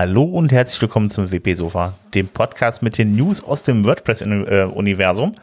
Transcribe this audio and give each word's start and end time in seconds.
Hallo 0.00 0.22
und 0.22 0.50
herzlich 0.50 0.80
willkommen 0.80 1.10
zum 1.10 1.30
WP 1.30 1.52
Sofa, 1.52 1.92
dem 2.14 2.28
Podcast 2.28 2.80
mit 2.80 2.96
den 2.96 3.16
News 3.16 3.44
aus 3.44 3.62
dem 3.64 3.84
WordPress-Universum. 3.84 5.34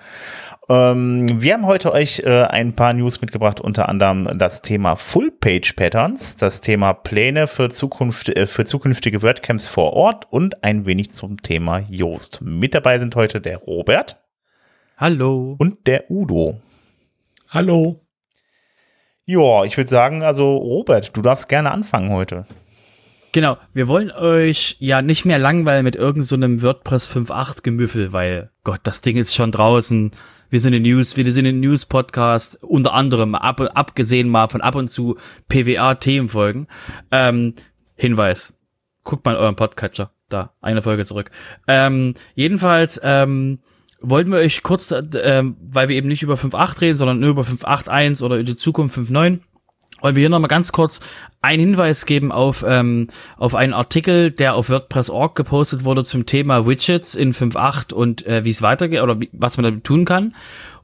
Ähm, 0.67 1.27
wir 1.39 1.53
haben 1.53 1.67
heute 1.67 1.91
euch 1.91 2.23
äh, 2.25 2.41
ein 2.41 2.73
paar 2.73 2.91
News 2.93 3.21
mitgebracht, 3.21 3.61
unter 3.61 3.87
anderem 3.87 4.35
das 4.39 4.63
Thema 4.63 4.95
Full-Page-Patterns, 4.95 6.37
das 6.37 6.59
Thema 6.59 6.93
Pläne 6.93 7.45
für, 7.45 7.69
Zukunft, 7.69 8.29
äh, 8.29 8.47
für 8.47 8.65
zukünftige 8.65 9.21
WordCamps 9.21 9.67
vor 9.67 9.93
Ort 9.93 10.25
und 10.31 10.63
ein 10.63 10.87
wenig 10.87 11.11
zum 11.11 11.39
Thema 11.39 11.83
Yoast. 11.87 12.41
Mit 12.41 12.73
dabei 12.73 12.97
sind 12.97 13.15
heute 13.15 13.39
der 13.39 13.57
Robert. 13.57 14.17
Hallo. 14.97 15.55
Und 15.59 15.85
der 15.85 16.09
Udo. 16.09 16.59
Hallo. 17.49 18.01
Ja, 19.25 19.65
ich 19.65 19.77
würde 19.77 19.91
sagen, 19.91 20.23
also 20.23 20.57
Robert, 20.57 21.15
du 21.15 21.21
darfst 21.21 21.47
gerne 21.47 21.69
anfangen 21.69 22.09
heute. 22.09 22.47
Genau, 23.33 23.57
wir 23.73 23.87
wollen 23.87 24.11
euch 24.11 24.77
ja 24.79 25.01
nicht 25.01 25.25
mehr 25.25 25.37
langweilen 25.37 25.83
mit 25.83 25.95
irgendeinem 25.95 26.59
so 26.59 26.65
WordPress 26.67 27.07
5.8 27.07 27.61
Gemüffel, 27.61 28.13
weil 28.13 28.51
Gott, 28.63 28.79
das 28.83 29.01
Ding 29.01 29.17
ist 29.17 29.35
schon 29.35 29.51
draußen. 29.51 30.11
Wir 30.49 30.59
sind 30.61 30.73
in 30.73 30.83
News, 30.83 31.17
wir 31.17 31.31
sind 31.31 31.45
in 31.45 31.59
News 31.59 31.85
Podcast, 31.85 32.63
unter 32.63 32.93
anderem 32.93 33.35
ab, 33.35 33.59
abgesehen 33.75 34.29
mal 34.29 34.47
von 34.47 34.61
ab 34.61 34.75
und 34.75 34.87
zu 34.87 35.17
PWA 35.49 35.95
Themenfolgen. 35.95 36.67
Ähm, 37.11 37.53
Hinweis. 37.95 38.53
Guckt 39.03 39.25
mal 39.25 39.31
in 39.31 39.37
euren 39.37 39.55
Podcatcher. 39.55 40.11
Da, 40.29 40.53
eine 40.61 40.81
Folge 40.81 41.05
zurück. 41.05 41.31
Ähm, 41.67 42.13
jedenfalls, 42.35 42.99
ähm, 43.03 43.59
wollten 43.99 44.31
wir 44.31 44.39
euch 44.39 44.63
kurz, 44.63 44.91
äh, 44.91 45.43
weil 45.43 45.89
wir 45.89 45.95
eben 45.95 46.07
nicht 46.07 46.23
über 46.23 46.35
5.8 46.35 46.81
reden, 46.81 46.97
sondern 46.97 47.19
nur 47.19 47.29
über 47.29 47.41
5.8.1 47.41 48.23
oder 48.23 48.35
über 48.35 48.43
die 48.43 48.55
Zukunft 48.55 48.97
5.9, 48.97 49.39
wollen 50.01 50.15
wir 50.15 50.21
hier 50.21 50.29
nochmal 50.29 50.47
ganz 50.47 50.71
kurz 50.71 51.01
einen 51.41 51.59
Hinweis 51.59 52.05
geben 52.05 52.31
auf, 52.31 52.63
ähm, 52.67 53.07
auf 53.37 53.55
einen 53.55 53.73
Artikel, 53.73 54.31
der 54.31 54.55
auf 54.55 54.69
WordPress.org 54.69 55.35
gepostet 55.35 55.83
wurde 55.83 56.03
zum 56.03 56.25
Thema 56.25 56.67
Widgets 56.67 57.15
in 57.15 57.33
5.8 57.33 57.93
und 57.93 58.25
äh, 58.25 58.43
wie 58.43 58.49
es 58.49 58.61
weitergeht 58.61 59.01
oder 59.01 59.19
wie, 59.19 59.29
was 59.33 59.57
man 59.57 59.63
damit 59.63 59.83
tun 59.83 60.05
kann. 60.05 60.35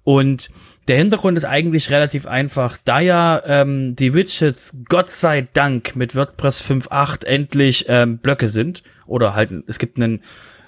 Und 0.03 0.50
der 0.88 0.97
Hintergrund 0.97 1.38
ist 1.38 1.45
eigentlich 1.45 1.92
relativ 1.92 2.25
einfach. 2.25 2.78
Da 2.83 3.00
ja 3.00 3.42
ähm, 3.45 3.95
die 3.95 4.14
Widgets 4.14 4.78
Gott 4.89 5.09
sei 5.09 5.48
Dank 5.53 5.95
mit 5.95 6.16
WordPress 6.16 6.61
5.8 6.61 7.25
endlich 7.25 7.86
ähm, 7.88 8.17
Blöcke 8.17 8.48
sind 8.48 8.83
oder 9.05 9.33
halt 9.33 9.52
es 9.67 9.80
gibt 9.80 9.98
einen 10.02 10.22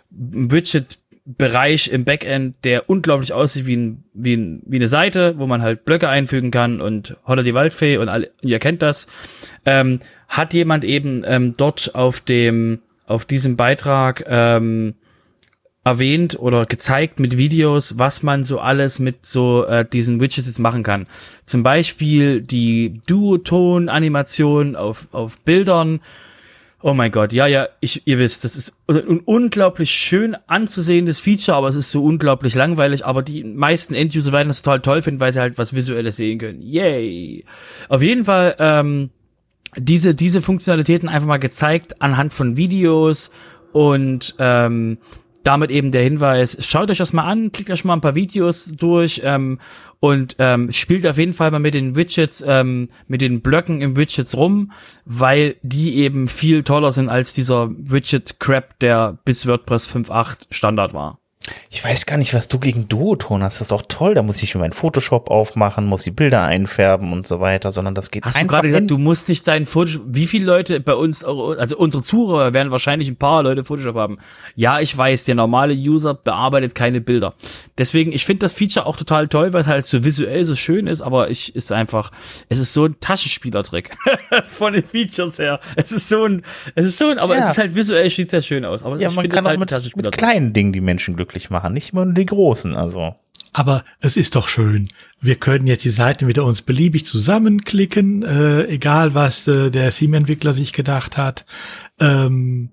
Widget 0.09 0.97
Bereich 1.25 1.87
im 1.87 2.05
Backend, 2.05 2.57
der 2.63 2.87
unglaublich 2.87 3.33
aussieht 3.33 3.65
wie, 3.65 3.75
ein, 3.75 4.03
wie, 4.13 4.35
ein, 4.35 4.61
wie 4.65 4.75
eine 4.75 4.87
Seite, 4.87 5.39
wo 5.39 5.47
man 5.47 5.63
halt 5.63 5.83
Blöcke 5.83 6.07
einfügen 6.07 6.51
kann 6.51 6.81
und 6.81 7.17
Holla 7.25 7.41
die 7.41 7.55
Waldfee 7.55 7.97
und 7.97 8.09
alle, 8.09 8.29
ihr 8.41 8.59
kennt 8.59 8.83
das, 8.83 9.07
ähm, 9.65 9.99
hat 10.27 10.53
jemand 10.53 10.85
eben 10.85 11.23
ähm, 11.25 11.53
dort 11.57 11.95
auf 11.95 12.21
dem, 12.21 12.79
auf 13.07 13.25
diesem 13.25 13.55
Beitrag 13.55 14.23
ähm, 14.27 14.93
erwähnt 15.83 16.37
oder 16.39 16.65
gezeigt 16.65 17.19
mit 17.19 17.37
Videos, 17.37 17.97
was 17.99 18.23
man 18.23 18.43
so 18.43 18.59
alles 18.59 18.99
mit 18.99 19.25
so 19.25 19.65
äh, 19.65 19.85
diesen 19.85 20.19
Widgets 20.19 20.47
jetzt 20.47 20.59
machen 20.59 20.83
kann. 20.83 21.05
Zum 21.45 21.63
Beispiel 21.63 22.41
die 22.41 22.99
Duoton-Animation 23.07 24.75
auf, 24.75 25.07
auf 25.11 25.37
Bildern, 25.39 26.01
Oh 26.87 26.93
mein 26.93 27.11
Gott, 27.11 27.33
ja, 27.33 27.47
ja, 27.47 27.67
ich, 27.79 28.05
ihr 28.05 28.19
wisst, 28.19 28.43
das 28.43 28.55
ist 28.55 28.77
ein 28.87 29.19
unglaublich 29.21 29.89
schön 29.89 30.37
anzusehendes 30.45 31.19
Feature, 31.19 31.57
aber 31.57 31.67
es 31.67 31.75
ist 31.75 31.89
so 31.89 32.03
unglaublich 32.03 32.53
langweilig. 32.53 33.07
Aber 33.07 33.23
die 33.23 33.43
meisten 33.43 33.95
End-User 33.95 34.31
werden 34.31 34.49
das 34.49 34.61
total 34.61 34.81
toll 34.81 35.01
finden, 35.01 35.19
weil 35.19 35.33
sie 35.33 35.39
halt 35.39 35.57
was 35.57 35.73
Visuelles 35.73 36.17
sehen 36.17 36.37
können. 36.37 36.61
Yay! 36.61 37.43
Auf 37.89 38.03
jeden 38.03 38.23
Fall 38.23 38.55
ähm, 38.59 39.09
diese 39.75 40.13
diese 40.13 40.43
Funktionalitäten 40.43 41.09
einfach 41.09 41.27
mal 41.27 41.37
gezeigt 41.37 42.03
anhand 42.03 42.35
von 42.35 42.55
Videos 42.55 43.31
und 43.71 44.35
ähm, 44.37 44.99
damit 45.45 45.71
eben 45.71 45.91
der 45.91 46.03
Hinweis, 46.03 46.57
schaut 46.59 46.89
euch 46.89 46.97
das 46.97 47.13
mal 47.13 47.23
an, 47.23 47.51
klickt 47.51 47.69
euch 47.69 47.85
mal 47.85 47.93
ein 47.93 48.01
paar 48.01 48.15
Videos 48.15 48.65
durch 48.75 49.21
ähm, 49.23 49.59
und 49.99 50.35
ähm, 50.39 50.71
spielt 50.71 51.05
auf 51.07 51.17
jeden 51.17 51.33
Fall 51.33 51.51
mal 51.51 51.59
mit 51.59 51.73
den 51.73 51.95
Widgets, 51.95 52.43
ähm, 52.45 52.89
mit 53.07 53.21
den 53.21 53.41
Blöcken 53.41 53.81
im 53.81 53.95
Widgets 53.95 54.35
rum, 54.35 54.71
weil 55.05 55.55
die 55.61 55.97
eben 55.97 56.27
viel 56.27 56.63
toller 56.63 56.91
sind 56.91 57.09
als 57.09 57.33
dieser 57.33 57.69
Widget-Crap, 57.69 58.79
der 58.79 59.17
bis 59.23 59.47
WordPress 59.47 59.87
5.8 59.89 60.47
Standard 60.49 60.93
war. 60.93 61.19
Ich 61.69 61.83
weiß 61.83 62.05
gar 62.05 62.17
nicht, 62.17 62.33
was 62.33 62.47
du 62.47 62.59
gegen 62.59 62.87
Duoton 62.87 63.43
hast. 63.43 63.55
Das 63.55 63.61
ist 63.61 63.71
doch 63.71 63.83
toll. 63.87 64.15
Da 64.15 64.23
muss 64.23 64.41
ich 64.41 64.55
meinen 64.55 64.73
Photoshop 64.73 65.29
aufmachen, 65.29 65.85
muss 65.85 66.03
die 66.03 66.11
Bilder 66.11 66.43
einfärben 66.43 67.13
und 67.13 67.27
so 67.27 67.39
weiter, 67.39 67.71
sondern 67.71 67.95
das 67.95 68.11
geht 68.11 68.25
Hast 68.25 68.41
du 68.41 68.47
gerade 68.47 68.67
gesagt, 68.67 68.89
du 68.89 68.97
musst 68.97 69.29
nicht 69.29 69.47
deinen 69.47 69.65
Photoshop, 69.65 70.03
wie 70.07 70.25
viele 70.25 70.45
Leute 70.45 70.79
bei 70.79 70.95
uns, 70.95 71.23
also 71.23 71.77
unsere 71.77 72.03
Zuhörer 72.03 72.53
werden 72.53 72.71
wahrscheinlich 72.71 73.09
ein 73.09 73.17
paar 73.17 73.43
Leute 73.43 73.63
Photoshop 73.63 73.95
haben. 73.95 74.17
Ja, 74.55 74.79
ich 74.79 74.95
weiß, 74.95 75.25
der 75.25 75.35
normale 75.35 75.73
User 75.73 76.13
bearbeitet 76.13 76.75
keine 76.75 77.01
Bilder. 77.01 77.35
Deswegen, 77.77 78.11
ich 78.11 78.25
finde 78.25 78.39
das 78.39 78.53
Feature 78.53 78.85
auch 78.85 78.97
total 78.97 79.27
toll, 79.27 79.53
weil 79.53 79.61
es 79.61 79.67
halt 79.67 79.85
so 79.85 80.03
visuell 80.03 80.45
so 80.45 80.55
schön 80.55 80.87
ist, 80.87 81.01
aber 81.01 81.29
ich 81.29 81.55
ist 81.55 81.71
einfach, 81.71 82.11
es 82.49 82.59
ist 82.59 82.73
so 82.73 82.85
ein 82.85 82.99
Taschenspielertrick 82.99 83.95
von 84.45 84.73
den 84.73 84.83
Features 84.83 85.39
her. 85.39 85.59
Es 85.75 85.91
ist 85.91 86.09
so 86.09 86.25
ein, 86.25 86.43
es 86.75 86.85
ist 86.85 86.97
so 86.97 87.09
ein, 87.09 87.19
aber 87.19 87.35
ja. 87.35 87.41
es 87.41 87.49
ist 87.49 87.57
halt 87.57 87.75
visuell 87.75 88.09
sieht 88.09 88.31
sehr 88.31 88.41
schön 88.41 88.65
aus. 88.65 88.83
Aber 88.83 88.99
ja, 88.99 89.11
man 89.11 89.29
kann 89.29 89.45
halt 89.45 89.59
mit, 89.59 89.95
mit 89.95 90.11
kleinen 90.11 90.53
Dingen 90.53 90.73
die 90.73 90.81
Menschen 90.81 91.15
glücklich 91.15 91.34
glücklich 91.35 91.49
machen, 91.49 91.73
nicht 91.73 91.91
immer 91.91 92.05
nur 92.05 92.13
die 92.13 92.25
großen, 92.25 92.75
also. 92.75 93.15
Aber 93.53 93.83
es 93.99 94.17
ist 94.17 94.35
doch 94.35 94.47
schön. 94.47 94.89
Wir 95.21 95.35
können 95.35 95.67
jetzt 95.67 95.85
die 95.85 95.89
Seiten 95.89 96.27
wieder 96.27 96.43
uns 96.43 96.61
beliebig 96.61 97.05
zusammenklicken, 97.05 98.23
äh, 98.23 98.65
egal 98.65 99.13
was 99.13 99.47
äh, 99.47 99.69
der 99.69 99.91
Theme-Entwickler 99.91 100.53
sich 100.53 100.73
gedacht 100.73 101.17
hat. 101.17 101.45
Ähm, 101.99 102.71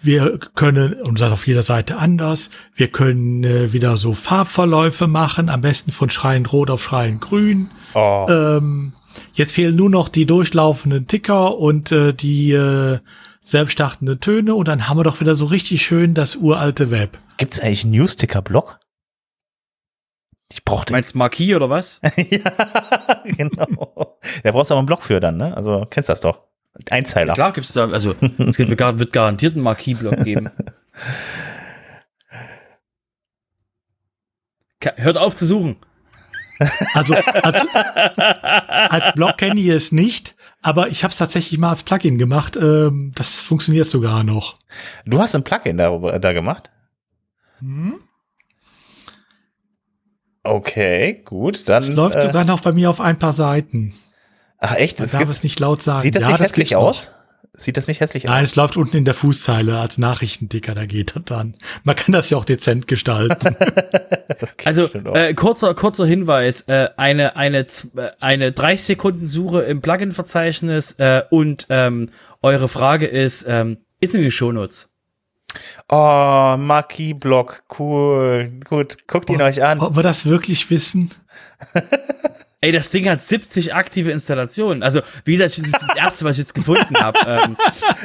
wir 0.00 0.38
können, 0.54 0.94
und 0.94 1.20
das 1.20 1.32
auf 1.32 1.46
jeder 1.46 1.62
Seite 1.62 1.96
anders, 1.96 2.50
wir 2.74 2.88
können 2.88 3.44
äh, 3.44 3.72
wieder 3.72 3.96
so 3.96 4.14
Farbverläufe 4.14 5.06
machen, 5.06 5.48
am 5.48 5.60
besten 5.60 5.92
von 5.92 6.10
schreiend 6.10 6.52
rot 6.52 6.70
auf 6.70 6.82
schreiend 6.82 7.20
grün. 7.20 7.70
Oh. 7.94 8.26
Ähm, 8.28 8.92
jetzt 9.32 9.52
fehlen 9.52 9.76
nur 9.76 9.90
noch 9.90 10.08
die 10.08 10.26
durchlaufenden 10.26 11.06
Ticker 11.06 11.56
und 11.56 11.92
äh, 11.92 12.12
die 12.12 12.52
äh, 12.52 12.98
selbststartende 13.42 14.18
Töne 14.18 14.54
und 14.54 14.68
dann 14.68 14.88
haben 14.88 14.98
wir 14.98 15.04
doch 15.04 15.20
wieder 15.20 15.34
so 15.34 15.46
richtig 15.46 15.82
schön 15.82 16.14
das 16.14 16.36
uralte 16.36 16.90
Web. 16.90 17.18
Gibt 17.36 17.52
es 17.52 17.60
eigentlich 17.60 17.84
einen 17.84 17.92
Newsticker-Blog? 17.92 18.78
Ich 20.52 20.64
brauche 20.64 20.86
den. 20.86 20.92
Meinst 20.92 21.14
du 21.14 21.18
Marquis 21.18 21.54
oder 21.54 21.68
was? 21.68 22.00
ja, 22.16 22.52
genau. 23.24 24.18
Da 24.42 24.52
brauchst 24.52 24.70
du 24.70 24.74
aber 24.74 24.78
einen 24.80 24.86
Blog 24.86 25.02
für 25.02 25.18
dann, 25.18 25.36
ne? 25.36 25.56
Also 25.56 25.86
kennst 25.90 26.08
das 26.08 26.20
doch. 26.20 26.40
Einzeiler. 26.88 27.28
Ja, 27.28 27.34
klar 27.34 27.52
gibt's 27.52 27.72
da, 27.72 27.88
also 27.88 28.14
es 28.38 28.58
wird 28.58 29.12
garantiert 29.12 29.54
einen 29.54 29.62
Marquis-Blog 29.62 30.24
geben. 30.24 30.48
Hört 34.96 35.18
auf 35.18 35.34
zu 35.34 35.46
suchen. 35.46 35.76
Also 36.94 37.14
als, 37.14 37.66
als 37.74 39.14
Blog 39.14 39.36
kenne 39.36 39.60
ich 39.60 39.68
es 39.68 39.92
nicht, 39.92 40.34
aber 40.62 40.88
ich 40.88 41.02
habe 41.04 41.12
es 41.12 41.18
tatsächlich 41.18 41.58
mal 41.58 41.70
als 41.70 41.82
Plugin 41.82 42.18
gemacht. 42.18 42.56
Ähm, 42.56 43.12
das 43.14 43.40
funktioniert 43.40 43.88
sogar 43.88 44.24
noch. 44.24 44.58
Du 45.04 45.20
hast 45.20 45.34
ein 45.34 45.42
Plugin 45.44 45.76
da, 45.76 46.18
da 46.18 46.32
gemacht? 46.32 46.70
Hm? 47.58 47.94
Okay, 50.44 51.22
gut. 51.24 51.68
Dann, 51.68 51.82
es 51.82 51.92
läuft 51.92 52.16
äh, 52.16 52.26
sogar 52.26 52.44
noch 52.44 52.60
bei 52.60 52.72
mir 52.72 52.90
auf 52.90 53.00
ein 53.00 53.18
paar 53.18 53.32
Seiten. 53.32 53.94
Ach 54.58 54.74
echt? 54.74 55.00
Man 55.00 55.10
darf 55.10 55.28
es 55.28 55.42
nicht 55.42 55.58
laut 55.60 55.82
sagen. 55.82 56.02
Sieht 56.02 56.14
das 56.16 56.22
ja, 56.22 56.30
nicht 56.30 56.40
hässlich 56.40 56.76
aus? 56.76 57.08
Noch. 57.08 57.21
Sieht 57.54 57.76
das 57.76 57.86
nicht 57.86 58.00
hässlich 58.00 58.24
Nein, 58.24 58.32
aus? 58.32 58.36
Nein, 58.36 58.44
es 58.44 58.56
läuft 58.56 58.76
unten 58.76 58.96
in 58.96 59.04
der 59.04 59.14
Fußzeile 59.14 59.78
als 59.78 59.98
Nachrichtenticker, 59.98 60.74
da 60.74 60.86
geht 60.86 61.14
das 61.14 61.24
dann. 61.26 61.54
Man 61.84 61.96
kann 61.96 62.12
das 62.12 62.30
ja 62.30 62.38
auch 62.38 62.46
dezent 62.46 62.88
gestalten. 62.88 63.56
okay, 64.28 64.64
also 64.64 64.86
äh, 64.92 65.34
kurzer 65.34 65.74
kurzer 65.74 66.06
Hinweis: 66.06 66.62
äh, 66.62 66.88
eine 66.96 67.36
eine 67.36 67.58
äh, 67.60 68.10
eine 68.20 68.52
30 68.52 68.84
Sekunden 68.84 69.26
Suche 69.26 69.62
im 69.62 69.82
Plugin-Verzeichnis 69.82 70.92
äh, 70.92 71.22
und 71.30 71.66
ähm, 71.68 72.08
eure 72.40 72.68
Frage 72.68 73.06
ist 73.06 73.44
ähm, 73.46 73.78
ist 74.00 74.14
in 74.14 74.22
den 74.22 74.30
Shownotes. 74.30 74.88
Oh, 75.90 76.56
Maki 76.58 77.12
Block, 77.12 77.64
cool, 77.78 78.50
gut, 78.64 79.06
guckt 79.06 79.28
ihn 79.28 79.42
oh, 79.42 79.44
euch 79.44 79.62
an. 79.62 79.80
Ob 79.80 79.94
wir 79.94 80.02
das 80.02 80.24
wirklich 80.24 80.70
wissen? 80.70 81.10
Ey, 82.64 82.70
das 82.70 82.90
Ding 82.90 83.08
hat 83.08 83.20
70 83.20 83.74
aktive 83.74 84.12
Installationen. 84.12 84.84
Also, 84.84 85.00
wie 85.24 85.32
gesagt, 85.32 85.58
das 85.58 85.66
ist 85.66 85.74
das 85.74 85.96
erste, 85.96 86.24
was 86.24 86.36
ich 86.36 86.44
jetzt 86.44 86.54
gefunden 86.54 86.96
habe. 86.96 87.18
Ähm, 87.26 87.56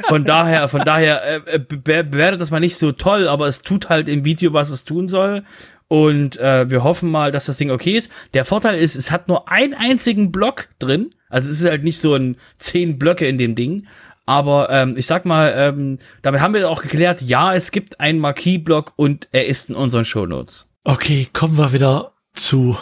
von 0.08 0.24
daher, 0.24 0.66
von 0.66 0.82
daher 0.84 1.46
äh, 1.46 1.60
bewertet 1.60 2.40
das 2.40 2.50
mal 2.50 2.58
nicht 2.58 2.76
so 2.76 2.90
toll, 2.90 3.28
aber 3.28 3.46
es 3.46 3.62
tut 3.62 3.88
halt 3.88 4.08
im 4.08 4.24
Video, 4.24 4.52
was 4.52 4.70
es 4.70 4.84
tun 4.84 5.06
soll. 5.06 5.44
Und 5.86 6.38
äh, 6.38 6.68
wir 6.68 6.82
hoffen 6.82 7.08
mal, 7.08 7.30
dass 7.30 7.46
das 7.46 7.56
Ding 7.56 7.70
okay 7.70 7.96
ist. 7.96 8.10
Der 8.34 8.44
Vorteil 8.44 8.80
ist, 8.80 8.96
es 8.96 9.12
hat 9.12 9.28
nur 9.28 9.48
einen 9.48 9.74
einzigen 9.74 10.32
Block 10.32 10.70
drin. 10.80 11.14
Also 11.28 11.50
es 11.50 11.60
ist 11.60 11.70
halt 11.70 11.84
nicht 11.84 12.00
so 12.00 12.16
ein 12.16 12.36
zehn 12.56 12.98
Blöcke 12.98 13.28
in 13.28 13.38
dem 13.38 13.54
Ding. 13.54 13.86
Aber 14.26 14.70
ähm, 14.70 14.96
ich 14.96 15.06
sag 15.06 15.24
mal, 15.24 15.54
ähm, 15.56 15.98
damit 16.22 16.40
haben 16.40 16.52
wir 16.52 16.68
auch 16.68 16.82
geklärt, 16.82 17.22
ja, 17.22 17.54
es 17.54 17.70
gibt 17.70 18.00
einen 18.00 18.18
Marquis-Block 18.18 18.92
und 18.96 19.28
er 19.30 19.46
ist 19.46 19.70
in 19.70 19.76
unseren 19.76 20.04
Shownotes. 20.04 20.68
Okay, 20.82 21.28
kommen 21.32 21.56
wir 21.56 21.72
wieder 21.72 22.12
zu 22.34 22.76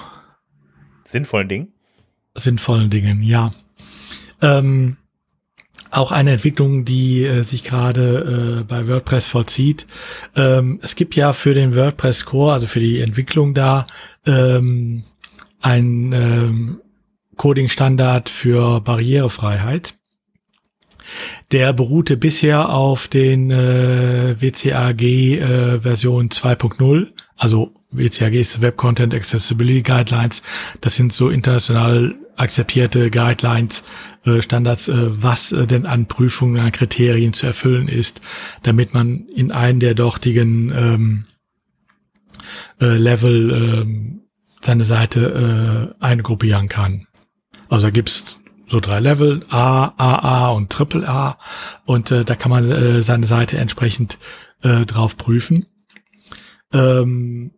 sinnvollen 1.07 1.49
Dingen. 1.49 1.73
Sinnvollen 2.35 2.91
Dingen, 2.91 3.23
ja. 3.23 3.53
Ähm, 4.43 4.97
auch 5.91 6.13
eine 6.13 6.33
Entwicklung, 6.33 6.85
die 6.85 7.25
äh, 7.25 7.43
sich 7.43 7.65
gerade 7.65 8.61
äh, 8.61 8.65
bei 8.65 8.89
WordPress 8.89 9.27
vollzieht. 9.27 9.87
Ähm, 10.35 10.79
es 10.83 10.97
gibt 10.97 11.15
ja 11.15 11.33
für 11.33 11.55
den 11.55 11.75
WordPress 11.75 12.25
Core, 12.27 12.53
also 12.53 12.67
für 12.67 12.81
die 12.81 13.01
Entwicklung 13.01 13.55
da, 13.55 13.87
ähm, 14.27 15.05
ein 15.61 16.13
ähm, 16.13 16.81
Coding-Standard 17.37 18.29
für 18.29 18.81
Barrierefreiheit. 18.81 19.95
Der 21.53 21.73
beruhte 21.73 22.17
bisher 22.17 22.71
auf 22.71 23.09
den 23.09 23.51
äh, 23.51 24.37
WCAG 24.41 25.03
äh, 25.03 25.81
Version 25.81 26.31
2.0, 26.31 27.13
also 27.37 27.76
WCAG 27.91 28.35
ist 28.35 28.63
Web 28.63 28.77
Content 28.77 29.15
Accessibility 29.15 29.83
Guidelines. 29.83 30.43
Das 30.81 30.95
sind 30.95 31.13
so 31.13 31.29
international 31.29 32.15
akzeptierte 32.37 33.11
Guidelines, 33.11 33.85
äh, 34.25 34.43
Standards, 34.43 34.89
äh, 34.89 35.23
was 35.23 35.53
äh, 35.53 35.67
denn 35.67 35.87
an 35.87 36.07
Prüfungen, 36.07 36.61
an 36.61 36.73
Kriterien 36.73 37.33
zu 37.33 37.47
erfüllen 37.47 37.89
ist, 37.89 38.21
damit 38.63 38.93
man 38.93 39.27
in 39.29 39.53
einen 39.53 39.81
der 39.81 39.95
dortigen 39.95 40.73
ähm, 40.75 41.25
äh, 42.81 42.97
Level 42.97 43.51
äh, 43.51 44.65
seine 44.65 44.85
Seite 44.85 45.95
äh, 46.01 46.05
eingruppieren 46.05 46.69
kann. 46.69 47.07
Also 47.69 47.87
da 47.87 47.91
gibt's 47.91 48.41
so 48.69 48.81
drei 48.81 49.01
Level, 49.01 49.45
A, 49.49 49.93
AA 49.97 50.51
und 50.51 50.71
Triple 50.71 51.09
A. 51.09 51.39
Und 51.85 52.11
äh, 52.11 52.25
da 52.25 52.35
kann 52.35 52.51
man 52.51 52.71
äh, 52.71 53.03
seine 53.03 53.27
Seite 53.27 53.59
entsprechend 53.59 54.19
äh, 54.63 54.85
drauf 54.85 55.17
prüfen. 55.17 55.67
Ähm, 56.73 57.53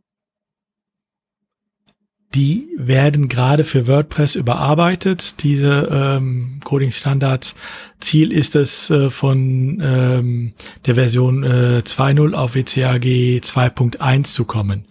die 2.35 2.69
werden 2.77 3.29
gerade 3.29 3.65
für 3.65 3.87
WordPress 3.87 4.35
überarbeitet, 4.35 5.43
diese 5.43 5.89
ähm, 5.91 6.61
Coding-Standards. 6.63 7.57
Ziel 8.01 8.33
ist 8.33 8.55
es, 8.55 8.91
äh, 8.91 9.11
von 9.11 9.81
ähm, 9.83 10.53
der 10.87 10.95
Version 10.97 11.43
äh, 11.43 11.83
2.0 11.85 12.35
auf 12.35 12.55
WCAG 12.55 13.41
2.1 13.43 14.25
zu 14.25 14.45
kommen. 14.45 14.85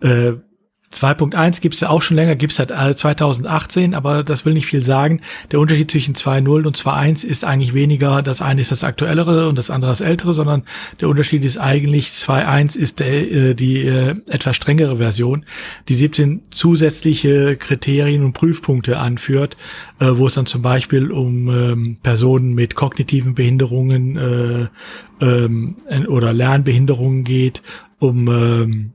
Äh, 0.00 0.32
2.1 0.92 1.60
gibt 1.60 1.74
es 1.74 1.80
ja 1.80 1.90
auch 1.90 2.00
schon 2.00 2.16
länger, 2.16 2.34
gibt 2.34 2.52
es 2.52 2.56
seit 2.56 2.70
2018, 2.70 3.94
aber 3.94 4.24
das 4.24 4.46
will 4.46 4.54
nicht 4.54 4.66
viel 4.66 4.82
sagen. 4.82 5.20
Der 5.52 5.60
Unterschied 5.60 5.90
zwischen 5.90 6.14
2.0 6.14 6.66
und 6.66 6.76
2.1 6.78 7.26
ist 7.26 7.44
eigentlich 7.44 7.74
weniger, 7.74 8.22
das 8.22 8.40
eine 8.40 8.62
ist 8.62 8.72
das 8.72 8.84
aktuellere 8.84 9.48
und 9.48 9.58
das 9.58 9.68
andere 9.68 9.90
das 9.90 10.00
ältere, 10.00 10.32
sondern 10.32 10.62
der 11.00 11.08
Unterschied 11.08 11.44
ist 11.44 11.58
eigentlich, 11.58 12.08
2.1 12.08 12.76
ist 12.76 13.00
der, 13.00 13.30
äh, 13.30 13.54
die 13.54 13.82
äh, 13.82 14.14
etwas 14.28 14.56
strengere 14.56 14.96
Version, 14.96 15.44
die 15.88 15.94
17 15.94 16.42
zusätzliche 16.50 17.56
Kriterien 17.56 18.24
und 18.24 18.32
Prüfpunkte 18.32 18.98
anführt, 18.98 19.58
äh, 20.00 20.06
wo 20.12 20.26
es 20.26 20.34
dann 20.34 20.46
zum 20.46 20.62
Beispiel 20.62 21.12
um 21.12 21.48
ähm, 21.48 21.98
Personen 22.02 22.54
mit 22.54 22.74
kognitiven 22.74 23.34
Behinderungen 23.34 24.16
äh, 24.16 25.24
ähm, 25.24 25.76
oder 26.08 26.32
Lernbehinderungen 26.32 27.24
geht, 27.24 27.62
um 27.98 28.28
ähm, 28.28 28.92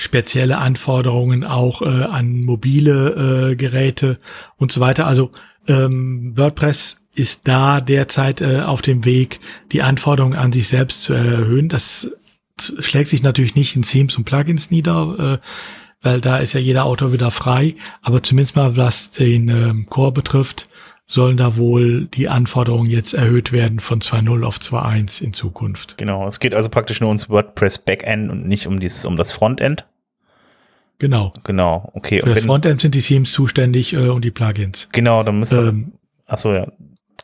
spezielle 0.00 0.56
Anforderungen 0.56 1.44
auch 1.44 1.82
äh, 1.82 1.84
an 1.84 2.40
mobile 2.40 3.50
äh, 3.50 3.56
Geräte 3.56 4.18
und 4.56 4.72
so 4.72 4.80
weiter. 4.80 5.06
Also 5.06 5.30
ähm, 5.68 6.32
WordPress 6.36 7.02
ist 7.14 7.42
da 7.44 7.82
derzeit 7.82 8.40
äh, 8.40 8.60
auf 8.60 8.80
dem 8.80 9.04
Weg, 9.04 9.40
die 9.72 9.82
Anforderungen 9.82 10.38
an 10.38 10.52
sich 10.52 10.68
selbst 10.68 11.02
zu 11.02 11.12
erhöhen. 11.12 11.68
Das 11.68 12.10
schlägt 12.78 13.10
sich 13.10 13.22
natürlich 13.22 13.54
nicht 13.54 13.76
in 13.76 13.82
Themes 13.82 14.16
und 14.16 14.24
Plugins 14.24 14.70
nieder, 14.70 15.38
äh, 15.42 15.46
weil 16.00 16.22
da 16.22 16.38
ist 16.38 16.54
ja 16.54 16.60
jeder 16.60 16.86
Autor 16.86 17.12
wieder 17.12 17.30
frei. 17.30 17.74
Aber 18.00 18.22
zumindest 18.22 18.56
mal 18.56 18.78
was 18.78 19.10
den 19.10 19.50
ähm, 19.50 19.86
Core 19.90 20.12
betrifft, 20.12 20.70
sollen 21.06 21.36
da 21.36 21.58
wohl 21.58 22.06
die 22.06 22.28
Anforderungen 22.28 22.88
jetzt 22.88 23.12
erhöht 23.12 23.52
werden 23.52 23.80
von 23.80 24.00
2.0 24.00 24.44
auf 24.44 24.56
2.1 24.56 25.22
in 25.22 25.34
Zukunft. 25.34 25.98
Genau, 25.98 26.26
es 26.26 26.40
geht 26.40 26.54
also 26.54 26.70
praktisch 26.70 27.00
nur 27.00 27.08
ums 27.08 27.28
WordPress 27.28 27.78
Backend 27.78 28.30
und 28.30 28.48
nicht 28.48 28.66
um 28.66 28.80
dieses 28.80 29.04
um 29.04 29.18
das 29.18 29.32
Frontend. 29.32 29.84
Genau. 31.00 31.32
Genau, 31.44 31.90
okay. 31.94 32.20
Für 32.20 32.34
das 32.34 32.44
Frontend 32.44 32.82
sind 32.82 32.94
die 32.94 33.00
Themes 33.00 33.32
zuständig 33.32 33.94
äh, 33.94 34.08
und 34.10 34.22
die 34.22 34.30
Plugins. 34.30 34.88
Genau, 34.92 35.22
dann 35.22 35.40
müssen 35.40 35.68
ähm, 35.68 35.92
achso, 36.26 36.54
ja. 36.54 36.70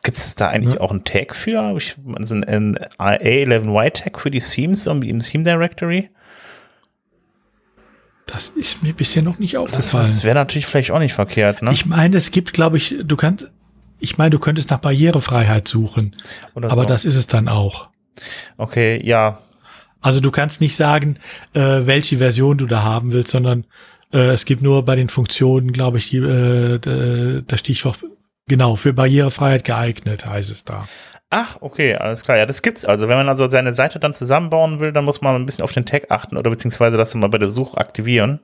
Gibt 0.03 0.17
es 0.17 0.35
da 0.35 0.49
eigentlich 0.49 0.75
ja. 0.75 0.81
auch 0.81 0.91
einen 0.91 1.03
Tag 1.03 1.35
für? 1.35 1.75
Ich, 1.77 1.95
also 2.15 2.35
ein, 2.35 2.43
ein 2.43 2.77
A11Y-Tag 2.97 4.19
für 4.19 4.31
die 4.31 4.39
Themes 4.39 4.87
im 4.87 5.19
Theme 5.19 5.43
Directory? 5.43 6.09
Das 8.25 8.49
ist 8.49 8.83
mir 8.83 8.93
bisher 8.93 9.21
noch 9.21 9.39
nicht 9.39 9.57
aufgefallen. 9.57 10.07
Das, 10.07 10.15
das 10.15 10.23
wäre 10.23 10.35
natürlich 10.35 10.65
vielleicht 10.65 10.91
auch 10.91 10.99
nicht 10.99 11.13
verkehrt, 11.13 11.61
ne? 11.61 11.71
Ich 11.71 11.85
meine, 11.85 12.17
es 12.17 12.31
gibt, 12.31 12.53
glaube 12.53 12.77
ich, 12.77 12.95
du 13.03 13.15
kannst, 13.15 13.49
ich 13.99 14.17
meine, 14.17 14.31
du 14.31 14.39
könntest 14.39 14.69
nach 14.71 14.79
Barrierefreiheit 14.79 15.67
suchen. 15.67 16.15
Oder 16.53 16.71
aber 16.71 16.83
so. 16.83 16.87
das 16.89 17.05
ist 17.05 17.15
es 17.15 17.27
dann 17.27 17.47
auch. 17.47 17.89
Okay, 18.57 18.99
ja, 19.03 19.39
also 20.01 20.19
du 20.19 20.31
kannst 20.31 20.61
nicht 20.61 20.75
sagen, 20.75 21.17
äh, 21.53 21.59
welche 21.59 22.17
Version 22.17 22.57
du 22.57 22.65
da 22.65 22.83
haben 22.83 23.11
willst, 23.13 23.31
sondern 23.31 23.65
äh, 24.13 24.29
es 24.29 24.45
gibt 24.45 24.61
nur 24.61 24.85
bei 24.85 24.95
den 24.95 25.09
Funktionen, 25.09 25.71
glaube 25.71 25.97
ich, 25.97 26.09
die, 26.09 26.17
äh, 26.17 27.43
das 27.45 27.59
Stichwort 27.59 27.99
genau 28.47 28.75
für 28.75 28.93
Barrierefreiheit 28.93 29.63
geeignet, 29.63 30.25
heißt 30.25 30.51
es 30.51 30.63
da. 30.63 30.87
Ach, 31.29 31.57
okay, 31.59 31.95
alles 31.95 32.23
klar. 32.23 32.37
Ja, 32.37 32.45
das 32.45 32.61
gibt's 32.61 32.85
also. 32.85 33.09
Wenn 33.09 33.17
man 33.17 33.27
also 33.27 33.49
seine 33.49 33.73
Seite 33.73 33.99
dann 33.99 34.13
zusammenbauen 34.13 34.79
will, 34.79 34.93
dann 34.93 35.03
muss 35.03 35.19
man 35.21 35.35
ein 35.35 35.45
bisschen 35.45 35.63
auf 35.63 35.73
den 35.73 35.85
Tag 35.85 36.09
achten 36.09 36.37
oder 36.37 36.49
beziehungsweise 36.49 36.95
das 36.95 37.13
mal 37.15 37.27
bei 37.27 37.37
der 37.37 37.49
Suche 37.49 37.77
aktivieren. 37.77 38.39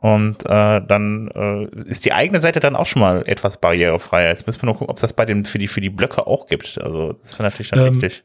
Und 0.00 0.44
äh, 0.44 0.80
dann 0.80 1.28
äh, 1.34 1.90
ist 1.90 2.04
die 2.04 2.12
eigene 2.12 2.40
Seite 2.40 2.60
dann 2.60 2.76
auch 2.76 2.86
schon 2.86 3.00
mal 3.00 3.22
etwas 3.26 3.60
barrierefreier. 3.60 4.30
Jetzt 4.30 4.46
müssen 4.46 4.62
wir 4.62 4.66
nur 4.66 4.74
gucken, 4.74 4.90
ob 4.90 4.96
es 4.96 5.02
das 5.02 5.12
bei 5.12 5.24
den 5.24 5.44
für 5.44 5.58
die 5.58 5.68
für 5.68 5.80
die 5.80 5.90
Blöcke 5.90 6.26
auch 6.26 6.46
gibt. 6.46 6.80
Also 6.80 7.14
das 7.14 7.34
wäre 7.34 7.44
natürlich 7.44 7.70
dann 7.70 7.86
ähm, 7.86 7.94
wichtig. 7.94 8.24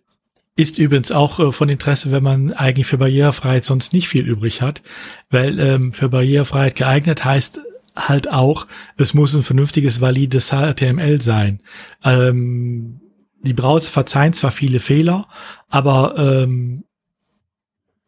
Ist 0.56 0.78
übrigens 0.78 1.12
auch 1.12 1.40
äh, 1.40 1.52
von 1.52 1.70
Interesse, 1.70 2.12
wenn 2.12 2.24
man 2.24 2.54
eigentlich 2.54 2.88
für 2.88 2.98
Barrierefreiheit 2.98 3.66
sonst 3.66 3.92
nicht 3.94 4.08
viel 4.08 4.28
übrig 4.28 4.62
hat, 4.62 4.84
weil 5.30 5.60
ähm, 5.60 5.94
für 5.94 6.10
Barrierefreiheit 6.10 6.76
geeignet 6.76 7.26
heißt 7.26 7.60
halt 7.96 8.30
auch, 8.30 8.68
es 8.98 9.14
muss 9.14 9.36
ein 9.36 9.44
vernünftiges, 9.44 10.02
valides 10.02 10.52
HTML 10.52 11.22
sein. 11.22 11.62
Ähm, 12.04 13.00
die 13.42 13.54
Browser 13.54 13.90
verzeihen 13.90 14.34
zwar 14.34 14.52
viele 14.52 14.80
Fehler, 14.80 15.28
aber 15.70 16.16
ähm, 16.18 16.86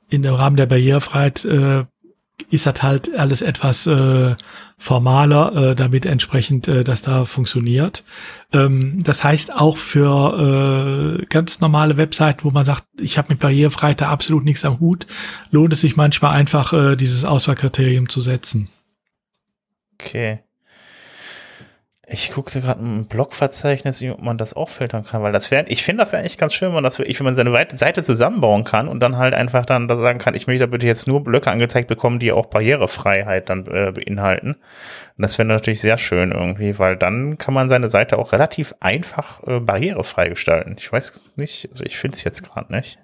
in 0.09 0.21
dem 0.21 0.33
Rahmen 0.33 0.55
der 0.55 0.65
Barrierefreiheit 0.67 1.45
äh, 1.45 1.85
ist 2.49 2.65
das 2.65 2.81
halt 2.83 3.13
alles 3.17 3.41
etwas 3.41 3.87
äh, 3.87 4.35
formaler, 4.77 5.71
äh, 5.71 5.75
damit 5.75 6.05
entsprechend 6.05 6.67
äh, 6.67 6.83
das 6.83 7.01
da 7.01 7.25
funktioniert. 7.25 8.03
Ähm, 8.51 9.01
das 9.03 9.23
heißt 9.23 9.53
auch 9.53 9.77
für 9.77 11.19
äh, 11.21 11.25
ganz 11.27 11.59
normale 11.59 11.97
Webseiten, 11.97 12.43
wo 12.43 12.51
man 12.51 12.65
sagt, 12.65 12.85
ich 12.99 13.17
habe 13.17 13.29
mit 13.29 13.39
Barrierefreiheit 13.39 14.01
da 14.01 14.09
absolut 14.09 14.43
nichts 14.43 14.65
am 14.65 14.79
Hut, 14.79 15.07
lohnt 15.51 15.73
es 15.73 15.81
sich 15.81 15.95
manchmal 15.95 16.33
einfach, 16.33 16.73
äh, 16.73 16.95
dieses 16.95 17.23
Auswahlkriterium 17.23 18.09
zu 18.09 18.21
setzen. 18.21 18.69
Okay. 19.99 20.39
Ich 22.07 22.31
guckte 22.31 22.61
gerade 22.61 22.85
ein 22.85 23.07
Blogverzeichnis, 23.07 24.03
ob 24.03 24.21
man 24.21 24.37
das 24.37 24.53
auch 24.53 24.69
filtern 24.69 25.03
kann, 25.03 25.23
weil 25.23 25.31
das 25.31 25.49
wäre, 25.49 25.65
ich 25.69 25.83
finde 25.83 26.01
das 26.01 26.11
ja 26.11 26.19
eigentlich 26.19 26.37
ganz 26.37 26.53
schön, 26.53 26.67
wenn 26.67 26.75
man 26.75 26.83
das 26.83 26.99
wenn 26.99 27.23
man 27.23 27.35
seine 27.35 27.67
Seite 27.73 28.03
zusammenbauen 28.03 28.63
kann 28.63 28.87
und 28.87 28.99
dann 28.99 29.17
halt 29.17 29.33
einfach 29.33 29.65
dann 29.65 29.87
da 29.87 29.97
sagen 29.97 30.19
kann, 30.19 30.35
ich 30.35 30.45
möchte 30.45 30.67
bitte 30.67 30.85
jetzt 30.85 31.07
nur 31.07 31.23
Blöcke 31.23 31.49
angezeigt 31.49 31.87
bekommen, 31.87 32.19
die 32.19 32.31
auch 32.31 32.45
Barrierefreiheit 32.45 33.49
dann 33.49 33.65
äh, 33.65 33.91
beinhalten. 33.91 34.51
Und 34.51 35.21
das 35.21 35.39
wäre 35.39 35.47
natürlich 35.47 35.81
sehr 35.81 35.97
schön 35.97 36.31
irgendwie, 36.31 36.77
weil 36.77 36.95
dann 36.95 37.39
kann 37.39 37.55
man 37.55 37.69
seine 37.69 37.89
Seite 37.89 38.19
auch 38.19 38.33
relativ 38.33 38.75
einfach 38.81 39.41
äh, 39.47 39.59
barrierefrei 39.59 40.29
gestalten. 40.29 40.75
Ich 40.77 40.91
weiß 40.91 41.33
nicht, 41.37 41.69
also 41.71 41.83
ich 41.83 41.97
finde 41.97 42.17
es 42.17 42.23
jetzt 42.23 42.43
gerade 42.43 42.71
nicht. 42.71 42.99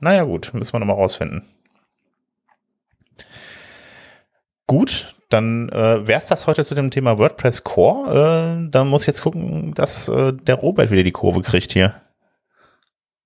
Naja 0.00 0.24
gut, 0.24 0.54
müssen 0.54 0.72
wir 0.72 0.80
nochmal 0.80 0.96
rausfinden. 0.96 1.44
Gut, 4.66 5.14
dann 5.28 5.68
äh, 5.68 6.06
wäre 6.06 6.18
es 6.18 6.26
das 6.26 6.46
heute 6.46 6.64
zu 6.64 6.74
dem 6.74 6.90
Thema 6.90 7.18
WordPress 7.18 7.64
Core. 7.64 8.64
Äh, 8.66 8.70
dann 8.70 8.88
muss 8.88 9.02
ich 9.02 9.08
jetzt 9.08 9.22
gucken, 9.22 9.74
dass 9.74 10.08
äh, 10.08 10.32
der 10.32 10.54
Robert 10.54 10.90
wieder 10.90 11.02
die 11.02 11.12
Kurve 11.12 11.42
kriegt 11.42 11.72
hier. 11.72 12.00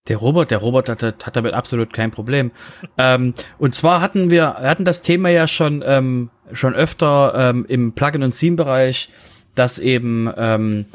Der 0.08 0.16
Robert, 0.16 0.50
der 0.50 0.58
Robert 0.58 0.88
hat, 0.88 1.02
hat 1.02 1.36
damit 1.36 1.54
absolut 1.54 1.92
kein 1.92 2.10
Problem. 2.10 2.50
ähm, 2.98 3.34
und 3.58 3.74
zwar 3.74 4.00
hatten 4.00 4.30
wir, 4.30 4.54
hatten 4.54 4.84
das 4.84 5.02
Thema 5.02 5.28
ja 5.28 5.46
schon, 5.46 5.82
ähm, 5.86 6.30
schon 6.52 6.74
öfter 6.74 7.34
ähm, 7.36 7.64
im 7.68 7.94
Plugin- 7.94 8.24
und 8.24 8.36
Theme-Bereich, 8.36 9.10
dass 9.54 9.78
eben 9.78 10.28
ähm, 10.36 10.86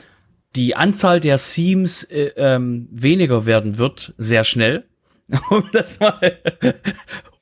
die 0.58 0.76
Anzahl 0.76 1.22
der 1.22 1.38
Themes 1.38 2.04
äh, 2.04 2.32
ähm, 2.36 2.90
weniger 2.92 3.46
werden 3.46 3.78
wird, 3.78 4.14
sehr 4.18 4.44
schnell. 4.44 4.84
um 5.50 5.70
das 5.72 6.00
mal, 6.00 6.40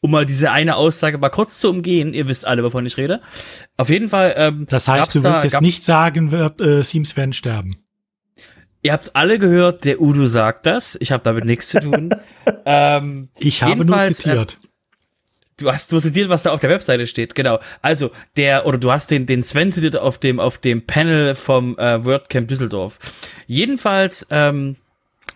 um 0.06 0.12
mal 0.12 0.26
diese 0.26 0.52
eine 0.52 0.76
Aussage 0.76 1.18
mal 1.18 1.30
kurz 1.30 1.60
zu 1.60 1.70
umgehen. 1.70 2.14
Ihr 2.14 2.28
wisst 2.28 2.46
alle, 2.46 2.64
wovon 2.64 2.86
ich 2.86 2.96
rede. 2.98 3.22
Auf 3.76 3.90
jeden 3.90 4.08
Fall. 4.08 4.36
Ähm, 4.38 4.68
das 4.70 4.88
heißt, 4.88 5.16
du 5.16 5.24
willst 5.24 5.38
da, 5.38 5.44
jetzt 5.44 5.62
nicht 5.62 5.84
sagen, 5.84 6.32
äh, 6.32 6.82
Themes 6.82 7.18
werden 7.18 7.34
sterben. 7.34 7.78
Ihr 8.84 8.94
habt's 8.94 9.10
alle 9.16 9.40
gehört, 9.40 9.84
der 9.84 10.00
Udo 10.00 10.28
sagt 10.28 10.68
das. 10.68 10.96
Ich 11.02 11.12
habe 11.12 11.24
damit 11.24 11.44
nichts 11.44 11.70
zu 11.70 11.80
tun. 11.80 12.12
ähm, 12.66 13.30
ich 13.40 13.64
habe 13.64 13.84
nur 13.84 14.04
zitiert. 14.14 14.60
Äh, 14.62 14.68
Du 15.58 15.72
hast, 15.72 15.90
du 15.90 16.02
zitiert, 16.02 16.28
was 16.28 16.44
da 16.44 16.52
auf 16.52 16.60
der 16.60 16.70
Webseite 16.70 17.08
steht, 17.08 17.34
genau. 17.34 17.60
Also, 17.82 18.12
der, 18.36 18.66
oder 18.66 18.78
du 18.78 18.92
hast 18.92 19.10
den, 19.10 19.26
den 19.26 19.42
Sven 19.42 19.72
zitiert 19.72 19.96
auf 19.96 20.20
dem, 20.20 20.38
auf 20.38 20.58
dem 20.58 20.86
Panel 20.86 21.34
vom 21.34 21.78
äh, 21.78 22.04
WordCamp 22.04 22.50
Düsseldorf. 22.50 23.00
Jedenfalls, 23.48 24.28
ähm, 24.32 24.76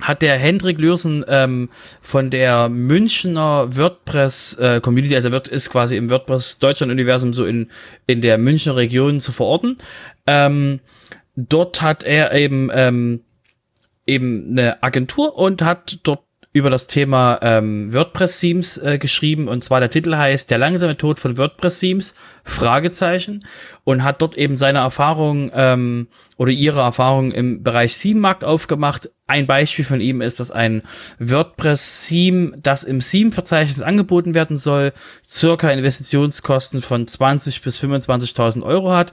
hat 0.01 0.21
der 0.21 0.37
Hendrik 0.37 0.79
Lürsen 0.79 1.25
ähm, 1.27 1.69
von 2.01 2.29
der 2.29 2.69
Münchner 2.69 3.75
WordPress 3.75 4.57
äh, 4.59 4.81
Community, 4.81 5.15
also 5.15 5.31
wird 5.31 5.47
ist 5.47 5.69
quasi 5.69 5.97
im 5.97 6.09
WordPress 6.09 6.59
Deutschland 6.59 6.91
Universum 6.91 7.33
so 7.33 7.45
in 7.45 7.69
in 8.07 8.21
der 8.21 8.37
Münchner 8.37 8.75
Region 8.75 9.19
zu 9.19 9.31
verorten. 9.31 9.77
Ähm, 10.25 10.79
dort 11.35 11.81
hat 11.81 12.03
er 12.03 12.33
eben 12.33 12.69
ähm, 12.73 13.21
eben 14.05 14.51
eine 14.51 14.81
Agentur 14.81 15.37
und 15.37 15.61
hat 15.61 15.99
dort 16.03 16.23
über 16.51 16.71
das 16.71 16.87
Thema 16.87 17.37
ähm, 17.43 17.93
WordPress-Themes 17.93 18.79
äh, 18.79 18.97
geschrieben 18.97 19.47
und 19.47 19.63
zwar 19.63 19.79
der 19.79 19.91
Titel 19.91 20.15
heißt 20.15 20.49
Der 20.49 20.57
langsame 20.57 20.97
Tod 20.97 21.19
von 21.19 21.37
WordPress-Themes, 21.37 22.15
Fragezeichen 22.43 23.45
und 23.83 24.03
hat 24.03 24.21
dort 24.21 24.35
eben 24.35 24.57
seine 24.57 24.79
Erfahrung 24.79 25.51
ähm, 25.53 26.07
oder 26.37 26.51
ihre 26.51 26.79
Erfahrung 26.79 27.31
im 27.31 27.61
Bereich 27.61 27.95
Theme-Markt 27.97 28.43
aufgemacht. 28.43 29.11
Ein 29.27 29.45
Beispiel 29.45 29.85
von 29.85 30.01
ihm 30.01 30.21
ist, 30.21 30.39
dass 30.39 30.49
ein 30.49 30.81
WordPress-Theme, 31.19 32.57
das 32.57 32.83
im 32.83 32.99
Theme-Verzeichnis 32.99 33.83
angeboten 33.83 34.33
werden 34.33 34.57
soll, 34.57 34.91
circa 35.27 35.69
Investitionskosten 35.69 36.81
von 36.81 37.07
20 37.07 37.61
bis 37.61 37.79
25.000 37.79 38.63
Euro 38.63 38.91
hat. 38.91 39.11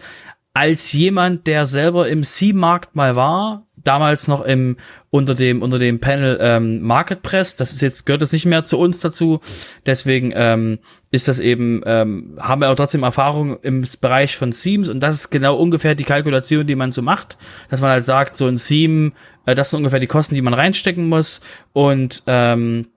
Als 0.54 0.90
jemand, 0.94 1.46
der 1.46 1.66
selber 1.66 2.08
im 2.08 2.22
Theme-Markt 2.22 2.96
mal 2.96 3.14
war, 3.14 3.66
damals 3.86 4.28
noch 4.28 4.44
im 4.44 4.76
unter 5.10 5.34
dem 5.34 5.62
unter 5.62 5.78
dem 5.78 6.00
Panel 6.00 6.38
ähm, 6.40 6.82
Market 6.82 7.22
Press. 7.22 7.56
Das 7.56 7.72
ist 7.72 7.82
jetzt 7.82 8.06
gehört 8.06 8.22
das 8.22 8.32
nicht 8.32 8.46
mehr 8.46 8.64
zu 8.64 8.78
uns 8.78 9.00
dazu. 9.00 9.40
Deswegen 9.86 10.32
ähm, 10.34 10.78
ist 11.10 11.28
das 11.28 11.38
eben 11.38 11.82
ähm, 11.86 12.38
haben 12.40 12.60
wir 12.60 12.70
auch 12.70 12.74
trotzdem 12.74 13.02
Erfahrung 13.02 13.58
im 13.62 13.84
Bereich 14.00 14.36
von 14.36 14.50
Themes 14.50 14.88
und 14.88 15.00
das 15.00 15.14
ist 15.14 15.30
genau 15.30 15.56
ungefähr 15.56 15.94
die 15.94 16.04
Kalkulation, 16.04 16.66
die 16.66 16.74
man 16.74 16.92
so 16.92 17.02
macht, 17.02 17.38
dass 17.70 17.80
man 17.80 17.90
halt 17.90 18.04
sagt, 18.04 18.36
so 18.36 18.46
ein 18.46 18.56
Theme, 18.56 19.12
äh, 19.46 19.54
das 19.54 19.70
sind 19.70 19.78
ungefähr 19.78 20.00
die 20.00 20.06
Kosten, 20.06 20.34
die 20.34 20.42
man 20.42 20.54
reinstecken 20.54 21.08
muss 21.08 21.40
und 21.72 22.22
ähm, 22.26 22.88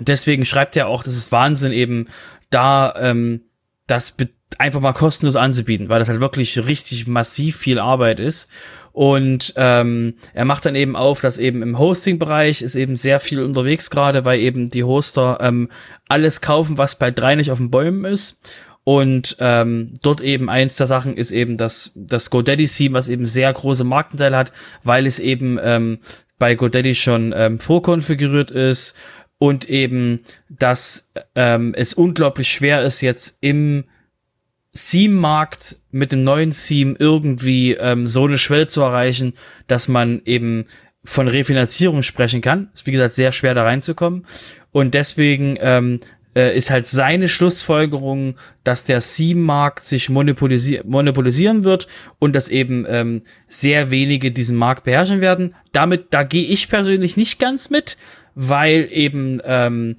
deswegen 0.00 0.44
schreibt 0.44 0.76
er 0.76 0.88
auch, 0.88 1.02
das 1.02 1.16
ist 1.16 1.32
Wahnsinn 1.32 1.72
eben 1.72 2.08
da 2.50 2.94
ähm, 2.98 3.42
das 3.86 4.16
einfach 4.58 4.80
mal 4.80 4.92
kostenlos 4.92 5.36
anzubieten, 5.36 5.88
weil 5.88 6.00
das 6.00 6.08
halt 6.08 6.20
wirklich 6.20 6.66
richtig 6.66 7.06
massiv 7.06 7.56
viel 7.56 7.78
Arbeit 7.78 8.20
ist 8.20 8.50
und 9.00 9.54
ähm, 9.56 10.16
er 10.34 10.44
macht 10.44 10.66
dann 10.66 10.74
eben 10.74 10.94
auf, 10.94 11.22
dass 11.22 11.38
eben 11.38 11.62
im 11.62 11.78
Hosting-Bereich 11.78 12.60
ist 12.60 12.74
eben 12.74 12.96
sehr 12.96 13.18
viel 13.18 13.42
unterwegs 13.42 13.88
gerade, 13.88 14.26
weil 14.26 14.40
eben 14.40 14.68
die 14.68 14.84
Hoster 14.84 15.38
ähm, 15.40 15.70
alles 16.06 16.42
kaufen, 16.42 16.76
was 16.76 16.98
bei 16.98 17.10
drei 17.10 17.34
nicht 17.34 17.50
auf 17.50 17.56
den 17.56 17.70
Bäumen 17.70 18.04
ist. 18.04 18.42
Und 18.84 19.38
ähm, 19.40 19.94
dort 20.02 20.20
eben 20.20 20.50
eins 20.50 20.76
der 20.76 20.86
Sachen 20.86 21.16
ist 21.16 21.30
eben 21.30 21.56
das, 21.56 21.92
das 21.94 22.28
GoDaddy-Theme, 22.28 22.92
was 22.92 23.08
eben 23.08 23.24
sehr 23.24 23.50
große 23.50 23.84
Marktanteile 23.84 24.36
hat, 24.36 24.52
weil 24.84 25.06
es 25.06 25.18
eben 25.18 25.58
ähm, 25.62 26.00
bei 26.38 26.54
GoDaddy 26.54 26.94
schon 26.94 27.32
ähm, 27.34 27.58
vorkonfiguriert 27.58 28.50
ist 28.50 28.98
und 29.38 29.66
eben, 29.70 30.20
dass 30.50 31.10
ähm, 31.34 31.72
es 31.74 31.94
unglaublich 31.94 32.50
schwer 32.50 32.84
ist, 32.84 33.00
jetzt 33.00 33.38
im 33.40 33.84
Theme-Markt 34.74 35.76
mit 35.90 36.12
dem 36.12 36.22
neuen 36.22 36.50
Theme 36.50 36.94
irgendwie 36.98 37.72
ähm, 37.72 38.06
so 38.06 38.26
eine 38.26 38.38
Schwelle 38.38 38.66
zu 38.66 38.82
erreichen, 38.82 39.34
dass 39.66 39.88
man 39.88 40.22
eben 40.24 40.66
von 41.02 41.28
Refinanzierung 41.28 42.02
sprechen 42.02 42.40
kann. 42.40 42.70
Ist 42.74 42.86
wie 42.86 42.92
gesagt 42.92 43.14
sehr 43.14 43.32
schwer 43.32 43.54
da 43.54 43.64
reinzukommen. 43.64 44.26
Und 44.70 44.94
deswegen 44.94 45.56
ähm, 45.60 46.00
äh, 46.36 46.56
ist 46.56 46.70
halt 46.70 46.86
seine 46.86 47.28
Schlussfolgerung, 47.28 48.36
dass 48.62 48.84
der 48.84 49.00
Theme-Markt 49.00 49.84
sich 49.84 50.08
monopolisi 50.08 50.80
monopolisieren 50.84 51.64
wird 51.64 51.88
und 52.18 52.36
dass 52.36 52.48
eben 52.48 52.86
ähm, 52.88 53.22
sehr 53.48 53.90
wenige 53.90 54.30
diesen 54.30 54.56
Markt 54.56 54.84
beherrschen 54.84 55.20
werden. 55.20 55.54
Damit, 55.72 56.08
da 56.10 56.22
gehe 56.22 56.46
ich 56.46 56.68
persönlich 56.68 57.16
nicht 57.16 57.40
ganz 57.40 57.70
mit, 57.70 57.96
weil 58.34 58.88
eben 58.90 59.40
ähm, 59.44 59.96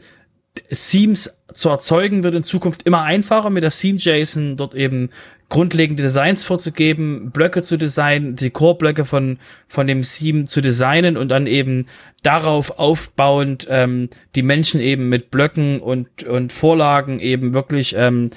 Themes 0.70 1.41
zu 1.54 1.70
erzeugen 1.70 2.24
wird 2.24 2.36
in 2.36 2.44
Zukunft 2.44 2.84
immer 2.84 3.04
einfacher 3.04 3.50
mit 3.50 3.64
der 3.64 3.72
Theme 3.72 3.98
JSON 3.98 4.58
dort 4.58 4.74
eben 4.74 5.10
grundlegende 5.50 6.04
Designs 6.04 6.44
vorzugeben, 6.44 7.32
Blöcke 7.32 7.62
zu 7.62 7.78
designen, 7.78 8.38
die 8.38 8.52
Core-Blöcke 8.52 9.04
von 9.04 9.38
von 9.68 9.86
dem 9.86 10.04
Theme 10.04 10.46
zu 10.46 10.62
designen 10.62 11.18
und 11.18 11.30
dann 11.30 11.46
eben 11.46 11.88
darauf 12.24 12.80
aufbauend 12.80 13.68
ähm, 13.70 14.10
die 14.36 14.44
Menschen 14.44 14.80
eben 14.80 15.10
mit 15.10 15.30
Blöcken 15.30 15.82
und 15.82 16.24
und 16.24 16.54
Vorlagen 16.54 17.20
eben 17.20 17.54
wirklich 17.54 17.96
ähm, 17.98 18.32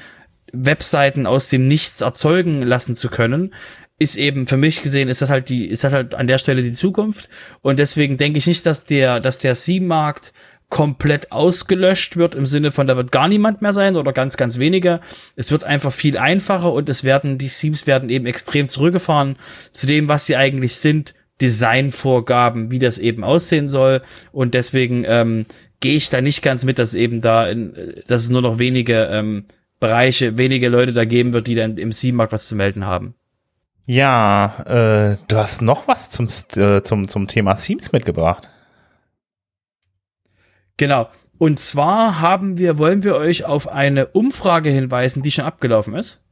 Webseiten 0.53 1.27
aus 1.27 1.49
dem 1.49 1.67
Nichts 1.67 2.01
erzeugen 2.01 2.63
lassen 2.63 2.95
zu 2.95 3.09
können 3.09 3.53
ist 3.99 4.17
eben 4.17 4.47
für 4.47 4.57
mich 4.57 4.83
gesehen 4.83 5.09
ist 5.09 5.23
das 5.23 5.31
halt 5.31 5.49
die 5.49 5.67
ist 5.67 5.85
das 5.85 5.93
halt 5.93 6.15
an 6.15 6.27
der 6.27 6.39
Stelle 6.39 6.63
die 6.63 6.73
Zukunft. 6.73 7.29
Und 7.63 7.79
deswegen 7.79 8.17
denke 8.17 8.39
ich 8.39 8.47
nicht, 8.47 8.67
dass 8.67 8.85
der 8.85 9.21
dass 9.21 9.39
der 9.39 9.55
Theme 9.55 9.87
Markt 9.87 10.33
komplett 10.75 11.31
ausgelöscht 11.31 12.17
wird, 12.17 12.35
im 12.35 12.47
Sinne 12.47 12.73
von, 12.73 12.89
da 12.89 12.97
wird 12.97 13.13
gar 13.13 13.29
niemand 13.29 13.63
mehr 13.63 13.73
sein 13.73 13.95
oder 13.95 14.13
ganz, 14.13 14.37
ganz 14.37 14.59
wenige. 14.59 14.99
Es 15.37 15.53
wird 15.53 15.63
einfach 15.63 15.93
viel 15.93 16.19
einfacher 16.19 16.73
und 16.73 16.89
es 16.89 17.05
werden, 17.05 17.39
die 17.39 17.47
Themes 17.47 17.87
werden 17.87 18.11
eben 18.11 18.27
extrem 18.27 18.67
zurückgefahren 18.67 19.37
zu 19.71 19.87
dem, 19.87 20.09
was 20.09 20.27
sie 20.27 20.35
eigentlich 20.35 20.75
sind, 20.75 21.15
Designvorgaben, 21.41 22.73
wie 22.73 22.81
das 22.81 22.99
eben 22.99 23.23
aussehen 23.23 23.69
soll. 23.69 24.03
Und 24.33 24.55
deswegen 24.55 25.05
ähm, 25.07 25.47
gehe 25.79 25.95
ich 25.95 26.11
da 26.11 26.21
nicht 26.21 26.43
ganz 26.43 26.65
mit, 26.65 26.81
dass 26.81 26.95
eben 26.95 27.21
da, 27.21 27.47
in, 27.47 28.03
dass 28.09 28.25
es 28.25 28.31
nur 28.31 28.43
noch 28.43 28.59
wenige 28.59 29.05
ähm, 29.13 29.45
Bereiche, 29.79 30.39
wenige 30.39 30.71
Leute 30.71 30.93
da 30.93 31.05
geben 31.05 31.33
wird, 31.33 31.47
die 31.47 31.55
dann 31.55 31.79
im 31.79 31.93
Theme-Markt 31.93 32.33
was 32.33 32.49
zu 32.49 32.57
melden 32.57 32.85
haben. 32.85 33.15
Ja, 33.87 34.57
äh, 34.67 35.19
du 35.29 35.37
hast 35.37 35.63
noch 35.63 35.87
was 35.87 36.11
zum, 36.11 36.27
äh, 36.57 36.83
zum, 36.83 37.07
zum 37.07 37.29
Thema 37.29 37.55
Themes 37.55 37.93
mitgebracht. 37.93 38.49
Genau. 40.77 41.09
Und 41.39 41.59
zwar 41.59 42.21
haben 42.21 42.59
wir, 42.59 42.79
wollen 42.79 43.03
wir 43.03 43.17
euch 43.17 43.45
auf 43.45 43.69
eine 43.69 44.07
Umfrage 44.09 44.71
hinweisen, 44.71 45.23
die 45.23 45.31
schon 45.31 45.45
abgelaufen 45.45 45.95
ist. 45.95 46.23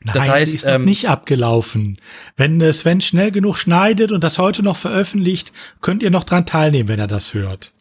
Nein, 0.00 0.14
das 0.14 0.28
heißt, 0.28 0.52
die 0.52 0.56
ist 0.56 0.64
ähm, 0.64 0.84
nicht 0.84 1.08
abgelaufen. 1.08 1.98
Wenn 2.36 2.60
äh, 2.60 2.72
Sven 2.72 3.00
schnell 3.00 3.32
genug 3.32 3.56
schneidet 3.56 4.12
und 4.12 4.22
das 4.22 4.38
heute 4.38 4.62
noch 4.62 4.76
veröffentlicht, 4.76 5.52
könnt 5.80 6.02
ihr 6.02 6.10
noch 6.10 6.24
dran 6.24 6.46
teilnehmen, 6.46 6.88
wenn 6.88 7.00
er 7.00 7.08
das 7.08 7.34
hört. 7.34 7.72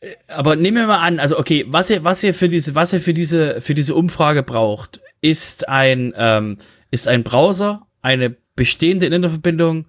Äh, 0.00 0.16
aber 0.26 0.56
nehmen 0.56 0.78
wir 0.78 0.86
mal 0.88 0.98
an, 0.98 1.20
also 1.20 1.38
okay, 1.38 1.64
was 1.68 1.90
ihr, 1.90 2.02
was 2.02 2.22
ihr 2.24 2.34
für 2.34 2.48
diese, 2.48 2.74
was 2.74 2.92
ihr 2.92 3.00
für 3.00 3.14
diese, 3.14 3.60
für 3.60 3.74
diese 3.74 3.94
Umfrage 3.94 4.42
braucht, 4.42 5.00
ist 5.20 5.68
ein, 5.68 6.12
ähm, 6.16 6.58
ist 6.90 7.06
ein 7.06 7.22
Browser, 7.22 7.86
eine 8.02 8.36
bestehende 8.56 9.06
Internetverbindung 9.06 9.86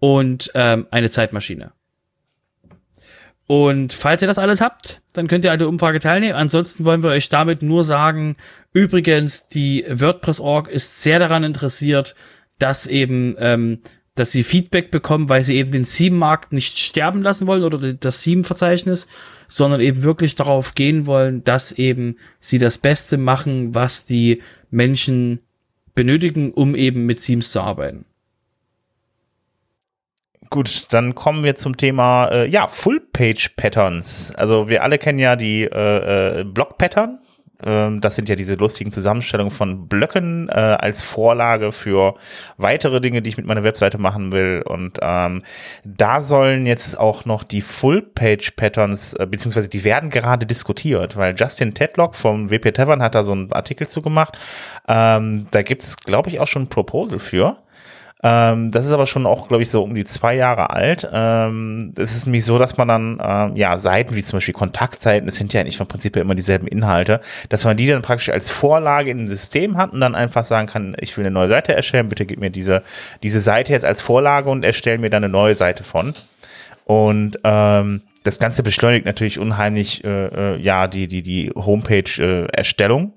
und 0.00 0.50
ähm, 0.54 0.88
eine 0.90 1.08
Zeitmaschine. 1.08 1.72
Und 3.46 3.92
falls 3.92 4.22
ihr 4.22 4.28
das 4.28 4.38
alles 4.38 4.60
habt, 4.60 5.02
dann 5.12 5.28
könnt 5.28 5.44
ihr 5.44 5.52
an 5.52 5.58
der 5.58 5.68
Umfrage 5.68 6.00
teilnehmen. 6.00 6.34
Ansonsten 6.34 6.84
wollen 6.84 7.02
wir 7.02 7.10
euch 7.10 7.28
damit 7.28 7.62
nur 7.62 7.84
sagen, 7.84 8.36
übrigens, 8.72 9.48
die 9.48 9.84
WordPress.org 9.88 10.68
ist 10.68 11.02
sehr 11.02 11.18
daran 11.18 11.44
interessiert, 11.44 12.14
dass 12.58 12.86
eben, 12.86 13.36
ähm, 13.38 13.80
dass 14.14 14.32
sie 14.32 14.44
Feedback 14.44 14.90
bekommen, 14.90 15.28
weil 15.28 15.44
sie 15.44 15.56
eben 15.56 15.72
den 15.72 15.84
Theme-Markt 15.84 16.52
nicht 16.52 16.78
sterben 16.78 17.22
lassen 17.22 17.46
wollen 17.46 17.64
oder 17.64 17.92
das 17.92 18.22
Theme-Verzeichnis, 18.22 19.08
sondern 19.46 19.80
eben 19.80 20.02
wirklich 20.02 20.36
darauf 20.36 20.74
gehen 20.74 21.04
wollen, 21.04 21.44
dass 21.44 21.72
eben 21.72 22.16
sie 22.40 22.58
das 22.58 22.78
Beste 22.78 23.18
machen, 23.18 23.74
was 23.74 24.06
die 24.06 24.40
Menschen 24.70 25.40
benötigen, 25.94 26.52
um 26.52 26.74
eben 26.74 27.04
mit 27.04 27.22
Themes 27.22 27.52
zu 27.52 27.60
arbeiten. 27.60 28.06
Gut, 30.54 30.86
dann 30.90 31.16
kommen 31.16 31.42
wir 31.42 31.56
zum 31.56 31.76
Thema, 31.76 32.28
äh, 32.28 32.46
ja, 32.46 32.68
Full-Page-Patterns. 32.68 34.36
Also 34.36 34.68
wir 34.68 34.84
alle 34.84 34.98
kennen 34.98 35.18
ja 35.18 35.34
die 35.34 35.64
äh, 35.64 36.42
äh, 36.42 36.44
Block-Pattern. 36.44 37.18
Ähm, 37.60 38.00
das 38.00 38.14
sind 38.14 38.28
ja 38.28 38.36
diese 38.36 38.54
lustigen 38.54 38.92
Zusammenstellungen 38.92 39.50
von 39.50 39.88
Blöcken 39.88 40.48
äh, 40.48 40.52
als 40.52 41.02
Vorlage 41.02 41.72
für 41.72 42.14
weitere 42.56 43.00
Dinge, 43.00 43.20
die 43.20 43.30
ich 43.30 43.36
mit 43.36 43.46
meiner 43.46 43.64
Webseite 43.64 43.98
machen 43.98 44.30
will. 44.30 44.62
Und 44.64 45.00
ähm, 45.02 45.42
da 45.84 46.20
sollen 46.20 46.66
jetzt 46.66 47.00
auch 47.00 47.24
noch 47.24 47.42
die 47.42 47.60
Full-Page-Patterns, 47.60 49.14
äh, 49.14 49.26
beziehungsweise 49.26 49.68
die 49.68 49.82
werden 49.82 50.08
gerade 50.08 50.46
diskutiert, 50.46 51.16
weil 51.16 51.34
Justin 51.36 51.74
Tedlock 51.74 52.14
vom 52.14 52.48
WP 52.48 52.70
Tavern 52.74 53.02
hat 53.02 53.16
da 53.16 53.24
so 53.24 53.32
einen 53.32 53.52
Artikel 53.52 53.88
zu 53.88 54.02
gemacht. 54.02 54.38
Ähm, 54.86 55.48
da 55.50 55.62
gibt 55.62 55.82
es, 55.82 55.96
glaube 55.96 56.28
ich, 56.28 56.38
auch 56.38 56.46
schon 56.46 56.62
ein 56.62 56.68
Proposal 56.68 57.18
für. 57.18 57.56
Ähm, 58.26 58.70
das 58.70 58.86
ist 58.86 58.92
aber 58.92 59.06
schon 59.06 59.26
auch, 59.26 59.48
glaube 59.48 59.62
ich, 59.62 59.70
so 59.70 59.82
um 59.82 59.94
die 59.94 60.06
zwei 60.06 60.34
Jahre 60.34 60.70
alt. 60.70 61.06
Ähm, 61.12 61.92
das 61.94 62.16
ist 62.16 62.24
nämlich 62.24 62.46
so, 62.46 62.56
dass 62.56 62.78
man 62.78 62.88
dann, 62.88 63.20
ähm, 63.22 63.54
ja, 63.54 63.78
Seiten 63.78 64.14
wie 64.14 64.22
zum 64.22 64.38
Beispiel 64.38 64.54
Kontaktseiten, 64.54 65.26
das 65.26 65.36
sind 65.36 65.52
ja 65.52 65.60
eigentlich 65.60 65.76
vom 65.76 65.86
Prinzip 65.86 66.16
immer 66.16 66.34
dieselben 66.34 66.66
Inhalte, 66.66 67.20
dass 67.50 67.66
man 67.66 67.76
die 67.76 67.86
dann 67.86 68.00
praktisch 68.00 68.30
als 68.30 68.48
Vorlage 68.48 69.10
in 69.10 69.20
im 69.20 69.28
System 69.28 69.76
hat 69.76 69.92
und 69.92 70.00
dann 70.00 70.14
einfach 70.14 70.42
sagen 70.42 70.66
kann, 70.66 70.96
ich 71.00 71.14
will 71.18 71.24
eine 71.24 71.34
neue 71.34 71.48
Seite 71.48 71.74
erstellen, 71.74 72.08
bitte 72.08 72.24
gib 72.24 72.40
mir 72.40 72.48
diese, 72.48 72.82
diese 73.22 73.42
Seite 73.42 73.72
jetzt 73.72 73.84
als 73.84 74.00
Vorlage 74.00 74.48
und 74.48 74.64
erstellen 74.64 75.02
mir 75.02 75.10
dann 75.10 75.22
eine 75.22 75.32
neue 75.32 75.54
Seite 75.54 75.84
von. 75.84 76.14
Und 76.86 77.38
ähm, 77.44 78.00
das 78.22 78.38
Ganze 78.38 78.62
beschleunigt 78.62 79.04
natürlich 79.04 79.38
unheimlich 79.38 80.02
äh, 80.02 80.54
äh, 80.54 80.60
ja 80.60 80.88
die 80.88 81.08
die 81.08 81.22
die 81.22 81.52
Homepage 81.54 82.10
äh, 82.18 82.46
Erstellung 82.52 83.12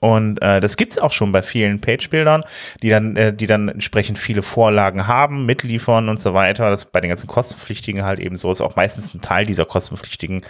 und 0.00 0.42
äh, 0.42 0.60
das 0.60 0.76
gibt's 0.76 0.98
auch 0.98 1.12
schon 1.12 1.32
bei 1.32 1.42
vielen 1.42 1.80
Page-Bildern, 1.80 2.44
die 2.82 2.90
dann, 2.90 3.16
äh, 3.16 3.34
die 3.34 3.46
dann 3.46 3.68
entsprechend 3.68 4.18
viele 4.18 4.42
Vorlagen 4.42 5.06
haben, 5.06 5.46
mitliefern 5.46 6.08
und 6.08 6.20
so 6.20 6.34
weiter. 6.34 6.70
Das 6.70 6.84
bei 6.86 7.00
den 7.00 7.08
ganzen 7.08 7.26
kostenpflichtigen 7.26 8.04
halt 8.04 8.18
eben 8.18 8.36
so 8.36 8.52
ist 8.52 8.60
auch 8.60 8.76
meistens 8.76 9.14
ein 9.14 9.20
Teil 9.20 9.46
dieser 9.46 9.64
kostenpflichtigen 9.64 10.42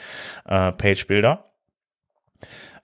äh, 0.46 0.72
Page-Bilder. 0.72 1.44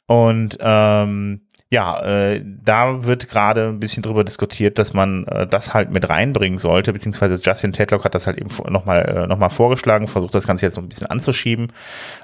Und 0.07 0.59
ähm, 0.61 1.43
ja, 1.73 1.99
äh, 2.03 2.43
da 2.45 3.05
wird 3.05 3.31
gerade 3.31 3.69
ein 3.69 3.81
bisschen 3.81 4.03
drüber 4.03 4.25
diskutiert, 4.25 4.79
dass 4.79 4.93
man 4.93 5.25
äh, 5.25 5.47
das 5.47 5.73
halt 5.73 5.91
mit 5.91 6.07
reinbringen 6.07 6.59
sollte, 6.59 6.93
beziehungsweise 6.93 7.41
Justin 7.43 7.73
Tedlock 7.73 8.05
hat 8.05 8.15
das 8.15 8.27
halt 8.27 8.37
eben 8.37 8.51
nochmal 8.69 9.25
äh, 9.25 9.27
noch 9.27 9.51
vorgeschlagen, 9.51 10.07
versucht 10.07 10.35
das 10.35 10.47
Ganze 10.47 10.67
jetzt 10.67 10.77
noch 10.77 10.83
ein 10.83 10.91
bisschen 10.91 11.07
anzuschieben. 11.07 11.73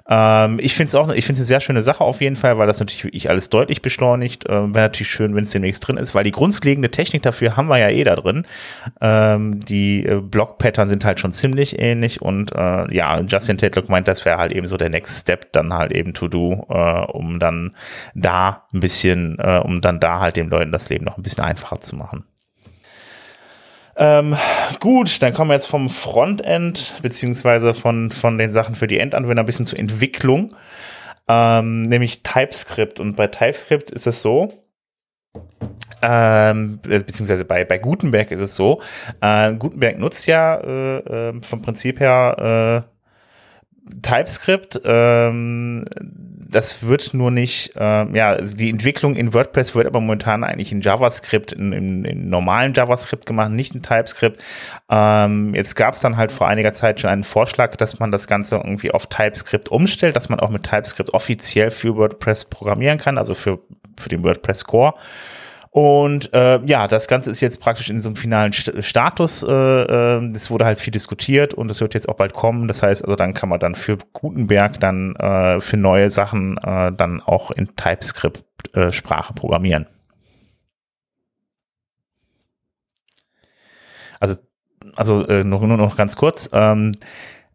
Ähm, 0.07 0.59
ich 0.61 0.75
finde 0.75 0.88
es 0.88 0.95
auch, 0.95 1.09
ich 1.09 1.25
finde 1.25 1.40
es 1.40 1.45
eine 1.45 1.47
sehr 1.47 1.61
schöne 1.61 1.83
Sache 1.83 2.05
auf 2.05 2.21
jeden 2.21 2.37
Fall, 2.37 2.59
weil 2.59 2.67
das 2.67 2.78
natürlich 2.78 3.05
wirklich 3.05 3.31
alles 3.31 3.49
deutlich 3.49 3.81
beschleunigt. 3.81 4.45
Äh, 4.45 4.50
Wäre 4.50 4.88
natürlich 4.88 5.11
schön, 5.11 5.35
wenn 5.35 5.45
es 5.45 5.50
demnächst 5.50 5.88
drin 5.88 5.97
ist, 5.97 6.14
weil 6.14 6.25
die 6.25 6.31
grundlegende 6.31 6.90
Technik 6.90 7.23
dafür 7.23 7.57
haben 7.57 7.69
wir 7.69 7.78
ja 7.78 7.88
eh 7.88 8.05
da 8.05 8.17
drin. 8.17 8.45
Ähm, 9.00 9.61
die 9.61 10.05
äh, 10.05 10.21
Block-Pattern 10.21 10.90
sind 10.90 11.07
halt 11.07 11.21
schon 11.21 11.33
ziemlich 11.33 11.78
ähnlich 11.78 12.21
und 12.21 12.52
äh, 12.55 12.95
ja, 12.95 13.19
Justin 13.23 13.57
Tedlock 13.57 13.88
meint, 13.88 14.09
das 14.09 14.26
wäre 14.26 14.37
halt 14.37 14.52
eben 14.52 14.67
so 14.67 14.76
der 14.76 14.90
Next 14.90 15.23
Step, 15.23 15.52
dann 15.52 15.73
halt 15.73 15.93
eben 15.93 16.12
to 16.12 16.28
do, 16.28 16.67
äh, 16.69 17.07
um 17.12 17.38
dann 17.38 17.75
da 18.14 18.67
ein 18.75 18.81
bisschen 18.81 19.38
äh, 19.38 19.59
um 19.59 19.80
dann 19.80 20.00
da 20.00 20.21
halt 20.21 20.37
den 20.37 20.50
Leuten 20.50 20.73
das 20.73 20.88
Leben 20.88 21.04
noch 21.04 21.16
ein 21.16 21.23
bisschen 21.23 21.45
einfacher 21.45 21.80
zu 21.80 21.97
machen. 21.97 22.25
Ähm, 24.00 24.37
gut, 24.78 25.21
dann 25.23 25.33
kommen 25.33 25.50
wir 25.50 25.54
jetzt 25.54 25.66
vom 25.66 25.88
Frontend 25.88 26.95
beziehungsweise 27.02 27.75
von, 27.75 28.12
von 28.12 28.38
den 28.38 28.52
Sachen 28.52 28.76
für 28.76 28.87
die 28.87 28.99
Endanwender 28.99 29.42
ein 29.42 29.47
bisschen 29.47 29.66
zur 29.66 29.78
Entwicklung, 29.78 30.54
ähm, 31.26 31.83
nämlich 31.83 32.23
TypeScript. 32.23 33.00
Und 33.00 33.16
bei 33.16 33.26
TypeScript 33.26 33.90
ist 33.90 34.07
es 34.07 34.23
so, 34.23 34.52
ähm, 36.00 36.78
beziehungsweise 36.83 37.45
bei, 37.45 37.64
bei 37.64 37.78
Gutenberg 37.78 38.30
ist 38.30 38.40
es 38.40 38.54
so, 38.54 38.80
äh, 39.21 39.54
Gutenberg 39.54 39.99
nutzt 39.99 40.28
ja 40.28 40.54
äh, 40.61 40.99
äh, 41.30 41.42
vom 41.42 41.62
Prinzip 41.62 41.99
her 41.99 42.85
äh, 42.87 43.99
TypeScript. 44.02 44.80
Ähm, 44.85 45.85
das 46.50 46.83
wird 46.83 47.12
nur 47.12 47.31
nicht, 47.31 47.76
äh, 47.76 48.17
ja, 48.17 48.31
also 48.31 48.57
die 48.57 48.71
Entwicklung 48.71 49.17
in 49.17 49.35
WordPress 49.35 49.75
wird 49.75 49.87
aber 49.87 50.00
momentan 50.00 50.45
eigentlich 50.45 50.73
in 50.73 50.81
JavaScript, 50.81 51.52
in, 51.52 51.73
in, 51.73 52.05
in 52.05 52.31
normalen 52.31 52.73
JavaScript 52.73 53.26
gemacht, 53.26 53.50
nicht 53.50 53.75
in 53.75 53.83
TypeScript. 53.83 54.43
Ähm, 54.88 55.55
jetzt 55.55 55.76
gab 55.76 55.95
es 55.95 56.00
dann 56.00 56.17
halt 56.17 56.33
vor 56.33 56.49
einiger 56.49 56.73
Zeit 56.73 57.00
schon 57.00 57.11
einen 57.11 57.25
Vorschlag, 57.25 57.76
dass 57.76 57.99
man 57.99 58.11
das 58.11 58.26
Ganze 58.26 58.57
irgendwie 58.57 58.90
auf 58.90 59.07
TypeScript 59.07 59.69
umstellt, 59.69 60.17
dass 60.17 60.31
man 60.31 60.40
auch 60.40 60.50
mit 60.50 60.62
TypeScript 60.62 61.12
offiziell 61.12 61.71
für 61.71 61.97
WordPress 61.97 62.47
programmieren 62.47 62.99
kann, 62.99 63.19
also 63.19 63.35
für, 63.35 63.59
für 63.99 64.09
den 64.09 64.25
WordPress 64.25 64.64
Core. 64.64 64.95
Und 65.71 66.33
äh, 66.33 66.61
ja, 66.65 66.89
das 66.89 67.09
Ganze 67.09 67.31
ist 67.31 67.41
jetzt 67.41 67.61
praktisch 67.61 67.91
in 67.91 68.00
so 68.00 68.09
einem 68.09 68.17
finalen 68.17 68.52
Status. 68.52 69.43
Äh, 69.43 69.52
äh, 69.52 70.33
das 70.33 70.50
wurde 70.50 70.65
halt 70.65 70.81
viel 70.81 70.93
diskutiert 70.93 71.54
und 71.54 71.71
es 71.71 71.81
wird 71.81 71.95
jetzt 71.95 72.09
auch 72.09 72.17
bald 72.17 72.33
kommen. 72.33 72.69
Das 72.69 72.83
heißt, 72.83 73.04
also 73.04 73.17
dann 73.17 73.35
kann 73.35 73.49
man 73.49 73.61
dann 73.61 73.75
für 73.75 73.99
Gutenberg 74.13 74.81
dann 74.81 75.15
äh, 75.17 75.61
für 75.61 75.76
neue 75.76 76.11
Sachen 76.11 76.57
äh, 76.59 76.93
dann 76.93 77.21
auch 77.21 77.50
in 77.50 77.76
TypeScript-Sprache 77.76 79.33
äh, 79.33 79.37
programmieren. 79.37 79.87
Also, 84.21 84.37
also 84.97 85.26
äh, 85.26 85.45
nur, 85.45 85.67
nur 85.67 85.76
noch 85.76 85.97
ganz 85.97 86.17
kurz. 86.17 86.49
Ähm, 86.52 86.93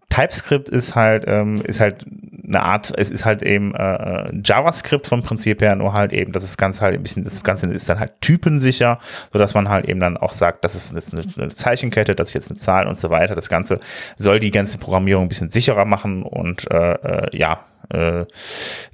TypeScript 0.09 0.69
ist 0.69 0.95
halt, 0.95 1.25
ähm, 1.27 1.61
ist 1.61 1.79
halt 1.79 2.05
eine 2.45 2.61
Art, 2.61 2.93
es 2.97 3.09
ist 3.09 3.25
halt 3.25 3.41
eben 3.41 3.73
äh, 3.73 4.31
JavaScript 4.43 5.07
vom 5.07 5.23
Prinzip 5.23 5.61
her, 5.61 5.75
nur 5.75 5.93
halt 5.93 6.11
eben, 6.11 6.31
das 6.31 6.43
ist 6.43 6.57
ganz 6.57 6.81
halt 6.81 6.95
ein 6.95 7.01
bisschen, 7.01 7.23
das 7.23 7.43
Ganze 7.43 7.67
ist 7.67 7.87
dann 7.87 7.99
halt 7.99 8.13
typensicher, 8.21 8.99
so 9.31 9.39
dass 9.39 9.53
man 9.53 9.69
halt 9.69 9.85
eben 9.85 9.99
dann 9.99 10.17
auch 10.17 10.33
sagt, 10.33 10.65
das 10.65 10.75
ist 10.75 10.91
eine, 10.91 11.23
eine 11.37 11.49
Zeichenkette, 11.49 12.15
das 12.15 12.29
ist 12.29 12.33
jetzt 12.33 12.51
eine 12.51 12.59
Zahl 12.59 12.87
und 12.87 12.99
so 12.99 13.09
weiter. 13.09 13.35
Das 13.35 13.49
Ganze 13.49 13.79
soll 14.17 14.39
die 14.39 14.51
ganze 14.51 14.77
Programmierung 14.77 15.25
ein 15.25 15.29
bisschen 15.29 15.49
sicherer 15.49 15.85
machen 15.85 16.23
und 16.23 16.69
äh, 16.69 16.93
äh, 16.93 17.37
ja, 17.37 17.65
äh, 17.89 18.25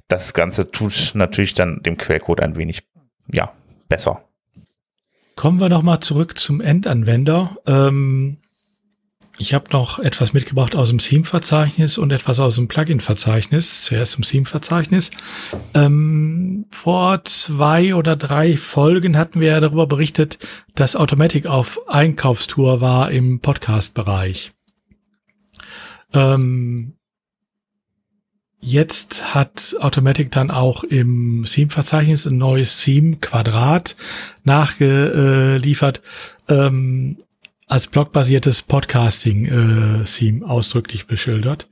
das 0.08 0.32
Ganze 0.32 0.70
tut 0.70 1.12
natürlich 1.14 1.54
dann 1.54 1.82
dem 1.82 1.96
Quellcode 1.96 2.40
ein 2.40 2.56
wenig, 2.56 2.84
ja, 3.32 3.52
besser. 3.88 4.22
Kommen 5.36 5.58
wir 5.58 5.68
nochmal 5.68 6.00
zurück 6.00 6.38
zum 6.38 6.60
Endanwender. 6.60 7.56
Ähm 7.66 8.38
ich 9.40 9.54
habe 9.54 9.72
noch 9.72 9.98
etwas 9.98 10.34
mitgebracht 10.34 10.76
aus 10.76 10.90
dem 10.90 10.98
Theme-Verzeichnis 10.98 11.96
und 11.96 12.12
etwas 12.12 12.40
aus 12.40 12.56
dem 12.56 12.68
Plugin-Verzeichnis. 12.68 13.84
Zuerst 13.84 14.16
im 14.16 14.22
Theme-Verzeichnis. 14.22 15.10
Ähm, 15.72 16.66
vor 16.70 17.24
zwei 17.24 17.94
oder 17.94 18.16
drei 18.16 18.58
Folgen 18.58 19.16
hatten 19.16 19.40
wir 19.40 19.48
ja 19.52 19.60
darüber 19.60 19.86
berichtet, 19.86 20.46
dass 20.74 20.94
Automatic 20.94 21.46
auf 21.46 21.80
Einkaufstour 21.88 22.82
war 22.82 23.10
im 23.10 23.40
Podcast-Bereich. 23.40 24.52
Ähm, 26.12 26.96
jetzt 28.60 29.34
hat 29.34 29.74
Automatic 29.80 30.32
dann 30.32 30.50
auch 30.50 30.84
im 30.84 31.46
Theme-Verzeichnis 31.48 32.26
ein 32.26 32.36
neues 32.36 32.82
Theme-Quadrat 32.82 33.96
nachgeliefert. 34.44 36.02
Ähm, 36.46 37.16
als 37.70 37.86
blogbasiertes 37.86 38.62
Podcasting-Theme 38.62 40.40
äh, 40.40 40.44
ausdrücklich 40.44 41.06
beschildert. 41.06 41.68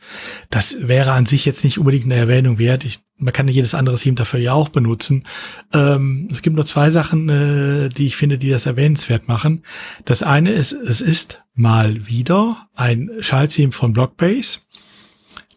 Das 0.48 0.76
wäre 0.86 1.10
an 1.10 1.26
sich 1.26 1.44
jetzt 1.44 1.64
nicht 1.64 1.78
unbedingt 1.78 2.04
eine 2.04 2.14
Erwähnung 2.14 2.58
wert. 2.58 2.84
Ich, 2.84 3.00
man 3.16 3.32
kann 3.32 3.48
ja 3.48 3.54
jedes 3.54 3.74
andere 3.74 3.96
Theme 3.96 4.14
dafür 4.14 4.38
ja 4.38 4.52
auch 4.52 4.68
benutzen. 4.68 5.26
Ähm, 5.74 6.28
es 6.30 6.40
gibt 6.42 6.54
nur 6.54 6.66
zwei 6.66 6.90
Sachen, 6.90 7.28
äh, 7.28 7.88
die 7.88 8.06
ich 8.06 8.16
finde, 8.16 8.38
die 8.38 8.48
das 8.48 8.64
erwähnenswert 8.64 9.26
machen. 9.26 9.64
Das 10.04 10.22
eine 10.22 10.52
ist, 10.52 10.70
es 10.70 11.00
ist 11.00 11.42
mal 11.54 12.06
wieder 12.06 12.68
ein 12.76 13.10
Schalttheme 13.18 13.72
von 13.72 13.92
Blockbase, 13.92 14.60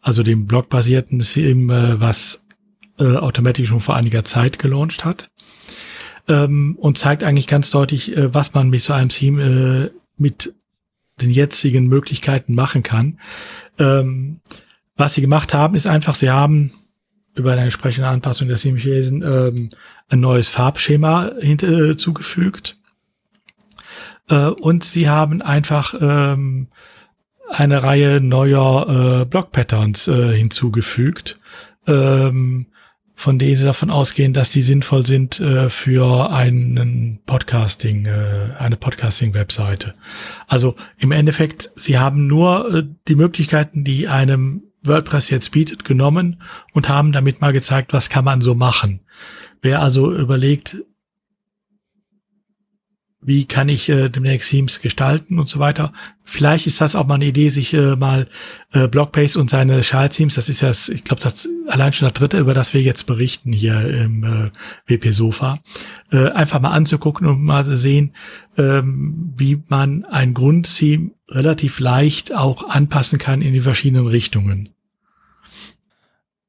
also 0.01 0.23
dem 0.23 0.47
blogbasierten 0.47 1.19
Theme, 1.19 1.71
äh, 1.71 1.99
was 2.01 2.47
äh, 2.97 3.15
automatisch 3.15 3.69
schon 3.69 3.80
vor 3.80 3.95
einiger 3.95 4.23
Zeit 4.25 4.58
gelauncht 4.58 5.06
hat 5.06 5.30
ähm, 6.27 6.75
und 6.80 6.97
zeigt 6.97 7.23
eigentlich 7.23 7.47
ganz 7.47 7.69
deutlich, 7.69 8.17
äh, 8.17 8.34
was 8.34 8.56
man 8.56 8.69
mit 8.71 8.82
so 8.82 8.93
einem 8.93 9.10
Theme 9.10 9.91
äh, 9.93 10.00
mit 10.21 10.53
den 11.21 11.29
jetzigen 11.29 11.88
Möglichkeiten 11.88 12.55
machen 12.55 12.84
kann. 12.84 13.19
Ähm, 13.77 14.39
was 14.95 15.13
sie 15.13 15.21
gemacht 15.21 15.53
haben, 15.53 15.75
ist 15.75 15.88
einfach, 15.88 16.15
sie 16.15 16.29
haben 16.29 16.71
über 17.34 17.51
eine 17.53 17.62
entsprechende 17.62 18.07
Anpassung 18.07 18.47
des 18.47 18.62
Themewesen 18.62 19.23
ähm, 19.23 19.69
ein 20.10 20.19
neues 20.19 20.49
Farbschema 20.49 21.31
hinzugefügt. 21.39 22.77
Äh, 24.29 24.47
und 24.47 24.84
sie 24.84 25.10
haben 25.10 25.41
einfach 25.41 25.93
ähm, 25.99 26.67
eine 27.49 27.84
Reihe 27.84 28.21
neuer 28.21 29.21
äh, 29.21 29.25
Block-Patterns 29.25 30.07
äh, 30.07 30.36
hinzugefügt. 30.36 31.39
Ähm, 31.88 32.67
von 33.21 33.38
denen 33.38 33.55
sie 33.55 33.65
davon 33.65 33.91
ausgehen, 33.91 34.34
dass 34.34 34.49
die 34.49 34.63
sinnvoll 34.63 35.05
sind 35.05 35.39
äh, 35.39 35.69
für 35.69 36.31
einen 36.31 37.19
Podcasting, 37.27 38.05
äh, 38.05 38.49
eine 38.57 38.77
Podcasting-Webseite. 38.77 39.93
Also 40.47 40.75
im 40.97 41.12
Endeffekt, 41.12 41.69
sie 41.75 41.99
haben 41.99 42.25
nur 42.25 42.73
äh, 42.73 42.84
die 43.07 43.15
Möglichkeiten, 43.15 43.84
die 43.84 44.07
einem 44.07 44.63
WordPress 44.81 45.29
jetzt 45.29 45.51
bietet, 45.51 45.86
genommen 45.86 46.41
und 46.73 46.89
haben 46.89 47.12
damit 47.12 47.41
mal 47.41 47.53
gezeigt, 47.53 47.93
was 47.93 48.10
kann 48.10 48.25
man 48.25 48.41
so 48.41 48.55
machen. 48.55 49.01
Wer 49.62 49.84
also 49.84 50.12
überlegt, 50.12 50.77
wie 53.23 53.45
kann 53.45 53.69
ich 53.69 53.88
äh, 53.89 54.10
demnächst 54.10 54.49
Themes 54.49 54.81
gestalten 54.81 55.38
und 55.38 55.47
so 55.47 55.60
weiter. 55.60 55.93
Vielleicht 56.23 56.65
ist 56.65 56.81
das 56.81 56.95
auch 56.95 57.05
mal 57.05 57.15
eine 57.15 57.25
Idee, 57.25 57.49
sich 57.49 57.73
äh, 57.73 57.95
mal 57.95 58.27
äh, 58.73 58.88
Blockpace 58.88 59.36
und 59.36 59.49
seine 59.49 59.84
Schal-Themes, 59.84 60.36
das 60.36 60.49
ist 60.49 60.62
ja, 60.62 60.71
ich 60.71 61.03
glaube, 61.03 61.21
das 61.21 61.47
allein 61.67 61.93
schon 61.93 62.07
das 62.07 62.13
dritte, 62.13 62.39
über 62.39 62.53
das 62.53 62.73
wir 62.73 62.81
jetzt 62.81 63.05
berichten 63.05 63.53
hier 63.53 63.79
im 63.88 64.23
äh, 64.23 64.51
WP 64.88 65.12
Sofa, 65.12 65.60
äh, 66.12 66.29
einfach 66.29 66.62
mal 66.62 66.71
anzugucken 66.71 67.27
und 67.27 67.43
mal 67.43 67.65
sehen, 67.77 68.15
ähm, 68.57 69.34
wie 69.38 69.62
man 69.67 70.03
ein 70.05 70.34
Grundtheme 70.34 71.12
relativ 71.29 71.79
leicht 71.79 72.34
auch 72.34 72.69
anpassen 72.69 73.19
kann 73.19 73.41
in 73.41 73.53
die 73.53 73.62
verschiedenen 73.62 74.07
Richtungen 74.07 74.69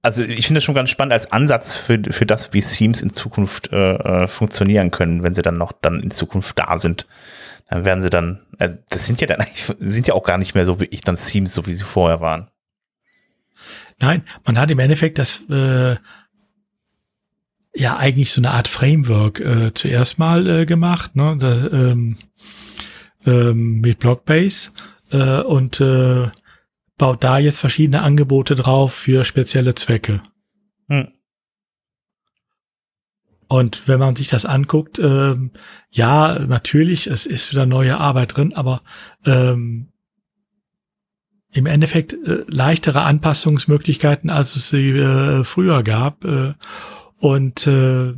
also 0.02 0.24
ich 0.24 0.46
finde 0.46 0.58
es 0.58 0.64
schon 0.64 0.74
ganz 0.74 0.90
spannend 0.90 1.12
als 1.12 1.30
Ansatz 1.30 1.74
für, 1.74 2.00
für 2.10 2.26
das, 2.26 2.52
wie 2.52 2.60
Themes 2.60 3.00
in 3.02 3.12
Zukunft 3.12 3.72
äh, 3.72 3.94
äh, 3.94 4.28
funktionieren 4.28 4.90
können, 4.90 5.22
wenn 5.22 5.34
sie 5.34 5.42
dann 5.42 5.56
noch 5.56 5.72
dann 5.72 6.00
in 6.00 6.10
Zukunft 6.10 6.58
da 6.58 6.76
sind. 6.76 7.06
Dann 7.70 7.84
werden 7.84 8.02
sie 8.02 8.10
dann, 8.10 8.40
äh, 8.58 8.70
das 8.90 9.06
sind 9.06 9.20
ja 9.20 9.28
dann 9.28 9.40
eigentlich, 9.40 9.64
sind 9.78 10.08
ja 10.08 10.14
auch 10.14 10.24
gar 10.24 10.38
nicht 10.38 10.54
mehr 10.54 10.66
so 10.66 10.80
wie 10.80 10.86
ich 10.86 11.02
dann 11.02 11.16
Themes, 11.16 11.54
so 11.54 11.66
wie 11.66 11.72
sie 11.72 11.84
vorher 11.84 12.20
waren. 12.20 12.50
Nein, 14.00 14.24
man 14.44 14.58
hat 14.58 14.70
im 14.72 14.80
Endeffekt 14.80 15.18
das 15.18 15.42
äh, 15.48 15.96
ja 17.74 17.96
eigentlich 17.96 18.32
so 18.32 18.40
eine 18.40 18.50
Art 18.50 18.66
Framework 18.66 19.38
äh, 19.38 19.72
zuerst 19.72 20.18
mal 20.18 20.48
äh, 20.48 20.66
gemacht, 20.66 21.14
ne? 21.14 21.36
Da, 21.38 21.68
ähm, 21.68 22.16
ähm, 23.24 23.80
mit 23.80 24.00
Blockbase 24.00 24.70
äh, 25.12 25.40
und 25.42 25.80
äh, 25.80 26.30
baut 26.98 27.24
da 27.24 27.38
jetzt 27.38 27.58
verschiedene 27.58 28.02
Angebote 28.02 28.54
drauf 28.54 28.94
für 28.94 29.24
spezielle 29.24 29.74
Zwecke. 29.74 30.20
Hm. 30.88 31.08
Und 33.48 33.86
wenn 33.86 33.98
man 33.98 34.16
sich 34.16 34.28
das 34.28 34.46
anguckt, 34.46 34.98
ähm, 34.98 35.50
ja, 35.90 36.38
natürlich, 36.38 37.06
es 37.06 37.26
ist 37.26 37.52
wieder 37.52 37.66
neue 37.66 37.98
Arbeit 37.98 38.36
drin, 38.36 38.54
aber 38.54 38.80
ähm, 39.26 39.88
im 41.52 41.66
Endeffekt 41.66 42.14
äh, 42.14 42.44
leichtere 42.48 43.02
Anpassungsmöglichkeiten, 43.02 44.30
als 44.30 44.56
es 44.56 44.70
sie 44.70 44.90
äh, 44.92 45.44
früher 45.44 45.82
gab. 45.82 46.24
Äh, 46.24 46.54
und 47.18 47.66
äh, 47.66 48.14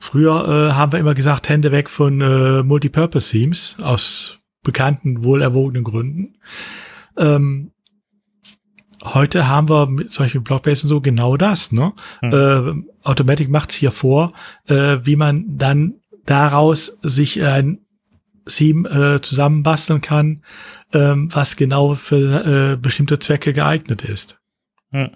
früher 0.00 0.48
äh, 0.48 0.72
haben 0.72 0.92
wir 0.92 0.98
immer 0.98 1.14
gesagt, 1.14 1.50
Hände 1.50 1.70
weg 1.70 1.90
von 1.90 2.22
äh, 2.22 2.62
Multipurpose-Themes 2.62 3.76
aus 3.82 4.40
bekannten, 4.62 5.24
wohlerwogenen 5.24 5.84
Gründen. 5.84 6.38
Ähm, 7.18 7.73
heute 9.04 9.48
haben 9.48 9.68
wir 9.68 9.86
mit 9.86 10.10
solchen 10.10 10.42
Blockbase 10.42 10.84
und 10.84 10.88
so 10.88 11.00
genau 11.00 11.36
das. 11.36 11.72
Ne? 11.72 11.92
Hm. 12.20 12.32
Äh, 12.32 13.08
Automatic 13.08 13.50
macht's 13.50 13.74
hier 13.74 13.92
vor, 13.92 14.32
äh, 14.66 14.98
wie 15.02 15.16
man 15.16 15.44
dann 15.58 15.94
daraus 16.24 16.98
sich 17.02 17.42
ein 17.42 17.80
Theme 18.46 18.88
äh, 18.88 19.20
zusammenbasteln 19.20 20.00
kann, 20.00 20.42
ähm, 20.92 21.28
was 21.32 21.56
genau 21.56 21.94
für 21.94 22.72
äh, 22.72 22.76
bestimmte 22.76 23.18
Zwecke 23.18 23.52
geeignet 23.52 24.02
ist. 24.02 24.38
Hm. 24.90 25.10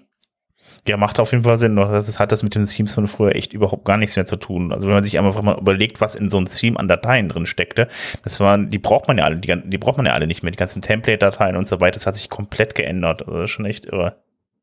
Ja, 0.89 0.97
macht 0.97 1.19
auf 1.19 1.33
jeden 1.33 1.43
Fall 1.43 1.59
Sinn. 1.59 1.75
Das 1.75 2.19
hat 2.19 2.31
das 2.31 2.41
mit 2.41 2.55
den 2.55 2.65
Themes 2.65 2.95
von 2.95 3.07
früher 3.07 3.35
echt 3.35 3.53
überhaupt 3.53 3.85
gar 3.85 3.97
nichts 3.97 4.15
mehr 4.15 4.25
zu 4.25 4.37
tun. 4.37 4.73
Also 4.73 4.87
wenn 4.87 4.95
man 4.95 5.03
sich 5.03 5.19
einfach 5.19 5.39
mal 5.43 5.59
überlegt, 5.59 6.01
was 6.01 6.15
in 6.15 6.31
so 6.31 6.37
einem 6.37 6.49
Theme 6.49 6.79
an 6.79 6.87
Dateien 6.87 7.29
drin 7.29 7.45
steckte, 7.45 7.87
das 8.23 8.39
waren, 8.39 8.71
die 8.71 8.79
braucht 8.79 9.07
man 9.07 9.19
ja 9.19 9.25
alle, 9.25 9.37
die, 9.37 9.55
die 9.65 9.77
braucht 9.77 9.97
man 9.97 10.07
ja 10.07 10.13
alle 10.13 10.25
nicht 10.25 10.41
mehr. 10.41 10.51
Die 10.51 10.57
ganzen 10.57 10.81
Template-Dateien 10.81 11.55
und 11.57 11.67
so 11.67 11.79
weiter, 11.79 11.93
das 11.93 12.07
hat 12.07 12.15
sich 12.15 12.31
komplett 12.31 12.73
geändert. 12.73 13.21
Also 13.21 13.33
das 13.33 13.51
ist 13.51 13.55
schon 13.55 13.65
echt 13.65 13.85
irre. 13.85 14.15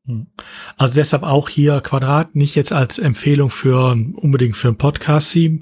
Hm. 0.05 0.27
Also 0.75 0.95
deshalb 0.95 1.23
auch 1.23 1.47
hier 1.47 1.79
Quadrat 1.79 2.35
nicht 2.35 2.55
jetzt 2.55 2.73
als 2.73 2.99
Empfehlung 2.99 3.49
für 3.49 3.91
unbedingt 3.91 4.57
für 4.57 4.67
ein 4.67 4.77
Podcast-Theme, 4.77 5.61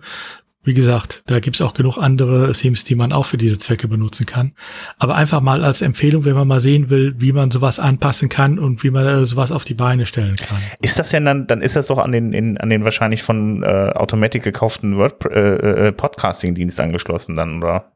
wie 0.65 0.73
gesagt, 0.73 1.23
da 1.28 1.39
gibt's 1.39 1.62
auch 1.62 1.73
genug 1.73 1.97
andere 1.97 2.51
Themes, 2.54 2.84
die 2.84 2.95
man 2.95 3.13
auch 3.13 3.25
für 3.25 3.38
diese 3.38 3.60
Zwecke 3.60 3.88
benutzen 3.88 4.25
kann. 4.25 4.54
Aber 4.97 5.15
einfach 5.15 5.41
mal 5.41 5.63
als 5.63 5.82
Empfehlung, 5.82 6.25
wenn 6.25 6.36
man 6.36 6.47
mal 6.47 6.60
sehen 6.60 6.89
will, 6.89 7.15
wie 7.19 7.32
man 7.32 7.51
sowas 7.51 7.80
anpassen 7.80 8.30
kann 8.30 8.58
und 8.58 8.84
wie 8.84 8.89
man 8.89 9.06
äh, 9.06 9.25
sowas 9.25 9.51
auf 9.51 9.63
die 9.63 9.75
Beine 9.75 10.06
stellen 10.06 10.36
kann. 10.36 10.58
Ist 10.82 10.99
das 10.99 11.12
ja 11.12 11.19
dann, 11.19 11.47
dann 11.47 11.62
ist 11.62 11.75
das 11.75 11.88
doch 11.88 11.99
an 11.99 12.12
den, 12.12 12.34
in, 12.34 12.58
an 12.58 12.69
den 12.69 12.84
wahrscheinlich 12.84 13.23
von 13.23 13.63
äh, 13.63 13.91
Automatic 13.95 14.43
gekauften 14.43 14.97
Word 14.97 15.23
äh, 15.25 15.88
äh, 15.88 15.91
Podcasting-Dienst 15.91 16.80
angeschlossen 16.80 17.36
dann, 17.36 17.63
oder? 17.63 17.91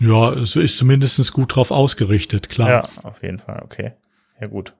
Ja, 0.00 0.44
so 0.44 0.60
ist 0.60 0.78
zumindestens 0.78 1.32
gut 1.32 1.54
drauf 1.56 1.70
ausgerichtet, 1.70 2.48
klar. 2.48 2.68
Ja, 2.68 2.88
auf 3.02 3.22
jeden 3.22 3.38
Fall, 3.38 3.62
okay. 3.64 3.92
Ja, 4.40 4.46
gut. 4.46 4.74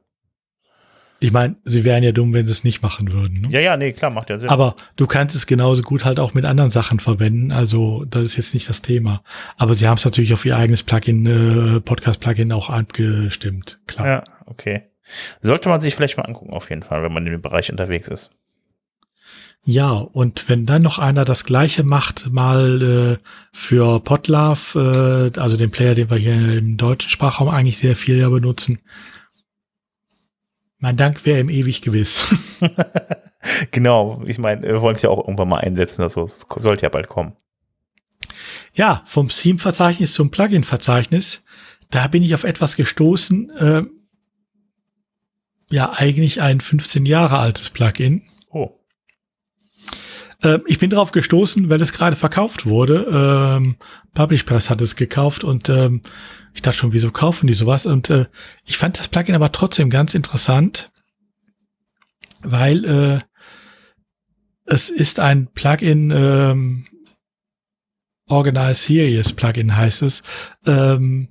Ich 1.21 1.33
meine, 1.33 1.57
sie 1.65 1.85
wären 1.85 2.05
ja 2.05 2.13
dumm, 2.13 2.33
wenn 2.33 2.47
sie 2.47 2.53
es 2.53 2.63
nicht 2.63 2.81
machen 2.81 3.13
würden. 3.13 3.41
Ne? 3.41 3.49
Ja, 3.51 3.61
ja, 3.61 3.77
nee, 3.77 3.93
klar, 3.93 4.11
macht 4.11 4.31
ja 4.31 4.39
Sinn. 4.39 4.49
Aber 4.51 4.77
du 4.95 5.07
kannst 5.09 5.35
es 5.35 5.47
genauso 5.47 5.83
gut 5.83 6.05
halt 6.05 6.21
auch 6.21 6.33
mit 6.33 6.45
anderen 6.45 6.71
Sachen 6.71 7.01
verwenden. 7.01 7.51
Also 7.53 8.05
das 8.05 8.23
ist 8.23 8.37
jetzt 8.37 8.55
nicht 8.55 8.69
das 8.69 8.83
Thema. 8.83 9.23
Aber 9.57 9.75
sie 9.75 9.89
haben 9.89 9.97
es 9.97 10.05
natürlich 10.05 10.33
auf 10.33 10.45
ihr 10.45 10.57
eigenes 10.57 10.85
Plugin, 10.85 11.27
äh, 11.27 11.81
Podcast-Plugin 11.81 12.53
auch 12.53 12.71
abgestimmt. 12.71 13.81
Klar. 13.87 14.07
Ja, 14.07 14.25
okay. 14.47 14.83
Sollte 15.41 15.69
man 15.69 15.81
sich 15.81 15.97
vielleicht 15.97 16.19
mal 16.19 16.25
angucken, 16.25 16.53
auf 16.53 16.71
jeden 16.71 16.83
Fall, 16.83 17.03
wenn 17.03 17.13
man 17.13 17.27
in 17.27 17.33
dem 17.33 17.43
Bereich 17.43 17.71
unterwegs 17.71 18.09
ist. 18.09 18.31
Ja, 19.65 19.91
und 19.91 20.49
wenn 20.49 20.67
dann 20.67 20.83
noch 20.83 20.99
einer 20.99 21.25
das 21.25 21.45
gleiche 21.45 21.83
macht, 21.83 22.31
mal 22.31 22.83
äh, 23.21 23.29
für 23.53 24.01
Podlove, 24.01 25.33
äh, 25.35 25.39
also 25.39 25.57
den 25.57 25.71
Player, 25.71 25.95
den 25.95 26.11
wir 26.11 26.17
hier 26.17 26.59
im 26.59 26.77
deutschen 26.77 27.11
Sprachraum 27.11 27.49
eigentlich 27.49 27.79
sehr 27.79 27.97
viel 27.97 28.19
ja 28.19 28.29
benutzen, 28.29 28.81
mein 30.79 30.97
Dank 30.97 31.27
wäre 31.27 31.41
ihm 31.41 31.49
ewig 31.49 31.83
gewiss. 31.83 32.35
genau, 33.71 34.23
ich 34.27 34.39
meine, 34.39 34.63
wir 34.63 34.81
wollen 34.81 34.97
es 34.97 35.03
ja 35.03 35.11
auch 35.11 35.19
irgendwann 35.19 35.49
mal 35.49 35.61
einsetzen, 35.61 36.03
also 36.03 36.25
es 36.25 36.47
sollte 36.57 36.83
ja 36.83 36.89
bald 36.89 37.09
kommen. 37.09 37.35
Ja, 38.75 39.03
vom 39.07 39.29
Theme-Verzeichnis 39.29 40.15
zum 40.15 40.31
Plugin-Verzeichnis, 40.31 41.45
da 41.91 42.07
bin 42.07 42.23
ich 42.23 42.35
auf 42.35 42.45
etwas 42.45 42.77
gestoßen, 42.77 43.51
äh, 43.51 43.83
ja, 45.71 45.93
eigentlich 45.93 46.41
ein 46.41 46.61
15 46.61 47.07
Jahre 47.07 47.39
altes 47.39 47.71
Plugin. 47.71 48.23
Oh. 50.43 50.47
Äh, 50.47 50.61
ich 50.67 50.79
bin 50.79 50.91
darauf 50.91 51.13
gestoßen, 51.13 51.69
weil 51.71 51.81
es 51.81 51.93
gerade 51.93 52.17
verkauft 52.17 52.67
wurde. 52.67 53.07
Ähm, 53.57 53.77
Publish 54.15 54.45
Press 54.45 54.71
hat 54.71 54.81
es 54.81 54.97
gekauft 54.97 55.45
und 55.45 55.69
ähm, 55.69 56.03
ich 56.55 56.63
dachte 56.63 56.79
schon, 56.79 56.93
wieso 56.93 57.11
kaufen 57.11 57.47
die 57.47 57.55
sowas? 57.55 57.87
Und 57.87 58.11
äh, 58.11 58.27
ich 58.65 58.79
fand 58.79 58.99
das 58.99 59.09
Plugin 59.09 59.35
aber 59.35 59.53
trotzdem 59.53 59.91
ganz 59.91 60.15
interessant, 60.15 60.91
weil 62.43 62.85
äh, 62.85 63.21
es 64.65 64.91
ist 64.91 65.21
ein 65.21 65.49
Plugin, 65.53 66.11
ähm, 66.11 66.87
Organize 68.29 68.83
Series 68.83 69.33
Plugin 69.33 69.77
heißt 69.77 70.03
es, 70.03 70.23
ähm, 70.67 71.29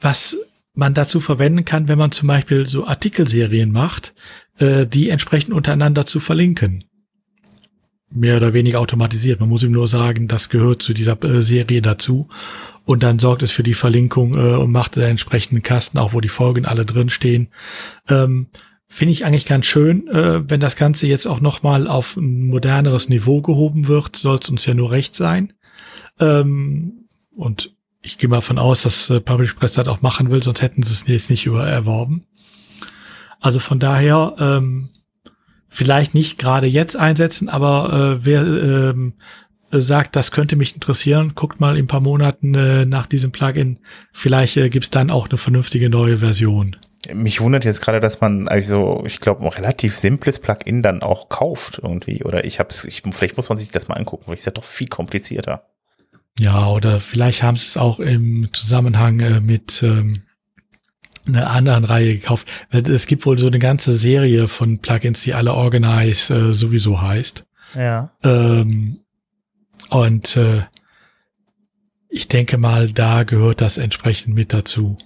was 0.00 0.36
man 0.74 0.94
dazu 0.94 1.20
verwenden 1.20 1.64
kann, 1.64 1.86
wenn 1.86 1.98
man 1.98 2.10
zum 2.10 2.26
Beispiel 2.26 2.66
so 2.66 2.86
Artikelserien 2.86 3.70
macht, 3.70 4.14
äh, 4.58 4.86
die 4.86 5.10
entsprechend 5.10 5.54
untereinander 5.54 6.06
zu 6.06 6.18
verlinken 6.18 6.89
mehr 8.10 8.36
oder 8.36 8.52
weniger 8.52 8.80
automatisiert. 8.80 9.40
Man 9.40 9.48
muss 9.48 9.62
ihm 9.62 9.72
nur 9.72 9.88
sagen, 9.88 10.28
das 10.28 10.48
gehört 10.48 10.82
zu 10.82 10.92
dieser 10.92 11.22
äh, 11.22 11.42
Serie 11.42 11.82
dazu. 11.82 12.28
Und 12.84 13.02
dann 13.02 13.18
sorgt 13.18 13.42
es 13.42 13.50
für 13.50 13.62
die 13.62 13.74
Verlinkung 13.74 14.34
äh, 14.34 14.56
und 14.56 14.72
macht 14.72 14.96
den 14.96 15.04
entsprechenden 15.04 15.62
Kasten, 15.62 15.98
auch 15.98 16.12
wo 16.12 16.20
die 16.20 16.28
Folgen 16.28 16.66
alle 16.66 16.84
drinstehen. 16.84 17.48
Ähm, 18.08 18.48
Finde 18.92 19.12
ich 19.12 19.24
eigentlich 19.24 19.46
ganz 19.46 19.66
schön, 19.66 20.08
äh, 20.08 20.50
wenn 20.50 20.58
das 20.58 20.74
Ganze 20.74 21.06
jetzt 21.06 21.26
auch 21.26 21.40
nochmal 21.40 21.86
auf 21.86 22.16
ein 22.16 22.48
moderneres 22.48 23.08
Niveau 23.08 23.40
gehoben 23.40 23.86
wird, 23.86 24.16
soll 24.16 24.40
es 24.42 24.48
uns 24.48 24.66
ja 24.66 24.74
nur 24.74 24.90
recht 24.90 25.14
sein. 25.14 25.52
Ähm, 26.18 27.06
und 27.36 27.72
ich 28.02 28.18
gehe 28.18 28.28
mal 28.28 28.40
von 28.40 28.58
aus, 28.58 28.82
dass 28.82 29.08
äh, 29.10 29.20
Publish 29.20 29.54
Press 29.54 29.74
das 29.74 29.86
auch 29.86 30.02
machen 30.02 30.32
will, 30.32 30.42
sonst 30.42 30.62
hätten 30.62 30.82
sie 30.82 30.92
es 30.92 31.06
jetzt 31.06 31.30
nicht 31.30 31.46
über 31.46 31.64
erworben. 31.68 32.26
Also 33.38 33.60
von 33.60 33.78
daher, 33.78 34.34
ähm, 34.40 34.90
vielleicht 35.70 36.14
nicht 36.14 36.36
gerade 36.36 36.66
jetzt 36.66 36.96
einsetzen, 36.96 37.48
aber 37.48 38.18
äh, 38.20 38.24
wer 38.24 38.42
ähm, 38.42 39.14
sagt, 39.70 40.16
das 40.16 40.32
könnte 40.32 40.56
mich 40.56 40.74
interessieren, 40.74 41.32
guckt 41.34 41.60
mal 41.60 41.76
in 41.76 41.84
ein 41.84 41.88
paar 41.88 42.00
Monaten 42.00 42.54
äh, 42.54 42.84
nach 42.84 43.06
diesem 43.06 43.32
Plugin. 43.32 43.78
Vielleicht 44.12 44.56
äh, 44.56 44.68
gibt's 44.68 44.90
dann 44.90 45.10
auch 45.10 45.28
eine 45.28 45.38
vernünftige 45.38 45.88
neue 45.88 46.18
Version. 46.18 46.76
Mich 47.14 47.40
wundert 47.40 47.64
jetzt 47.64 47.80
gerade, 47.80 48.00
dass 48.00 48.20
man 48.20 48.46
also, 48.48 49.04
ich 49.06 49.20
glaube, 49.20 49.42
ein 49.42 49.48
relativ 49.48 49.96
simples 49.96 50.38
Plugin 50.38 50.82
dann 50.82 51.02
auch 51.02 51.28
kauft 51.28 51.80
irgendwie. 51.82 52.24
Oder 52.24 52.44
ich 52.44 52.58
hab's, 52.58 52.84
ich, 52.84 53.02
vielleicht 53.12 53.36
muss 53.36 53.48
man 53.48 53.56
sich 53.56 53.70
das 53.70 53.88
mal 53.88 53.94
angucken, 53.94 54.24
weil 54.26 54.34
ich 54.34 54.46
ist 54.46 54.56
doch 54.56 54.64
viel 54.64 54.88
komplizierter. 54.88 55.64
Ja, 56.38 56.68
oder 56.68 57.00
vielleicht 57.00 57.42
haben 57.42 57.56
sie 57.56 57.66
es 57.66 57.76
auch 57.76 58.00
im 58.00 58.48
Zusammenhang 58.52 59.20
äh, 59.20 59.40
mit 59.40 59.82
ähm, 59.82 60.22
einer 61.26 61.50
anderen 61.50 61.84
Reihe 61.84 62.14
gekauft. 62.14 62.46
Es 62.70 63.06
gibt 63.06 63.26
wohl 63.26 63.38
so 63.38 63.46
eine 63.46 63.58
ganze 63.58 63.94
Serie 63.94 64.48
von 64.48 64.78
Plugins, 64.78 65.22
die 65.22 65.34
alle 65.34 65.54
Organize 65.54 66.34
äh, 66.34 66.52
sowieso 66.52 67.00
heißt. 67.00 67.46
Ja. 67.74 68.10
Ähm, 68.22 69.00
und 69.90 70.36
äh, 70.36 70.62
ich 72.08 72.28
denke 72.28 72.58
mal, 72.58 72.90
da 72.92 73.22
gehört 73.22 73.60
das 73.60 73.76
entsprechend 73.76 74.34
mit 74.34 74.52
dazu. 74.52 74.98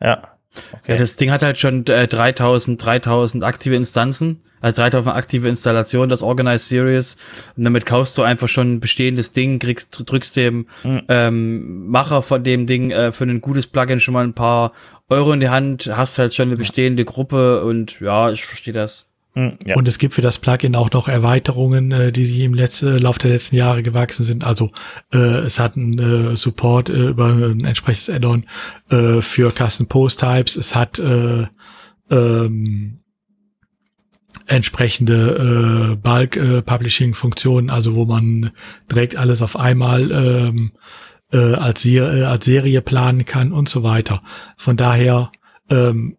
Ja. 0.00 0.35
Okay. 0.72 0.92
Ja, 0.92 0.96
das 0.98 1.16
Ding 1.16 1.30
hat 1.30 1.42
halt 1.42 1.58
schon 1.58 1.86
äh, 1.86 2.06
3000, 2.06 2.82
3000 2.84 3.44
aktive 3.44 3.76
Instanzen, 3.76 4.40
also 4.60 4.82
3000 4.82 5.14
aktive 5.14 5.48
Installationen, 5.48 6.08
das 6.08 6.22
Organized 6.22 6.68
Series. 6.68 7.16
Und 7.56 7.64
damit 7.64 7.86
kaufst 7.86 8.16
du 8.18 8.22
einfach 8.22 8.48
schon 8.48 8.74
ein 8.74 8.80
bestehendes 8.80 9.32
Ding, 9.32 9.58
kriegst, 9.58 10.02
drückst 10.10 10.36
dem 10.36 10.66
mhm. 10.84 11.02
ähm, 11.08 11.86
Macher 11.88 12.22
von 12.22 12.42
dem 12.42 12.66
Ding 12.66 12.90
äh, 12.90 13.12
für 13.12 13.24
ein 13.24 13.40
gutes 13.40 13.66
Plugin 13.66 14.00
schon 14.00 14.14
mal 14.14 14.24
ein 14.24 14.34
paar 14.34 14.72
Euro 15.08 15.32
in 15.32 15.40
die 15.40 15.50
Hand, 15.50 15.90
hast 15.92 16.18
halt 16.18 16.34
schon 16.34 16.48
eine 16.48 16.56
bestehende 16.56 17.04
Gruppe 17.04 17.64
und 17.64 18.00
ja, 18.00 18.30
ich 18.30 18.44
verstehe 18.44 18.74
das. 18.74 19.08
Hm, 19.36 19.58
ja. 19.66 19.76
Und 19.76 19.86
es 19.86 19.98
gibt 19.98 20.14
für 20.14 20.22
das 20.22 20.38
Plugin 20.38 20.74
auch 20.74 20.90
noch 20.92 21.08
Erweiterungen, 21.08 21.92
äh, 21.92 22.10
die 22.10 22.24
sich 22.24 22.40
im 22.40 22.54
letzten, 22.54 22.98
Lauf 22.98 23.18
der 23.18 23.30
letzten 23.30 23.56
Jahre 23.56 23.82
gewachsen 23.82 24.24
sind. 24.24 24.44
Also 24.44 24.72
äh, 25.12 25.18
es 25.18 25.58
hat 25.58 25.76
einen 25.76 25.98
äh, 26.32 26.36
Support 26.36 26.88
äh, 26.88 27.08
über 27.08 27.26
ein 27.26 27.62
entsprechendes 27.64 28.08
Add-on 28.08 28.46
äh, 28.88 29.20
für 29.20 29.52
Custom 29.52 29.88
Post 29.88 30.20
Types. 30.20 30.56
Es 30.56 30.74
hat 30.74 30.98
äh, 30.98 31.46
ähm, 32.10 33.00
entsprechende 34.46 35.92
äh, 35.92 35.96
Bulk 35.96 36.36
äh, 36.36 36.62
Publishing 36.62 37.12
Funktionen, 37.12 37.68
also 37.68 37.94
wo 37.94 38.06
man 38.06 38.52
direkt 38.90 39.16
alles 39.16 39.42
auf 39.42 39.58
einmal 39.58 40.10
ähm, 40.12 40.72
äh, 41.30 41.36
als, 41.36 41.82
Serie, 41.82 42.22
äh, 42.22 42.24
als 42.24 42.46
Serie 42.46 42.80
planen 42.80 43.26
kann 43.26 43.52
und 43.52 43.68
so 43.68 43.82
weiter. 43.82 44.22
Von 44.56 44.78
daher, 44.78 45.30
ähm, 45.68 46.16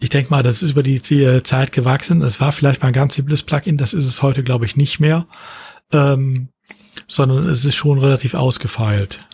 ich 0.00 0.10
denke 0.10 0.30
mal, 0.30 0.42
das 0.42 0.62
ist 0.62 0.72
über 0.72 0.82
die 0.82 1.02
Zeit 1.02 1.72
gewachsen. 1.72 2.22
Es 2.22 2.40
war 2.40 2.52
vielleicht 2.52 2.82
mal 2.82 2.88
ein 2.88 2.94
ganz 2.94 3.14
simples 3.14 3.42
Plugin, 3.42 3.76
das 3.76 3.94
ist 3.94 4.06
es 4.06 4.22
heute, 4.22 4.44
glaube 4.44 4.64
ich, 4.64 4.76
nicht 4.76 5.00
mehr, 5.00 5.26
ähm, 5.92 6.48
sondern 7.06 7.46
es 7.46 7.64
ist 7.64 7.74
schon 7.74 7.98
relativ 7.98 8.34
ausgefeilt. 8.34 9.26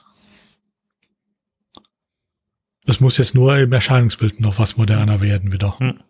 Es 2.86 3.00
muss 3.00 3.18
jetzt 3.18 3.34
nur 3.34 3.56
im 3.58 3.72
Erscheinungsbild 3.72 4.40
noch 4.40 4.58
was 4.58 4.76
moderner 4.76 5.20
werden 5.20 5.52
wieder. 5.52 5.78
Hm. 5.78 6.00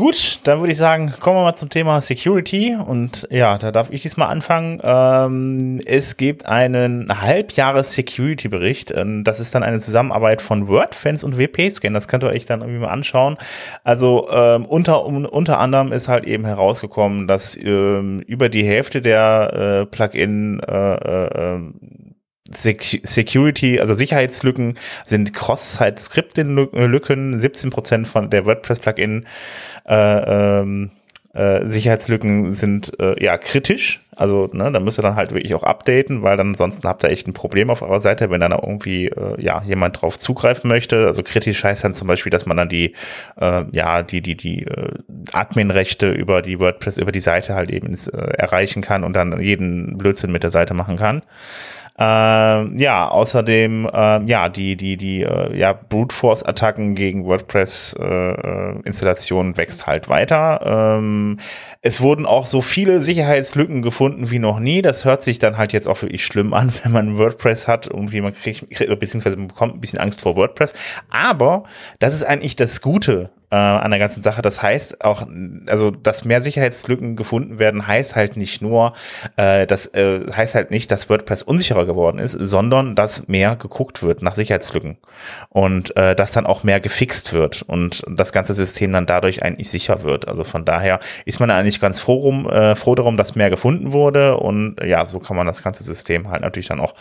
Gut, 0.00 0.40
dann 0.44 0.60
würde 0.60 0.72
ich 0.72 0.78
sagen, 0.78 1.12
kommen 1.20 1.36
wir 1.36 1.42
mal 1.42 1.56
zum 1.56 1.68
Thema 1.68 2.00
Security. 2.00 2.74
Und 2.74 3.28
ja, 3.30 3.58
da 3.58 3.70
darf 3.70 3.90
ich 3.90 4.00
diesmal 4.00 4.30
anfangen. 4.30 4.80
Ähm, 4.82 5.82
es 5.84 6.16
gibt 6.16 6.46
einen 6.46 7.20
Halbjahres-Security-Bericht. 7.20 8.92
Ähm, 8.96 9.24
das 9.24 9.40
ist 9.40 9.54
dann 9.54 9.62
eine 9.62 9.78
Zusammenarbeit 9.78 10.40
von 10.40 10.68
WordFans 10.68 11.22
und 11.22 11.36
WP-Scan. 11.36 11.92
Das 11.92 12.08
könnt 12.08 12.24
ihr 12.24 12.30
euch 12.30 12.46
dann 12.46 12.62
irgendwie 12.62 12.80
mal 12.80 12.88
anschauen. 12.88 13.36
Also 13.84 14.26
ähm, 14.32 14.64
unter, 14.64 15.04
um, 15.04 15.26
unter 15.26 15.58
anderem 15.58 15.92
ist 15.92 16.08
halt 16.08 16.24
eben 16.24 16.46
herausgekommen, 16.46 17.28
dass 17.28 17.54
ähm, 17.54 18.20
über 18.20 18.48
die 18.48 18.64
Hälfte 18.64 19.02
der 19.02 19.82
äh, 19.82 19.84
Plugin 19.84 20.60
äh, 20.60 20.94
äh, 20.94 21.60
Security, 22.52 23.80
also 23.80 23.94
Sicherheitslücken 23.94 24.78
sind 25.04 25.34
Cross-Site-Scripting-Lücken. 25.34 27.40
17% 27.40 28.06
von 28.06 28.30
der 28.30 28.44
WordPress-Plugin 28.44 29.26
äh, 29.88 30.60
ähm, 30.60 30.90
äh, 31.32 31.66
Sicherheitslücken 31.66 32.54
sind 32.54 32.98
äh, 32.98 33.22
ja 33.22 33.38
kritisch. 33.38 34.00
Also 34.16 34.50
ne, 34.52 34.72
da 34.72 34.80
müsst 34.80 34.98
ihr 34.98 35.02
dann 35.02 35.14
halt 35.14 35.32
wirklich 35.32 35.54
auch 35.54 35.62
updaten, 35.62 36.22
weil 36.22 36.36
dann 36.36 36.48
ansonsten 36.48 36.88
habt 36.88 37.04
ihr 37.04 37.10
echt 37.10 37.28
ein 37.28 37.34
Problem 37.34 37.70
auf 37.70 37.82
eurer 37.82 38.00
Seite, 38.00 38.30
wenn 38.30 38.40
dann 38.40 38.50
irgendwie 38.50 39.06
äh, 39.06 39.40
ja 39.40 39.62
jemand 39.62 40.02
drauf 40.02 40.18
zugreifen 40.18 40.68
möchte. 40.68 41.06
Also 41.06 41.22
kritisch 41.22 41.62
heißt 41.62 41.84
dann 41.84 41.94
zum 41.94 42.08
Beispiel, 42.08 42.30
dass 42.30 42.46
man 42.46 42.56
dann 42.56 42.68
die 42.68 42.94
äh, 43.40 43.64
ja 43.72 44.02
die 44.02 44.22
die 44.22 44.36
die 44.36 44.64
äh, 44.64 44.92
Adminrechte 45.32 46.10
über 46.10 46.42
die 46.42 46.58
WordPress 46.58 46.98
über 46.98 47.12
die 47.12 47.20
Seite 47.20 47.54
halt 47.54 47.70
eben 47.70 47.94
äh, 47.94 48.16
erreichen 48.16 48.82
kann 48.82 49.04
und 49.04 49.12
dann 49.12 49.40
jeden 49.40 49.98
Blödsinn 49.98 50.32
mit 50.32 50.42
der 50.42 50.50
Seite 50.50 50.74
machen 50.74 50.96
kann. 50.96 51.22
Äh, 52.00 52.78
ja, 52.78 53.08
außerdem, 53.08 53.86
äh, 53.92 54.24
ja, 54.24 54.48
die, 54.48 54.76
die, 54.76 54.96
die, 54.96 55.22
äh, 55.22 55.54
ja, 55.54 55.74
Brute 55.74 56.14
Force 56.14 56.42
Attacken 56.42 56.94
gegen 56.94 57.26
WordPress 57.26 57.94
äh, 58.00 58.04
äh, 58.04 58.80
Installationen 58.84 59.58
wächst 59.58 59.86
halt 59.86 60.08
weiter. 60.08 60.96
Ähm, 60.98 61.36
es 61.82 62.00
wurden 62.00 62.24
auch 62.24 62.46
so 62.46 62.62
viele 62.62 63.02
Sicherheitslücken 63.02 63.82
gefunden 63.82 64.30
wie 64.30 64.38
noch 64.38 64.60
nie. 64.60 64.80
Das 64.80 65.04
hört 65.04 65.22
sich 65.22 65.38
dann 65.38 65.58
halt 65.58 65.74
jetzt 65.74 65.88
auch 65.88 66.00
wirklich 66.00 66.24
schlimm 66.24 66.54
an, 66.54 66.72
wenn 66.82 66.92
man 66.92 67.18
WordPress 67.18 67.68
hat. 67.68 67.86
Irgendwie 67.86 68.22
man 68.22 68.32
kriegt, 68.32 68.66
beziehungsweise 68.98 69.36
man 69.36 69.48
bekommt 69.48 69.74
ein 69.74 69.80
bisschen 69.80 69.98
Angst 69.98 70.22
vor 70.22 70.36
WordPress. 70.36 70.72
Aber 71.10 71.64
das 71.98 72.14
ist 72.14 72.24
eigentlich 72.24 72.56
das 72.56 72.80
Gute 72.80 73.30
äh, 73.50 73.56
an 73.56 73.90
der 73.90 73.98
ganzen 73.98 74.22
Sache. 74.22 74.42
Das 74.42 74.62
heißt 74.62 75.04
auch, 75.04 75.26
also 75.66 75.90
dass 75.90 76.24
mehr 76.24 76.42
Sicherheitslücken 76.42 77.16
gefunden 77.16 77.58
werden, 77.58 77.86
heißt 77.86 78.16
halt 78.16 78.36
nicht 78.36 78.62
nur, 78.62 78.92
äh, 79.36 79.66
das 79.66 79.86
äh, 79.86 80.30
heißt 80.32 80.54
halt 80.54 80.70
nicht, 80.70 80.90
dass 80.90 81.08
WordPress 81.10 81.42
unsicherer 81.42 81.84
geworden 81.84 82.18
ist, 82.18 82.32
sondern 82.32 82.94
dass 82.94 83.28
mehr 83.28 83.56
geguckt 83.56 84.02
wird 84.02 84.22
nach 84.22 84.34
Sicherheitslücken 84.34 84.98
und 85.48 85.96
äh, 85.96 86.14
dass 86.14 86.32
dann 86.32 86.46
auch 86.46 86.62
mehr 86.62 86.80
gefixt 86.80 87.32
wird 87.32 87.62
und 87.62 88.04
das 88.08 88.32
ganze 88.32 88.54
System 88.54 88.92
dann 88.92 89.06
dadurch 89.06 89.42
eigentlich 89.42 89.70
sicher 89.70 90.02
wird. 90.04 90.28
Also 90.28 90.44
von 90.44 90.64
daher 90.64 91.00
ist 91.24 91.40
man 91.40 91.50
eigentlich 91.50 91.80
ganz 91.80 91.98
froh, 91.98 92.18
rum, 92.18 92.48
äh, 92.48 92.76
froh 92.76 92.94
darum, 92.94 93.16
dass 93.16 93.34
mehr 93.34 93.50
gefunden 93.50 93.92
wurde 93.92 94.36
und 94.36 94.76
ja, 94.84 95.06
so 95.06 95.18
kann 95.18 95.36
man 95.36 95.46
das 95.46 95.62
ganze 95.62 95.82
System 95.82 96.30
halt 96.30 96.42
natürlich 96.42 96.68
dann 96.68 96.80
auch 96.80 96.94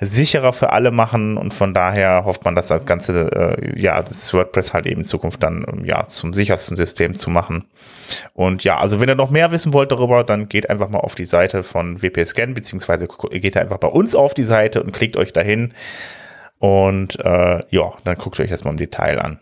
sicherer 0.00 0.52
für 0.52 0.72
alle 0.72 0.90
machen 0.90 1.36
und 1.36 1.52
von 1.52 1.74
daher 1.74 2.24
hofft 2.24 2.44
man, 2.44 2.54
dass 2.54 2.68
das 2.68 2.84
ganze, 2.84 3.30
äh, 3.32 3.80
ja, 3.80 4.02
das 4.02 4.32
WordPress 4.32 4.72
halt 4.72 4.86
eben 4.86 5.00
in 5.00 5.06
Zukunft 5.06 5.42
dann 5.42 5.82
ja 5.84 5.95
ja, 5.96 6.08
zum 6.08 6.32
sichersten 6.32 6.76
System 6.76 7.14
zu 7.14 7.30
machen. 7.30 7.64
Und 8.34 8.64
ja, 8.64 8.78
also 8.78 9.00
wenn 9.00 9.08
ihr 9.08 9.14
noch 9.14 9.30
mehr 9.30 9.50
wissen 9.50 9.72
wollt 9.72 9.90
darüber, 9.92 10.24
dann 10.24 10.48
geht 10.48 10.70
einfach 10.70 10.88
mal 10.88 10.98
auf 10.98 11.14
die 11.14 11.24
Seite 11.24 11.62
von 11.62 12.02
WP-Scan, 12.02 12.54
beziehungsweise 12.54 13.08
geht 13.30 13.56
einfach 13.56 13.78
bei 13.78 13.88
uns 13.88 14.14
auf 14.14 14.34
die 14.34 14.44
Seite 14.44 14.82
und 14.82 14.92
klickt 14.92 15.16
euch 15.16 15.32
dahin. 15.32 15.74
Und 16.58 17.18
äh, 17.20 17.62
ja, 17.70 17.92
dann 18.04 18.16
guckt 18.16 18.38
euch 18.40 18.50
das 18.50 18.64
mal 18.64 18.70
im 18.70 18.76
Detail 18.76 19.20
an. 19.20 19.40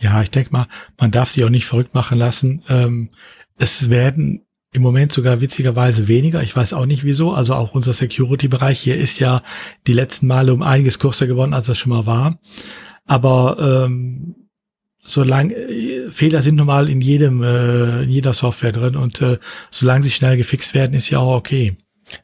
Ja, 0.00 0.22
ich 0.22 0.30
denke 0.30 0.50
mal, 0.52 0.66
man 0.98 1.10
darf 1.10 1.30
sich 1.30 1.44
auch 1.44 1.50
nicht 1.50 1.66
verrückt 1.66 1.94
machen 1.94 2.18
lassen. 2.18 2.62
Ähm, 2.68 3.10
es 3.56 3.90
werden 3.90 4.44
im 4.72 4.82
Moment 4.82 5.12
sogar 5.12 5.40
witzigerweise 5.40 6.08
weniger. 6.08 6.42
Ich 6.42 6.56
weiß 6.56 6.72
auch 6.72 6.86
nicht 6.86 7.04
wieso. 7.04 7.32
Also 7.32 7.54
auch 7.54 7.74
unser 7.74 7.92
Security-Bereich 7.92 8.80
hier 8.80 8.96
ist 8.96 9.20
ja 9.20 9.42
die 9.86 9.92
letzten 9.92 10.26
Male 10.26 10.52
um 10.52 10.62
einiges 10.62 10.98
kürzer 10.98 11.28
geworden, 11.28 11.54
als 11.54 11.68
das 11.68 11.78
schon 11.78 11.92
mal 11.92 12.06
war. 12.06 12.40
Aber 13.06 13.84
ähm, 13.86 14.43
solange 15.04 15.54
äh, 15.54 16.10
Fehler 16.10 16.42
sind 16.42 16.56
normal 16.56 16.88
in 16.88 17.00
jedem 17.00 17.42
äh, 17.42 18.02
in 18.02 18.10
jeder 18.10 18.34
Software 18.34 18.72
drin 18.72 18.96
und 18.96 19.20
äh, 19.20 19.38
solange 19.70 20.02
sie 20.02 20.10
schnell 20.10 20.36
gefixt 20.36 20.74
werden, 20.74 20.94
ist 20.94 21.10
ja 21.10 21.18
auch 21.18 21.36
okay. 21.36 21.76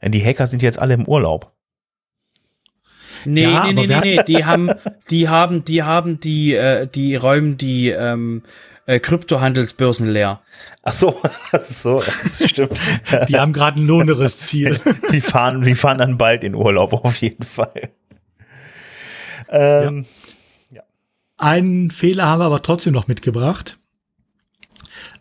Die 0.03 0.25
Hacker 0.25 0.47
sind 0.47 0.63
jetzt 0.63 0.79
alle 0.79 0.95
im 0.95 1.07
Urlaub. 1.07 1.53
Nee, 3.25 3.43
ja, 3.43 3.67
nee, 3.67 3.73
nee, 3.73 3.87
nee, 3.87 4.01
nee, 4.01 4.23
die 4.27 4.45
haben 4.45 4.71
die 5.11 5.29
haben 5.29 5.65
die 5.65 5.83
haben 5.83 6.21
die 6.21 6.55
äh, 6.55 6.87
die 6.87 7.17
räumen 7.17 7.59
die 7.59 7.91
ähm, 7.91 8.43
äh, 8.87 8.99
Kryptohandelsbörsen 8.99 10.09
leer. 10.09 10.41
Ach 10.83 10.93
so, 10.93 11.21
ach 11.53 11.61
so, 11.61 12.03
das 12.25 12.49
stimmt. 12.49 12.79
die 13.29 13.39
haben 13.39 13.53
gerade 13.53 13.81
ein 13.81 13.87
lohneres 13.87 14.39
Ziel. 14.39 14.81
die 15.13 15.21
fahren, 15.21 15.63
die 15.63 15.75
fahren 15.75 15.99
dann 15.99 16.19
bald 16.19 16.45
in 16.45 16.55
Urlaub 16.55 16.93
auf 16.93 17.17
jeden 17.17 17.45
Fall. 17.45 17.91
Ähm, 19.49 20.07
ja. 20.07 20.30
Einen 21.41 21.91
Fehler 21.91 22.27
haben 22.27 22.41
wir 22.41 22.45
aber 22.45 22.61
trotzdem 22.61 22.93
noch 22.93 23.09
mitgebracht. 23.09 23.79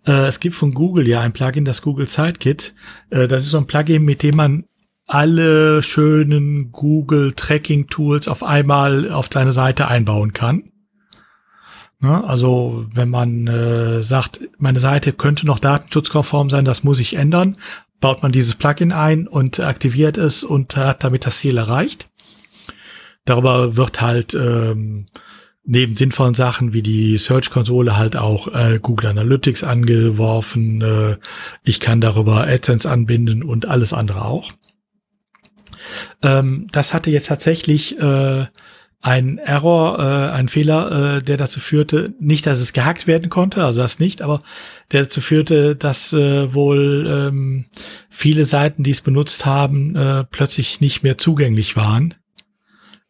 Äh, 0.06 0.28
es 0.28 0.42
gibt 0.42 0.58
von 0.58 0.74
Google 0.74 1.08
ja 1.08 1.22
ein 1.22 1.32
Plugin, 1.32 1.64
das 1.64 1.82
Google 1.82 2.10
Sitekit. 2.10 2.74
Äh, 3.10 3.30
das 3.30 3.44
ist 3.44 3.52
so 3.52 3.58
ein 3.58 3.68
Plugin, 3.68 4.04
mit 4.04 4.22
dem 4.22 4.36
man 4.36 4.66
alle 5.08 5.82
schönen 5.82 6.74
Google 6.74 7.32
Tracking 7.32 7.88
Tools 7.88 8.28
auf 8.28 8.44
einmal 8.44 9.10
auf 9.10 9.30
deine 9.30 9.54
Seite 9.54 9.88
einbauen 9.88 10.34
kann. 10.34 10.74
Ne? 12.02 12.22
Also 12.26 12.86
wenn 12.94 13.10
man 13.10 13.48
äh, 13.48 14.04
sagt, 14.04 14.42
meine 14.58 14.82
Seite 14.82 15.14
könnte 15.14 15.46
noch 15.46 15.60
datenschutzkonform 15.60 16.50
sein, 16.50 16.66
das 16.66 16.84
muss 16.84 17.00
ich 17.00 17.16
ändern, 17.16 17.56
baut 18.02 18.24
man 18.24 18.34
dieses 18.34 18.56
Plugin 18.56 18.92
ein 18.92 19.26
und 19.26 19.62
aktiviert 19.62 20.18
es 20.18 20.44
und 20.44 20.76
hat 20.76 21.02
damit 21.02 21.26
das 21.26 21.38
Ziel 21.38 21.56
erreicht. 21.56 22.10
Darüber 23.24 23.78
wird 23.78 24.02
halt 24.02 24.34
ähm, 24.34 25.08
neben 25.70 25.96
sinnvollen 25.96 26.34
Sachen 26.34 26.74
wie 26.74 26.82
die 26.82 27.18
Search-Konsole 27.18 27.96
halt 27.96 28.18
auch 28.18 28.48
äh, 28.48 28.80
Google 28.82 29.10
Analytics 29.10 29.64
angeworfen. 29.64 30.82
Äh, 30.82 31.18
ich 31.64 31.80
kann 31.80 32.02
darüber 32.02 32.48
AdSense 32.48 32.90
anbinden 32.90 33.44
und 33.44 33.68
alles 33.68 33.94
andere 33.94 34.26
auch. 34.26 34.52
Ähm, 36.24 36.68
das 36.72 36.94
hatte 36.94 37.12
jetzt 37.12 37.28
tatsächlich 37.28 38.00
äh, 38.00 38.46
ein 39.02 39.38
Error, 39.38 40.00
äh, 40.00 40.36
ein 40.36 40.50
Fehler, 40.50 41.18
äh, 41.18 41.24
der 41.24 41.38
dazu 41.38 41.60
führte, 41.60 42.14
nicht, 42.20 42.48
dass 42.48 42.60
es 42.60 42.74
gehackt 42.74 43.06
werden 43.06 43.30
konnte, 43.30 43.64
also 43.64 43.80
das 43.80 44.00
nicht, 44.00 44.24
aber 44.24 44.42
der 44.92 45.04
dazu 45.04 45.22
führte, 45.22 45.76
dass 45.76 46.14
äh, 46.14 46.54
wohl 46.54 47.08
ähm, 47.08 47.66
viele 48.10 48.46
Seiten, 48.46 48.82
die 48.82 48.92
es 48.92 49.02
benutzt 49.02 49.46
haben, 49.46 49.96
äh, 49.96 50.24
plötzlich 50.24 50.82
nicht 50.82 51.04
mehr 51.04 51.20
zugänglich 51.20 51.76
waren. 51.76 52.16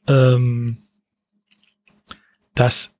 Ähm, 0.07 0.77
das 2.59 2.97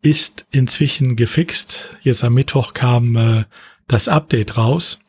ist 0.00 0.46
inzwischen 0.52 1.16
gefixt. 1.16 1.96
Jetzt 2.02 2.22
am 2.22 2.34
Mittwoch 2.34 2.72
kam 2.72 3.16
äh, 3.16 3.44
das 3.88 4.06
Update 4.06 4.56
raus. 4.56 5.00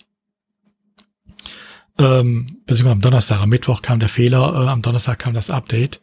Ähm, 2.00 2.64
beziehungsweise 2.66 2.92
am 2.92 3.02
Donnerstag, 3.02 3.40
am 3.40 3.50
Mittwoch 3.50 3.84
kam 3.84 4.00
der 4.00 4.10
Fehler, 4.10 4.66
äh, 4.66 4.68
am 4.70 4.82
Donnerstag 4.82 5.20
kam 5.20 5.36
das 5.36 5.52
Update. 5.52 6.02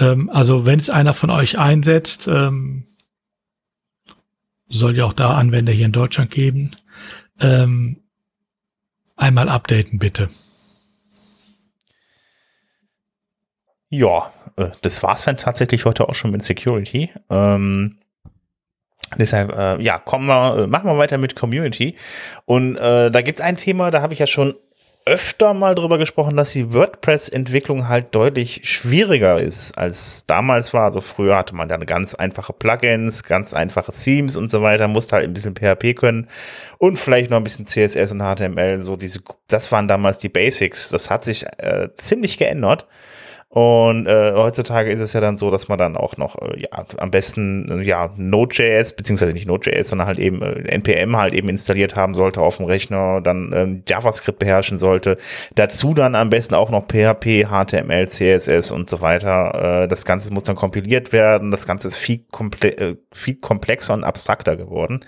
Ähm, 0.00 0.28
also 0.30 0.66
wenn 0.66 0.80
es 0.80 0.90
einer 0.90 1.14
von 1.14 1.30
euch 1.30 1.58
einsetzt, 1.58 2.26
ähm, 2.26 2.84
soll 4.68 4.96
ja 4.96 5.04
auch 5.04 5.12
da 5.12 5.36
Anwender 5.36 5.72
hier 5.72 5.86
in 5.86 5.92
Deutschland 5.92 6.32
geben, 6.32 6.72
ähm, 7.38 8.02
einmal 9.14 9.48
updaten 9.48 10.00
bitte. 10.00 10.28
Ja, 13.90 14.32
äh, 14.58 14.70
das 14.82 15.02
war's 15.02 15.24
dann 15.24 15.36
tatsächlich 15.36 15.84
heute 15.84 16.08
auch 16.08 16.14
schon 16.14 16.30
mit 16.30 16.44
Security. 16.44 17.10
Ähm, 17.30 17.98
deshalb, 19.16 19.52
äh, 19.52 19.82
ja, 19.82 19.98
kommen 19.98 20.26
wir, 20.26 20.64
äh, 20.64 20.66
machen 20.66 20.90
wir 20.90 20.98
weiter 20.98 21.18
mit 21.18 21.36
Community. 21.36 21.96
Und 22.44 22.76
äh, 22.76 23.10
da 23.10 23.22
gibt's 23.22 23.40
ein 23.40 23.56
Thema, 23.56 23.90
da 23.90 24.02
habe 24.02 24.12
ich 24.12 24.20
ja 24.20 24.26
schon 24.26 24.54
öfter 25.08 25.54
mal 25.54 25.74
drüber 25.74 25.96
gesprochen, 25.96 26.36
dass 26.36 26.52
die 26.52 26.74
WordPress-Entwicklung 26.74 27.88
halt 27.88 28.14
deutlich 28.14 28.60
schwieriger 28.64 29.40
ist, 29.40 29.72
als 29.78 30.24
damals 30.26 30.74
war. 30.74 30.84
Also 30.84 31.00
früher 31.00 31.36
hatte 31.36 31.54
man 31.54 31.68
dann 31.68 31.86
ganz 31.86 32.14
einfache 32.14 32.52
Plugins, 32.52 33.22
ganz 33.22 33.54
einfache 33.54 33.92
Themes 33.92 34.36
und 34.36 34.50
so 34.50 34.60
weiter, 34.60 34.86
musste 34.86 35.16
halt 35.16 35.24
ein 35.24 35.32
bisschen 35.32 35.54
PHP 35.54 35.96
können 35.96 36.28
und 36.76 36.98
vielleicht 36.98 37.30
noch 37.30 37.38
ein 37.38 37.44
bisschen 37.44 37.64
CSS 37.64 38.12
und 38.12 38.20
HTML. 38.20 38.82
So 38.82 38.96
diese, 38.96 39.20
das 39.46 39.72
waren 39.72 39.88
damals 39.88 40.18
die 40.18 40.28
Basics. 40.28 40.90
Das 40.90 41.08
hat 41.08 41.24
sich 41.24 41.46
äh, 41.56 41.88
ziemlich 41.94 42.36
geändert. 42.36 42.86
Und 43.50 44.06
äh, 44.06 44.32
heutzutage 44.34 44.90
ist 44.90 45.00
es 45.00 45.14
ja 45.14 45.22
dann 45.22 45.38
so, 45.38 45.50
dass 45.50 45.68
man 45.68 45.78
dann 45.78 45.96
auch 45.96 46.18
noch 46.18 46.36
äh, 46.36 46.60
ja 46.60 46.84
am 46.98 47.10
besten 47.10 47.80
ja 47.82 48.10
Node.js 48.14 48.94
beziehungsweise 48.94 49.32
nicht 49.32 49.46
Node.js, 49.46 49.88
sondern 49.88 50.06
halt 50.06 50.18
eben 50.18 50.42
äh, 50.42 50.70
npm 50.76 51.16
halt 51.16 51.32
eben 51.32 51.48
installiert 51.48 51.96
haben 51.96 52.12
sollte 52.12 52.42
auf 52.42 52.58
dem 52.58 52.66
Rechner, 52.66 53.22
dann 53.22 53.52
ähm, 53.54 53.82
JavaScript 53.88 54.38
beherrschen 54.38 54.76
sollte. 54.76 55.16
Dazu 55.54 55.94
dann 55.94 56.14
am 56.14 56.28
besten 56.28 56.54
auch 56.54 56.68
noch 56.68 56.88
PHP, 56.88 57.46
HTML, 57.46 58.06
CSS 58.08 58.70
und 58.70 58.90
so 58.90 59.00
weiter. 59.00 59.84
Äh, 59.84 59.88
das 59.88 60.04
Ganze 60.04 60.30
muss 60.34 60.42
dann 60.42 60.56
kompiliert 60.56 61.14
werden. 61.14 61.50
Das 61.50 61.66
Ganze 61.66 61.88
ist 61.88 61.96
viel, 61.96 62.26
komple 62.30 62.76
äh, 62.76 62.96
viel 63.12 63.36
komplexer 63.36 63.94
und 63.94 64.04
abstrakter 64.04 64.56
geworden. 64.56 65.00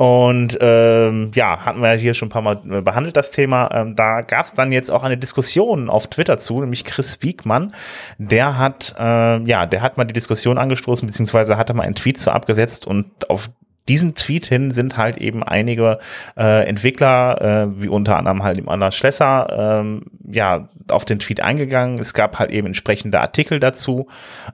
Und 0.00 0.56
ähm, 0.62 1.30
ja, 1.34 1.58
hatten 1.58 1.82
wir 1.82 1.92
hier 1.92 2.14
schon 2.14 2.28
ein 2.28 2.30
paar 2.30 2.40
Mal 2.40 2.56
behandelt, 2.80 3.18
das 3.18 3.32
Thema. 3.32 3.68
Ähm, 3.70 3.96
da 3.96 4.22
gab 4.22 4.46
es 4.46 4.54
dann 4.54 4.72
jetzt 4.72 4.90
auch 4.90 5.02
eine 5.02 5.18
Diskussion 5.18 5.90
auf 5.90 6.06
Twitter 6.06 6.38
zu, 6.38 6.58
nämlich 6.58 6.86
Chris 6.86 7.20
Wiegmann. 7.20 7.74
Der 8.16 8.56
hat, 8.56 8.94
äh, 8.98 9.42
ja, 9.42 9.66
der 9.66 9.82
hat 9.82 9.98
mal 9.98 10.06
die 10.06 10.14
Diskussion 10.14 10.56
angestoßen, 10.56 11.06
beziehungsweise 11.06 11.58
hatte 11.58 11.74
mal 11.74 11.82
einen 11.82 11.96
Tweet 11.96 12.16
zu 12.16 12.30
abgesetzt 12.30 12.86
und 12.86 13.28
auf 13.28 13.50
diesen 13.90 14.14
Tweet 14.14 14.46
hin 14.46 14.70
sind 14.70 14.96
halt 14.96 15.18
eben 15.18 15.42
einige 15.42 15.98
äh, 16.38 16.64
Entwickler, 16.64 17.40
äh, 17.40 17.82
wie 17.82 17.88
unter 17.88 18.16
anderem 18.16 18.44
halt 18.44 18.56
im 18.56 18.68
Anna 18.68 18.92
Schlesser, 18.92 19.80
ähm, 19.82 20.04
ja, 20.30 20.68
auf 20.88 21.04
den 21.04 21.18
Tweet 21.18 21.40
eingegangen. 21.40 21.98
Es 21.98 22.14
gab 22.14 22.38
halt 22.38 22.52
eben 22.52 22.68
entsprechende 22.68 23.20
Artikel 23.20 23.58
dazu, 23.58 24.06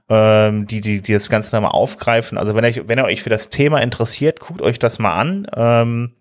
ähm, 0.09 0.66
die, 0.66 0.81
die, 0.81 1.03
die 1.03 1.12
das 1.12 1.29
Ganze 1.29 1.55
nochmal 1.55 1.72
aufgreifen. 1.72 2.38
Also 2.38 2.55
wenn 2.55 2.64
ihr, 2.64 2.88
wenn 2.88 2.99
ihr 2.99 3.05
euch 3.05 3.22
für 3.22 3.29
das 3.29 3.51
Thema 3.51 3.83
interessiert, 3.83 4.40
guckt 4.40 4.62
euch 4.62 4.79
das 4.79 4.99
mal 4.99 5.14
an. 5.14 5.46
Ähm, 5.55 6.12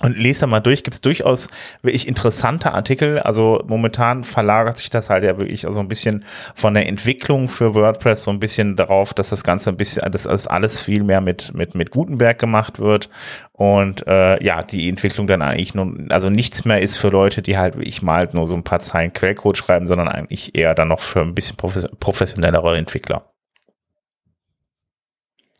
und 0.00 0.16
lest 0.16 0.42
da 0.42 0.46
mal 0.46 0.60
durch, 0.60 0.84
gibt 0.84 0.94
es 0.94 1.00
durchaus 1.02 1.48
wirklich 1.82 2.08
interessante 2.08 2.72
Artikel. 2.72 3.18
Also 3.18 3.62
momentan 3.66 4.24
verlagert 4.24 4.78
sich 4.78 4.88
das 4.88 5.10
halt 5.10 5.22
ja 5.22 5.38
wirklich 5.38 5.66
also 5.66 5.80
ein 5.80 5.88
bisschen 5.88 6.24
von 6.54 6.72
der 6.72 6.86
Entwicklung 6.88 7.50
für 7.50 7.74
WordPress 7.74 8.24
so 8.24 8.30
ein 8.30 8.40
bisschen 8.40 8.74
darauf, 8.74 9.12
dass 9.12 9.28
das 9.28 9.44
Ganze 9.44 9.68
ein 9.68 9.76
bisschen, 9.76 10.10
dass 10.10 10.22
das 10.22 10.46
alles 10.46 10.80
viel 10.80 11.04
mehr 11.04 11.20
mit, 11.20 11.52
mit, 11.54 11.74
mit 11.74 11.90
Gutenberg 11.90 12.38
gemacht 12.38 12.78
wird. 12.78 13.10
Und 13.52 14.06
äh, 14.06 14.42
ja, 14.42 14.62
die 14.62 14.88
Entwicklung 14.88 15.26
dann 15.26 15.42
eigentlich 15.42 15.74
nun, 15.74 16.10
also 16.10 16.30
nichts 16.30 16.64
mehr 16.64 16.80
ist 16.80 16.96
für 16.96 17.10
Leute, 17.10 17.42
die 17.42 17.58
halt 17.58 17.78
wie 17.78 17.84
ich 17.84 18.00
mal 18.00 18.28
nur 18.32 18.48
so 18.48 18.54
ein 18.54 18.64
paar 18.64 18.80
Zeilen 18.80 19.12
Quellcode 19.12 19.58
schreiben, 19.58 19.86
sondern 19.86 20.08
eigentlich 20.08 20.54
eher 20.54 20.74
dann 20.74 20.88
noch 20.88 21.00
für 21.00 21.20
ein 21.20 21.34
bisschen 21.34 21.56
professionellere 21.56 22.78
Entwickler. 22.78 23.31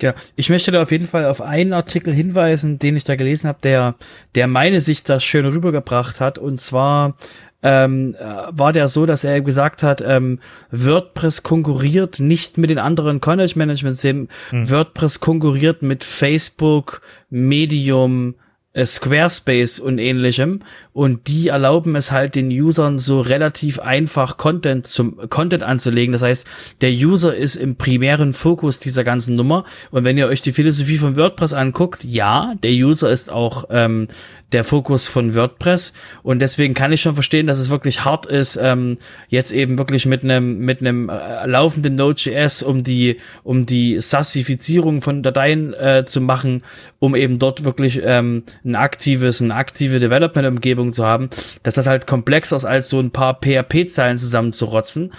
Ja, 0.03 0.15
ich 0.37 0.51
möchte 0.51 0.71
da 0.71 0.83
auf 0.83 0.91
jeden 0.91 1.07
Fall 1.07 1.27
auf 1.27 1.41
einen 1.41 1.73
Artikel 1.73 2.13
hinweisen, 2.13 2.79
den 2.79 2.97
ich 2.97 3.05
da 3.05 3.17
gelesen 3.17 3.49
habe, 3.49 3.59
der, 3.63 3.95
der 4.35 4.47
meine 4.47 4.81
Sicht 4.81 5.09
das 5.09 5.25
schön 5.25 5.47
rübergebracht 5.47 6.21
hat. 6.21 6.39
Und 6.39 6.61
zwar 6.61 7.15
ähm, 7.63 8.17
äh, 8.19 8.25
war 8.51 8.73
der 8.73 8.89
so, 8.89 9.07
dass 9.07 9.25
er 9.25 9.41
gesagt 9.41 9.83
hat, 9.83 10.03
ähm, 10.05 10.41
WordPress 10.71 11.43
konkurriert 11.43 12.19
nicht 12.19 12.59
mit 12.59 12.71
den 12.71 12.79
anderen 12.79 13.21
Content 13.21 13.57
Management 13.57 13.95
Systemen. 13.97 14.29
Hm. 14.51 14.69
WordPress 14.69 15.21
konkurriert 15.21 15.83
mit 15.83 16.05
Facebook, 16.05 17.01
Medium, 17.31 18.35
Squarespace 18.77 19.81
und 19.81 19.99
ähnlichem. 19.99 20.61
Und 20.93 21.29
die 21.29 21.49
erlauben 21.49 21.95
es 21.97 22.11
halt 22.11 22.35
den 22.35 22.51
Usern 22.51 22.99
so 22.99 23.21
relativ 23.21 23.79
einfach 23.79 24.37
Content 24.37 24.87
zum 24.87 25.29
Content 25.29 25.63
anzulegen. 25.63 26.13
Das 26.13 26.23
heißt, 26.23 26.47
der 26.81 26.91
User 26.91 27.35
ist 27.35 27.57
im 27.57 27.77
primären 27.77 28.33
Fokus 28.33 28.79
dieser 28.79 29.05
ganzen 29.05 29.35
Nummer. 29.35 29.65
Und 29.91 30.05
wenn 30.05 30.19
ihr 30.19 30.27
euch 30.27 30.43
die 30.43 30.53
Philosophie 30.53 30.99
von 30.99 31.17
WordPress 31.17 31.53
anguckt, 31.53 32.05
ja, 32.05 32.55
der 32.63 32.73
User 32.73 33.11
ist 33.11 33.31
auch 33.31 33.65
ähm, 33.71 34.09
der 34.53 34.65
Fokus 34.65 35.09
von 35.09 35.35
WordPress. 35.35 35.93
Und 36.23 36.41
deswegen 36.41 36.75
kann 36.75 36.93
ich 36.93 37.01
schon 37.01 37.15
verstehen, 37.15 37.47
dass 37.47 37.59
es 37.59 37.71
wirklich 37.71 38.05
hart 38.05 38.27
ist, 38.27 38.57
ähm, 38.57 38.99
jetzt 39.29 39.53
eben 39.53 39.79
wirklich 39.79 40.07
mit 40.07 40.23
einem 40.23 40.59
mit 40.59 40.81
einem 40.81 41.09
äh, 41.09 41.47
laufenden 41.47 41.95
Node.js 41.95 42.63
um 42.63 42.85
die 42.85 43.19
um 43.43 43.67
die 43.67 44.01
Sassifizierung 44.01 45.03
von 45.03 45.23
Dateien 45.23 45.75
äh, 45.75 46.05
zu 46.07 46.21
machen, 46.21 46.63
um 46.99 47.15
eben 47.15 47.39
dort 47.39 47.65
wirklich 47.65 48.01
ähm, 48.05 48.45
ein 48.65 48.77
aktives, 48.77 49.43
eine 49.43 49.55
aktive 49.55 50.01
Development-Umgebung 50.01 50.93
zu 50.93 51.07
haben, 51.07 51.31
dass 51.63 51.75
das 51.75 51.87
halt 51.87 52.07
komplexer 52.07 52.57
ist, 52.57 52.65
als 52.65 52.89
so 52.89 53.01
ein 53.01 53.11
paar 53.11 53.41
PHP-Zeilen 53.41 54.19
zusammenzurotzen. 54.19 55.13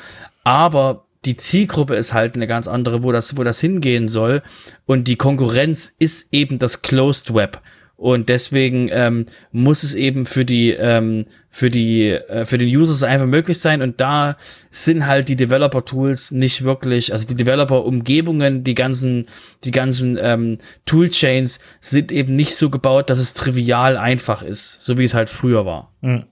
Aber 0.44 1.06
die 1.26 1.38
Zielgruppe 1.38 1.96
ist 1.96 2.14
halt 2.14 2.36
eine 2.36 2.48
ganz 2.48 2.68
andere, 2.68 3.04
wo 3.04 3.12
das, 3.12 3.38
wo 3.38 3.44
das 3.44 3.60
hingehen 3.60 4.08
soll. 4.08 4.42
Und 4.86 5.08
die 5.08 5.16
Konkurrenz 5.16 5.94
ist 6.00 6.34
eben 6.34 6.60
das 6.60 6.82
Closed 6.82 7.34
Web. 7.34 7.62
Und 7.96 8.30
deswegen 8.30 8.90
ähm, 8.92 9.28
muss 9.52 9.84
es 9.84 9.96
eben 9.96 10.26
für 10.26 10.44
die 10.44 10.72
ähm, 10.72 11.26
für 11.54 11.70
die 11.70 12.10
äh, 12.10 12.46
für 12.46 12.58
den 12.58 12.68
Users 12.68 13.04
einfach 13.04 13.28
möglich 13.28 13.60
sein. 13.60 13.84
Und 13.84 14.02
da 14.02 14.36
sind 14.72 15.06
halt 15.06 15.30
die 15.30 15.36
Developer-Tools 15.36 16.32
nicht 16.32 16.64
wirklich, 16.64 17.14
also 17.14 17.28
die 17.28 17.36
Developer-Umgebungen, 17.36 18.64
die 18.64 18.74
ganzen 18.74 19.28
die 19.64 19.72
ganzen 19.72 20.18
ähm, 20.20 20.58
Toolchains 20.86 21.60
sind 21.80 22.12
eben 22.12 22.36
nicht 22.36 22.56
so 22.56 22.72
gebaut, 22.72 23.12
dass 23.12 23.20
es 23.20 23.36
trivial 23.36 23.98
einfach 23.98 24.42
ist, 24.42 24.82
so 24.82 24.98
wie 24.98 25.04
es 25.04 25.14
halt 25.14 25.30
früher 25.30 25.66
war. 25.66 25.94
Mhm. 26.02 26.26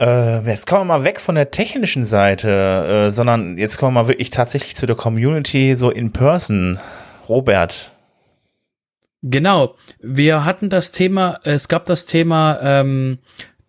Äh, 0.00 0.40
jetzt 0.50 0.66
kommen 0.66 0.80
wir 0.80 0.98
mal 0.98 1.04
weg 1.04 1.20
von 1.20 1.34
der 1.34 1.50
technischen 1.50 2.06
Seite, 2.06 2.48
äh, 3.08 3.10
sondern 3.12 3.58
jetzt 3.58 3.76
kommen 3.76 3.94
wir 3.94 4.02
mal 4.02 4.08
wirklich 4.08 4.30
tatsächlich 4.30 4.76
zu 4.76 4.86
der 4.86 4.96
Community 4.96 5.76
so 5.76 5.90
in 5.90 6.10
person. 6.10 6.80
Robert, 7.28 7.92
Genau. 9.26 9.76
Wir 10.00 10.44
hatten 10.44 10.68
das 10.68 10.92
Thema, 10.92 11.40
es 11.44 11.68
gab 11.68 11.86
das 11.86 12.04
Thema, 12.04 12.58
ähm, 12.62 13.18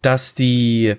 dass 0.06 0.36
die, 0.36 0.96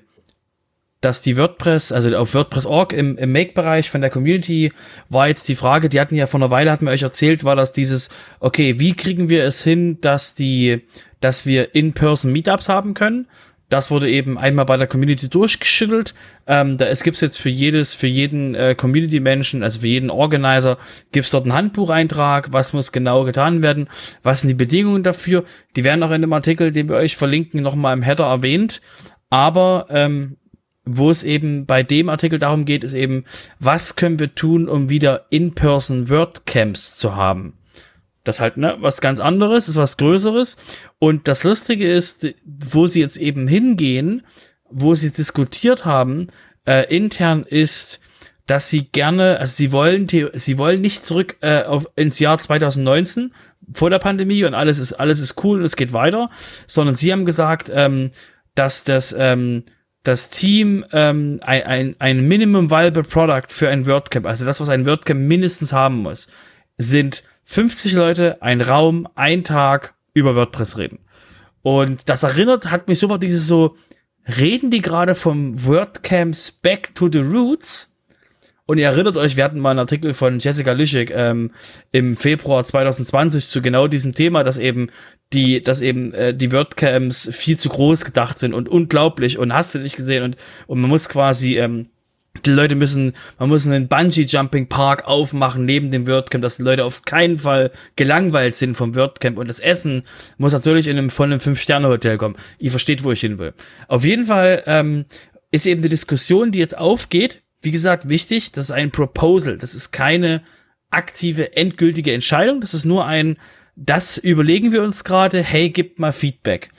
dass 1.01 1.23
die 1.23 1.37
WordPress, 1.37 1.93
also 1.93 2.15
auf 2.17 2.35
WordPress.org 2.35 2.93
im, 2.93 3.17
im 3.17 3.31
Make-Bereich 3.31 3.89
von 3.89 4.01
der 4.01 4.11
Community 4.11 4.73
war 5.09 5.29
jetzt 5.29 5.49
die 5.49 5.55
Frage, 5.55 5.89
die 5.89 6.01
hatten 6.01 6.17
ja 6.17 6.27
vor 6.27 6.41
einer 6.41 6.51
Weile, 6.51 6.73
hatten 6.73 6.87
wir 6.87 6.93
euch 6.93 7.03
erzählt, 7.03 7.45
war 7.45 7.55
das 7.55 7.73
dieses, 7.73 8.09
okay, 8.41 8.81
wie 8.81 8.95
kriegen 8.95 9.29
wir 9.29 9.45
es 9.45 9.63
hin, 9.63 10.01
dass 10.01 10.35
die, 10.35 10.83
dass 11.21 11.47
wir 11.47 11.77
in-person 11.77 12.33
Meetups 12.33 12.69
haben 12.69 12.95
können? 12.95 13.29
Das 13.69 13.91
wurde 13.91 14.09
eben 14.09 14.39
einmal 14.39 14.65
bei 14.65 14.77
der 14.77 14.87
Community 14.87 15.29
durchgeschüttelt. 15.29 16.15
Ähm, 16.47 16.79
da 16.79 16.87
es 16.87 17.03
gibt's 17.03 17.21
jetzt 17.21 17.39
für 17.39 17.49
jedes, 17.49 17.95
für 17.95 18.07
jeden 18.07 18.55
äh, 18.55 18.75
Community-Menschen, 18.77 19.63
also 19.63 19.81
für 19.81 19.89
jeden 19.89 20.11
Organizer, 20.11 20.79
gibt's 21.11 21.33
dort 21.33 21.45
einen 21.45 21.55
Handbucheintrag, 21.55 22.53
was 22.53 22.73
muss 22.73 22.93
genau 22.93 23.25
getan 23.25 23.63
werden, 23.63 23.89
was 24.23 24.43
sind 24.43 24.49
die 24.49 24.55
Bedingungen 24.55 25.03
dafür. 25.03 25.45
Die 25.75 25.83
werden 25.83 26.03
auch 26.05 26.13
in 26.13 26.23
dem 26.23 26.33
Artikel, 26.33 26.71
den 26.71 26.89
wir 26.89 26.97
euch 26.97 27.17
verlinken, 27.17 27.63
nochmal 27.63 27.97
im 27.97 28.03
Header 28.03 28.27
erwähnt. 28.27 28.81
Aber 29.31 29.87
ähm, 29.91 30.37
wo 30.85 31.11
es 31.11 31.25
eben 31.25 31.67
bei 31.67 31.83
dem 31.83 32.09
Artikel 32.09 32.39
darum 32.39 32.65
geht, 32.65 32.85
ist 32.85 32.95
eben, 32.95 33.25
was 33.59 33.97
können 33.97 34.21
wir 34.21 34.37
tun, 34.37 34.69
um 34.69 34.89
wieder 34.89 35.27
in-person 35.31 36.09
WordCamps 36.09 36.97
zu 36.97 37.17
haben. 37.17 37.56
Das 38.27 38.41
halt, 38.41 38.57
ne, 38.57 38.77
was 38.81 39.01
ganz 39.01 39.21
anderes, 39.21 39.69
ist 39.69 39.77
was 39.77 39.97
Größeres. 39.97 40.57
Und 40.99 41.29
das 41.29 41.45
Lustige 41.45 41.91
ist, 41.91 42.27
wo 42.45 42.89
sie 42.89 43.01
jetzt 43.01 43.17
eben 43.19 43.47
hingehen, 43.47 44.23
wo 44.69 44.95
sie 44.97 45.13
diskutiert 45.13 45.85
haben, 45.85 46.29
äh, 46.67 46.93
intern 46.95 47.45
ist, 47.45 48.01
dass 48.47 48.69
sie 48.69 48.89
gerne, 48.89 49.39
also 49.39 49.55
sie 49.55 49.71
wollen, 49.71 50.09
sie 50.09 50.59
wollen 50.59 50.81
nicht 50.81 51.05
zurück 51.05 51.37
äh, 51.41 51.63
auf, 51.63 51.87
ins 51.95 52.19
Jahr 52.19 52.39
2019 52.39 53.33
vor 53.75 53.91
der 53.91 53.99
Pandemie 53.99 54.45
und 54.45 54.55
alles 54.55 54.79
ist 54.79 54.93
alles 54.93 55.21
ist 55.21 55.43
cool 55.45 55.59
und 55.59 55.65
es 55.65 55.77
geht 55.77 55.93
weiter, 55.93 56.31
sondern 56.67 56.95
sie 56.95 57.13
haben 57.13 57.25
gesagt, 57.25 57.71
ähm, 57.73 58.11
dass 58.55 58.85
das 58.85 59.15
ähm, 59.17 59.65
das 60.05 60.31
Team 60.31 60.85
ähm, 60.93 61.41
ein, 61.43 61.63
ein, 61.65 61.97
ein 61.99 62.29
Minimum 62.29 62.71
Viable 62.71 63.03
Product 63.03 63.49
für 63.49 63.69
ein 63.69 63.87
WordCamp, 63.87 64.27
also 64.27 64.45
das, 64.45 64.61
was 64.61 64.69
ein 64.69 64.87
WordCamp 64.87 65.21
mindestens 65.21 65.73
haben 65.73 65.97
muss, 65.97 66.29
sind 66.77 67.25
50 67.47 67.93
Leute, 67.93 68.43
ein 68.43 68.61
Raum, 68.61 69.09
ein 69.15 69.45
Tag 69.45 69.95
über 70.13 70.35
WordPress 70.35 70.79
reden. 70.79 70.99
Und 71.63 72.09
das 72.09 72.23
erinnert, 72.23 72.71
hat 72.71 72.89
mich 72.89 72.99
sofort 72.99 73.23
dieses 73.23 73.47
so, 73.47 73.77
reden 74.37 74.71
die 74.71 74.83
gerade 74.83 75.15
vom 75.15 75.65
WordCamps 75.65 76.53
Back 76.53 76.95
to 76.95 77.09
the 77.11 77.21
Roots? 77.21 77.97
Und 78.67 78.79
ihr 78.79 78.87
erinnert 78.87 79.17
euch, 79.17 79.37
wir 79.37 79.45
hatten 79.45 79.61
mal 79.61 79.71
einen 79.71 79.79
Artikel 79.79 80.13
von 80.13 80.41
Jessica 80.41 80.73
Lischek 80.73 81.13
ähm, 81.13 81.53
im 81.93 82.17
Februar 82.17 82.65
2020 82.65 83.47
zu 83.47 83.63
genau 83.63 83.87
diesem 83.87 84.13
Thema, 84.13 84.43
dass 84.43 84.59
eben 84.59 84.91
die, 85.33 85.63
dass 85.63 85.81
eben 85.81 86.13
äh, 86.15 86.35
die 86.35 86.51
WordCamps 86.51 87.31
viel 87.33 87.57
zu 87.57 87.69
groß 87.69 88.05
gedacht 88.05 88.41
sind 88.41 88.55
und 88.55 88.69
unglaublich 88.69 89.39
und 89.39 89.55
hast 89.55 89.73
du 89.77 89.79
nicht 89.79 89.97
gesehen 89.97 90.25
und, 90.25 90.37
und 90.67 90.81
man 90.81 90.91
muss 90.91 91.09
quasi 91.09 91.59
ähm, 91.59 91.91
die 92.45 92.51
Leute 92.51 92.75
müssen, 92.75 93.13
man 93.39 93.49
muss 93.49 93.67
einen 93.67 93.89
Bungee-Jumping-Park 93.89 95.07
aufmachen 95.07 95.65
neben 95.65 95.91
dem 95.91 96.07
WordCamp, 96.07 96.43
dass 96.43 96.57
die 96.57 96.63
Leute 96.63 96.85
auf 96.85 97.03
keinen 97.03 97.39
Fall 97.39 97.71
gelangweilt 97.97 98.55
sind 98.55 98.77
vom 98.77 98.95
WordCamp 98.95 99.39
und 99.39 99.49
das 99.49 99.61
Essen 99.61 100.03
muss 100.39 100.53
natürlich 100.53 100.89
in 100.89 100.99
einem, 100.99 101.11
von 101.11 101.31
einem 101.31 101.41
Fünf-Sterne-Hotel 101.41 102.19
kommen. 102.19 102.37
Ihr 102.61 102.71
versteht, 102.71 103.05
wo 103.05 103.13
ich 103.13 103.21
hin 103.21 103.39
will. 103.39 103.55
Auf 103.89 104.05
jeden 104.05 104.27
Fall 104.27 104.63
ähm, 104.67 105.07
ist 105.51 105.67
eben 105.67 105.83
die 105.83 105.89
Diskussion, 105.89 106.53
die 106.53 106.59
jetzt 106.59 106.77
aufgeht, 106.77 107.43
wie 107.63 107.71
gesagt, 107.71 108.09
wichtig, 108.09 108.53
das 108.53 108.67
ist 108.67 108.71
ein 108.71 108.91
Proposal, 108.91 109.59
das 109.59 109.75
ist 109.75 109.91
keine 109.91 110.43
aktive, 110.91 111.57
endgültige 111.57 112.13
Entscheidung, 112.13 112.61
das 112.61 112.75
ist 112.75 112.85
nur 112.85 113.07
ein, 113.07 113.37
das 113.75 114.19
überlegen 114.19 114.73
wir 114.73 114.83
uns 114.83 115.05
gerade, 115.05 115.43
hey, 115.43 115.71
gib 115.71 115.99
mal 115.99 116.13
Feedback. 116.13 116.71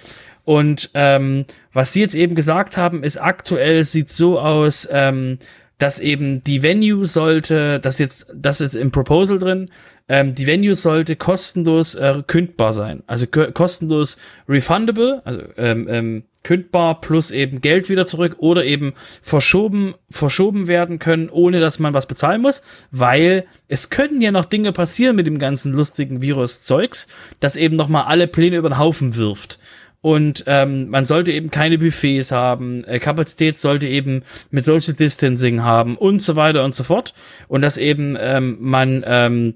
Und 0.48 0.91
ähm, 0.93 1.43
was 1.74 1.91
Sie 1.91 2.00
jetzt 2.00 2.16
eben 2.16 2.34
gesagt 2.34 2.78
haben, 2.78 3.04
ist 3.04 3.18
aktuell 3.18 3.84
sieht 3.84 4.08
so 4.08 4.39
aus, 4.39 4.88
ähm, 4.89 5.39
dass 5.78 6.00
eben 6.00 6.41
die 6.41 6.64
Venue 6.64 7.06
sollte, 7.06 7.82
das 7.82 8.00
jetzt, 8.00 8.28
das 8.34 8.62
ist 8.62 8.74
im 8.74 8.91
Proposal 8.91 9.39
drin, 9.39 9.70
ähm, 10.08 10.36
die 10.36 10.48
Venue 10.48 10.74
sollte 10.74 11.18
kostenlos 11.18 11.95
äh, 11.95 12.24
kündbar 12.26 12.72
sein. 12.72 13.04
Also 13.08 13.28
kostenlos 13.28 14.18
refundable, 14.48 15.22
also 15.26 15.41
ähm, 15.58 15.88
ähm, 15.89 16.24
kündbar 16.43 17.02
plus 17.02 17.32
eben 17.32 17.60
Geld 17.60 17.89
wieder 17.89 18.06
zurück 18.06 18.38
oder 18.38 18.64
eben 18.64 18.93
verschoben, 19.22 19.95
verschoben 20.10 20.70
werden 20.70 20.98
können, 20.98 21.30
ohne 21.30 21.60
dass 21.60 21.78
man 21.78 21.93
was 21.93 22.08
bezahlen 22.08 22.41
muss, 22.41 22.62
weil 22.89 23.45
es 23.68 23.89
können 23.89 24.22
ja 24.22 24.32
noch 24.32 24.45
Dinge 24.45 24.72
passieren 24.72 25.18
mit 25.18 25.28
dem 25.28 25.39
ganzen 25.39 25.74
lustigen 25.74 26.22
Virus-Zeugs, 26.22 27.10
das 27.41 27.58
eben 27.58 27.76
nochmal 27.76 28.06
alle 28.06 28.28
Pläne 28.28 28.56
über 28.56 28.70
den 28.70 28.78
Haufen 28.78 29.18
wirft. 29.18 29.60
Und 30.08 30.45
ähm, 30.47 30.88
man 30.88 31.03
sollte 31.03 31.34
eben 31.34 31.51
keine 31.51 31.78
Buffets 31.78 32.32
haben, 32.32 32.86
äh, 32.86 32.97
Kapazität 32.97 33.58
sollte 33.58 33.88
eben 33.88 34.24
mit 34.51 34.64
Social 34.64 34.93
Distancing 34.93 35.64
haben 35.64 35.97
und 35.97 36.22
so 36.22 36.38
weiter 36.38 36.64
und 36.64 36.74
so 36.74 36.86
fort. 36.86 37.14
Und 37.49 37.62
dass 37.62 37.78
eben 37.78 38.16
ähm, 38.18 38.55
man 38.62 39.03
ähm, 39.05 39.55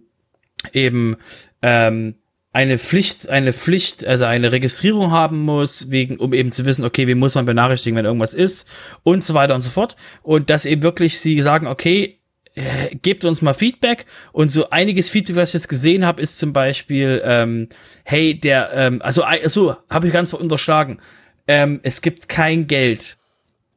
eben 0.73 1.15
ähm, 1.61 2.15
eine 2.51 2.77
Pflicht, 2.77 3.29
eine 3.29 3.53
Pflicht, 3.53 4.05
also 4.05 4.25
eine 4.25 4.51
Registrierung 4.51 5.11
haben 5.11 5.39
muss, 5.39 5.89
wegen, 5.89 6.17
um 6.17 6.33
eben 6.33 6.51
zu 6.51 6.65
wissen, 6.65 6.83
okay, 6.83 7.07
wie 7.07 7.15
muss 7.15 7.35
man 7.35 7.45
benachrichtigen, 7.45 7.95
wenn 7.95 8.03
irgendwas 8.03 8.33
ist 8.33 8.67
und 9.03 9.23
so 9.23 9.33
weiter 9.33 9.55
und 9.55 9.61
so 9.61 9.69
fort. 9.69 9.95
Und 10.21 10.49
dass 10.49 10.65
eben 10.65 10.83
wirklich 10.83 11.17
sie 11.21 11.41
sagen, 11.41 11.65
okay, 11.65 12.19
äh, 12.55 12.95
gebt 12.95 13.25
uns 13.25 13.41
mal 13.41 13.53
Feedback. 13.53 14.05
Und 14.31 14.51
so 14.51 14.69
einiges 14.69 15.09
Feedback, 15.09 15.35
was 15.35 15.49
ich 15.49 15.53
jetzt 15.53 15.69
gesehen 15.69 16.05
habe, 16.05 16.21
ist 16.21 16.37
zum 16.37 16.53
Beispiel, 16.53 17.21
ähm, 17.23 17.69
hey, 18.03 18.39
der, 18.39 18.71
ähm, 18.73 19.01
also 19.01 19.23
so 19.45 19.75
habe 19.89 20.07
ich 20.07 20.13
ganz 20.13 20.33
unterschlagen. 20.33 20.99
Ähm, 21.47 21.79
es 21.83 22.01
gibt 22.01 22.29
kein 22.29 22.67
Geld 22.67 23.17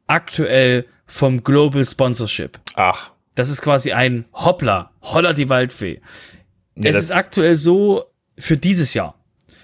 aktuell 0.07 0.87
vom 1.07 1.45
Global 1.45 1.85
Sponsorship. 1.85 2.59
Ach. 2.75 3.12
Das 3.35 3.51
ist 3.51 3.62
quasi 3.62 3.93
ein 3.93 4.27
Hoppla, 4.33 4.93
Holla 5.03 5.33
die 5.33 5.49
Waldfee. 5.49 6.01
Ja, 6.77 6.91
es 6.91 6.97
ist 6.99 7.11
aktuell 7.11 7.57
so 7.57 8.05
für 8.39 8.57
dieses 8.57 8.95
Jahr. 8.95 9.14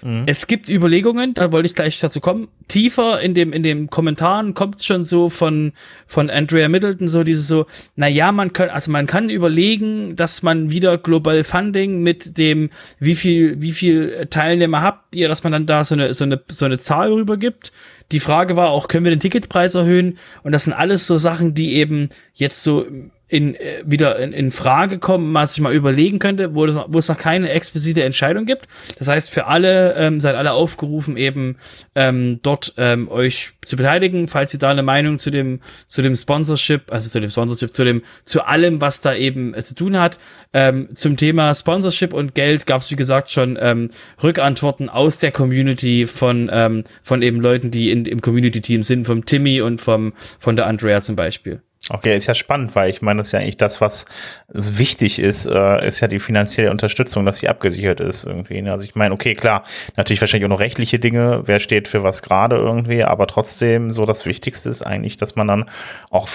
Mhm. 0.03 0.23
Es 0.25 0.47
gibt 0.47 0.69
Überlegungen, 0.69 1.33
da 1.33 1.51
wollte 1.51 1.67
ich 1.67 1.75
gleich 1.75 1.99
dazu 1.99 2.19
kommen. 2.19 2.47
Tiefer 2.67 3.19
in 3.21 3.33
dem, 3.33 3.53
in 3.53 3.63
dem 3.63 3.89
Kommentaren 3.89 4.53
kommt 4.53 4.77
es 4.77 4.85
schon 4.85 5.03
so 5.03 5.29
von, 5.29 5.73
von 6.07 6.29
Andrea 6.29 6.69
Middleton, 6.69 7.09
so 7.09 7.23
dieses 7.23 7.47
so, 7.47 7.65
na 7.95 8.07
ja, 8.07 8.31
man 8.31 8.53
kann, 8.53 8.69
also 8.69 8.91
man 8.91 9.07
kann 9.07 9.29
überlegen, 9.29 10.15
dass 10.15 10.43
man 10.43 10.71
wieder 10.71 10.97
Global 10.97 11.43
Funding 11.43 12.01
mit 12.01 12.37
dem, 12.37 12.69
wie 12.99 13.15
viel, 13.15 13.61
wie 13.61 13.71
viel 13.71 14.27
Teilnehmer 14.29 14.81
habt 14.81 15.15
ihr, 15.15 15.27
dass 15.27 15.43
man 15.43 15.51
dann 15.51 15.65
da 15.65 15.83
so 15.83 15.95
eine, 15.95 16.13
so 16.13 16.23
eine, 16.23 16.41
so 16.49 16.65
eine 16.65 16.79
Zahl 16.79 17.11
rübergibt. 17.11 17.71
Die 18.11 18.19
Frage 18.19 18.55
war 18.55 18.69
auch, 18.69 18.87
können 18.87 19.05
wir 19.05 19.11
den 19.11 19.19
Ticketpreis 19.19 19.75
erhöhen? 19.75 20.17
Und 20.43 20.51
das 20.51 20.65
sind 20.65 20.73
alles 20.73 21.07
so 21.07 21.17
Sachen, 21.17 21.53
die 21.53 21.75
eben 21.75 22.09
jetzt 22.33 22.63
so 22.63 22.85
in, 23.31 23.55
äh, 23.55 23.81
wieder 23.85 24.19
in, 24.19 24.33
in 24.33 24.51
Frage 24.51 24.99
kommen, 24.99 25.33
was 25.33 25.53
ich 25.53 25.61
mal 25.61 25.73
überlegen 25.73 26.19
könnte, 26.19 26.53
wo, 26.53 26.65
das, 26.65 26.75
wo 26.87 26.99
es 26.99 27.07
noch 27.07 27.17
keine 27.17 27.49
explizite 27.49 28.03
Entscheidung 28.03 28.45
gibt. 28.45 28.67
Das 28.99 29.07
heißt, 29.07 29.29
für 29.29 29.47
alle 29.47 29.95
ähm, 29.95 30.19
seid 30.19 30.35
alle 30.35 30.51
aufgerufen, 30.51 31.15
eben 31.15 31.55
ähm, 31.95 32.39
dort 32.43 32.73
ähm, 32.75 33.09
euch 33.09 33.51
zu 33.65 33.77
beteiligen, 33.77 34.27
falls 34.27 34.53
ihr 34.53 34.59
da 34.59 34.71
eine 34.71 34.83
Meinung 34.83 35.17
zu 35.17 35.31
dem 35.31 35.61
zu 35.87 36.01
dem 36.01 36.15
Sponsorship, 36.17 36.91
also 36.91 37.09
zu 37.09 37.21
dem 37.21 37.29
Sponsorship, 37.29 37.73
zu 37.73 37.85
dem 37.85 38.03
zu 38.25 38.45
allem, 38.45 38.81
was 38.81 38.99
da 38.99 39.15
eben 39.15 39.53
äh, 39.53 39.63
zu 39.63 39.75
tun 39.75 39.97
hat. 39.97 40.19
Ähm, 40.51 40.89
zum 40.93 41.15
Thema 41.15 41.55
Sponsorship 41.55 42.13
und 42.13 42.35
Geld 42.35 42.65
gab 42.65 42.81
es 42.81 42.91
wie 42.91 42.97
gesagt 42.97 43.31
schon 43.31 43.57
ähm, 43.61 43.91
Rückantworten 44.21 44.89
aus 44.89 45.19
der 45.19 45.31
Community 45.31 46.05
von 46.05 46.49
ähm, 46.51 46.83
von 47.01 47.21
eben 47.21 47.39
Leuten, 47.39 47.71
die 47.71 47.91
in, 47.91 48.05
im 48.05 48.19
Community 48.19 48.59
Team 48.59 48.83
sind, 48.83 49.05
vom 49.05 49.23
Timmy 49.25 49.61
und 49.61 49.79
vom 49.79 50.11
von 50.37 50.57
der 50.57 50.67
Andrea 50.67 51.01
zum 51.01 51.15
Beispiel. 51.15 51.61
Okay, 51.89 52.15
ist 52.15 52.27
ja 52.27 52.35
spannend, 52.35 52.75
weil 52.75 52.91
ich 52.91 53.01
meine, 53.01 53.17
das 53.17 53.27
ist 53.27 53.31
ja 53.31 53.39
eigentlich 53.39 53.57
das, 53.57 53.81
was 53.81 54.05
wichtig 54.49 55.17
ist, 55.17 55.47
äh, 55.47 55.87
ist 55.87 55.99
ja 55.99 56.07
die 56.07 56.19
finanzielle 56.19 56.69
Unterstützung, 56.69 57.25
dass 57.25 57.39
sie 57.39 57.49
abgesichert 57.49 57.99
ist 57.99 58.23
irgendwie. 58.23 58.61
Ne? 58.61 58.71
Also 58.71 58.85
ich 58.85 58.93
meine, 58.93 59.15
okay, 59.15 59.33
klar, 59.33 59.63
natürlich 59.97 60.21
wahrscheinlich 60.21 60.45
auch 60.45 60.53
noch 60.53 60.59
rechtliche 60.59 60.99
Dinge, 60.99 61.41
wer 61.45 61.59
steht 61.59 61.87
für 61.87 62.03
was 62.03 62.21
gerade 62.21 62.55
irgendwie, 62.55 63.03
aber 63.03 63.25
trotzdem 63.25 63.89
so 63.89 64.05
das 64.05 64.27
Wichtigste 64.27 64.69
ist 64.69 64.83
eigentlich, 64.83 65.17
dass 65.17 65.35
man 65.35 65.47
dann 65.47 65.65
auch 66.11 66.29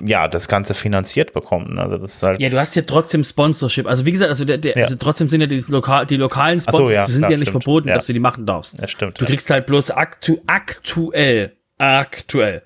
ja 0.00 0.28
das 0.28 0.46
Ganze 0.46 0.74
finanziert 0.74 1.32
bekommt. 1.32 1.74
Ne? 1.74 1.82
Also 1.82 1.98
das 1.98 2.14
ist 2.14 2.22
halt 2.22 2.40
ja, 2.40 2.48
du 2.48 2.58
hast 2.60 2.76
ja 2.76 2.82
trotzdem 2.82 3.24
Sponsorship. 3.24 3.88
Also 3.88 4.06
wie 4.06 4.12
gesagt, 4.12 4.28
also, 4.28 4.44
der, 4.44 4.58
der, 4.58 4.76
ja. 4.76 4.84
also 4.84 4.94
trotzdem 4.94 5.28
sind 5.28 5.40
ja 5.40 5.48
die, 5.48 5.62
lokal, 5.68 6.06
die 6.06 6.16
lokalen 6.16 6.60
Sponsors, 6.60 6.88
so, 6.88 6.94
ja, 6.94 7.04
die 7.04 7.10
sind 7.10 7.20
klar, 7.22 7.32
ja 7.32 7.36
nicht 7.38 7.48
stimmt. 7.48 7.64
verboten, 7.64 7.88
ja. 7.88 7.96
dass 7.96 8.06
du 8.06 8.12
die 8.12 8.20
machen 8.20 8.46
darfst. 8.46 8.78
Ja, 8.78 8.86
stimmt. 8.86 9.20
Du 9.20 9.26
kriegst 9.26 9.50
halt 9.50 9.66
bloß 9.66 9.90
aktu 9.90 10.38
aktuell, 10.46 11.56
aktuell 11.78 12.62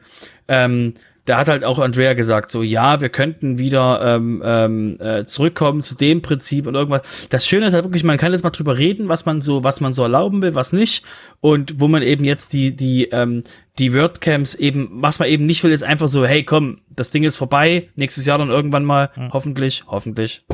ähm, 0.49 0.95
da 1.29 1.37
hat 1.37 1.49
halt 1.49 1.63
auch 1.63 1.79
Andrea 1.79 2.15
gesagt, 2.15 2.51
so 2.51 2.63
ja, 2.63 3.03
wir 3.03 3.11
könnten 3.11 3.59
wieder 3.59 4.01
ähm, 4.03 4.43
ähm, 4.45 4.99
äh, 4.99 5.27
zurückkommen 5.27 5.83
zu 5.83 5.95
dem 5.95 6.23
Prinzip 6.23 6.67
und 6.67 6.75
irgendwas. 6.75 7.03
Das 7.29 7.47
Schöne 7.47 7.67
ist 7.67 7.75
halt 7.75 7.85
wirklich, 7.85 8.03
man 8.03 8.17
kann 8.17 8.33
jetzt 8.33 8.45
mal 8.45 8.51
drüber 8.51 8.79
reden, 8.79 9.09
was 9.09 9.27
man 9.27 9.43
so, 9.43 9.63
was 9.63 9.83
man 9.83 9.93
so 9.93 10.03
erlauben 10.05 10.41
will, 10.41 10.55
was 10.55 10.73
nicht. 10.73 11.05
Und 11.41 11.81
wo 11.81 11.87
man 11.87 12.03
eben 12.03 12.25
jetzt 12.25 12.55
die, 12.55 12.75
die, 12.75 13.11
ähm, 13.11 13.45
die 13.79 13.93
WordCamps 13.93 14.55
eben, 14.55 14.89
was 15.03 15.19
man 15.19 15.29
eben 15.29 15.45
nicht 15.45 15.63
will, 15.65 15.73
ist 15.73 15.85
einfach 15.85 16.09
so, 16.09 16.25
hey 16.25 16.45
komm, 16.45 16.81
das 16.89 17.11
Ding 17.11 17.25
ist 17.25 17.37
vorbei, 17.37 17.91
nächstes 17.95 18.25
Jahr 18.25 18.39
dann 18.39 18.49
irgendwann 18.49 18.85
mal, 18.85 19.11
hm. 19.13 19.31
hoffentlich, 19.33 19.85
hoffentlich. 19.87 20.47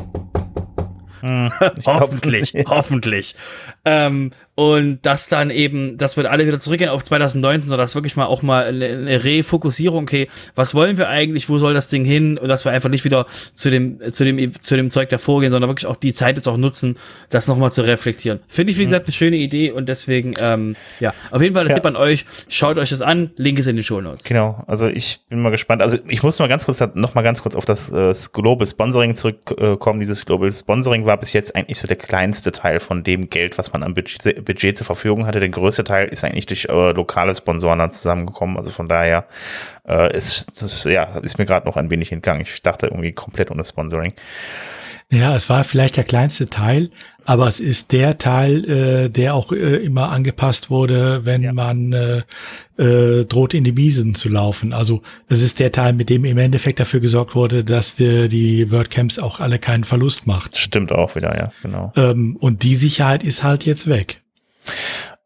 Hm, 1.21 1.53
hoffentlich, 1.87 2.53
hoffentlich. 2.67 3.37
Ähm, 3.85 4.31
und 4.55 5.01
das 5.03 5.29
dann 5.29 5.51
eben, 5.51 5.99
dass 5.99 6.17
wir 6.17 6.31
alle 6.31 6.47
wieder 6.47 6.61
zurückgehen 6.61 6.89
auf 6.89 7.03
2019, 7.03 7.69
so 7.69 7.77
dass 7.77 7.95
wirklich 7.95 8.17
mal 8.17 8.27
auch 8.27 8.43
mal 8.43 8.65
eine, 8.67 8.87
eine 8.87 9.25
Refokussierung, 9.25 10.05
okay, 10.05 10.29
was 10.55 10.75
wollen 10.75 10.97
wir 10.97 11.09
eigentlich, 11.09 11.49
wo 11.49 11.59
soll 11.59 11.75
das 11.75 11.89
Ding 11.89 12.05
hin 12.05 12.39
und 12.39 12.49
dass 12.49 12.65
wir 12.65 12.73
einfach 12.73 12.89
nicht 12.89 13.05
wieder 13.05 13.27
zu 13.53 13.71
dem, 13.71 14.01
zu 14.13 14.25
dem, 14.25 14.61
zu 14.61 14.77
dem 14.77 14.91
Zeug 14.91 15.09
davor 15.09 15.41
gehen, 15.41 15.51
sondern 15.51 15.69
wirklich 15.69 15.87
auch 15.87 15.97
die 15.97 16.15
Zeit 16.15 16.37
jetzt 16.37 16.49
auch 16.49 16.57
nutzen, 16.57 16.97
das 17.31 17.49
nochmal 17.49 17.73
zu 17.73 17.83
reflektieren. 17.83 18.41
Finde 18.47 18.73
ich, 18.73 18.79
wie 18.79 18.85
gesagt, 18.85 19.07
eine 19.07 19.13
schöne 19.13 19.37
Idee 19.37 19.73
und 19.73 19.89
deswegen, 19.89 20.35
ähm, 20.39 20.77
ja, 21.01 21.13
auf 21.31 21.43
jeden 21.43 21.55
Fall 21.55 21.65
der 21.65 21.73
ja. 21.73 21.77
Tipp 21.77 21.87
an 21.87 21.97
euch, 21.97 22.25
schaut 22.49 22.79
euch 22.79 22.91
das 22.91 23.03
an, 23.03 23.33
Link 23.37 23.59
ist 23.59 23.67
in 23.67 23.77
den 23.77 23.83
Show 23.83 24.01
Notes. 24.01 24.25
Genau, 24.25 24.63
also 24.69 24.87
ich 24.87 25.21
bin 25.29 25.43
mal 25.43 25.51
gespannt, 25.51 25.83
also 25.83 25.99
ich 26.07 26.23
muss 26.23 26.39
mal 26.39 26.49
ganz 26.49 26.65
kurz, 26.65 26.81
noch 26.95 27.15
mal 27.15 27.23
ganz 27.23 27.43
kurz 27.43 27.57
auf 27.57 27.65
das, 27.65 27.91
äh, 27.91 27.95
das 27.95 28.33
Global 28.33 28.67
Sponsoring 28.67 29.17
zurückkommen, 29.17 29.99
dieses 29.99 30.25
Global 30.25 30.51
Sponsoring 30.51 31.07
war 31.07 31.19
bis 31.19 31.33
jetzt 31.33 31.57
eigentlich 31.57 31.79
so 31.79 31.89
der 31.89 31.97
kleinste 31.97 32.53
Teil 32.53 32.79
von 32.79 33.03
dem 33.03 33.29
Geld, 33.29 33.59
was 33.59 33.73
man 33.73 33.74
am 33.83 33.95
Budget, 33.95 34.45
Budget 34.45 34.77
zur 34.77 34.87
Verfügung 34.87 35.27
hatte. 35.27 35.41
Der 35.41 35.49
größte 35.49 35.85
Teil 35.85 36.09
ist 36.09 36.25
eigentlich 36.25 36.47
durch 36.47 36.67
äh, 36.67 36.93
lokale 36.93 37.35
Sponsoren 37.35 37.79
dann 37.79 37.91
zusammengekommen. 37.91 38.57
Also 38.57 38.71
von 38.71 38.89
daher 38.89 39.27
äh, 39.89 40.15
ist 40.17 40.47
das 40.61 40.85
ja 40.85 41.05
ist 41.19 41.39
mir 41.39 41.45
gerade 41.45 41.67
noch 41.67 41.77
ein 41.77 41.91
wenig 41.91 42.13
entgangen. 42.13 42.43
Ich 42.43 42.63
dachte 42.63 42.87
irgendwie 42.87 43.13
komplett 43.13 43.51
ohne 43.51 43.65
Sponsoring. 43.65 44.13
Ja, 45.15 45.35
es 45.37 45.49
war 45.49 45.65
vielleicht 45.65 45.97
der 45.97 46.05
kleinste 46.05 46.49
Teil, 46.49 46.91
aber 47.25 47.47
es 47.47 47.61
ist 47.61 47.93
der 47.93 48.19
Teil, 48.19 48.65
äh, 48.65 49.11
der 49.11 49.35
auch 49.35 49.53
äh, 49.53 49.77
immer 49.77 50.11
angepasst 50.11 50.71
wurde, 50.71 51.25
wenn 51.25 51.43
ja. 51.43 51.53
man 51.53 51.93
äh, 51.93 52.23
äh, 52.83 53.25
droht, 53.25 53.55
in 53.55 53.65
die 53.65 53.77
Wiesen 53.77 54.15
zu 54.15 54.29
laufen. 54.29 54.73
Also 54.73 55.03
es 55.29 55.43
ist 55.43 55.61
der 55.61 55.73
Teil, 55.73 55.93
mit 55.93 56.11
dem 56.11 56.25
im 56.25 56.39
Endeffekt 56.39 56.81
dafür 56.81 57.01
gesorgt 57.01 57.35
wurde, 57.35 57.65
dass 57.65 57.97
die, 57.97 58.29
die 58.29 58.71
WordCamps 58.71 59.19
auch 59.19 59.41
alle 59.41 59.59
keinen 59.59 59.85
Verlust 59.85 60.27
macht. 60.27 60.59
Stimmt 60.59 60.93
auch 60.93 61.15
wieder, 61.15 61.37
ja, 61.37 61.53
genau. 61.63 61.93
Ähm, 61.97 62.37
und 62.41 62.63
die 62.63 62.77
Sicherheit 62.77 63.23
ist 63.23 63.43
halt 63.43 63.65
jetzt 63.65 63.89
weg. 63.89 64.21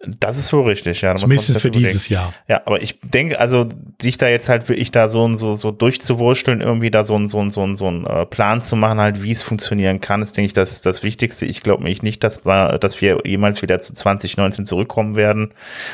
Das 0.01 0.39
ist 0.39 0.53
wohl 0.53 0.65
richtig, 0.69 1.01
ja. 1.01 1.17
Zumindest 1.17 1.59
für 1.59 1.73
dieses 1.73 2.07
denken. 2.07 2.13
Jahr. 2.15 2.35
Ja, 2.47 2.63
aber 2.67 2.81
ich 2.81 3.01
denke, 3.03 3.41
also 3.41 3.69
sich 4.01 4.17
da 4.17 4.29
jetzt 4.29 4.49
halt 4.49 4.69
wirklich 4.69 4.93
da 4.93 5.09
so 5.09 5.27
so 5.37 5.57
so 5.57 5.73
durchzuwurschteln, 5.73 6.61
irgendwie 6.61 6.93
da 6.93 7.05
so 7.05 7.17
ein 7.17 7.27
so 7.27 7.41
ein 7.41 7.51
so 7.51 7.67
ein 7.67 7.75
so 7.75 7.91
ein 7.91 8.07
äh, 8.07 8.25
Plan 8.25 8.63
zu 8.63 8.77
machen, 8.77 9.01
halt 9.01 9.25
wie 9.25 9.33
es 9.33 9.43
funktionieren 9.43 10.01
kann, 10.01 10.23
ist 10.23 10.37
denke 10.37 10.47
ich 10.47 10.53
das 10.53 10.83
das 10.83 11.03
Wichtigste. 11.03 11.47
Ich 11.47 11.65
glaube 11.65 11.83
mich 11.83 12.05
nicht, 12.05 12.23
dass 12.23 12.47
wir 12.47 12.79
dass 12.79 13.01
wir 13.01 13.23
jemals 13.25 13.61
wieder 13.61 13.81
zu 13.81 13.93
2019 13.93 14.67
zurückkommen 14.67 15.17
werden, 15.17 15.53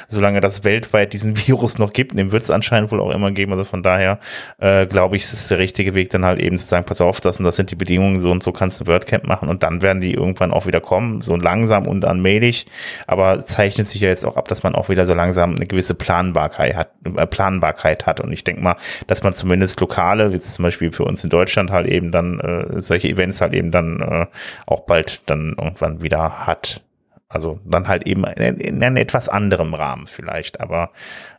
solange 0.08 0.42
das 0.42 0.64
weltweit 0.64 1.14
diesen 1.14 1.38
Virus 1.46 1.78
noch 1.78 1.94
gibt. 1.94 2.14
Den 2.16 2.30
wird 2.30 2.42
es 2.42 2.50
anscheinend 2.50 2.92
wohl 2.92 3.00
auch 3.00 3.10
immer 3.10 3.32
geben. 3.32 3.52
Also 3.52 3.64
von 3.64 3.82
daher 3.82 4.20
äh, 4.58 4.84
glaube 4.84 5.16
ich, 5.16 5.22
ist 5.22 5.32
es 5.32 5.48
der 5.48 5.58
richtige 5.58 5.94
Weg, 5.94 6.10
dann 6.10 6.26
halt 6.26 6.40
eben 6.40 6.58
zu 6.58 6.66
sagen, 6.66 6.84
pass 6.84 7.00
auf, 7.00 7.22
das 7.22 7.38
und 7.38 7.44
das 7.44 7.56
sind 7.56 7.70
die 7.70 7.76
Bedingungen, 7.76 8.20
so 8.20 8.30
und 8.30 8.42
so 8.42 8.52
kannst 8.52 8.80
du 8.80 8.86
WordCamp 8.86 9.24
machen 9.24 9.48
und 9.48 9.62
dann 9.62 9.80
werden 9.80 10.02
die 10.02 10.12
irgendwann 10.12 10.52
auch 10.52 10.66
wieder 10.66 10.82
kommen, 10.82 11.22
so 11.22 11.36
langsam 11.36 11.86
und 11.86 12.04
allmählich. 12.04 12.66
Aber 13.06 13.46
zeichnet 13.46 13.88
sich 13.88 13.93
sich 13.94 14.02
ja 14.02 14.08
jetzt 14.08 14.24
auch 14.24 14.36
ab, 14.36 14.48
dass 14.48 14.62
man 14.62 14.74
auch 14.74 14.88
wieder 14.88 15.06
so 15.06 15.14
langsam 15.14 15.54
eine 15.54 15.66
gewisse 15.66 15.94
Planbarkeit 15.94 16.76
hat, 16.76 16.90
äh, 17.16 17.26
Planbarkeit 17.26 18.06
hat. 18.06 18.20
Und 18.20 18.32
ich 18.32 18.44
denke 18.44 18.62
mal, 18.62 18.76
dass 19.06 19.22
man 19.22 19.32
zumindest 19.32 19.80
lokale, 19.80 20.32
wie 20.32 20.40
zum 20.40 20.62
Beispiel 20.62 20.92
für 20.92 21.04
uns 21.04 21.24
in 21.24 21.30
Deutschland 21.30 21.70
halt 21.70 21.86
eben 21.86 22.12
dann 22.12 22.40
äh, 22.40 22.82
solche 22.82 23.08
Events 23.08 23.40
halt 23.40 23.54
eben 23.54 23.70
dann 23.70 24.00
äh, 24.00 24.26
auch 24.66 24.80
bald 24.82 25.28
dann 25.30 25.54
irgendwann 25.58 26.02
wieder 26.02 26.46
hat. 26.46 26.82
Also 27.28 27.58
dann 27.64 27.88
halt 27.88 28.06
eben 28.06 28.24
in, 28.24 28.58
in 28.58 28.82
einem 28.82 28.96
etwas 28.96 29.28
anderem 29.28 29.74
Rahmen 29.74 30.06
vielleicht. 30.06 30.60
Aber 30.60 30.90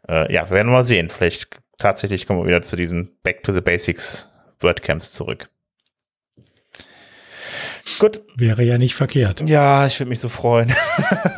äh, 0.09 0.33
ja, 0.33 0.49
werden 0.49 0.67
wir 0.67 0.73
mal 0.73 0.85
sehen. 0.85 1.09
Vielleicht 1.09 1.59
tatsächlich 1.77 2.25
kommen 2.25 2.39
wir 2.41 2.47
wieder 2.47 2.61
zu 2.61 2.75
diesen 2.75 3.17
Back 3.23 3.43
to 3.43 3.51
the 3.51 3.61
Basics 3.61 4.29
WordCamps 4.59 5.11
zurück. 5.11 5.49
Gut. 7.99 8.21
Wäre 8.35 8.63
ja 8.63 8.77
nicht 8.77 8.95
verkehrt. 8.95 9.41
Ja, 9.47 9.85
ich 9.85 9.99
würde 9.99 10.09
mich 10.09 10.19
so 10.19 10.29
freuen. 10.29 10.73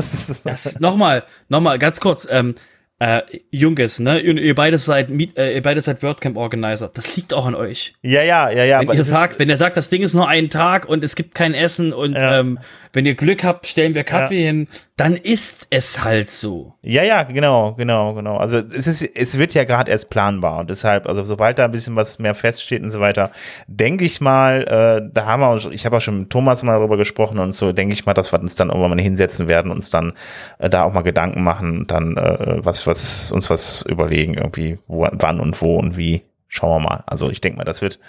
nochmal, 0.79 1.23
nochmal, 1.49 1.77
ganz 1.77 1.99
kurz. 1.99 2.27
Ähm, 2.29 2.55
äh, 2.99 3.21
Junges, 3.51 3.99
ne? 3.99 4.19
Ihr, 4.19 4.35
ihr 4.37 4.55
beide 4.55 4.77
seid, 4.77 5.09
äh, 5.11 5.55
ihr 5.55 5.61
beide 5.61 5.81
seid 5.81 6.01
WordCamp 6.01 6.35
Organizer. 6.35 6.89
Das 6.91 7.15
liegt 7.15 7.33
auch 7.33 7.45
an 7.45 7.53
euch. 7.53 7.93
Ja, 8.01 8.23
ja, 8.23 8.49
ja, 8.49 8.63
ja. 8.63 8.79
Wenn 8.79 8.97
ihr 8.97 9.03
sagt, 9.03 9.37
wenn 9.37 9.49
ihr 9.49 9.57
sagt, 9.57 9.77
das 9.77 9.89
Ding 9.89 10.01
ist 10.01 10.15
nur 10.15 10.27
ein 10.27 10.49
Tag 10.49 10.89
und 10.89 11.03
es 11.03 11.15
gibt 11.15 11.35
kein 11.35 11.53
Essen 11.53 11.93
und 11.93 12.13
ja. 12.13 12.39
ähm, 12.39 12.59
wenn 12.93 13.05
ihr 13.05 13.13
Glück 13.13 13.43
habt, 13.43 13.67
stellen 13.67 13.93
wir 13.93 14.03
Kaffee 14.03 14.39
ja. 14.39 14.47
hin, 14.47 14.67
dann 14.97 15.15
ist 15.15 15.67
es 15.69 16.03
halt 16.03 16.31
so. 16.31 16.73
Ja, 16.81 17.03
ja, 17.03 17.21
genau, 17.21 17.75
genau, 17.75 18.15
genau. 18.15 18.37
Also 18.37 18.57
es 18.57 18.87
ist, 18.87 19.03
es 19.03 19.37
wird 19.37 19.53
ja 19.53 19.63
gerade 19.63 19.91
erst 19.91 20.09
planbar 20.09 20.57
und 20.59 20.71
deshalb, 20.71 21.05
also 21.05 21.23
sobald 21.23 21.59
da 21.59 21.65
ein 21.65 21.71
bisschen 21.71 21.95
was 21.95 22.17
mehr 22.17 22.33
feststeht 22.33 22.81
und 22.81 22.89
so 22.89 22.99
weiter, 22.99 23.29
denke 23.67 24.05
ich 24.05 24.21
mal, 24.21 24.63
äh, 24.63 25.07
da 25.13 25.27
haben 25.27 25.41
wir, 25.41 25.71
ich 25.71 25.85
habe 25.85 25.97
auch 25.97 26.01
schon 26.01 26.21
mit 26.21 26.31
Thomas 26.31 26.63
mal 26.63 26.79
darüber 26.79 26.97
gesprochen 26.97 27.37
und 27.37 27.53
so, 27.53 27.73
denke 27.73 27.93
ich 27.93 28.07
mal, 28.07 28.15
dass 28.15 28.31
wir 28.31 28.39
uns 28.39 28.55
dann 28.55 28.69
irgendwann 28.69 28.89
mal 28.89 28.99
hinsetzen 28.99 29.47
werden, 29.47 29.71
uns 29.71 29.91
dann 29.91 30.13
äh, 30.57 30.67
da 30.67 30.81
auch 30.81 30.93
mal 30.93 31.03
Gedanken 31.03 31.43
machen 31.43 31.81
und 31.81 31.91
dann 31.91 32.17
äh, 32.17 32.65
was, 32.65 32.86
was, 32.87 33.31
uns 33.31 33.49
was 33.49 33.83
überlegen, 33.83 34.33
irgendwie, 34.33 34.79
wo, 34.87 35.07
wann 35.11 35.39
und 35.39 35.61
wo 35.61 35.77
und 35.77 35.97
wie. 35.97 36.23
Schauen 36.49 36.81
wir 36.81 36.89
mal. 36.89 37.03
Also 37.07 37.29
ich 37.29 37.41
denke 37.41 37.57
mal, 37.57 37.65
das 37.65 37.81
wird 37.81 37.99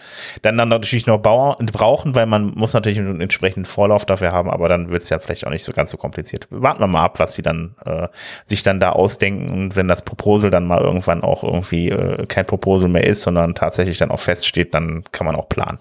dann, 0.43 0.57
dann 0.57 0.69
natürlich 0.69 1.07
noch 1.07 1.19
brauchen, 1.19 2.15
weil 2.15 2.27
man 2.27 2.55
muss 2.55 2.73
natürlich 2.73 3.01
einen 3.01 3.21
entsprechenden 3.21 3.65
Vorlauf 3.65 4.07
dafür 4.07 4.31
haben, 4.31 4.49
aber 4.49 4.69
dann 4.69 4.91
wird 4.91 5.03
es 5.03 5.11
ja 5.11 5.19
vielleicht 5.19 5.45
auch 5.45 5.51
nicht 5.51 5.65
so 5.65 5.73
ganz 5.73 5.91
so 5.91 5.97
kompliziert. 5.97 6.47
Warten 6.51 6.81
wir 6.81 6.87
mal 6.87 7.03
ab, 7.03 7.19
was 7.19 7.35
sie 7.35 7.43
dann 7.43 7.75
äh, 7.85 8.07
sich 8.47 8.63
dann 8.63 8.79
da 8.79 8.91
ausdenken 8.91 9.51
und 9.51 9.77
wenn 9.77 9.89
das 9.89 10.03
Proposal 10.03 10.51
dann 10.51 10.69
mal 10.69 10.81
irgendwann 10.81 11.25
auch 11.25 11.43
irgendwie 11.43 11.89
äh, 11.89 12.27
kein 12.27 12.47
Proposal 12.47 12.89
mehr 12.89 13.05
ist, 13.05 13.23
sondern 13.23 13.57
tatsächlich 13.57 13.99
dann 13.99 14.13
auch 14.13 14.21
feststeht, 14.21 14.73
dann 14.73 15.03
kann 15.11 15.27
man 15.27 15.35
auch 15.35 15.49
planen. 15.49 15.79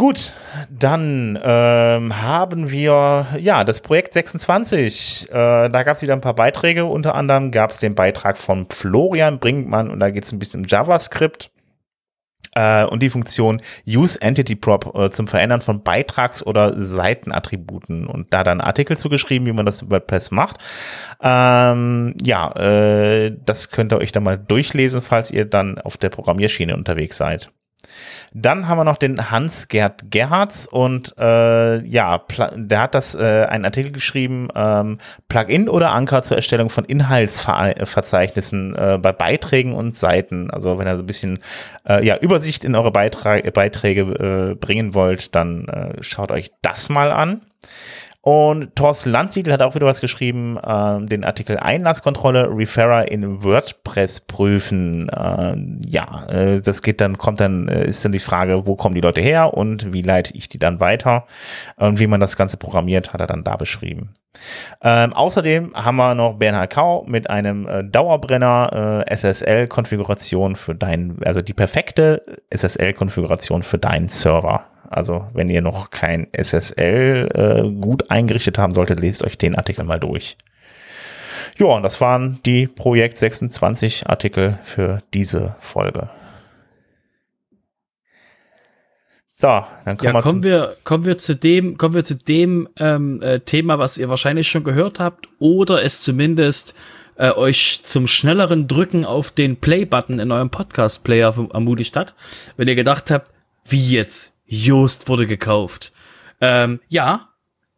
Gut, 0.00 0.32
dann 0.70 1.38
ähm, 1.44 2.22
haben 2.22 2.70
wir 2.70 3.26
ja 3.38 3.64
das 3.64 3.82
Projekt 3.82 4.14
26. 4.14 5.28
Äh, 5.28 5.68
da 5.68 5.82
gab 5.82 5.96
es 5.96 6.00
wieder 6.00 6.14
ein 6.14 6.22
paar 6.22 6.32
Beiträge. 6.32 6.86
Unter 6.86 7.14
anderem 7.14 7.50
gab 7.50 7.72
es 7.72 7.80
den 7.80 7.94
Beitrag 7.94 8.38
von 8.38 8.64
Florian 8.70 9.38
Brinkmann 9.38 9.90
und 9.90 10.00
da 10.00 10.08
geht 10.08 10.24
es 10.24 10.32
ein 10.32 10.38
bisschen 10.38 10.60
um 10.60 10.66
JavaScript 10.66 11.50
äh, 12.54 12.84
und 12.84 13.02
die 13.02 13.10
Funktion 13.10 13.60
Use 13.86 14.18
Entity 14.22 14.56
Prop 14.56 14.94
äh, 14.96 15.10
zum 15.10 15.28
Verändern 15.28 15.60
von 15.60 15.82
Beitrags- 15.82 16.46
oder 16.46 16.80
Seitenattributen 16.80 18.06
und 18.06 18.32
da 18.32 18.42
dann 18.42 18.62
Artikel 18.62 18.96
zugeschrieben, 18.96 19.46
wie 19.46 19.52
man 19.52 19.66
das 19.66 19.82
in 19.82 19.90
WordPress 19.90 20.30
macht. 20.30 20.56
Ähm, 21.22 22.14
ja, 22.24 22.50
äh, 22.52 23.36
das 23.44 23.70
könnt 23.70 23.92
ihr 23.92 23.98
euch 23.98 24.12
dann 24.12 24.22
mal 24.22 24.38
durchlesen, 24.38 25.02
falls 25.02 25.30
ihr 25.30 25.44
dann 25.44 25.78
auf 25.78 25.98
der 25.98 26.08
Programmierschiene 26.08 26.74
unterwegs 26.74 27.18
seid. 27.18 27.52
Dann 28.32 28.68
haben 28.68 28.78
wir 28.78 28.84
noch 28.84 28.96
den 28.96 29.30
Hans-Gerd 29.30 30.10
Gerhards 30.10 30.66
und 30.66 31.14
äh, 31.18 31.84
ja, 31.84 32.24
der 32.54 32.80
hat 32.80 32.94
das 32.94 33.16
äh, 33.16 33.46
einen 33.48 33.64
Artikel 33.64 33.90
geschrieben, 33.90 34.48
ähm, 34.54 34.98
Plugin 35.28 35.68
oder 35.68 35.90
Anker 35.90 36.22
zur 36.22 36.36
Erstellung 36.36 36.70
von 36.70 36.84
Inhaltsverzeichnissen 36.84 38.76
äh, 38.76 38.98
bei 39.02 39.12
Beiträgen 39.12 39.72
und 39.72 39.96
Seiten. 39.96 40.50
Also 40.50 40.78
wenn 40.78 40.86
ihr 40.86 40.96
so 40.96 41.02
ein 41.02 41.06
bisschen 41.06 41.40
äh, 41.88 42.04
ja, 42.06 42.16
Übersicht 42.18 42.64
in 42.64 42.76
eure 42.76 42.92
Beitra 42.92 43.40
Beiträge 43.50 44.02
äh, 44.02 44.54
bringen 44.54 44.94
wollt, 44.94 45.34
dann 45.34 45.66
äh, 45.68 46.02
schaut 46.02 46.30
euch 46.30 46.52
das 46.62 46.88
mal 46.88 47.10
an. 47.10 47.42
Und 48.22 48.76
Thorsten 48.76 49.10
Landsiedel 49.10 49.50
hat 49.52 49.62
auch 49.62 49.74
wieder 49.74 49.86
was 49.86 50.02
geschrieben, 50.02 50.58
äh, 50.58 51.06
den 51.06 51.24
Artikel 51.24 51.56
Einlasskontrolle, 51.56 52.50
Referrer 52.50 53.10
in 53.10 53.42
WordPress 53.42 54.20
prüfen. 54.20 55.08
Äh, 55.08 55.56
ja, 55.88 56.26
äh, 56.28 56.60
das 56.60 56.82
geht 56.82 57.00
dann, 57.00 57.16
kommt 57.16 57.40
dann, 57.40 57.68
äh, 57.68 57.86
ist 57.86 58.04
dann 58.04 58.12
die 58.12 58.18
Frage, 58.18 58.66
wo 58.66 58.76
kommen 58.76 58.94
die 58.94 59.00
Leute 59.00 59.22
her 59.22 59.54
und 59.54 59.94
wie 59.94 60.02
leite 60.02 60.36
ich 60.36 60.50
die 60.50 60.58
dann 60.58 60.80
weiter? 60.80 61.24
Und 61.76 61.98
wie 61.98 62.06
man 62.06 62.20
das 62.20 62.36
Ganze 62.36 62.58
programmiert, 62.58 63.14
hat 63.14 63.20
er 63.20 63.26
dann 63.26 63.42
da 63.42 63.56
beschrieben. 63.56 64.10
Ähm, 64.82 65.14
außerdem 65.14 65.72
haben 65.74 65.96
wir 65.96 66.14
noch 66.14 66.34
Bernhard 66.34 66.70
Kau 66.70 67.04
mit 67.06 67.30
einem 67.30 67.66
äh, 67.66 67.84
Dauerbrenner 67.84 69.04
äh, 69.08 69.16
SSL-Konfiguration 69.16 70.56
für 70.56 70.74
deinen, 70.74 71.22
also 71.24 71.40
die 71.40 71.54
perfekte 71.54 72.22
SSL-Konfiguration 72.50 73.62
für 73.62 73.78
deinen 73.78 74.08
Server. 74.08 74.66
Also 74.90 75.28
wenn 75.32 75.48
ihr 75.48 75.62
noch 75.62 75.90
kein 75.90 76.26
SSL 76.32 77.28
äh, 77.32 77.80
gut 77.80 78.10
eingerichtet 78.10 78.58
haben 78.58 78.74
solltet, 78.74 78.98
lest 78.98 79.24
euch 79.24 79.38
den 79.38 79.54
Artikel 79.54 79.84
mal 79.84 80.00
durch. 80.00 80.36
Ja, 81.58 81.66
und 81.66 81.84
das 81.84 82.00
waren 82.00 82.40
die 82.44 82.66
Projekt 82.66 83.16
26 83.16 84.08
Artikel 84.08 84.58
für 84.64 85.02
diese 85.14 85.54
Folge. 85.60 86.10
So, 89.34 89.64
dann 89.84 89.96
kommen, 89.96 90.02
ja, 90.02 90.12
wir, 90.12 90.22
kommen 90.22 90.42
wir 90.42 90.76
kommen 90.84 91.04
wir 91.04 91.16
zu 91.16 91.34
dem 91.34 91.78
kommen 91.78 91.94
wir 91.94 92.04
zu 92.04 92.14
dem 92.14 92.68
ähm, 92.78 93.22
äh, 93.22 93.40
Thema, 93.40 93.78
was 93.78 93.96
ihr 93.96 94.10
wahrscheinlich 94.10 94.48
schon 94.48 94.64
gehört 94.64 95.00
habt 95.00 95.28
oder 95.38 95.82
es 95.82 96.02
zumindest 96.02 96.74
äh, 97.16 97.30
euch 97.30 97.80
zum 97.84 98.06
schnelleren 98.06 98.66
Drücken 98.66 99.06
auf 99.06 99.30
den 99.30 99.56
Play-Button 99.56 100.18
in 100.18 100.30
eurem 100.30 100.50
Podcast-Player 100.50 101.48
ermutigt 101.54 101.96
hat, 101.96 102.14
wenn 102.56 102.68
ihr 102.68 102.74
gedacht 102.74 103.10
habt, 103.10 103.30
wie 103.64 103.94
jetzt 103.94 104.39
Joost 104.50 105.08
wurde 105.08 105.26
gekauft. 105.26 105.92
Ähm, 106.40 106.80
ja, 106.88 107.28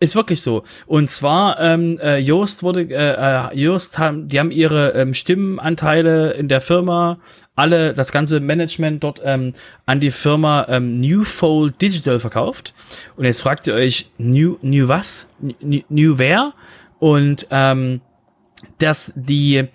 ist 0.00 0.16
wirklich 0.16 0.40
so. 0.40 0.64
Und 0.86 1.10
zwar, 1.10 1.60
ähm, 1.60 1.98
äh, 2.00 2.16
Joost 2.18 2.62
wurde, 2.62 2.82
äh, 2.90 3.50
äh, 3.52 3.56
Joost 3.56 3.98
haben, 3.98 4.28
die 4.28 4.40
haben 4.40 4.50
ihre 4.50 4.94
ähm, 4.94 5.14
Stimmenanteile 5.14 6.32
in 6.32 6.48
der 6.48 6.60
Firma, 6.60 7.18
alle, 7.54 7.92
das 7.92 8.10
ganze 8.10 8.40
Management 8.40 9.04
dort 9.04 9.20
ähm, 9.22 9.52
an 9.86 10.00
die 10.00 10.10
Firma 10.10 10.66
ähm, 10.68 10.98
Newfold 11.00 11.80
Digital 11.80 12.18
verkauft. 12.18 12.74
Und 13.16 13.26
jetzt 13.26 13.42
fragt 13.42 13.66
ihr 13.66 13.74
euch, 13.74 14.10
New, 14.18 14.56
New 14.62 14.88
was? 14.88 15.28
New, 15.60 15.82
New 15.88 16.18
wer? 16.18 16.54
Und 16.98 17.46
ähm, 17.50 18.00
dass 18.78 19.12
die 19.14 19.68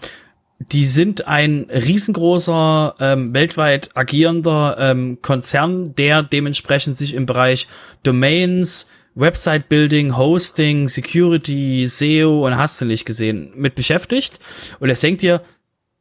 die 0.60 0.86
sind 0.86 1.28
ein 1.28 1.68
riesengroßer, 1.70 2.96
ähm, 3.00 3.34
weltweit 3.34 3.96
agierender 3.96 4.78
ähm, 4.80 5.20
Konzern, 5.22 5.94
der 5.96 6.24
dementsprechend 6.24 6.98
sich 6.98 7.14
im 7.14 7.26
Bereich 7.26 7.68
Domains, 8.04 8.90
Website 9.14 9.70
Building, 9.70 10.18
Hosting, 10.18 10.90
Security, 10.90 11.88
SEO 11.88 12.46
und 12.46 12.58
hast 12.58 12.82
du 12.82 12.86
nicht 12.86 13.06
gesehen 13.06 13.52
mit 13.56 13.76
beschäftigt. 13.76 14.40
Und 14.80 14.90
jetzt 14.90 15.04
denkt 15.04 15.24
ihr, 15.24 15.42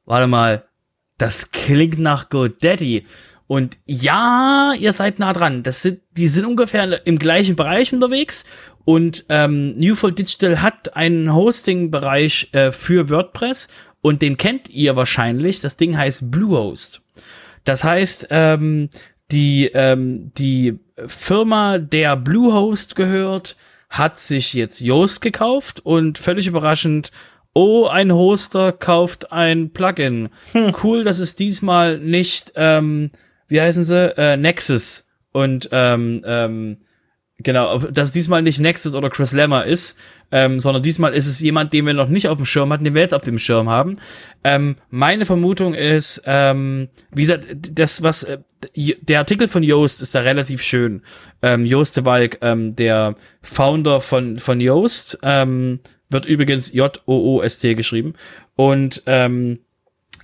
warte 0.04 0.26
mal, 0.26 0.64
das 1.18 1.50
klingt 1.50 1.98
nach 1.98 2.28
GoDaddy. 2.28 3.04
Und 3.46 3.78
ja, 3.86 4.74
ihr 4.78 4.92
seid 4.92 5.18
nah 5.18 5.32
dran. 5.32 5.62
Das 5.62 5.82
sind, 5.82 6.00
die 6.12 6.28
sind 6.28 6.44
ungefähr 6.44 7.07
im 7.07 7.18
gleichen 7.18 7.57
Bereich 7.57 7.92
unterwegs. 7.92 8.44
Und 8.84 9.24
ähm, 9.28 9.76
Newfold 9.78 10.18
Digital 10.18 10.62
hat 10.62 10.96
einen 10.96 11.32
Hosting-Bereich 11.32 12.50
äh, 12.52 12.72
für 12.72 13.09
WordPress 13.09 13.68
und 14.07 14.22
den 14.22 14.36
kennt 14.36 14.70
ihr 14.70 14.94
wahrscheinlich. 14.94 15.59
Das 15.59 15.76
Ding 15.76 15.98
heißt 15.98 16.30
Bluehost. 16.30 17.02
Das 17.64 17.82
heißt, 17.82 18.28
ähm, 18.30 18.88
die, 19.32 19.68
ähm, 19.74 20.30
die 20.38 20.78
Firma, 21.09 21.78
der 21.78 22.14
Bluehost 22.14 22.94
gehört, 22.94 23.57
hat 23.90 24.20
sich 24.20 24.54
jetzt 24.54 24.80
Yoast 24.80 25.22
gekauft 25.22 25.80
und 25.80 26.18
völlig 26.18 26.46
überraschend, 26.46 27.11
oh, 27.52 27.86
ein 27.88 28.12
Hoster 28.12 28.70
kauft 28.70 29.32
ein 29.32 29.72
Plugin. 29.72 30.28
Hm. 30.52 30.72
Cool, 30.84 31.02
dass 31.02 31.18
es 31.18 31.34
diesmal 31.34 31.98
nicht, 31.98 32.52
ähm, 32.54 33.11
wie 33.48 33.61
heißen 33.61 33.84
sie, 33.84 34.16
äh, 34.16 34.36
Nexus 34.36 35.11
und 35.32 35.68
ähm, 35.72 36.22
ähm, 36.24 36.76
Genau, 37.39 37.78
dass 37.78 38.09
es 38.09 38.14
diesmal 38.14 38.41
nicht 38.41 38.61
Nexus 38.61 38.95
oder 38.95 39.11
Chris 39.11 39.32
Lemmer 39.32 39.66
ist, 39.66 39.99
ähm, 40.32 40.59
sondern 40.59 40.82
diesmal 40.82 41.12
ist 41.12 41.26
es 41.26 41.39
jemand, 41.41 41.74
den 41.74 41.84
wir 41.84 41.93
noch 41.93 42.09
nicht 42.09 42.28
auf 42.28 42.39
dem 42.39 42.47
Schirm 42.47 42.72
hatten, 42.72 42.84
den 42.84 42.95
wir 42.95 43.03
jetzt 43.03 43.12
auf 43.12 43.22
dem 43.22 43.39
Schirm 43.39 43.68
haben. 43.68 43.99
Ähm, 44.43 44.76
meine 44.89 45.26
Vermutung 45.26 45.74
ist, 45.74 46.22
ähm, 46.24 46.89
wie 47.12 47.22
gesagt, 47.22 47.47
das, 47.72 48.03
was 48.03 48.22
äh, 48.22 48.39
der 48.74 49.18
Artikel 49.18 49.49
von 49.49 49.62
Yoast 49.62 50.01
ist 50.01 50.14
da 50.14 50.20
relativ 50.20 50.62
schön. 50.62 51.03
Ähm, 51.43 51.66
Joost 51.66 51.99
de 51.99 52.07
Walk, 52.07 52.39
ähm, 52.41 52.74
der 52.74 53.16
Founder 53.43 54.01
von, 54.01 54.39
von 54.39 54.59
Yoast, 54.59 55.18
ähm, 55.22 55.80
wird 56.09 56.24
übrigens 56.24 56.72
J-O-O-S-T 56.72 57.74
geschrieben. 57.74 58.14
Und 58.55 59.03
ähm, 59.05 59.59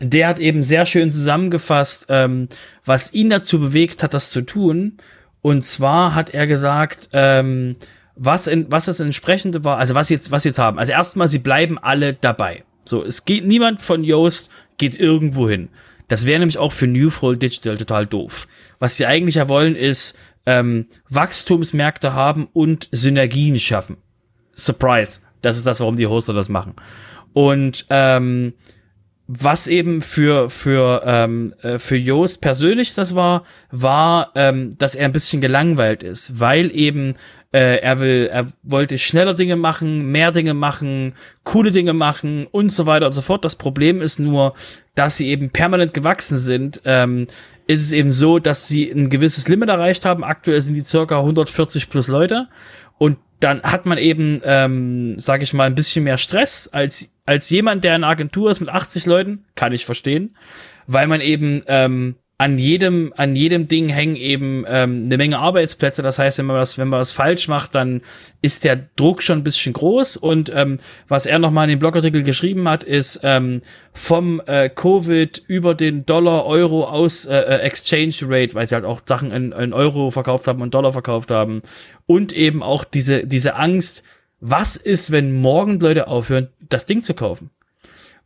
der 0.01 0.29
hat 0.29 0.39
eben 0.39 0.63
sehr 0.63 0.87
schön 0.87 1.11
zusammengefasst, 1.11 2.07
ähm, 2.09 2.49
was 2.87 3.13
ihn 3.13 3.29
dazu 3.29 3.61
bewegt 3.61 4.03
hat, 4.03 4.15
das 4.15 4.31
zu 4.31 4.41
tun. 4.41 4.97
Und 5.43 5.65
zwar 5.65 6.15
hat 6.15 6.31
er 6.31 6.47
gesagt, 6.47 7.11
ähm, 7.13 7.77
was, 8.15 8.47
in, 8.47 8.71
was 8.71 8.87
das 8.87 9.01
entsprechende 9.01 9.65
war, 9.65 9.79
also 9.79 9.95
was 9.95 10.09
jetzt, 10.09 10.31
was 10.31 10.45
jetzt 10.45 10.59
haben. 10.59 10.79
Also 10.79 10.93
erstmal, 10.93 11.29
sie 11.29 11.41
bleiben 11.41 11.79
alle 11.79 12.15
dabei. 12.15 12.65
So, 12.85 13.05
es 13.05 13.25
geht 13.25 13.47
niemand 13.47 13.83
von 13.83 14.05
Yoast 14.05 14.51
geht 14.79 14.99
irgendwo 14.99 15.49
hin. 15.49 15.69
Das 16.09 16.27
wäre 16.27 16.39
nämlich 16.39 16.59
auch 16.59 16.73
für 16.73 16.87
Newfold 16.87 17.43
Digital 17.43 17.77
total 17.77 18.07
doof. 18.07 18.49
Was 18.79 18.97
sie 18.97 19.07
eigentlich 19.07 19.37
ja 19.37 19.49
wollen, 19.49 19.77
ist 19.77 20.19
ähm, 20.47 20.87
Wachstumsmärkte 21.09 22.15
haben 22.15 22.49
und 22.53 22.89
Synergien 22.93 23.59
schaffen. 23.59 23.97
Surprise. 24.55 25.21
Das 25.41 25.57
ist 25.57 25.67
das, 25.67 25.81
warum 25.81 25.97
die 25.97 26.07
Hoster 26.07 26.33
das 26.33 26.49
machen. 26.49 26.75
Und 27.33 27.87
ähm, 27.91 28.53
was 29.27 29.67
eben 29.67 30.03
für 30.03 30.51
für 30.51 31.03
ähm, 31.07 31.55
äh, 31.63 31.79
für 31.79 31.97
Joost 31.97 32.41
persönlich 32.41 32.95
das 32.95 33.15
war, 33.15 33.45
war, 33.71 34.33
ähm, 34.35 34.77
dass 34.79 34.95
er 34.95 35.07
ein 35.07 35.13
bisschen 35.13 35.41
gelangweilt 35.41 36.03
ist, 36.03 36.41
weil 36.41 36.75
eben 36.75 37.15
Äh, 37.53 37.83
er 37.83 38.01
will, 38.01 38.31
er 38.33 38.47
wollte 38.63 38.97
schneller 38.97 39.35
Dinge 39.35 39.57
machen, 39.57 40.11
mehr 40.11 40.33
Dinge 40.33 40.55
machen, 40.55 41.13
coole 41.45 41.71
Dinge 41.71 41.93
machen 41.93 42.47
und 42.51 42.73
so 42.73 42.87
weiter 42.87 43.05
und 43.05 43.13
so 43.13 43.21
fort. 43.21 43.45
Das 43.45 43.57
Problem 43.57 44.01
ist 44.01 44.19
nur, 44.19 44.55
dass 44.95 45.19
sie 45.19 45.29
eben 45.29 45.51
permanent 45.51 45.93
gewachsen 45.93 46.39
sind. 46.39 46.81
Ähm, 46.87 47.27
ist 47.67 47.83
es 47.83 47.93
eben 47.93 48.11
so, 48.11 48.39
dass 48.39 48.69
sie 48.69 48.91
ein 48.91 49.11
gewisses 49.11 49.49
Limit 49.49 49.69
erreicht 49.69 50.07
haben. 50.07 50.25
Aktuell 50.25 50.63
sind 50.63 50.77
die 50.77 50.85
circa 50.85 51.19
140 51.19 51.91
plus 51.91 52.09
Leute 52.09 52.49
und 52.97 53.19
dann 53.41 53.63
hat 53.63 53.85
man 53.85 53.99
eben, 53.99 54.41
ähm, 54.45 55.19
sage 55.19 55.43
ich 55.43 55.53
mal, 55.53 55.65
ein 55.65 55.75
bisschen 55.75 56.05
mehr 56.05 56.19
Stress 56.19 56.69
als 56.73 57.11
als 57.25 57.51
jemand, 57.51 57.85
der 57.85 57.97
in 57.97 58.03
einer 58.03 58.11
Agentur 58.11 58.51
ist 58.51 58.61
mit 58.61 58.69
80 58.69 59.07
Leuten, 59.07 59.45
kann 59.55 59.73
ich 59.73 59.85
verstehen, 59.85 60.37
weil 60.87 61.07
man 61.07 61.21
eben 61.21 61.63
ähm, 61.67 62.17
an 62.43 62.59
jedem, 62.59 63.13
an 63.17 63.37
jedem 63.37 63.69
Ding 63.69 63.89
hängen 63.89 64.17
eben 64.17 64.65
ähm, 64.67 65.05
eine 65.05 65.17
Menge 65.17 65.39
Arbeitsplätze. 65.39 66.03
Das 66.03 66.19
heißt, 66.19 66.39
wenn 66.39 66.47
man 66.47 66.57
was, 66.57 66.77
wenn 66.77 66.89
man 66.89 66.99
was 66.99 67.13
falsch 67.13 67.47
macht, 67.47 67.77
dann 67.77 68.03
ist 68.41 68.65
der 68.65 68.75
Druck 68.97 69.23
schon 69.23 69.39
ein 69.39 69.45
bisschen 69.45 69.75
groß. 69.75 70.17
Und 70.17 70.51
ähm, 70.53 70.81
was 71.07 71.27
er 71.27 71.39
nochmal 71.39 71.67
in 71.67 71.71
dem 71.71 71.79
Blogartikel 71.79 72.25
geschrieben 72.25 72.69
hat, 72.69 72.83
ist 72.83 73.21
ähm, 73.23 73.63
vom 73.93 74.43
äh, 74.47 74.69
Covid 74.69 75.41
über 75.47 75.77
den 75.77 76.05
Dollar, 76.05 76.45
Euro 76.45 76.85
aus 76.85 77.27
äh, 77.27 77.37
äh, 77.37 77.59
Exchange 77.59 78.17
Rate, 78.23 78.57
weil 78.57 78.69
sie 78.69 78.75
halt 78.75 78.87
auch 78.87 79.03
Sachen 79.07 79.31
in, 79.31 79.53
in 79.53 79.73
Euro 79.73 80.11
verkauft 80.11 80.49
haben 80.49 80.63
und 80.63 80.75
Dollar 80.75 80.93
verkauft 80.93 81.31
haben. 81.31 81.63
Und 82.07 82.33
eben 82.33 82.65
auch 82.65 82.83
diese, 82.83 83.25
diese 83.25 83.55
Angst, 83.55 84.03
was 84.43 84.75
ist, 84.75 85.13
wenn 85.13 85.33
morgen 85.33 85.79
Leute 85.79 86.09
aufhören, 86.09 86.49
das 86.69 86.85
Ding 86.85 87.01
zu 87.01 87.15
kaufen? 87.15 87.51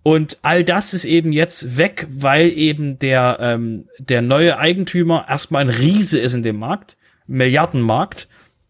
Und 0.03 0.39
all 0.43 0.65
das 0.65 0.95
ist 0.95 1.05
eben 1.05 1.31
jetzt 1.31 1.77
weg, 1.77 2.07
weil 2.09 2.49
eben 2.49 2.99
der, 2.99 3.37
ähm, 3.41 3.89
der 3.99 4.23
neue 4.23 4.59
Eigentümer 4.59 5.27
erstmal 5.29 5.63
ein 5.63 5.69
Riese 5.69 6.19
ist 6.19 6.33
in 6.33 6.43
dem 6.43 6.59
Markt, 6.59 6.97
Milliardenmarkt, 7.27 8.29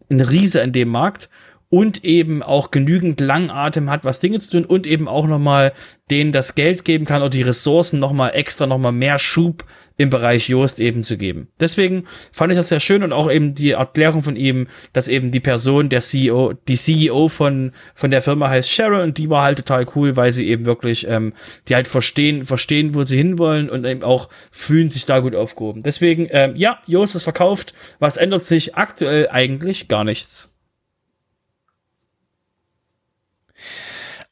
ein 0.09 0.19
Riese 0.19 0.59
in 0.59 0.73
dem 0.73 0.89
Markt 0.89 1.29
und 1.69 2.03
eben 2.03 2.43
auch 2.43 2.69
genügend 2.69 3.21
Langatem 3.21 3.89
hat, 3.89 4.03
was 4.03 4.19
Dinge 4.19 4.39
zu 4.39 4.51
tun 4.51 4.65
und 4.65 4.85
eben 4.85 5.07
auch 5.07 5.27
nochmal 5.27 5.73
denen 6.09 6.33
das 6.33 6.53
Geld 6.55 6.83
geben 6.83 7.05
kann 7.05 7.21
oder 7.21 7.29
die 7.29 7.43
Ressourcen 7.43 7.99
nochmal 7.99 8.31
extra 8.33 8.67
nochmal 8.67 8.91
mehr 8.93 9.19
Schub 9.19 9.63
im 9.97 10.09
Bereich 10.09 10.47
Joost 10.47 10.79
eben 10.79 11.03
zu 11.03 11.17
geben. 11.17 11.47
Deswegen 11.59 12.05
fand 12.31 12.51
ich 12.51 12.57
das 12.57 12.69
sehr 12.69 12.79
schön 12.79 13.03
und 13.03 13.13
auch 13.13 13.31
eben 13.31 13.55
die 13.55 13.71
Erklärung 13.71 14.23
von 14.23 14.35
ihm, 14.35 14.67
dass 14.93 15.07
eben 15.07 15.31
die 15.31 15.39
Person, 15.39 15.89
der 15.89 16.01
CEO, 16.01 16.53
die 16.67 16.77
CEO 16.77 17.29
von, 17.29 17.71
von 17.95 18.11
der 18.11 18.21
Firma 18.21 18.49
heißt 18.49 18.69
Sharon 18.69 19.01
und 19.01 19.17
die 19.17 19.29
war 19.29 19.43
halt 19.43 19.57
total 19.57 19.87
cool, 19.95 20.15
weil 20.15 20.31
sie 20.31 20.47
eben 20.47 20.65
wirklich, 20.65 21.07
ähm, 21.07 21.33
die 21.67 21.75
halt 21.75 21.87
verstehen, 21.87 22.45
verstehen, 22.45 22.93
wo 22.93 23.05
sie 23.05 23.17
hinwollen 23.17 23.69
und 23.69 23.85
eben 23.85 24.03
auch 24.03 24.29
fühlen 24.51 24.91
sich 24.91 25.05
da 25.05 25.19
gut 25.19 25.35
aufgehoben. 25.35 25.81
Deswegen, 25.81 26.27
ähm, 26.31 26.55
ja, 26.55 26.79
Joost 26.85 27.15
ist 27.15 27.23
verkauft. 27.23 27.73
Was 27.99 28.17
ändert 28.17 28.43
sich 28.43 28.75
aktuell 28.75 29.29
eigentlich? 29.29 29.87
Gar 29.87 30.03
nichts. 30.03 30.56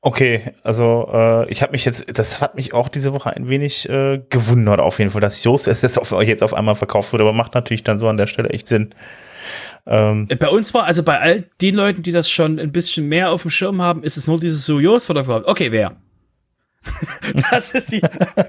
Okay, 0.07 0.53
also 0.61 1.09
äh, 1.11 1.49
ich 1.49 1.63
habe 1.63 1.71
mich 1.71 1.83
jetzt, 1.83 2.19
das 2.19 2.39
hat 2.39 2.53
mich 2.53 2.75
auch 2.75 2.89
diese 2.89 3.11
Woche 3.11 3.35
ein 3.35 3.49
wenig 3.49 3.89
äh, 3.89 4.21
gewundert 4.29 4.79
auf 4.79 4.99
jeden 4.99 5.09
Fall, 5.09 5.19
dass 5.19 5.43
Jost 5.43 5.67
es 5.67 5.81
jetzt 5.81 5.97
auf 5.97 6.11
jetzt 6.21 6.43
auf 6.43 6.53
einmal 6.53 6.75
verkauft 6.75 7.11
wurde, 7.11 7.23
aber 7.23 7.33
macht 7.33 7.55
natürlich 7.55 7.83
dann 7.83 7.97
so 7.97 8.07
an 8.07 8.17
der 8.17 8.27
Stelle 8.27 8.51
echt 8.51 8.67
Sinn. 8.67 8.93
Ähm, 9.87 10.27
bei 10.27 10.47
uns 10.47 10.75
war, 10.75 10.83
also 10.83 11.01
bei 11.01 11.19
all 11.19 11.41
den 11.59 11.73
Leuten, 11.73 12.03
die 12.03 12.11
das 12.11 12.29
schon 12.29 12.59
ein 12.59 12.71
bisschen 12.71 13.07
mehr 13.07 13.31
auf 13.31 13.41
dem 13.41 13.49
Schirm 13.49 13.81
haben, 13.81 14.03
ist 14.03 14.15
es 14.15 14.27
nur 14.27 14.39
dieses 14.39 14.63
so, 14.63 14.79
Jost 14.79 15.09
wurde 15.09 15.25
verkauft. 15.25 15.47
Okay, 15.47 15.71
wer? 15.71 15.95
das 17.49 17.71
ist 17.71 17.91
die, 17.91 18.01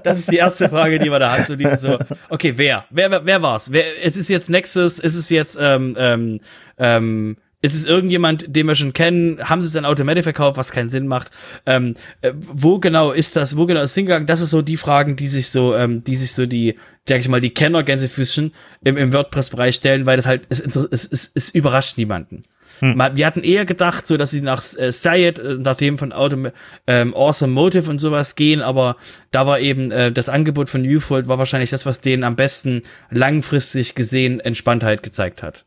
das 0.03 0.19
ist 0.19 0.31
die 0.31 0.37
erste 0.37 0.69
Frage, 0.69 0.99
die 0.99 1.09
man 1.09 1.21
da 1.21 1.39
hat. 1.39 1.47
So, 1.47 1.55
die, 1.55 1.67
so 1.79 1.97
okay, 2.29 2.53
wer? 2.55 2.85
Wer, 2.91 3.09
wer, 3.09 3.25
wer 3.25 3.41
war's? 3.41 3.71
Wer, 3.71 4.05
es 4.05 4.15
ist 4.15 4.27
jetzt 4.27 4.47
Nexus, 4.47 4.99
ist 4.99 5.15
es 5.15 5.31
jetzt 5.31 5.57
ähm, 5.59 5.95
ähm, 5.97 6.39
ähm, 6.77 7.37
ist 7.61 7.75
es 7.75 7.85
irgendjemand, 7.85 8.55
den 8.55 8.67
wir 8.67 8.75
schon 8.75 8.93
kennen? 8.93 9.39
Haben 9.49 9.61
sie 9.61 9.67
es 9.67 9.75
an 9.75 9.85
Automatic 9.85 10.23
verkauft, 10.23 10.57
was 10.57 10.71
keinen 10.71 10.89
Sinn 10.89 11.07
macht? 11.07 11.31
Ähm, 11.65 11.95
äh, 12.21 12.33
wo 12.35 12.79
genau 12.79 13.11
ist 13.11 13.35
das? 13.35 13.57
Wo 13.57 13.65
genau 13.65 13.81
ist 13.81 13.91
es 13.91 13.95
hingegangen? 13.95 14.27
Das 14.27 14.41
ist 14.41 14.51
so 14.51 14.61
die 14.61 14.77
Fragen, 14.77 15.15
die 15.15 15.27
sich 15.27 15.49
so, 15.49 15.75
ähm, 15.75 16.03
die 16.03 16.15
sich 16.15 16.33
so 16.33 16.45
die, 16.45 16.77
sag 17.07 17.19
ich 17.19 17.29
mal, 17.29 17.41
die 17.41 17.53
Kenner 17.53 17.83
Gänsefüßchen 17.83 18.53
im, 18.83 18.97
im 18.97 19.11
WordPress-Bereich 19.11 19.75
stellen, 19.75 20.05
weil 20.05 20.17
das 20.17 20.27
halt, 20.27 20.43
es, 20.49 20.61
es, 20.61 21.05
es, 21.05 21.31
es 21.33 21.49
überrascht 21.49 21.97
niemanden. 21.97 22.43
Hm. 22.79 22.95
Wir 23.15 23.25
hatten 23.25 23.43
eher 23.43 23.65
gedacht, 23.65 24.05
so 24.05 24.17
dass 24.17 24.31
sie 24.31 24.41
nach 24.41 24.61
äh, 24.77 24.91
Sayed, 24.91 25.39
äh, 25.39 25.55
nach 25.55 25.75
dem 25.75 25.97
von 25.97 26.13
Auto, 26.13 26.51
ähm, 26.85 27.15
Awesome 27.15 27.53
Motive 27.53 27.89
und 27.89 27.99
sowas 27.99 28.35
gehen, 28.35 28.61
aber 28.61 28.97
da 29.31 29.47
war 29.47 29.59
eben 29.59 29.91
äh, 29.91 30.11
das 30.11 30.29
Angebot 30.29 30.69
von 30.69 30.85
Ufold 30.85 31.27
war 31.27 31.39
wahrscheinlich 31.39 31.71
das, 31.71 31.87
was 31.87 32.01
denen 32.01 32.23
am 32.23 32.35
besten 32.35 32.83
langfristig 33.09 33.95
gesehen 33.95 34.39
Entspanntheit 34.39 35.01
gezeigt 35.01 35.41
hat. 35.41 35.66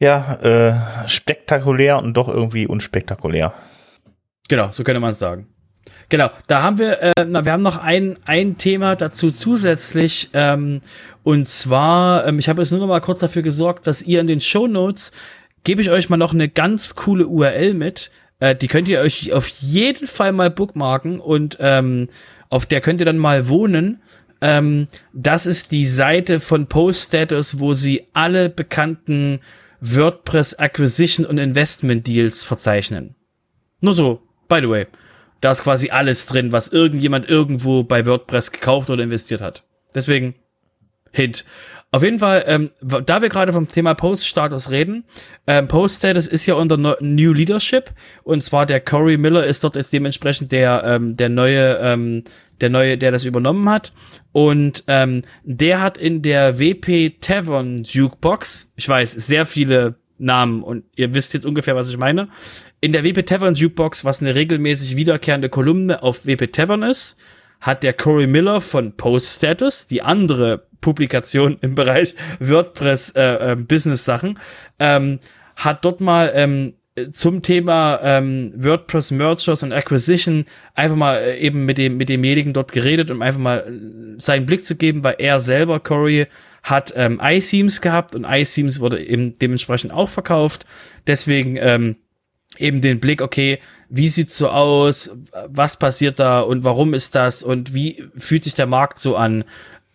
Ja, 0.00 0.34
äh, 0.42 1.08
spektakulär 1.08 1.98
und 1.98 2.14
doch 2.14 2.28
irgendwie 2.28 2.66
unspektakulär. 2.66 3.52
Genau, 4.48 4.70
so 4.70 4.84
könnte 4.84 5.00
man 5.00 5.10
es 5.10 5.18
sagen. 5.18 5.48
Genau, 6.08 6.30
da 6.46 6.62
haben 6.62 6.78
wir, 6.78 7.02
äh, 7.02 7.12
na, 7.26 7.44
wir 7.44 7.52
haben 7.52 7.62
noch 7.62 7.78
ein, 7.78 8.18
ein 8.24 8.56
Thema 8.56 8.96
dazu 8.96 9.30
zusätzlich, 9.30 10.30
ähm, 10.32 10.80
und 11.22 11.48
zwar, 11.48 12.26
ähm, 12.26 12.38
ich 12.38 12.48
habe 12.48 12.62
jetzt 12.62 12.70
nur 12.70 12.80
noch 12.80 12.86
mal 12.86 13.00
kurz 13.00 13.20
dafür 13.20 13.42
gesorgt, 13.42 13.86
dass 13.86 14.02
ihr 14.02 14.20
in 14.20 14.26
den 14.26 14.40
Show 14.40 14.66
Notes 14.66 15.12
gebe 15.64 15.82
ich 15.82 15.90
euch 15.90 16.08
mal 16.08 16.16
noch 16.16 16.32
eine 16.32 16.48
ganz 16.48 16.94
coole 16.94 17.26
URL 17.26 17.74
mit, 17.74 18.10
äh, 18.40 18.54
die 18.54 18.68
könnt 18.68 18.88
ihr 18.88 19.00
euch 19.00 19.32
auf 19.32 19.48
jeden 19.48 20.06
Fall 20.06 20.32
mal 20.32 20.50
bookmarken 20.50 21.20
und 21.20 21.58
ähm, 21.60 22.08
auf 22.48 22.64
der 22.64 22.80
könnt 22.80 23.00
ihr 23.00 23.06
dann 23.06 23.18
mal 23.18 23.48
wohnen. 23.48 24.00
Ähm, 24.40 24.88
das 25.12 25.46
ist 25.46 25.72
die 25.72 25.86
Seite 25.86 26.40
von 26.40 26.68
Post 26.68 27.08
Status, 27.08 27.58
wo 27.58 27.74
sie 27.74 28.06
alle 28.14 28.48
bekannten 28.48 29.40
WordPress 29.80 30.54
Acquisition 30.54 31.24
und 31.26 31.38
Investment 31.38 32.06
Deals 32.06 32.44
verzeichnen. 32.44 33.14
Nur 33.80 33.94
so, 33.94 34.22
by 34.48 34.60
the 34.60 34.68
way. 34.68 34.86
Da 35.40 35.52
ist 35.52 35.62
quasi 35.62 35.90
alles 35.90 36.26
drin, 36.26 36.50
was 36.50 36.68
irgendjemand 36.68 37.28
irgendwo 37.28 37.84
bei 37.84 38.04
WordPress 38.04 38.50
gekauft 38.50 38.90
oder 38.90 39.04
investiert 39.04 39.40
hat. 39.40 39.64
Deswegen, 39.94 40.34
Hint. 41.12 41.44
Auf 41.90 42.02
jeden 42.02 42.18
Fall, 42.18 42.44
ähm, 42.46 42.70
da 42.82 43.22
wir 43.22 43.30
gerade 43.30 43.54
vom 43.54 43.66
Thema 43.66 43.94
Post-Status 43.94 44.70
reden, 44.70 45.04
ähm, 45.46 45.68
Post-Status 45.68 46.26
ist 46.26 46.44
ja 46.44 46.54
unter 46.54 46.76
New 46.76 47.32
Leadership 47.32 47.92
und 48.24 48.42
zwar 48.42 48.66
der 48.66 48.80
Corey 48.80 49.16
Miller 49.16 49.46
ist 49.46 49.64
dort 49.64 49.76
jetzt 49.76 49.92
dementsprechend 49.94 50.52
der, 50.52 50.82
ähm, 50.84 51.16
der 51.16 51.30
neue, 51.30 51.78
ähm, 51.78 52.24
der 52.60 52.68
neue, 52.68 52.98
der 52.98 53.10
das 53.10 53.24
übernommen 53.24 53.70
hat 53.70 53.92
und 54.32 54.84
ähm, 54.86 55.22
der 55.42 55.80
hat 55.80 55.98
in 55.98 56.22
der 56.22 56.58
WP 56.58 57.20
Tavern 57.20 57.82
Jukebox, 57.84 58.72
ich 58.76 58.88
weiß, 58.88 59.12
sehr 59.12 59.46
viele 59.46 59.96
Namen 60.18 60.62
und 60.62 60.84
ihr 60.96 61.14
wisst 61.14 61.34
jetzt 61.34 61.46
ungefähr, 61.46 61.76
was 61.76 61.88
ich 61.88 61.96
meine, 61.96 62.28
in 62.80 62.92
der 62.92 63.04
WP 63.04 63.26
Tavern 63.26 63.54
Jukebox, 63.54 64.04
was 64.04 64.20
eine 64.20 64.34
regelmäßig 64.34 64.96
wiederkehrende 64.96 65.48
Kolumne 65.48 66.02
auf 66.02 66.26
WP 66.26 66.52
Tavern 66.52 66.82
ist, 66.82 67.16
hat 67.60 67.82
der 67.82 67.92
Corey 67.92 68.26
Miller 68.26 68.60
von 68.60 68.96
Post 68.96 69.36
Status, 69.36 69.86
die 69.86 70.02
andere 70.02 70.66
Publikation 70.80 71.58
im 71.60 71.74
Bereich 71.74 72.14
WordPress 72.38 73.10
äh, 73.10 73.52
äh, 73.52 73.56
Business 73.56 74.04
Sachen, 74.04 74.38
ähm, 74.78 75.18
hat 75.56 75.84
dort 75.84 76.00
mal 76.00 76.30
ähm, 76.34 76.74
zum 77.06 77.42
Thema 77.42 78.00
ähm, 78.02 78.52
WordPress 78.56 79.10
Mergers 79.10 79.62
und 79.62 79.72
Acquisition 79.72 80.44
einfach 80.74 80.96
mal 80.96 81.16
äh, 81.16 81.38
eben 81.38 81.64
mit 81.64 81.78
dem 81.78 81.96
mit 81.96 82.08
demjenigen 82.08 82.52
dort 82.52 82.72
geredet, 82.72 83.10
um 83.10 83.22
einfach 83.22 83.40
mal 83.40 83.58
äh, 83.58 84.20
seinen 84.20 84.46
Blick 84.46 84.64
zu 84.64 84.76
geben, 84.76 85.04
weil 85.04 85.16
er 85.18 85.40
selber 85.40 85.80
Corey 85.80 86.26
hat 86.62 86.92
ähm, 86.96 87.20
iSeams 87.22 87.80
gehabt 87.80 88.14
und 88.14 88.24
iSeams 88.24 88.80
wurde 88.80 89.02
eben 89.04 89.38
dementsprechend 89.38 89.92
auch 89.92 90.08
verkauft. 90.08 90.66
Deswegen 91.06 91.56
ähm, 91.56 91.96
eben 92.56 92.80
den 92.80 93.00
Blick, 93.00 93.22
okay, 93.22 93.58
wie 93.88 94.08
sieht's 94.08 94.36
so 94.36 94.48
aus, 94.48 95.18
was 95.46 95.78
passiert 95.78 96.18
da 96.18 96.40
und 96.40 96.64
warum 96.64 96.94
ist 96.94 97.14
das 97.14 97.42
und 97.42 97.74
wie 97.74 98.04
fühlt 98.16 98.44
sich 98.44 98.54
der 98.54 98.66
Markt 98.66 98.98
so 98.98 99.16
an? 99.16 99.44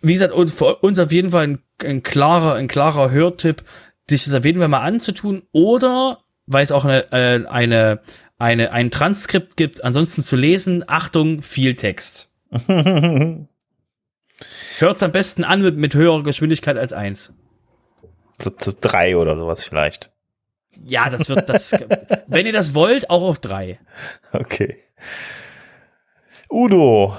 Wie 0.01 0.13
gesagt, 0.13 0.33
für 0.51 0.75
uns 0.77 0.99
auf 0.99 1.11
jeden 1.11 1.31
Fall 1.31 1.47
ein, 1.47 1.59
ein 1.83 2.03
klarer, 2.03 2.55
ein 2.55 2.67
klarer 2.67 3.11
Hörtipp, 3.11 3.63
sich 4.09 4.25
das 4.25 4.33
auf 4.33 4.45
jeden 4.45 4.59
Fall 4.59 4.67
mal 4.67 4.81
anzutun 4.81 5.43
oder, 5.51 6.22
weil 6.45 6.63
es 6.63 6.71
auch 6.71 6.85
eine, 6.85 7.11
äh, 7.11 7.45
eine, 7.47 8.01
eine, 8.37 8.71
ein 8.71 8.91
Transkript 8.91 9.57
gibt, 9.57 9.83
ansonsten 9.83 10.21
zu 10.21 10.35
lesen, 10.35 10.83
Achtung, 10.87 11.41
viel 11.41 11.75
Text. 11.75 12.31
Hört's 14.79 15.03
am 15.03 15.11
besten 15.11 15.43
an 15.43 15.61
mit, 15.61 15.77
mit 15.77 15.95
höherer 15.95 16.23
Geschwindigkeit 16.23 16.77
als 16.77 16.93
eins. 16.93 17.33
Zu, 18.39 18.51
zu 18.51 18.73
drei 18.73 19.15
oder 19.15 19.37
sowas 19.37 19.63
vielleicht. 19.63 20.11
Ja, 20.83 21.09
das 21.09 21.29
wird 21.29 21.47
das. 21.49 21.71
wenn 22.27 22.45
ihr 22.45 22.53
das 22.53 22.73
wollt, 22.73 23.09
auch 23.09 23.21
auf 23.23 23.39
drei. 23.39 23.79
Okay. 24.31 24.77
Udo. 26.49 27.17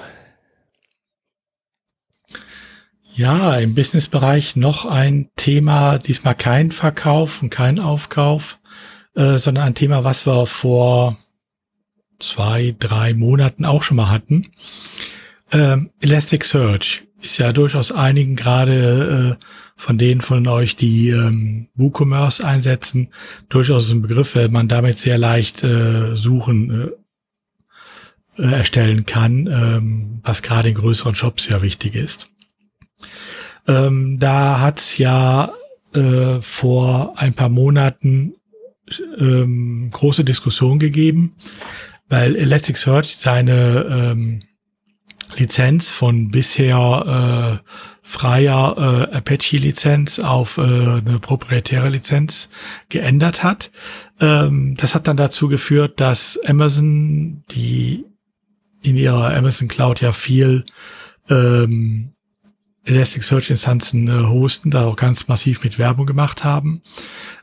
Ja, 3.13 3.55
im 3.55 3.75
Businessbereich 3.75 4.57
noch 4.57 4.85
ein 4.85 5.29
Thema, 5.37 5.99
diesmal 5.99 6.35
kein 6.35 6.71
Verkauf 6.71 7.41
und 7.41 7.49
kein 7.49 7.79
Aufkauf, 7.79 8.59
äh, 9.15 9.37
sondern 9.37 9.65
ein 9.65 9.75
Thema, 9.75 10.03
was 10.03 10.25
wir 10.25 10.45
vor 10.45 11.17
zwei, 12.19 12.75
drei 12.77 13.13
Monaten 13.13 13.65
auch 13.65 13.83
schon 13.83 13.97
mal 13.97 14.09
hatten. 14.09 14.51
Ähm, 15.51 15.91
Elasticsearch 15.99 17.03
ist 17.21 17.37
ja 17.37 17.51
durchaus 17.53 17.91
einigen, 17.91 18.35
gerade 18.35 19.37
äh, 19.39 19.45
von 19.77 19.97
denen 19.97 20.21
von 20.21 20.47
euch, 20.47 20.75
die 20.75 21.09
ähm, 21.09 21.67
WooCommerce 21.75 22.41
einsetzen, 22.45 23.09
durchaus 23.49 23.91
ein 23.91 24.01
Begriff, 24.01 24.35
weil 24.35 24.49
man 24.49 24.67
damit 24.67 24.99
sehr 24.99 25.17
leicht 25.17 25.63
äh, 25.63 26.15
suchen 26.15 26.93
äh, 28.37 28.41
äh, 28.41 28.51
erstellen 28.51 29.05
kann, 29.05 29.47
ähm, 29.47 30.19
was 30.23 30.41
gerade 30.41 30.69
in 30.69 30.75
größeren 30.75 31.15
Shops 31.15 31.47
ja 31.47 31.61
wichtig 31.61 31.95
ist. 31.95 32.29
Ähm, 33.67 34.17
da 34.19 34.59
hat's 34.59 34.97
ja 34.97 35.51
äh, 35.93 36.41
vor 36.41 37.13
ein 37.17 37.33
paar 37.33 37.49
Monaten 37.49 38.35
ähm, 39.17 39.89
große 39.91 40.23
Diskussion 40.23 40.79
gegeben, 40.79 41.35
weil 42.07 42.35
Elasticsearch 42.35 43.17
seine 43.17 43.87
ähm, 43.89 44.43
Lizenz 45.37 45.89
von 45.89 46.29
bisher 46.29 47.61
äh, 47.63 47.69
freier 48.01 49.09
äh, 49.11 49.15
Apache-Lizenz 49.15 50.19
auf 50.19 50.57
äh, 50.57 50.61
eine 50.61 51.19
proprietäre 51.19 51.89
Lizenz 51.89 52.49
geändert 52.89 53.43
hat. 53.43 53.71
Ähm, 54.21 54.75
das 54.77 54.93
hat 54.93 55.07
dann 55.07 55.17
dazu 55.17 55.47
geführt, 55.47 55.99
dass 55.99 56.39
Amazon, 56.45 57.43
die 57.51 58.05
in 58.83 58.95
ihrer 58.95 59.35
Amazon 59.35 59.67
Cloud 59.67 60.01
ja 60.01 60.11
viel 60.11 60.65
ähm, 61.29 62.11
Elasticsearch-Instanzen 62.85 64.07
äh, 64.07 64.27
hosten, 64.27 64.69
da 64.69 64.85
auch 64.85 64.95
ganz 64.95 65.27
massiv 65.27 65.63
mit 65.63 65.79
Werbung 65.79 66.05
gemacht 66.05 66.43
haben, 66.43 66.83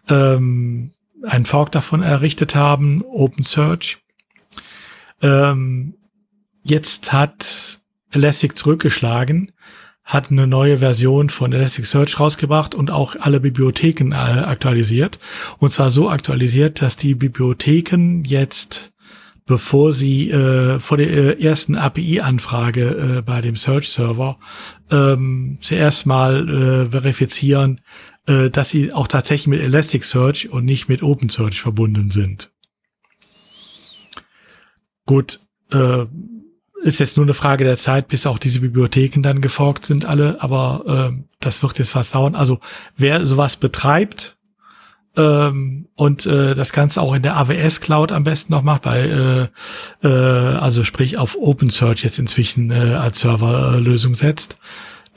ähm, 0.09 0.93
einen 1.25 1.47
Fork 1.47 1.73
davon 1.73 2.03
errichtet 2.03 2.55
haben, 2.55 3.03
OpenSearch. 3.03 3.99
Ähm, 5.23 5.95
jetzt 6.63 7.13
hat 7.13 7.81
Elastic 8.11 8.59
zurückgeschlagen, 8.59 9.53
hat 10.05 10.31
eine 10.31 10.47
neue 10.47 10.79
Version 10.79 11.31
von 11.31 11.53
Elasticsearch 11.53 12.19
rausgebracht 12.19 12.75
und 12.75 12.91
auch 12.91 13.15
alle 13.21 13.41
Bibliotheken 13.41 14.13
äh, 14.13 14.15
aktualisiert. 14.17 15.19
Und 15.59 15.73
zwar 15.73 15.91
so 15.91 16.11
aktualisiert, 16.11 16.83
dass 16.83 16.97
die 16.97 17.15
Bibliotheken 17.15 18.23
jetzt, 18.27 18.93
bevor 19.47 19.93
sie 19.93 20.31
äh, 20.31 20.81
vor 20.81 20.97
der 20.97 21.11
äh, 21.11 21.43
ersten 21.43 21.77
API-Anfrage 21.77 23.19
äh, 23.19 23.23
bei 23.23 23.41
dem 23.41 23.57
Search-Server 23.57 24.39
ähm, 24.91 25.59
zuerst 25.61 26.05
mal 26.07 26.49
äh, 26.49 26.91
verifizieren, 26.91 27.81
äh, 28.27 28.51
dass 28.51 28.71
sie 28.71 28.93
auch 28.93 29.09
tatsächlich 29.09 29.49
mit 29.49 29.61
Elasticsearch 29.61 30.51
und 30.51 30.65
nicht 30.65 30.89
mit 30.89 31.03
OpenSearch 31.03 31.61
verbunden 31.61 32.11
sind. 32.11 32.51
Gut, 35.07 35.41
äh, 35.73 36.07
ist 36.83 37.01
jetzt 37.01 37.17
nur 37.17 37.27
eine 37.27 37.35
Frage 37.35 37.65
der 37.65 37.79
Zeit, 37.79 38.09
bis 38.09 38.27
auch 38.27 38.39
diese 38.39 38.61
Bibliotheken 38.61 39.23
dann 39.23 39.41
geforkt 39.41 39.85
sind 39.87 40.05
alle, 40.05 40.43
aber 40.43 41.13
äh, 41.13 41.23
das 41.41 41.63
wird 41.63 41.79
jetzt 41.79 41.95
was 41.95 42.11
dauern. 42.11 42.35
Also 42.35 42.61
wer 42.97 43.25
sowas 43.25 43.57
betreibt 43.57 44.37
ähm, 45.17 45.89
und 45.95 46.27
äh, 46.27 46.55
das 46.55 46.73
Ganze 46.73 47.01
auch 47.01 47.15
in 47.15 47.23
der 47.23 47.37
AWS 47.37 47.81
Cloud 47.81 48.13
am 48.13 48.25
besten 48.25 48.53
noch 48.53 48.63
macht, 48.63 48.83
bei 48.83 49.01
äh, 50.03 50.07
äh, 50.07 50.57
also 50.59 50.85
sprich 50.85 51.19
auf 51.19 51.37
OpenSearch 51.37 52.03
jetzt 52.03 52.19
inzwischen 52.19 52.71
äh, 52.71 52.95
als 52.95 53.21
Serverlösung 53.21 54.15
setzt, 54.15 54.57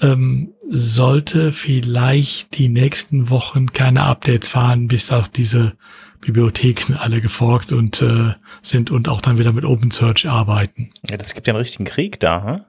ähm, 0.01 0.53
sollte 0.69 1.51
vielleicht 1.51 2.57
die 2.57 2.69
nächsten 2.69 3.29
Wochen 3.29 3.73
keine 3.73 4.03
Updates 4.03 4.49
fahren, 4.49 4.87
bis 4.87 5.11
auch 5.11 5.27
diese 5.27 5.77
Bibliotheken 6.21 6.95
alle 6.97 7.21
geforkt 7.21 7.71
und 7.71 8.01
äh, 8.01 8.33
sind 8.61 8.91
und 8.91 9.07
auch 9.07 9.21
dann 9.21 9.37
wieder 9.37 9.53
mit 9.53 9.63
OpenSearch 9.63 10.27
arbeiten. 10.27 10.91
Ja, 11.07 11.17
das 11.17 11.33
gibt 11.33 11.47
ja 11.47 11.53
einen 11.53 11.61
richtigen 11.61 11.85
Krieg 11.85 12.19
da, 12.19 12.43
hm? 12.43 12.61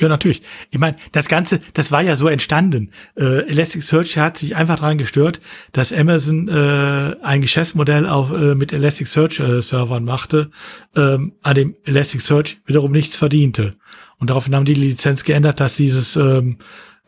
Ja, 0.00 0.08
natürlich. 0.08 0.42
Ich 0.72 0.80
meine, 0.80 0.96
das 1.12 1.28
Ganze, 1.28 1.60
das 1.72 1.92
war 1.92 2.02
ja 2.02 2.16
so 2.16 2.26
entstanden. 2.26 2.90
Äh, 3.16 3.48
Elasticsearch 3.48 4.18
hat 4.18 4.38
sich 4.38 4.56
einfach 4.56 4.76
daran 4.80 4.98
gestört, 4.98 5.40
dass 5.70 5.92
Amazon 5.92 6.48
äh, 6.48 7.14
ein 7.22 7.40
Geschäftsmodell 7.42 8.04
auf, 8.06 8.32
äh, 8.32 8.56
mit 8.56 8.72
Elasticsearch-Servern 8.72 10.02
äh, 10.02 10.06
machte, 10.06 10.50
ähm, 10.96 11.34
an 11.42 11.54
dem 11.54 11.76
Elasticsearch 11.84 12.58
wiederum 12.66 12.90
nichts 12.90 13.16
verdiente. 13.16 13.76
Und 14.24 14.30
daraufhin 14.30 14.54
haben 14.54 14.64
die, 14.64 14.72
die 14.72 14.88
Lizenz 14.88 15.22
geändert, 15.22 15.60
dass 15.60 15.76
dieses 15.76 16.16
ähm, 16.16 16.56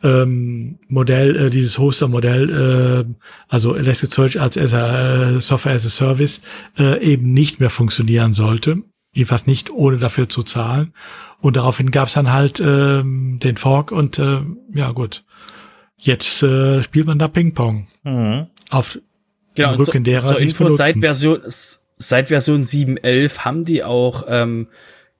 ähm, 0.02 0.78
Modell, 0.86 1.46
äh, 1.46 1.48
dieses 1.48 1.78
Hoster-Modell, 1.78 3.06
äh, 3.08 3.24
also 3.48 3.74
Elasticsearch 3.74 4.38
als 4.38 4.58
äh, 4.58 5.40
Software 5.40 5.72
as 5.72 5.86
a 5.86 5.88
Service, 5.88 6.42
äh, 6.78 7.02
eben 7.02 7.32
nicht 7.32 7.58
mehr 7.58 7.70
funktionieren 7.70 8.34
sollte. 8.34 8.82
Jedenfalls 9.14 9.46
nicht, 9.46 9.70
ohne 9.70 9.96
dafür 9.96 10.28
zu 10.28 10.42
zahlen. 10.42 10.92
Und 11.40 11.56
daraufhin 11.56 11.90
gab 11.90 12.08
es 12.08 12.12
dann 12.12 12.34
halt 12.34 12.60
ähm, 12.60 13.38
den 13.42 13.56
Fork 13.56 13.92
und 13.92 14.18
äh, 14.18 14.40
ja 14.74 14.92
gut, 14.92 15.24
jetzt 15.96 16.42
äh, 16.42 16.82
spielt 16.82 17.06
man 17.06 17.18
da 17.18 17.28
Ping-Pong. 17.28 17.86
Mhm. 18.04 18.48
Auf 18.68 18.98
genau, 19.54 19.70
dem 19.70 19.78
Rücken 19.78 19.90
so, 19.92 20.00
derer, 20.00 20.26
so 20.26 20.34
die 20.34 20.44
Info, 20.44 20.68
seit 20.68 20.98
Version, 20.98 21.40
seit 21.96 22.28
Version 22.28 22.62
7.11 22.62 23.38
haben 23.38 23.64
die 23.64 23.84
auch 23.84 24.24
ähm, 24.28 24.66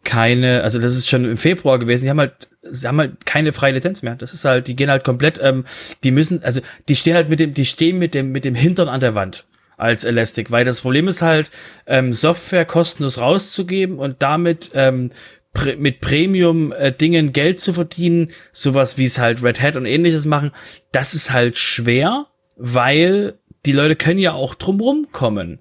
keine, 0.06 0.62
also 0.62 0.78
das 0.78 0.96
ist 0.96 1.08
schon 1.08 1.26
im 1.26 1.36
Februar 1.36 1.78
gewesen, 1.78 2.04
die 2.04 2.10
haben 2.10 2.20
halt 2.20 2.48
sie 2.70 2.88
haben 2.88 2.98
halt 2.98 3.26
keine 3.26 3.52
freie 3.52 3.72
Lizenz 3.72 4.02
mehr. 4.02 4.14
Das 4.14 4.32
ist 4.32 4.44
halt, 4.44 4.68
die 4.68 4.76
gehen 4.76 4.90
halt 4.90 5.04
komplett, 5.04 5.38
ähm, 5.42 5.64
die 6.04 6.10
müssen, 6.10 6.42
also 6.42 6.60
die 6.88 6.96
stehen 6.96 7.14
halt 7.14 7.28
mit 7.28 7.40
dem, 7.40 7.54
die 7.54 7.66
stehen 7.66 7.98
mit 7.98 8.14
dem, 8.14 8.32
mit 8.32 8.44
dem 8.44 8.54
Hintern 8.54 8.88
an 8.88 9.00
der 9.00 9.14
Wand 9.14 9.46
als 9.76 10.04
Elastic, 10.04 10.50
weil 10.50 10.64
das 10.64 10.80
Problem 10.80 11.06
ist 11.08 11.22
halt, 11.22 11.50
ähm, 11.86 12.14
Software 12.14 12.64
kostenlos 12.64 13.18
rauszugeben 13.18 13.98
und 13.98 14.22
damit 14.22 14.70
ähm, 14.74 15.10
pr 15.52 15.76
mit 15.76 16.00
Premium-Dingen 16.00 17.28
äh, 17.28 17.32
Geld 17.32 17.60
zu 17.60 17.72
verdienen, 17.72 18.30
sowas 18.52 18.96
wie 18.96 19.04
es 19.04 19.18
halt 19.18 19.42
Red 19.42 19.60
Hat 19.60 19.76
und 19.76 19.84
ähnliches 19.84 20.24
machen, 20.24 20.52
das 20.92 21.14
ist 21.14 21.30
halt 21.30 21.58
schwer, 21.58 22.26
weil 22.56 23.34
die 23.66 23.72
Leute 23.72 23.96
können 23.96 24.18
ja 24.18 24.32
auch 24.32 24.54
drumrum 24.54 25.08
kommen 25.12 25.60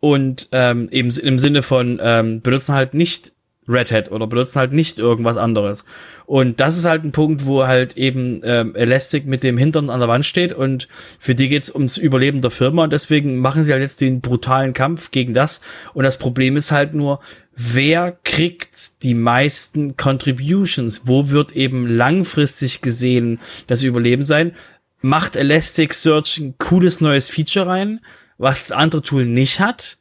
und 0.00 0.48
ähm, 0.50 0.88
eben 0.90 1.10
im 1.10 1.38
Sinne 1.38 1.62
von 1.62 2.00
ähm, 2.02 2.40
benutzen 2.40 2.74
halt 2.74 2.94
nicht 2.94 3.32
Red 3.68 3.92
Hat 3.92 4.10
oder 4.10 4.26
benutzen 4.26 4.58
halt 4.58 4.72
nicht 4.72 4.98
irgendwas 4.98 5.36
anderes. 5.36 5.84
Und 6.26 6.60
das 6.60 6.76
ist 6.76 6.84
halt 6.84 7.04
ein 7.04 7.12
Punkt, 7.12 7.46
wo 7.46 7.66
halt 7.66 7.96
eben 7.96 8.40
ähm, 8.44 8.74
Elastic 8.74 9.26
mit 9.26 9.44
dem 9.44 9.56
Hintern 9.56 9.88
an 9.88 10.00
der 10.00 10.08
Wand 10.08 10.26
steht 10.26 10.52
und 10.52 10.88
für 11.18 11.34
die 11.34 11.48
geht's 11.48 11.72
ums 11.72 11.96
Überleben 11.96 12.40
der 12.42 12.50
Firma 12.50 12.84
und 12.84 12.92
deswegen 12.92 13.38
machen 13.38 13.62
sie 13.64 13.72
halt 13.72 13.82
jetzt 13.82 14.00
den 14.00 14.20
brutalen 14.20 14.72
Kampf 14.72 15.12
gegen 15.12 15.32
das. 15.32 15.60
Und 15.94 16.04
das 16.04 16.18
Problem 16.18 16.56
ist 16.56 16.72
halt 16.72 16.94
nur, 16.94 17.20
wer 17.54 18.12
kriegt 18.24 19.02
die 19.04 19.14
meisten 19.14 19.96
Contributions? 19.96 21.02
Wo 21.04 21.30
wird 21.30 21.52
eben 21.52 21.86
langfristig 21.86 22.80
gesehen 22.80 23.38
das 23.68 23.82
Überleben 23.82 24.26
sein? 24.26 24.56
Macht 25.02 25.36
Elasticsearch 25.36 26.38
ein 26.38 26.54
cooles 26.58 27.00
neues 27.00 27.28
Feature 27.28 27.66
rein, 27.66 28.00
was 28.38 28.68
das 28.68 28.76
andere 28.76 29.02
Tool 29.02 29.24
nicht 29.24 29.60
hat? 29.60 29.98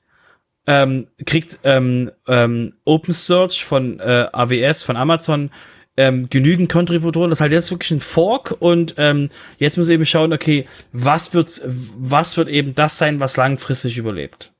Ähm, 0.71 1.07
kriegt 1.25 1.59
ähm, 1.63 2.11
ähm, 2.27 2.73
OpenSearch 2.85 3.65
von 3.65 3.99
äh, 3.99 4.27
AWS, 4.31 4.83
von 4.83 4.95
Amazon 4.95 5.49
ähm, 5.97 6.29
genügend 6.29 6.71
Kontributoren. 6.71 7.29
Das 7.29 7.37
ist 7.37 7.41
halt 7.41 7.51
jetzt 7.51 7.71
wirklich 7.71 7.91
ein 7.91 7.99
Fork 7.99 8.55
und 8.59 8.95
ähm, 8.97 9.29
jetzt 9.57 9.77
muss 9.77 9.89
eben 9.89 10.05
schauen, 10.05 10.31
okay, 10.31 10.65
was 10.93 11.33
wird, 11.33 11.61
was 11.65 12.37
wird 12.37 12.47
eben 12.47 12.73
das 12.73 12.97
sein, 12.97 13.19
was 13.19 13.35
langfristig 13.35 13.97
überlebt. 13.97 14.53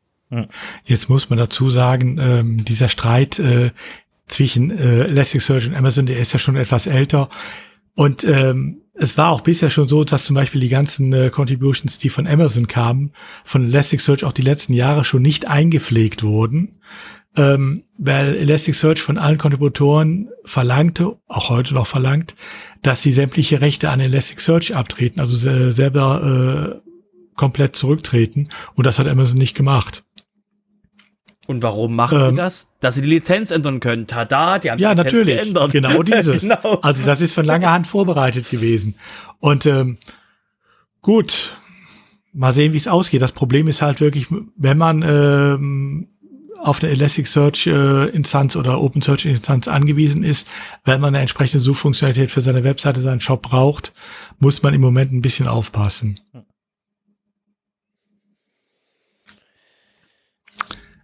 Jetzt 0.85 1.09
muss 1.09 1.29
man 1.29 1.39
dazu 1.39 1.69
sagen, 1.69 2.17
ähm, 2.19 2.65
dieser 2.65 2.89
Streit 2.89 3.39
äh, 3.39 3.71
zwischen 4.27 4.71
äh, 4.71 5.05
Elasticsearch 5.05 5.67
und 5.67 5.75
Amazon, 5.75 6.05
der 6.05 6.19
ist 6.19 6.33
ja 6.33 6.39
schon 6.39 6.55
etwas 6.55 6.87
älter. 6.87 7.29
Und 7.95 8.23
ähm, 8.23 8.80
es 8.93 9.17
war 9.17 9.29
auch 9.29 9.41
bisher 9.41 9.69
schon 9.69 9.87
so, 9.87 10.03
dass 10.03 10.25
zum 10.25 10.35
Beispiel 10.35 10.61
die 10.61 10.69
ganzen 10.69 11.13
äh, 11.13 11.29
Contributions, 11.29 11.97
die 11.97 12.09
von 12.09 12.27
Amazon 12.27 12.67
kamen, 12.67 13.13
von 13.43 13.65
Elasticsearch 13.65 14.23
auch 14.23 14.33
die 14.33 14.41
letzten 14.41 14.73
Jahre 14.73 15.05
schon 15.05 15.21
nicht 15.21 15.47
eingepflegt 15.47 16.23
wurden, 16.23 16.79
ähm, 17.37 17.83
weil 17.97 18.35
Elasticsearch 18.35 19.01
von 19.01 19.17
allen 19.17 19.37
Kontributoren 19.37 20.29
verlangte, 20.43 21.17
auch 21.27 21.49
heute 21.49 21.73
noch 21.73 21.87
verlangt, 21.87 22.35
dass 22.81 23.01
sie 23.01 23.13
sämtliche 23.13 23.61
Rechte 23.61 23.89
an 23.89 24.01
Elasticsearch 24.01 24.75
abtreten, 24.75 25.21
also 25.21 25.71
selber 25.71 26.81
äh, 26.83 26.91
komplett 27.35 27.75
zurücktreten. 27.75 28.49
Und 28.75 28.85
das 28.85 28.99
hat 28.99 29.07
Amazon 29.07 29.37
nicht 29.37 29.55
gemacht. 29.55 30.03
Und 31.51 31.61
warum 31.63 31.95
machen 31.95 32.19
ähm, 32.19 32.29
die 32.31 32.35
das? 32.37 32.71
Dass 32.79 32.95
sie 32.95 33.01
die 33.01 33.09
Lizenz 33.09 33.51
ändern 33.51 33.81
können. 33.81 34.07
Tada, 34.07 34.57
die 34.57 34.71
haben 34.71 34.79
ja, 34.79 34.95
die 34.95 35.03
natürlich. 35.03 35.35
geändert. 35.37 35.71
Genau 35.71 36.01
dieses. 36.03 36.41
genau. 36.41 36.79
Also 36.81 37.05
das 37.05 37.19
ist 37.21 37.33
von 37.33 37.45
langer 37.45 37.71
Hand 37.71 37.87
vorbereitet 37.87 38.49
gewesen. 38.49 38.95
Und 39.39 39.65
ähm, 39.65 39.97
gut, 41.01 41.55
mal 42.31 42.53
sehen, 42.53 42.73
wie 42.73 42.77
es 42.77 42.87
ausgeht. 42.87 43.21
Das 43.21 43.33
Problem 43.33 43.67
ist 43.67 43.81
halt 43.81 43.99
wirklich, 43.99 44.27
wenn 44.55 44.77
man 44.77 45.03
ähm, 45.05 46.07
auf 46.57 46.81
eine 46.81 46.91
Elasticsearch 46.91 47.67
äh, 47.67 48.09
Instanz 48.09 48.55
oder 48.55 48.81
OpenSearch 48.81 49.25
Instanz 49.25 49.67
angewiesen 49.67 50.23
ist, 50.23 50.47
wenn 50.85 51.01
man 51.01 51.09
eine 51.09 51.21
entsprechende 51.21 51.63
Suchfunktionalität 51.63 52.31
für 52.31 52.41
seine 52.41 52.63
Webseite, 52.63 53.01
seinen 53.01 53.21
Shop 53.21 53.41
braucht, 53.41 53.93
muss 54.39 54.63
man 54.63 54.73
im 54.73 54.81
Moment 54.81 55.11
ein 55.11 55.21
bisschen 55.21 55.47
aufpassen. 55.47 56.19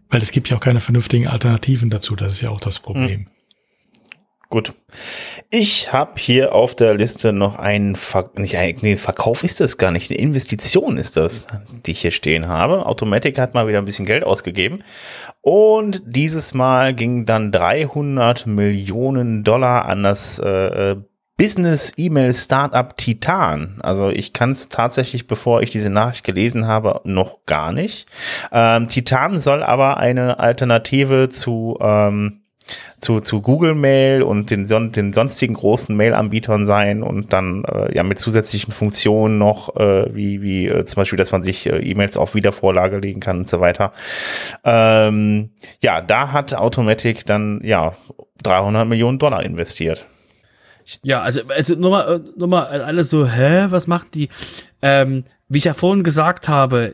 Weil 0.10 0.22
es 0.22 0.32
gibt 0.32 0.50
ja 0.50 0.58
auch 0.58 0.62
keine 0.62 0.80
vernünftigen 0.80 1.28
Alternativen 1.28 1.90
dazu, 1.90 2.16
das 2.16 2.34
ist 2.34 2.42
ja 2.42 2.50
auch 2.50 2.60
das 2.60 2.80
Problem. 2.80 3.28
Gut. 4.50 4.74
Ich 5.50 5.92
habe 5.92 6.14
hier 6.18 6.56
auf 6.56 6.74
der 6.74 6.94
Liste 6.94 7.34
noch 7.34 7.56
einen 7.56 7.98
Ver 7.98 8.32
nicht 8.38 8.56
nee, 8.82 8.96
Verkauf 8.96 9.44
ist 9.44 9.60
das 9.60 9.78
gar 9.78 9.92
nicht, 9.92 10.10
eine 10.10 10.20
Investition 10.20 10.96
ist 10.96 11.18
das, 11.18 11.48
die 11.86 11.92
ich 11.92 12.02
hier 12.02 12.12
stehen 12.12 12.48
habe. 12.48 12.86
Automatic 12.86 13.38
hat 13.40 13.54
mal 13.54 13.68
wieder 13.68 13.80
ein 13.80 13.86
bisschen 13.86 14.06
Geld 14.06 14.24
ausgegeben 14.24 14.84
und 15.42 16.02
dieses 16.06 16.54
Mal 16.54 16.94
ging 16.94 17.26
dann 17.26 17.52
300 17.52 18.48
Millionen 18.48 19.44
Dollar 19.44 19.86
an 19.86 20.04
das 20.04 20.40
äh, 20.40 20.96
Business 21.38 21.94
E-Mail 21.98 22.34
Startup 22.34 22.98
Titan. 22.98 23.78
Also 23.82 24.10
ich 24.10 24.34
kann 24.34 24.52
es 24.52 24.70
tatsächlich, 24.70 25.28
bevor 25.28 25.62
ich 25.62 25.70
diese 25.70 25.92
Nachricht 25.92 26.24
gelesen 26.24 26.68
habe, 26.68 27.02
noch 27.04 27.46
gar 27.46 27.72
nicht. 27.72 28.08
Ähm, 28.52 28.88
Titan 28.88 29.40
soll 29.40 29.62
aber 29.64 29.98
eine 29.98 30.40
Alternative 30.40 31.30
zu 31.30 31.78
ähm, 31.80 32.42
zu, 33.00 33.20
zu 33.20 33.42
Google 33.42 33.76
Mail 33.76 34.24
und 34.24 34.50
den, 34.50 34.68
den 34.92 35.14
sonstigen 35.14 35.54
großen 35.54 35.96
Mail-Anbietern 35.96 36.66
sein 36.66 37.04
und 37.04 37.32
dann 37.32 37.64
äh, 37.64 37.96
ja 37.96 38.04
mit 38.04 38.20
zusätzlichen 38.20 38.74
Funktionen 38.74 39.38
noch, 39.38 39.76
äh, 39.76 40.14
wie, 40.14 40.42
wie 40.42 40.68
äh, 40.68 40.86
zum 40.86 41.02
Beispiel, 41.02 41.18
dass 41.18 41.32
man 41.32 41.44
sich 41.44 41.68
äh, 41.68 41.78
E-Mails 41.78 42.18
auf 42.18 42.36
Wiedervorlage 42.36 42.98
legen 42.98 43.20
kann 43.20 43.40
und 43.40 43.48
so 43.48 43.60
weiter. 43.60 43.94
Ähm, 44.64 45.52
ja, 45.82 46.02
da 46.02 46.32
hat 46.32 46.54
Automatic 46.54 47.26
dann 47.26 47.62
ja 47.64 47.94
300 48.44 48.88
Millionen 48.88 49.20
Dollar 49.20 49.44
investiert. 49.44 50.08
Ja, 51.04 51.22
also, 51.22 51.42
also 51.50 51.76
nur 51.76 51.92
mal, 51.92 52.16
äh, 52.16 52.22
nur 52.38 52.48
mal 52.48 52.66
alles 52.66 53.10
so, 53.10 53.28
hä, 53.28 53.68
was 53.70 53.88
macht 53.88 54.16
die? 54.16 54.30
Ähm, 54.82 55.26
wie 55.50 55.58
ich 55.60 55.66
ja 55.66 55.74
vorhin 55.74 56.04
gesagt 56.04 56.50
habe, 56.50 56.94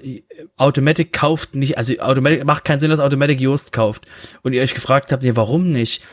Automatic 0.58 1.14
kauft 1.14 1.56
nicht, 1.56 1.78
also 1.78 1.98
Automatic 2.00 2.46
macht 2.46 2.66
keinen 2.66 2.80
Sinn, 2.80 2.92
dass 2.92 3.00
Automatic 3.00 3.42
Yoast 3.42 3.74
kauft. 3.74 4.06
Und 4.42 4.54
ihr 4.54 4.62
euch 4.62 4.76
gefragt 4.76 5.12
habt, 5.12 5.24
nee, 5.24 5.36
warum 5.36 5.72
nicht? 5.72 6.04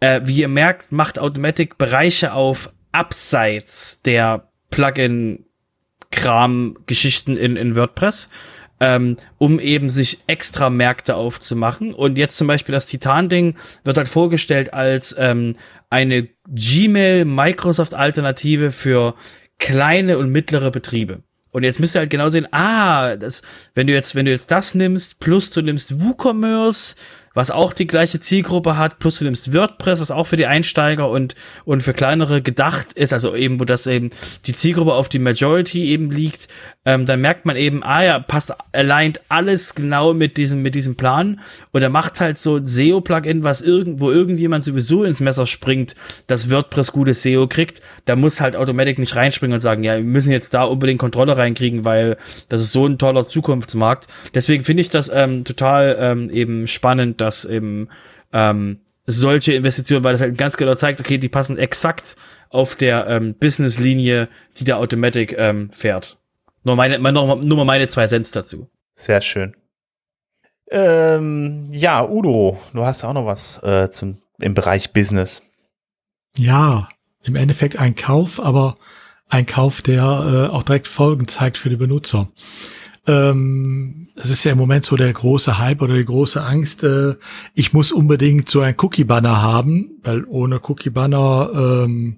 Äh, 0.00 0.20
wie 0.24 0.40
ihr 0.40 0.48
merkt, 0.48 0.92
macht 0.92 1.18
Automatic 1.18 1.78
Bereiche 1.78 2.34
auf 2.34 2.70
abseits 2.92 4.02
der 4.02 4.50
Plugin-Kram-Geschichten 4.70 7.36
in, 7.36 7.56
in 7.56 7.74
WordPress, 7.76 8.28
ähm, 8.78 9.16
um 9.38 9.58
eben 9.58 9.88
sich 9.88 10.18
extra 10.26 10.68
Märkte 10.68 11.16
aufzumachen. 11.16 11.94
Und 11.94 12.18
jetzt 12.18 12.36
zum 12.36 12.46
Beispiel 12.46 12.74
das 12.74 12.84
Titan-Ding 12.86 13.56
wird 13.84 13.96
halt 13.96 14.08
vorgestellt 14.08 14.74
als 14.74 15.16
ähm, 15.18 15.56
eine 15.96 16.28
Gmail-Microsoft-Alternative 16.48 18.70
für 18.70 19.14
kleine 19.58 20.18
und 20.18 20.30
mittlere 20.30 20.70
Betriebe. 20.70 21.22
Und 21.52 21.62
jetzt 21.62 21.80
müsst 21.80 21.96
ihr 21.96 22.00
halt 22.00 22.10
genau 22.10 22.28
sehen, 22.28 22.46
ah, 22.52 23.16
das, 23.16 23.40
wenn 23.74 23.86
du 23.86 23.94
jetzt, 23.94 24.14
wenn 24.14 24.26
du 24.26 24.30
jetzt 24.30 24.50
das 24.50 24.74
nimmst, 24.74 25.20
plus 25.20 25.48
du 25.50 25.62
nimmst 25.62 26.02
WooCommerce, 26.02 26.96
was 27.36 27.50
auch 27.50 27.74
die 27.74 27.86
gleiche 27.86 28.18
Zielgruppe 28.18 28.78
hat, 28.78 28.98
plus 28.98 29.18
du 29.18 29.24
nimmst 29.26 29.52
WordPress, 29.52 30.00
was 30.00 30.10
auch 30.10 30.26
für 30.26 30.36
die 30.36 30.46
Einsteiger 30.46 31.10
und, 31.10 31.34
und 31.66 31.82
für 31.82 31.92
kleinere 31.92 32.40
gedacht 32.40 32.94
ist, 32.94 33.12
also 33.12 33.36
eben, 33.36 33.60
wo 33.60 33.66
das 33.66 33.86
eben 33.86 34.10
die 34.46 34.54
Zielgruppe 34.54 34.94
auf 34.94 35.10
die 35.10 35.18
Majority 35.18 35.84
eben 35.90 36.10
liegt, 36.10 36.48
ähm, 36.86 37.04
dann 37.04 37.20
merkt 37.20 37.44
man 37.44 37.56
eben, 37.56 37.82
ah 37.82 38.02
ja, 38.02 38.18
passt, 38.20 38.54
aligned 38.72 39.20
alles 39.28 39.74
genau 39.74 40.14
mit 40.14 40.38
diesem, 40.38 40.62
mit 40.62 40.74
diesem 40.74 40.96
Plan 40.96 41.40
und 41.72 41.82
er 41.82 41.90
macht 41.90 42.20
halt 42.20 42.38
so 42.38 42.56
ein 42.56 42.64
SEO-Plugin, 42.64 43.44
was 43.44 43.60
irgend, 43.60 44.00
wo 44.00 44.10
irgendjemand 44.10 44.64
sowieso 44.64 45.04
ins 45.04 45.20
Messer 45.20 45.46
springt, 45.46 45.94
dass 46.28 46.50
WordPress 46.50 46.92
gutes 46.92 47.22
SEO 47.22 47.48
kriegt, 47.48 47.82
da 48.06 48.16
muss 48.16 48.40
halt 48.40 48.56
Automatic 48.56 48.98
nicht 48.98 49.14
reinspringen 49.14 49.56
und 49.56 49.60
sagen, 49.60 49.84
ja, 49.84 49.96
wir 49.96 50.04
müssen 50.04 50.32
jetzt 50.32 50.54
da 50.54 50.62
unbedingt 50.62 51.00
Kontrolle 51.00 51.36
reinkriegen, 51.36 51.84
weil 51.84 52.16
das 52.48 52.62
ist 52.62 52.72
so 52.72 52.86
ein 52.86 52.96
toller 52.96 53.26
Zukunftsmarkt. 53.26 54.06
Deswegen 54.34 54.64
finde 54.64 54.80
ich 54.80 54.88
das 54.88 55.10
ähm, 55.12 55.44
total 55.44 55.98
ähm, 56.00 56.30
eben 56.30 56.66
spannend, 56.66 57.20
dass 57.26 57.44
eben 57.44 57.88
ähm, 58.32 58.80
solche 59.06 59.52
Investitionen, 59.52 60.04
weil 60.04 60.12
das 60.12 60.20
halt 60.20 60.38
ganz 60.38 60.56
genau 60.56 60.74
zeigt, 60.74 61.00
okay, 61.00 61.18
die 61.18 61.28
passen 61.28 61.58
exakt 61.58 62.16
auf 62.50 62.76
der 62.76 63.06
ähm, 63.08 63.34
Business-Linie, 63.34 64.28
die 64.56 64.64
der 64.64 64.78
Automatic 64.78 65.34
ähm, 65.36 65.70
fährt. 65.72 66.18
Nur 66.64 66.76
meine, 66.76 66.98
nur, 66.98 67.36
nur 67.36 67.56
mal 67.58 67.64
meine 67.64 67.86
zwei 67.86 68.06
Cents 68.06 68.30
dazu. 68.30 68.68
Sehr 68.94 69.20
schön. 69.20 69.54
Ähm, 70.70 71.68
ja, 71.70 72.08
Udo, 72.08 72.60
du 72.72 72.84
hast 72.84 73.04
auch 73.04 73.12
noch 73.12 73.26
was 73.26 73.62
äh, 73.62 73.90
zum, 73.90 74.18
im 74.40 74.54
Bereich 74.54 74.92
Business. 74.92 75.42
Ja, 76.36 76.88
im 77.22 77.36
Endeffekt 77.36 77.78
ein 77.78 77.94
Kauf, 77.94 78.40
aber 78.40 78.76
ein 79.28 79.46
Kauf, 79.46 79.82
der 79.82 80.02
äh, 80.02 80.52
auch 80.52 80.62
direkt 80.62 80.88
Folgen 80.88 81.28
zeigt 81.28 81.56
für 81.56 81.70
die 81.70 81.76
Benutzer. 81.76 82.28
Ähm, 83.06 84.08
das 84.16 84.30
ist 84.30 84.44
ja 84.44 84.52
im 84.52 84.58
Moment 84.58 84.84
so 84.84 84.96
der 84.96 85.12
große 85.12 85.58
Hype 85.58 85.82
oder 85.82 85.94
die 85.94 86.04
große 86.04 86.42
Angst. 86.42 86.82
Äh, 86.84 87.14
ich 87.54 87.72
muss 87.72 87.92
unbedingt 87.92 88.48
so 88.48 88.60
ein 88.60 88.74
Cookie-Banner 88.78 89.42
haben, 89.42 89.90
weil 90.02 90.24
ohne 90.24 90.60
Cookie-Banner 90.62 91.50
ähm, 91.84 92.16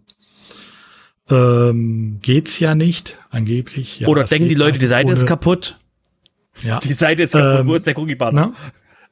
ähm, 1.30 2.18
geht's 2.22 2.58
ja 2.58 2.74
nicht, 2.74 3.18
angeblich. 3.30 4.00
Ja, 4.00 4.08
oder 4.08 4.24
denken 4.24 4.48
die 4.48 4.54
Leute, 4.54 4.78
die 4.78 4.86
Seite 4.86 5.12
ist 5.12 5.26
kaputt? 5.26 5.78
Ja. 6.62 6.80
Die 6.80 6.92
Seite 6.92 7.24
ist 7.24 7.32
kaputt, 7.32 7.60
ähm, 7.60 7.66
wo 7.68 7.74
ist 7.74 7.86
der 7.86 7.98
Cookie-Banner? 7.98 8.54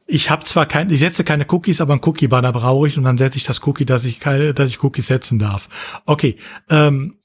Ich 0.06 0.30
habe 0.30 0.44
zwar 0.44 0.66
kein, 0.66 0.88
ich 0.90 1.00
setze 1.00 1.24
keine 1.24 1.46
Cookies, 1.48 1.80
aber 1.80 1.94
ein 1.94 2.00
Cookie-Banner 2.02 2.52
brauche 2.52 2.86
ich 2.86 2.96
und 2.96 3.04
dann 3.04 3.18
setze 3.18 3.38
ich 3.38 3.44
das 3.44 3.66
Cookie, 3.66 3.84
dass 3.84 4.04
ich 4.04 4.20
keine, 4.20 4.54
dass 4.54 4.68
ich 4.68 4.82
Cookies 4.82 5.08
setzen 5.08 5.38
darf. 5.38 5.68
Okay, 6.06 6.36
ähm, 6.70 7.16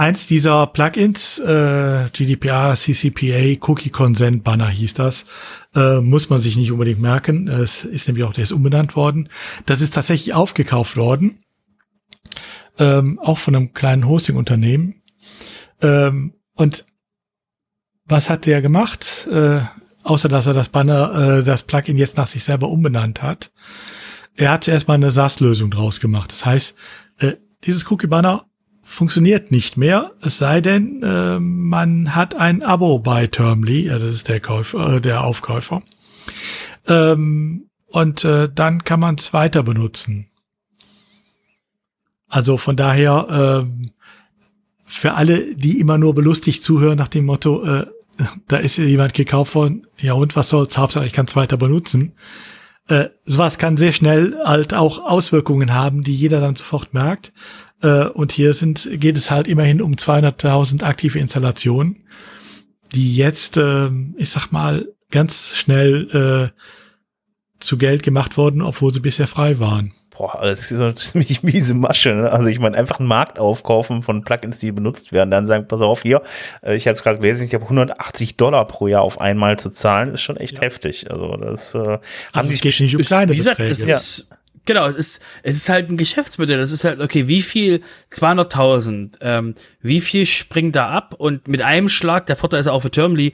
eins 0.00 0.26
dieser 0.26 0.66
Plugins, 0.66 1.38
äh, 1.40 2.08
GDPR, 2.14 2.74
CCPA, 2.74 3.58
Cookie 3.68 3.90
Consent 3.90 4.42
Banner 4.42 4.68
hieß 4.68 4.94
das, 4.94 5.26
äh, 5.74 6.00
muss 6.00 6.30
man 6.30 6.40
sich 6.40 6.56
nicht 6.56 6.72
unbedingt 6.72 7.02
merken. 7.02 7.48
Es 7.48 7.84
ist 7.84 8.08
nämlich 8.08 8.24
auch 8.24 8.32
der 8.32 8.44
ist 8.44 8.52
umbenannt 8.52 8.96
worden. 8.96 9.28
Das 9.66 9.82
ist 9.82 9.92
tatsächlich 9.92 10.32
aufgekauft 10.32 10.96
worden, 10.96 11.44
ähm, 12.78 13.18
auch 13.18 13.36
von 13.36 13.54
einem 13.54 13.74
kleinen 13.74 14.08
Hosting-Unternehmen. 14.08 15.02
Ähm, 15.82 16.32
und 16.54 16.86
was 18.06 18.30
hat 18.30 18.46
der 18.46 18.62
gemacht? 18.62 19.28
Äh, 19.30 19.60
außer 20.02 20.30
dass 20.30 20.46
er 20.46 20.54
das 20.54 20.70
Banner, 20.70 21.40
äh, 21.40 21.44
das 21.44 21.62
Plugin 21.64 21.98
jetzt 21.98 22.16
nach 22.16 22.26
sich 22.26 22.42
selber 22.42 22.68
umbenannt 22.68 23.22
hat. 23.22 23.52
Er 24.34 24.52
hat 24.52 24.64
zuerst 24.64 24.88
mal 24.88 24.94
eine 24.94 25.10
SaaS-Lösung 25.10 25.70
draus 25.70 26.00
gemacht. 26.00 26.32
Das 26.32 26.46
heißt, 26.46 26.74
äh, 27.18 27.34
dieses 27.64 27.90
Cookie-Banner 27.90 28.49
funktioniert 28.90 29.52
nicht 29.52 29.76
mehr, 29.76 30.12
es 30.20 30.38
sei 30.38 30.60
denn, 30.60 31.02
äh, 31.02 31.38
man 31.38 32.16
hat 32.16 32.34
ein 32.34 32.62
Abo 32.62 32.98
bei 32.98 33.28
Termly, 33.28 33.86
ja, 33.86 33.98
das 33.98 34.10
ist 34.10 34.28
der 34.28 34.40
Käufer, 34.40 34.96
äh, 34.96 35.00
der 35.00 35.22
Aufkäufer. 35.22 35.82
Ähm, 36.88 37.68
und 37.86 38.24
äh, 38.24 38.48
dann 38.52 38.82
kann 38.82 38.98
man 38.98 39.14
es 39.14 39.32
weiter 39.32 39.62
benutzen. 39.62 40.26
Also 42.28 42.56
von 42.56 42.76
daher, 42.76 43.64
äh, 43.64 43.88
für 44.84 45.14
alle, 45.14 45.54
die 45.54 45.78
immer 45.78 45.96
nur 45.96 46.14
belustigt 46.14 46.64
zuhören 46.64 46.98
nach 46.98 47.08
dem 47.08 47.26
Motto, 47.26 47.64
äh, 47.64 47.86
da 48.48 48.56
ist 48.56 48.76
jemand 48.76 49.14
gekauft 49.14 49.54
worden, 49.54 49.86
ja 49.98 50.14
und 50.14 50.34
was 50.34 50.48
soll's, 50.48 50.76
Hauptsache 50.76 51.06
ich 51.06 51.12
kann 51.12 51.26
es 51.26 51.36
weiter 51.36 51.56
benutzen. 51.56 52.12
Äh, 52.88 53.10
sowas 53.24 53.58
kann 53.58 53.76
sehr 53.76 53.92
schnell 53.92 54.36
halt 54.44 54.74
auch 54.74 54.98
Auswirkungen 54.98 55.72
haben, 55.72 56.02
die 56.02 56.14
jeder 56.14 56.40
dann 56.40 56.56
sofort 56.56 56.92
merkt. 56.92 57.32
Äh, 57.82 58.06
und 58.06 58.32
hier 58.32 58.54
sind, 58.54 58.88
geht 58.92 59.16
es 59.16 59.30
halt 59.30 59.48
immerhin 59.48 59.80
um 59.82 59.94
200.000 59.94 60.82
aktive 60.82 61.18
Installationen, 61.18 62.04
die 62.92 63.16
jetzt, 63.16 63.56
äh, 63.56 63.90
ich 64.16 64.30
sag 64.30 64.50
mal, 64.50 64.86
ganz 65.10 65.56
schnell 65.56 66.52
äh, 66.52 66.60
zu 67.60 67.78
Geld 67.78 68.02
gemacht 68.02 68.36
wurden, 68.36 68.62
obwohl 68.62 68.92
sie 68.92 69.00
bisher 69.00 69.26
frei 69.26 69.58
waren. 69.58 69.92
Boah, 70.20 70.38
das 70.42 70.70
ist 70.70 70.80
eine 70.80 70.94
ziemlich 70.94 71.42
miese 71.42 71.72
Masche. 71.72 72.14
Ne? 72.14 72.30
Also 72.30 72.48
ich 72.48 72.58
meine, 72.58 72.76
einfach 72.76 72.98
einen 72.98 73.08
Markt 73.08 73.38
aufkaufen 73.38 74.02
von 74.02 74.22
Plugins, 74.22 74.58
die 74.58 74.70
benutzt 74.70 75.12
werden, 75.12 75.30
dann 75.30 75.46
sagen, 75.46 75.66
pass 75.66 75.80
auf, 75.80 76.02
hier, 76.02 76.20
äh, 76.62 76.74
ich 76.74 76.86
habe 76.86 76.94
es 76.94 77.02
gerade 77.02 77.18
gelesen, 77.18 77.44
ich 77.44 77.54
habe 77.54 77.64
180 77.64 78.36
Dollar 78.36 78.66
pro 78.66 78.86
Jahr 78.86 79.02
auf 79.02 79.20
einmal 79.20 79.58
zu 79.58 79.70
zahlen, 79.70 80.12
ist 80.12 80.20
schon 80.20 80.36
echt 80.36 80.58
ja. 80.58 80.64
heftig. 80.64 81.10
Also 81.10 81.36
das 81.36 81.74
äh, 81.74 81.78
haben 81.78 82.00
also 82.34 82.52
es 82.52 82.60
geht 82.60 82.78
nicht 82.80 82.96
um 82.96 83.02
kleine 83.02 83.32
wie 83.32 83.36
gesagt, 83.36 83.60
es 83.60 83.82
ist, 83.82 84.28
Genau, 84.70 84.86
es 84.86 84.94
ist, 84.94 85.22
es 85.42 85.56
ist 85.56 85.68
halt 85.68 85.90
ein 85.90 85.96
Geschäftsmodell. 85.96 86.56
Das 86.56 86.70
ist 86.70 86.84
halt, 86.84 87.00
okay, 87.00 87.26
wie 87.26 87.42
viel, 87.42 87.80
200.000, 88.12 89.16
ähm, 89.20 89.54
wie 89.80 90.00
viel 90.00 90.26
springt 90.26 90.76
da 90.76 90.90
ab? 90.90 91.16
Und 91.18 91.48
mit 91.48 91.60
einem 91.60 91.88
Schlag, 91.88 92.26
der 92.26 92.36
Vorteil 92.36 92.60
ist 92.60 92.68
auch 92.68 92.78
für 92.78 92.90
Termly, 92.92 93.32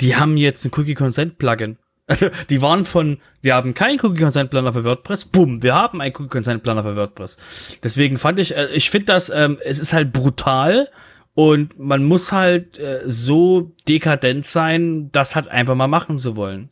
die 0.00 0.16
haben 0.16 0.36
jetzt 0.36 0.64
ein 0.64 0.72
Cookie 0.74 0.96
Consent 0.96 1.38
Plugin. 1.38 1.78
Also, 2.08 2.30
die 2.50 2.60
waren 2.60 2.84
von, 2.84 3.18
wir 3.42 3.54
haben 3.54 3.74
keinen 3.74 4.00
Cookie 4.00 4.20
Consent 4.20 4.50
Planner 4.50 4.72
für 4.72 4.82
WordPress, 4.82 5.26
bumm, 5.26 5.62
wir 5.62 5.76
haben 5.76 6.00
einen 6.00 6.12
Cookie 6.16 6.30
Consent 6.30 6.64
Planner 6.64 6.82
für 6.82 6.96
WordPress. 6.96 7.36
Deswegen 7.84 8.18
fand 8.18 8.40
ich, 8.40 8.56
äh, 8.56 8.66
ich 8.74 8.90
finde 8.90 9.06
das, 9.06 9.30
ähm, 9.30 9.58
es 9.64 9.78
ist 9.78 9.92
halt 9.92 10.12
brutal 10.12 10.88
und 11.34 11.78
man 11.78 12.02
muss 12.02 12.32
halt 12.32 12.80
äh, 12.80 13.02
so 13.06 13.70
dekadent 13.88 14.46
sein, 14.46 15.10
das 15.12 15.36
halt 15.36 15.46
einfach 15.46 15.76
mal 15.76 15.86
machen 15.86 16.18
zu 16.18 16.34
wollen. 16.34 16.70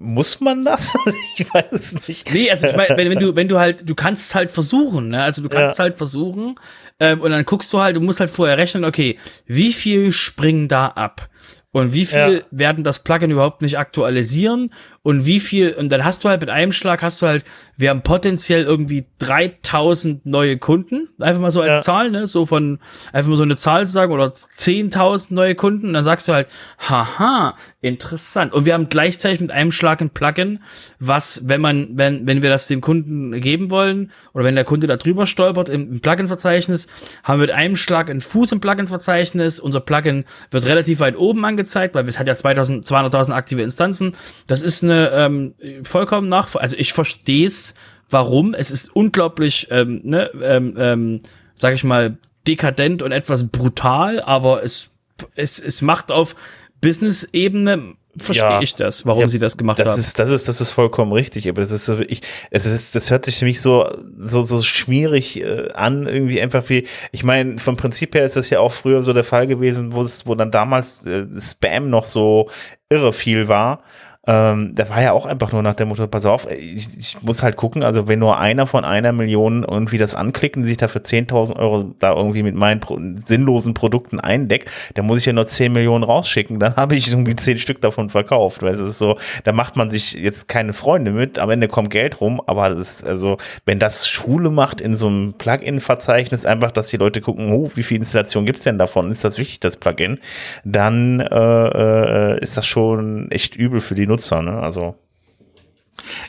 Muss 0.00 0.38
man 0.38 0.64
das? 0.64 0.94
ich 1.36 1.52
weiß 1.52 1.72
es 1.72 2.06
nicht. 2.06 2.32
Nee, 2.32 2.48
also 2.52 2.68
ich 2.68 2.76
meine, 2.76 2.96
wenn, 2.96 3.10
wenn, 3.10 3.18
du, 3.18 3.34
wenn 3.36 3.48
du 3.48 3.58
halt, 3.58 3.88
du 3.88 3.96
kannst 3.96 4.28
es 4.28 4.34
halt 4.36 4.52
versuchen, 4.52 5.08
ne? 5.08 5.24
Also 5.24 5.42
du 5.42 5.48
kannst 5.48 5.78
ja. 5.78 5.82
halt 5.82 5.96
versuchen, 5.96 6.54
ähm, 7.00 7.20
und 7.20 7.32
dann 7.32 7.44
guckst 7.44 7.72
du 7.72 7.80
halt, 7.80 7.96
du 7.96 8.00
musst 8.00 8.20
halt 8.20 8.30
vorher 8.30 8.58
rechnen, 8.58 8.84
okay, 8.84 9.18
wie 9.46 9.72
viel 9.72 10.12
springen 10.12 10.68
da 10.68 10.86
ab? 10.86 11.28
Und 11.72 11.92
wie 11.92 12.06
viel 12.06 12.38
ja. 12.38 12.40
werden 12.50 12.84
das 12.84 13.02
Plugin 13.02 13.32
überhaupt 13.32 13.60
nicht 13.60 13.76
aktualisieren? 13.76 14.72
Und 15.08 15.24
wie 15.24 15.40
viel, 15.40 15.72
und 15.72 15.90
dann 15.90 16.04
hast 16.04 16.22
du 16.22 16.28
halt 16.28 16.42
mit 16.42 16.50
einem 16.50 16.70
Schlag, 16.70 17.00
hast 17.00 17.22
du 17.22 17.26
halt, 17.26 17.42
wir 17.78 17.88
haben 17.88 18.02
potenziell 18.02 18.64
irgendwie 18.64 19.06
3000 19.20 20.26
neue 20.26 20.58
Kunden, 20.58 21.08
einfach 21.18 21.40
mal 21.40 21.50
so 21.50 21.62
als 21.62 21.70
ja. 21.70 21.80
Zahl, 21.80 22.10
ne, 22.10 22.26
so 22.26 22.44
von, 22.44 22.78
einfach 23.10 23.30
mal 23.30 23.38
so 23.38 23.42
eine 23.42 23.56
Zahl 23.56 23.86
zu 23.86 23.92
sagen, 23.92 24.12
oder 24.12 24.26
10.000 24.26 25.28
neue 25.30 25.54
Kunden, 25.54 25.86
und 25.86 25.92
dann 25.94 26.04
sagst 26.04 26.28
du 26.28 26.34
halt, 26.34 26.48
haha, 26.90 27.56
interessant. 27.80 28.52
Und 28.52 28.66
wir 28.66 28.74
haben 28.74 28.90
gleichzeitig 28.90 29.40
mit 29.40 29.50
einem 29.50 29.72
Schlag 29.72 30.02
ein 30.02 30.10
Plugin, 30.10 30.62
was, 30.98 31.48
wenn 31.48 31.62
man, 31.62 31.88
wenn, 31.92 32.26
wenn 32.26 32.42
wir 32.42 32.50
das 32.50 32.66
dem 32.66 32.82
Kunden 32.82 33.40
geben 33.40 33.70
wollen, 33.70 34.12
oder 34.34 34.44
wenn 34.44 34.56
der 34.56 34.64
Kunde 34.64 34.86
da 34.86 34.98
drüber 34.98 35.26
stolpert 35.26 35.70
im, 35.70 35.90
im 35.90 36.00
Plugin-Verzeichnis, 36.00 36.86
haben 37.24 37.40
wir 37.40 37.46
mit 37.46 37.52
einem 37.52 37.76
Schlag 37.76 38.10
einen 38.10 38.20
Fuß 38.20 38.52
im 38.52 38.60
Plugin-Verzeichnis, 38.60 39.58
unser 39.58 39.80
Plugin 39.80 40.26
wird 40.50 40.66
relativ 40.66 41.00
weit 41.00 41.16
oben 41.16 41.46
angezeigt, 41.46 41.94
weil 41.94 42.06
es 42.06 42.18
hat 42.18 42.28
ja 42.28 42.34
2000, 42.34 42.84
200.000 42.84 43.32
aktive 43.32 43.62
Instanzen. 43.62 44.14
Das 44.46 44.60
ist 44.60 44.84
eine 44.84 44.97
ähm, 44.98 45.54
vollkommen 45.84 46.28
nach, 46.28 46.54
also 46.54 46.76
ich 46.76 46.92
verstehe 46.92 47.46
es, 47.46 47.74
warum. 48.10 48.54
Es 48.54 48.70
ist 48.70 48.94
unglaublich, 48.94 49.68
ähm, 49.70 50.00
ne, 50.04 50.30
ähm, 50.42 50.74
ähm, 50.78 51.20
sag 51.54 51.74
ich 51.74 51.84
mal, 51.84 52.18
dekadent 52.46 53.02
und 53.02 53.12
etwas 53.12 53.48
brutal, 53.48 54.20
aber 54.20 54.62
es, 54.62 54.90
es, 55.34 55.58
es 55.58 55.82
macht 55.82 56.10
auf 56.10 56.34
Business-Ebene 56.80 57.96
verstehe 58.22 58.44
ja, 58.44 58.60
ich 58.60 58.74
das, 58.74 59.06
warum 59.06 59.22
ja, 59.22 59.28
sie 59.28 59.38
das 59.38 59.56
gemacht 59.56 59.78
das 59.78 59.92
haben. 59.92 60.00
Ist, 60.00 60.18
das 60.18 60.30
ist, 60.30 60.48
das 60.48 60.60
ist 60.60 60.70
vollkommen 60.70 61.12
richtig, 61.12 61.48
aber 61.48 61.60
das 61.60 61.70
ist 61.70 61.84
so, 61.84 61.98
ich, 62.00 62.22
es 62.50 62.66
ist, 62.66 62.94
das 62.94 63.10
hört 63.10 63.24
sich 63.24 63.38
für 63.38 63.44
mich 63.44 63.60
so, 63.60 63.88
so, 64.18 64.42
so 64.42 64.60
schmierig 64.62 65.42
äh, 65.42 65.70
an, 65.72 66.06
irgendwie 66.06 66.40
einfach 66.40 66.68
wie, 66.68 66.86
ich 67.12 67.24
meine, 67.24 67.58
vom 67.58 67.76
Prinzip 67.76 68.14
her 68.14 68.24
ist 68.24 68.36
das 68.36 68.50
ja 68.50 68.60
auch 68.60 68.72
früher 68.72 69.02
so 69.02 69.12
der 69.12 69.24
Fall 69.24 69.46
gewesen, 69.46 69.92
wo 69.92 70.02
es, 70.02 70.26
wo 70.26 70.34
dann 70.34 70.50
damals 70.50 71.04
äh, 71.06 71.26
Spam 71.40 71.90
noch 71.90 72.06
so 72.06 72.50
irre 72.88 73.12
viel 73.12 73.48
war 73.48 73.82
ähm, 74.28 74.74
der 74.74 74.90
war 74.90 75.00
ja 75.00 75.12
auch 75.12 75.24
einfach 75.24 75.52
nur 75.52 75.62
nach 75.62 75.74
dem 75.74 75.88
Motto, 75.88 76.06
pass 76.06 76.26
auf, 76.26 76.46
ich, 76.50 76.86
ich, 76.98 77.16
muss 77.22 77.42
halt 77.42 77.56
gucken, 77.56 77.82
also 77.82 78.08
wenn 78.08 78.18
nur 78.18 78.38
einer 78.38 78.66
von 78.66 78.84
einer 78.84 79.10
Million 79.12 79.64
irgendwie 79.64 79.96
das 79.96 80.14
anklicken, 80.14 80.62
sich 80.62 80.76
dafür 80.76 81.00
10.000 81.00 81.56
Euro 81.56 81.94
da 81.98 82.14
irgendwie 82.14 82.42
mit 82.42 82.54
meinen 82.54 82.80
pro 82.80 82.98
sinnlosen 83.24 83.72
Produkten 83.72 84.20
eindeckt, 84.20 84.70
dann 84.94 85.06
muss 85.06 85.20
ich 85.20 85.24
ja 85.24 85.32
nur 85.32 85.46
10 85.46 85.72
Millionen 85.72 86.04
rausschicken, 86.04 86.60
dann 86.60 86.76
habe 86.76 86.94
ich 86.94 87.08
irgendwie 87.08 87.36
10 87.36 87.58
Stück 87.58 87.80
davon 87.80 88.10
verkauft, 88.10 88.62
weil 88.62 88.74
es 88.74 88.80
ist 88.80 88.98
so, 88.98 89.16
da 89.44 89.52
macht 89.52 89.76
man 89.76 89.90
sich 89.90 90.12
jetzt 90.12 90.46
keine 90.46 90.74
Freunde 90.74 91.10
mit, 91.10 91.38
am 91.38 91.48
Ende 91.48 91.66
kommt 91.66 91.88
Geld 91.88 92.20
rum, 92.20 92.42
aber 92.46 92.68
das 92.68 92.78
ist, 92.80 93.06
also, 93.06 93.38
wenn 93.64 93.78
das 93.78 94.06
Schule 94.06 94.50
macht 94.50 94.82
in 94.82 94.94
so 94.94 95.06
einem 95.06 95.32
Plugin-Verzeichnis, 95.38 96.44
einfach, 96.44 96.70
dass 96.70 96.88
die 96.88 96.98
Leute 96.98 97.22
gucken, 97.22 97.50
oh, 97.50 97.70
wie 97.76 97.82
viel 97.82 97.96
Installation 97.96 98.44
gibt's 98.44 98.64
denn 98.64 98.76
davon, 98.76 99.10
ist 99.10 99.24
das 99.24 99.38
wichtig, 99.38 99.60
das 99.60 99.78
Plugin, 99.78 100.18
dann 100.64 101.20
äh, 101.20 102.34
äh, 102.34 102.42
ist 102.42 102.58
das 102.58 102.66
schon 102.66 103.30
echt 103.30 103.56
übel 103.56 103.80
für 103.80 103.94
die 103.94 104.06
Nutzer 104.06 104.17
Nutzer, 104.18 104.42
ne? 104.42 104.60
Also. 104.60 104.96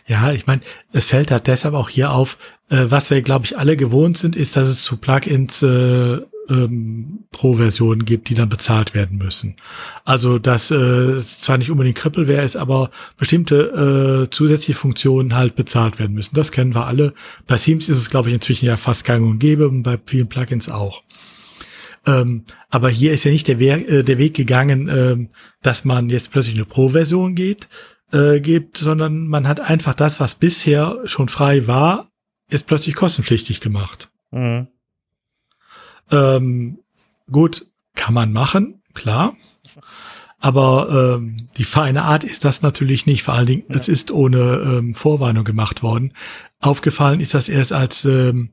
Ja, 0.08 0.32
ich 0.32 0.48
meine, 0.48 0.62
es 0.92 1.06
fällt 1.06 1.32
halt 1.32 1.48
deshalb 1.48 1.74
auch 1.74 1.90
hier 1.90 2.12
auf, 2.12 2.38
äh, 2.70 2.86
was 2.90 3.10
wir, 3.10 3.22
glaube 3.22 3.46
ich, 3.46 3.58
alle 3.58 3.78
gewohnt 3.78 4.18
sind, 4.18 4.36
ist, 4.36 4.56
dass 4.56 4.68
es 4.68 4.84
zu 4.84 4.98
Plugins 4.98 5.62
äh, 5.62 6.20
ähm, 6.50 7.26
Pro-Versionen 7.32 8.06
gibt, 8.06 8.30
die 8.30 8.34
dann 8.34 8.50
bezahlt 8.50 8.94
werden 8.94 9.18
müssen. 9.18 9.56
Also 10.06 10.40
dass 10.40 10.72
äh, 10.72 11.22
zwar 11.22 11.60
nicht 11.60 11.70
unbedingt 11.70 11.98
Crippleware 11.98 12.44
ist, 12.44 12.56
aber 12.56 12.90
bestimmte 13.18 14.26
äh, 14.26 14.30
zusätzliche 14.32 14.78
Funktionen 14.78 15.36
halt 15.36 15.56
bezahlt 15.56 16.00
werden 16.00 16.16
müssen. 16.16 16.36
Das 16.36 16.52
kennen 16.52 16.74
wir 16.74 16.88
alle. 16.88 17.14
Bei 17.46 17.58
Themes 17.58 17.88
ist 17.88 17.98
es, 17.98 18.10
glaube 18.10 18.30
ich, 18.30 18.36
inzwischen 18.36 18.66
ja 18.66 18.78
fast 18.78 19.06
gang 19.06 19.24
und 19.24 19.40
gäbe 19.40 19.68
und 19.68 19.84
bei 19.84 20.00
vielen 20.06 20.28
Plugins 20.28 20.70
auch. 20.70 21.04
Ähm, 22.06 22.46
aber 22.70 22.90
hier 22.90 23.14
ist 23.14 23.24
ja 23.24 23.32
nicht 23.32 23.48
der, 23.48 23.60
We 23.60 23.70
äh, 23.70 24.04
der 24.04 24.18
Weg 24.18 24.34
gegangen, 24.34 24.90
ähm, 24.90 25.30
dass 25.62 25.86
man 25.86 26.10
jetzt 26.10 26.32
plötzlich 26.32 26.56
eine 26.56 26.66
Pro-Version 26.66 27.36
geht, 27.36 27.68
äh, 28.12 28.40
gibt, 28.40 28.78
sondern 28.78 29.28
man 29.28 29.48
hat 29.48 29.60
einfach 29.60 29.94
das, 29.94 30.20
was 30.20 30.36
bisher 30.36 30.98
schon 31.06 31.30
frei 31.30 31.68
war, 31.68 32.10
jetzt 32.50 32.68
plötzlich 32.68 32.96
kostenpflichtig 32.96 33.62
gemacht. 33.62 34.10
Mhm. 34.32 34.68
Ähm, 36.12 36.80
gut, 37.32 37.68
kann 37.96 38.14
man 38.14 38.34
machen, 38.34 38.82
klar. 38.94 39.36
Aber 40.40 41.18
ähm, 41.18 41.50
die 41.58 41.66
feine 41.66 42.04
Art 42.04 42.24
ist 42.24 42.46
das 42.46 42.62
natürlich 42.62 43.06
nicht. 43.06 43.24
Vor 43.24 43.34
allen 43.34 43.48
Dingen, 43.48 43.64
ja. 43.68 43.76
es 43.76 43.90
ist 43.90 44.10
ohne 44.10 44.40
ähm, 44.40 44.96
Vorwarnung 44.96 45.44
gemacht 45.44 45.84
worden. 45.84 46.14
Aufgefallen 46.62 47.20
ist 47.20 47.34
das 47.34 47.50
erst 47.50 47.74
als 47.74 48.06
ähm, 48.06 48.52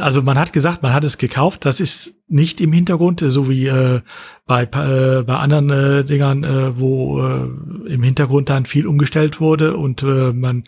also 0.00 0.22
man 0.22 0.38
hat 0.38 0.52
gesagt, 0.52 0.82
man 0.82 0.92
hat 0.92 1.04
es 1.04 1.18
gekauft, 1.18 1.64
das 1.64 1.80
ist 1.80 2.12
nicht 2.28 2.60
im 2.60 2.72
Hintergrund, 2.72 3.20
so 3.26 3.48
wie 3.48 3.66
äh, 3.66 4.00
bei, 4.46 4.62
äh, 4.62 5.22
bei 5.22 5.36
anderen 5.36 5.70
äh, 5.70 6.04
Dingern, 6.04 6.44
äh, 6.44 6.78
wo 6.78 7.20
äh, 7.20 7.92
im 7.92 8.02
Hintergrund 8.02 8.50
dann 8.50 8.66
viel 8.66 8.86
umgestellt 8.86 9.40
wurde 9.40 9.76
und 9.76 10.02
äh, 10.02 10.32
man 10.32 10.64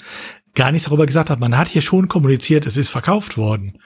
gar 0.55 0.73
nichts 0.73 0.87
darüber 0.87 1.07
gesagt 1.07 1.31
hat. 1.31 1.41
Man 1.41 1.57
hat 1.57 1.69
hier 1.69 1.83
schon 1.83 2.09
kommuniziert, 2.09 2.67
es 2.67 2.77
ist 2.77 2.91
verkauft 2.91 3.37
worden. 3.37 3.79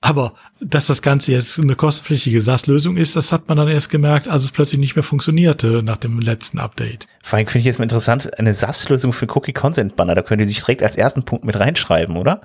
Aber 0.00 0.34
dass 0.60 0.86
das 0.86 1.00
Ganze 1.00 1.32
jetzt 1.32 1.58
eine 1.58 1.76
kostenpflichtige 1.76 2.42
SaaS-Lösung 2.42 2.98
ist, 2.98 3.16
das 3.16 3.32
hat 3.32 3.48
man 3.48 3.56
dann 3.56 3.68
erst 3.68 3.88
gemerkt, 3.88 4.28
als 4.28 4.44
es 4.44 4.50
plötzlich 4.50 4.78
nicht 4.78 4.96
mehr 4.96 5.02
funktionierte 5.02 5.82
nach 5.82 5.96
dem 5.96 6.20
letzten 6.20 6.58
Update. 6.58 7.08
Vor 7.22 7.38
allem 7.38 7.46
finde 7.46 7.60
ich 7.60 7.64
jetzt 7.64 7.78
mal 7.78 7.84
interessant, 7.84 8.38
eine 8.38 8.52
SaaS-Lösung 8.52 9.14
für 9.14 9.26
Cookie-Consent-Banner, 9.26 10.14
da 10.14 10.20
können 10.20 10.40
die 10.40 10.46
sich 10.46 10.58
direkt 10.58 10.82
als 10.82 10.98
ersten 10.98 11.24
Punkt 11.24 11.46
mit 11.46 11.58
reinschreiben, 11.58 12.18
oder? 12.18 12.42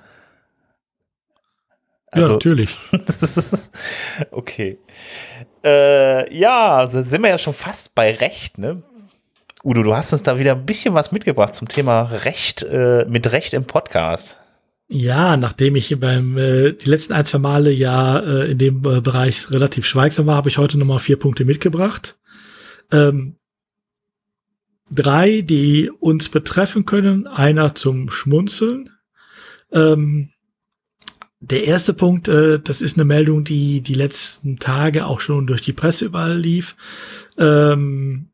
Also, 2.11 2.27
ja, 2.27 2.33
natürlich. 2.33 2.75
okay. 4.31 4.79
Äh, 5.63 6.37
ja, 6.37 6.77
also 6.77 7.01
sind 7.01 7.21
wir 7.21 7.29
ja 7.29 7.37
schon 7.37 7.53
fast 7.53 7.93
bei 7.95 8.13
Recht, 8.13 8.57
ne? 8.57 8.81
Udo, 9.63 9.83
du 9.83 9.93
hast 9.93 10.13
uns 10.13 10.23
da 10.23 10.39
wieder 10.39 10.53
ein 10.53 10.65
bisschen 10.65 10.93
was 10.93 11.11
mitgebracht 11.11 11.53
zum 11.53 11.67
Thema 11.67 12.03
Recht, 12.03 12.63
äh, 12.63 13.05
mit 13.09 13.31
Recht 13.31 13.53
im 13.53 13.65
Podcast. 13.65 14.37
Ja, 14.87 15.37
nachdem 15.37 15.75
ich 15.75 15.99
beim 15.99 16.37
äh, 16.37 16.71
die 16.71 16.89
letzten 16.89 17.13
ein, 17.13 17.25
zwei 17.25 17.37
Male 17.37 17.69
ja 17.69 18.19
äh, 18.19 18.51
in 18.51 18.57
dem 18.57 18.77
äh, 18.85 19.01
Bereich 19.01 19.51
relativ 19.51 19.85
schweigsam 19.85 20.25
war, 20.25 20.35
habe 20.35 20.49
ich 20.49 20.57
heute 20.57 20.79
nochmal 20.79 20.99
vier 20.99 21.19
Punkte 21.19 21.45
mitgebracht. 21.45 22.17
Ähm, 22.91 23.35
drei, 24.89 25.41
die 25.41 25.91
uns 25.91 26.29
betreffen 26.29 26.85
können, 26.85 27.27
einer 27.27 27.75
zum 27.75 28.09
Schmunzeln. 28.09 28.89
Ähm, 29.71 30.31
der 31.41 31.65
erste 31.65 31.93
Punkt, 31.93 32.27
äh, 32.27 32.59
das 32.59 32.81
ist 32.81 32.97
eine 32.97 33.05
Meldung, 33.05 33.43
die 33.43 33.81
die 33.81 33.93
letzten 33.93 34.57
Tage 34.57 35.05
auch 35.05 35.21
schon 35.21 35.47
durch 35.47 35.61
die 35.61 35.73
Presse 35.73 36.05
überall 36.05 36.37
lief. 36.37 36.75
Ähm, 37.37 38.29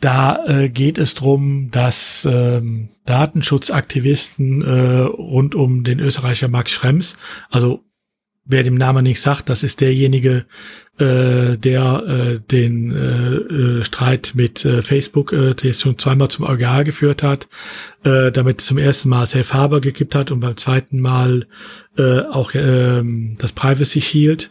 da 0.00 0.44
äh, 0.46 0.68
geht 0.68 0.98
es 0.98 1.14
drum, 1.14 1.70
dass 1.70 2.26
ähm, 2.28 2.88
Datenschutzaktivisten 3.06 4.62
äh, 4.62 5.00
rund 5.02 5.54
um 5.54 5.84
den 5.84 6.00
Österreicher 6.00 6.48
Max 6.48 6.72
Schrems, 6.72 7.16
also 7.50 7.84
wer 8.44 8.62
dem 8.62 8.74
Namen 8.74 9.04
nichts 9.04 9.22
sagt, 9.22 9.48
das 9.48 9.62
ist 9.62 9.80
derjenige, 9.80 10.44
äh, 10.98 11.56
der 11.56 12.04
äh, 12.06 12.40
den 12.50 12.92
äh, 12.92 13.80
äh, 13.80 13.84
Streit 13.84 14.32
mit 14.34 14.64
äh, 14.64 14.82
Facebook 14.82 15.32
äh, 15.32 15.54
der 15.54 15.72
schon 15.72 15.98
zweimal 15.98 16.28
zum 16.28 16.44
EuGH 16.44 16.84
geführt 16.84 17.22
hat, 17.22 17.48
äh, 18.04 18.30
damit 18.30 18.60
zum 18.60 18.78
ersten 18.78 19.08
Mal 19.08 19.26
Safe 19.26 19.52
Harbor 19.52 19.80
gekippt 19.80 20.14
hat 20.14 20.30
und 20.30 20.40
beim 20.40 20.56
zweiten 20.56 21.00
Mal 21.00 21.46
äh, 21.96 22.20
auch 22.20 22.54
äh, 22.54 23.02
das 23.38 23.52
Privacy 23.52 24.00
Shield. 24.00 24.50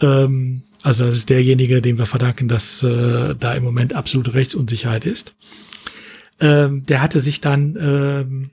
Ähm, 0.00 0.62
also 0.82 1.04
das 1.04 1.18
ist 1.18 1.30
derjenige, 1.30 1.82
dem 1.82 1.98
wir 1.98 2.06
verdanken, 2.06 2.48
dass 2.48 2.82
äh, 2.82 3.34
da 3.38 3.54
im 3.54 3.64
Moment 3.64 3.94
absolute 3.94 4.34
Rechtsunsicherheit 4.34 5.04
ist. 5.04 5.34
Ähm, 6.40 6.86
der 6.86 7.02
hatte 7.02 7.20
sich 7.20 7.40
dann 7.40 7.76
ähm, 7.78 8.50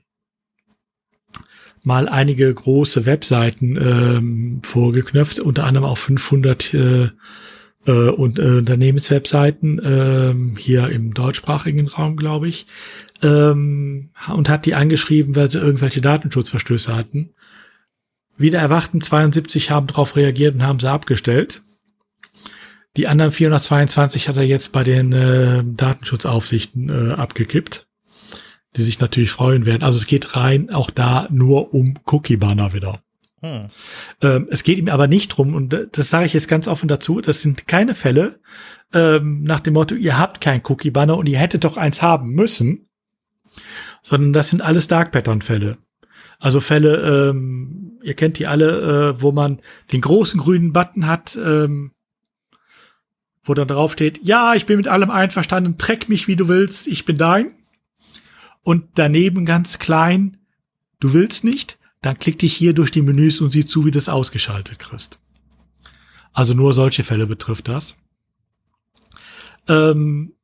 mal 1.84 2.08
einige 2.08 2.52
große 2.52 3.06
Webseiten 3.06 3.76
ähm, 3.76 4.60
vorgeknöpft, 4.62 5.40
unter 5.40 5.64
anderem 5.64 5.86
auch 5.86 5.98
500 5.98 6.74
äh, 6.74 7.08
äh, 7.86 8.10
und, 8.10 8.38
äh, 8.38 8.58
Unternehmenswebseiten 8.58 9.78
äh, 9.78 10.60
hier 10.60 10.88
im 10.90 11.14
deutschsprachigen 11.14 11.88
Raum, 11.88 12.16
glaube 12.16 12.48
ich, 12.48 12.66
ähm, 13.22 14.10
und 14.32 14.48
hat 14.48 14.66
die 14.66 14.74
angeschrieben, 14.74 15.34
weil 15.34 15.50
sie 15.50 15.58
irgendwelche 15.58 16.00
Datenschutzverstöße 16.00 16.94
hatten. 16.94 17.30
Wieder 18.36 18.60
erwachten 18.60 19.00
72 19.00 19.70
haben 19.70 19.88
darauf 19.88 20.14
reagiert 20.14 20.54
und 20.54 20.62
haben 20.62 20.78
sie 20.78 20.90
abgestellt. 20.90 21.62
Die 22.96 23.08
anderen 23.08 23.32
422 23.32 24.28
hat 24.28 24.36
er 24.36 24.42
jetzt 24.42 24.72
bei 24.72 24.84
den 24.84 25.12
äh, 25.12 25.62
Datenschutzaufsichten 25.64 26.88
äh, 26.88 27.12
abgekippt 27.12 27.87
die 28.78 28.82
sich 28.82 29.00
natürlich 29.00 29.30
freuen 29.30 29.66
werden. 29.66 29.82
Also 29.82 29.98
es 29.98 30.06
geht 30.06 30.36
rein 30.36 30.70
auch 30.70 30.90
da 30.90 31.26
nur 31.30 31.74
um 31.74 31.94
Cookie-Banner 32.06 32.72
wieder. 32.72 33.02
Hm. 33.40 33.66
Ähm, 34.22 34.48
es 34.50 34.62
geht 34.62 34.78
ihm 34.78 34.88
aber 34.88 35.06
nicht 35.06 35.28
drum, 35.28 35.54
und 35.54 35.76
das 35.92 36.10
sage 36.10 36.26
ich 36.26 36.32
jetzt 36.32 36.48
ganz 36.48 36.66
offen 36.66 36.88
dazu, 36.88 37.20
das 37.20 37.40
sind 37.40 37.68
keine 37.68 37.94
Fälle 37.94 38.40
ähm, 38.94 39.42
nach 39.42 39.60
dem 39.60 39.74
Motto, 39.74 39.94
ihr 39.94 40.18
habt 40.18 40.40
kein 40.40 40.62
Cookie-Banner 40.64 41.16
und 41.16 41.28
ihr 41.28 41.38
hättet 41.38 41.64
doch 41.64 41.76
eins 41.76 42.02
haben 42.02 42.30
müssen, 42.30 42.88
sondern 44.02 44.32
das 44.32 44.50
sind 44.50 44.62
alles 44.62 44.88
Dark 44.88 45.12
Pattern-Fälle. 45.12 45.78
Also 46.38 46.60
Fälle, 46.60 47.30
ähm, 47.30 47.98
ihr 48.02 48.14
kennt 48.14 48.38
die 48.38 48.46
alle, 48.46 49.16
äh, 49.16 49.22
wo 49.22 49.32
man 49.32 49.60
den 49.92 50.00
großen 50.00 50.40
grünen 50.40 50.72
Button 50.72 51.06
hat, 51.06 51.36
ähm, 51.36 51.92
wo 53.44 53.54
dann 53.54 53.68
drauf 53.68 53.92
steht, 53.92 54.20
ja, 54.22 54.54
ich 54.54 54.66
bin 54.66 54.76
mit 54.76 54.88
allem 54.88 55.10
einverstanden, 55.10 55.78
treck 55.78 56.08
mich 56.08 56.28
wie 56.28 56.36
du 56.36 56.48
willst, 56.48 56.86
ich 56.86 57.04
bin 57.04 57.18
dein. 57.18 57.57
Und 58.62 58.84
daneben 58.94 59.46
ganz 59.46 59.78
klein, 59.78 60.38
du 61.00 61.12
willst 61.12 61.44
nicht, 61.44 61.78
dann 62.02 62.18
klick 62.18 62.38
dich 62.38 62.54
hier 62.54 62.74
durch 62.74 62.90
die 62.90 63.02
Menüs 63.02 63.40
und 63.40 63.52
sieh 63.52 63.66
zu, 63.66 63.84
wie 63.84 63.90
du 63.90 63.98
das 63.98 64.08
ausgeschaltet 64.08 64.78
kriegst. 64.78 65.18
Also 66.32 66.54
nur 66.54 66.72
solche 66.72 67.02
Fälle 67.02 67.26
betrifft 67.26 67.68
das. 67.68 67.96
Ähm, 69.68 70.34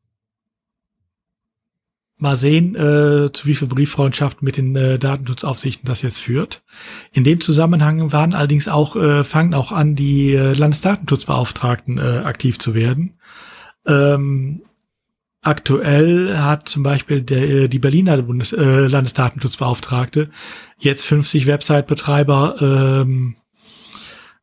mal 2.16 2.36
sehen, 2.36 2.74
äh, 2.74 3.32
zu 3.32 3.46
wie 3.46 3.54
viel 3.54 3.68
Brieffreundschaft 3.68 4.42
mit 4.42 4.56
den 4.56 4.74
äh, 4.74 4.98
Datenschutzaufsichten 4.98 5.86
das 5.86 6.02
jetzt 6.02 6.18
führt. 6.18 6.64
In 7.12 7.24
dem 7.24 7.40
Zusammenhang 7.40 8.12
waren 8.12 8.34
allerdings 8.34 8.66
auch, 8.66 8.96
äh, 8.96 9.24
fangen 9.24 9.54
auch 9.54 9.72
an, 9.72 9.94
die 9.94 10.34
äh, 10.34 10.54
Landesdatenschutzbeauftragten 10.54 11.98
äh, 11.98 12.22
aktiv 12.24 12.58
zu 12.58 12.74
werden. 12.74 13.18
Ähm, 13.86 14.62
aktuell 15.44 16.36
hat 16.36 16.68
zum 16.68 16.82
Beispiel 16.82 17.22
der, 17.22 17.48
äh, 17.48 17.68
die 17.68 17.78
Berliner 17.78 18.20
Bundes 18.22 18.52
äh, 18.52 18.86
Landesdatenschutzbeauftragte 18.86 20.30
jetzt 20.78 21.04
50 21.04 21.46
Website-Betreiber 21.46 23.02
ähm, 23.02 23.36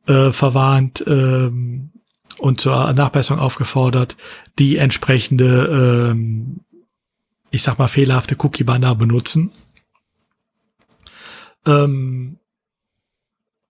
äh, 0.06 0.32
verwarnt 0.32 1.04
ähm, 1.06 1.90
und 2.38 2.60
zur 2.60 2.92
Nachbesserung 2.92 3.40
aufgefordert, 3.40 4.16
die 4.58 4.76
entsprechende 4.76 6.10
ähm, 6.10 6.60
ich 7.52 7.62
sag 7.62 7.78
mal, 7.78 7.86
fehlerhafte 7.86 8.34
Cookie-Banner 8.38 8.94
benutzen. 8.96 9.52
Ähm, 11.66 12.38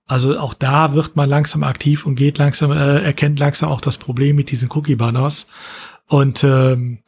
also 0.07 0.39
auch 0.39 0.55
da 0.55 0.95
wird 0.95 1.17
man 1.17 1.29
langsam 1.29 1.65
aktiv 1.65 2.07
und 2.07 2.15
geht 2.15 2.39
langsam, 2.39 2.71
äh, 2.71 3.03
erkennt 3.03 3.39
langsam 3.39 3.69
auch 3.69 3.81
das 3.81 3.99
Problem 3.99 4.37
mit 4.37 4.51
diesen 4.51 4.71
Cookie-Banners. 4.71 5.49
Und 6.07 6.45
ähm, 6.45 7.01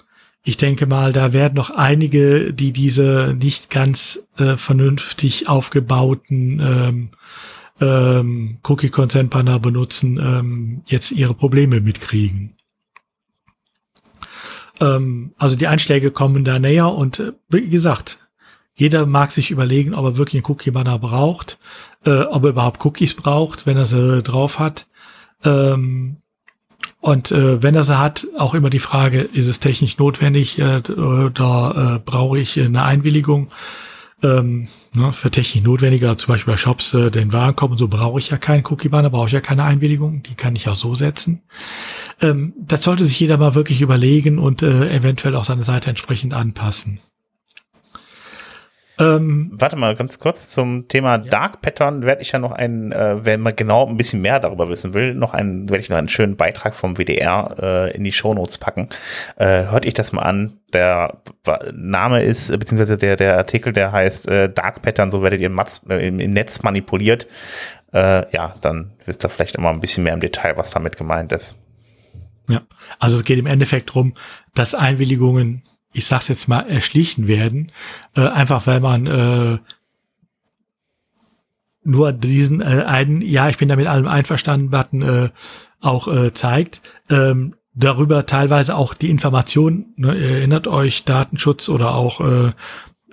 ich 0.45 0.59
denke 0.59 0.87
mal, 0.87 1.15
da 1.15 1.33
werden 1.33 1.55
noch 1.55 1.71
einige, 1.71 2.53
die 2.53 2.73
diese 2.73 3.35
nicht 3.41 3.71
ganz 3.71 4.21
äh, 4.37 4.57
vernünftig 4.57 5.49
aufgebauten 5.49 6.61
ähm, 6.61 7.11
ähm, 7.81 8.59
Cookie-Consent-Banner 8.63 9.59
benutzen, 9.59 10.19
ähm, 10.19 10.83
jetzt 10.87 11.13
ihre 11.13 11.33
Probleme 11.33 11.81
mitkriegen. 11.81 12.57
Ähm, 14.81 15.33
also 15.39 15.57
die 15.57 15.67
Einschläge 15.67 16.11
kommen 16.11 16.45
da 16.45 16.59
näher 16.59 16.93
und 16.93 17.21
äh, 17.21 17.33
wie 17.49 17.71
gesagt, 17.71 18.19
jeder 18.75 19.07
mag 19.07 19.31
sich 19.31 19.51
überlegen, 19.51 19.95
ob 19.95 20.05
er 20.05 20.17
wirklich 20.19 20.45
einen 20.45 20.53
Cookie-Banner 20.53 20.99
braucht, 20.99 21.59
äh, 22.05 22.21
ob 22.21 22.45
er 22.45 22.51
überhaupt 22.51 22.85
Cookies 22.85 23.15
braucht, 23.15 23.65
wenn 23.65 23.79
er 23.79 23.87
sie 23.87 24.23
drauf 24.23 24.59
hat. 24.59 24.89
Ähm, 25.43 26.19
und 27.05 27.33
äh, 27.33 27.63
wenn 27.63 27.75
er 27.75 27.85
sie 27.85 27.99
hat, 27.99 28.27
auch 28.39 28.55
immer 28.55 28.71
die 28.71 28.79
Frage, 28.79 29.21
ist 29.21 29.47
es 29.47 29.61
technisch 29.61 29.99
notwendig 29.99 30.59
äh, 30.59 30.81
oder 30.91 31.97
äh, 31.97 31.99
brauche 32.03 32.39
ich 32.39 32.59
eine 32.59 32.83
Einwilligung? 32.83 33.49
Ähm, 34.23 34.69
ne, 34.95 35.13
für 35.13 35.31
technisch 35.31 35.63
notwendiger, 35.63 36.17
zum 36.17 36.33
Beispiel 36.33 36.55
bei 36.55 36.57
Shops, 36.57 36.95
äh, 36.95 37.11
den 37.11 37.31
Warenkorb 37.31 37.73
und 37.73 37.79
so 37.79 37.89
brauche 37.89 38.19
ich 38.19 38.31
ja 38.31 38.39
keinen 38.39 38.65
Cookie-Banner, 38.65 39.11
brauche 39.11 39.27
ich 39.27 39.35
ja 39.35 39.43
keine 39.43 39.65
Einwilligung, 39.65 40.23
die 40.23 40.35
kann 40.35 40.57
ich 40.57 40.67
auch 40.67 40.77
so 40.77 40.95
setzen. 40.95 41.43
Ähm, 42.23 42.55
das 42.57 42.83
sollte 42.85 43.05
sich 43.05 43.21
jeder 43.21 43.37
mal 43.37 43.55
wirklich 43.55 43.83
überlegen 43.83 44.39
und 44.39 44.63
äh, 44.63 44.89
eventuell 44.91 45.37
auch 45.37 45.45
seine 45.45 45.63
Seite 45.63 45.91
entsprechend 45.91 46.33
anpassen. 46.33 47.01
Ähm, 48.99 49.51
Warte 49.53 49.75
mal 49.77 49.97
ganz 49.97 50.19
kurz 50.21 50.49
zum 50.49 50.87
Thema 50.87 51.17
ja. 51.17 51.31
Dark 51.31 51.63
Pattern 51.63 52.03
werde 52.03 52.23
ich 52.23 52.31
ja 52.31 52.39
noch 52.39 52.53
einen, 52.53 52.93
äh, 52.93 53.25
wenn 53.25 53.41
man 53.41 53.57
genau 53.57 53.87
ein 53.87 53.97
bisschen 53.97 54.23
mehr 54.23 54.39
darüber 54.39 54.69
wissen 54.69 54.95
will, 54.95 55.15
noch 55.15 55.35
einen, 55.35 55.69
werde 55.69 55.83
ich 55.83 55.89
noch 55.89 55.97
einen 55.97 56.09
schönen 56.09 56.37
Beitrag 56.37 56.75
vom 56.75 56.97
WDR 56.97 57.57
äh, 57.61 57.97
in 57.97 58.05
die 58.05 58.13
Shownotes 58.13 58.59
packen. 58.59 58.89
Äh, 59.37 59.65
hört 59.67 59.85
ich 59.85 59.95
das 59.95 60.13
mal 60.13 60.23
an. 60.23 60.59
Der 60.73 61.19
Name 61.73 62.23
ist, 62.23 62.57
beziehungsweise 62.59 62.97
der, 62.97 63.17
der 63.17 63.37
Artikel, 63.37 63.73
der 63.73 63.91
heißt 63.91 64.29
äh, 64.29 64.49
Dark 64.49 64.83
Pattern, 64.83 65.11
so 65.11 65.23
werdet 65.23 65.41
ihr 65.41 65.47
im, 65.47 65.55
Matz, 65.55 65.81
äh, 65.89 66.07
im, 66.07 66.21
im 66.21 66.33
Netz 66.33 66.63
manipuliert. 66.63 67.27
Äh, 67.93 68.31
ja, 68.33 68.55
dann 68.61 68.93
wisst 69.07 69.25
ihr 69.25 69.29
vielleicht 69.29 69.57
immer 69.57 69.71
ein 69.71 69.81
bisschen 69.81 70.05
mehr 70.05 70.15
im 70.15 70.21
Detail, 70.21 70.57
was 70.57 70.71
damit 70.71 70.97
gemeint 70.97 71.33
ist. 71.33 71.57
Ja, 72.49 72.63
also 72.99 73.17
es 73.17 73.25
geht 73.25 73.39
im 73.39 73.47
Endeffekt 73.47 73.91
darum, 73.91 74.15
dass 74.55 74.75
Einwilligungen 74.75 75.63
ich 75.95 76.05
sag's 76.05 76.29
jetzt 76.29 76.49
mal, 76.49 76.69
erschlichen 76.69 77.27
werden, 77.27 77.73
äh, 78.15 78.27
einfach 78.27 78.67
weil 78.67 78.81
man 78.81 79.07
äh, 79.07 79.59
nur 81.85 82.13
diesen 82.13 82.61
äh, 82.61 82.85
einen, 82.87 83.23
ja, 83.23 83.49
ich 83.49 83.59
bin 83.59 83.69
damit 83.69 83.87
allem 83.87 84.09
einverstanden, 84.09 84.71
Button 84.71 85.03
äh, 85.03 85.29
auch 85.81 86.09
äh, 86.09 86.33
zeigt. 86.33 86.81
Ähm, 87.11 87.55
darüber 87.75 88.27
teilweise 88.27 88.77
auch 88.77 88.95
die 88.95 89.11
Information, 89.11 89.87
ne, 89.97 90.17
erinnert 90.17 90.67
euch 90.67 91.05
Datenschutz 91.05 91.69
oder 91.69 91.95
auch 91.95 92.21
äh, 92.21 92.53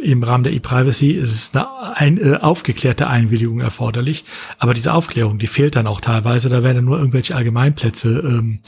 im 0.01 0.23
Rahmen 0.23 0.43
der 0.43 0.53
E-Privacy 0.53 1.11
ist 1.11 1.33
es 1.33 1.51
eine 1.53 1.95
ein, 1.95 2.17
äh, 2.17 2.37
aufgeklärte 2.37 3.07
Einwilligung 3.07 3.59
erforderlich. 3.59 4.25
Aber 4.57 4.73
diese 4.73 4.93
Aufklärung, 4.93 5.37
die 5.37 5.47
fehlt 5.47 5.75
dann 5.75 5.87
auch 5.87 6.01
teilweise. 6.01 6.49
Da 6.49 6.63
werden 6.63 6.85
nur 6.85 6.97
irgendwelche 6.97 7.35
Allgemeinplätze 7.35 8.19
ähm, 8.25 8.59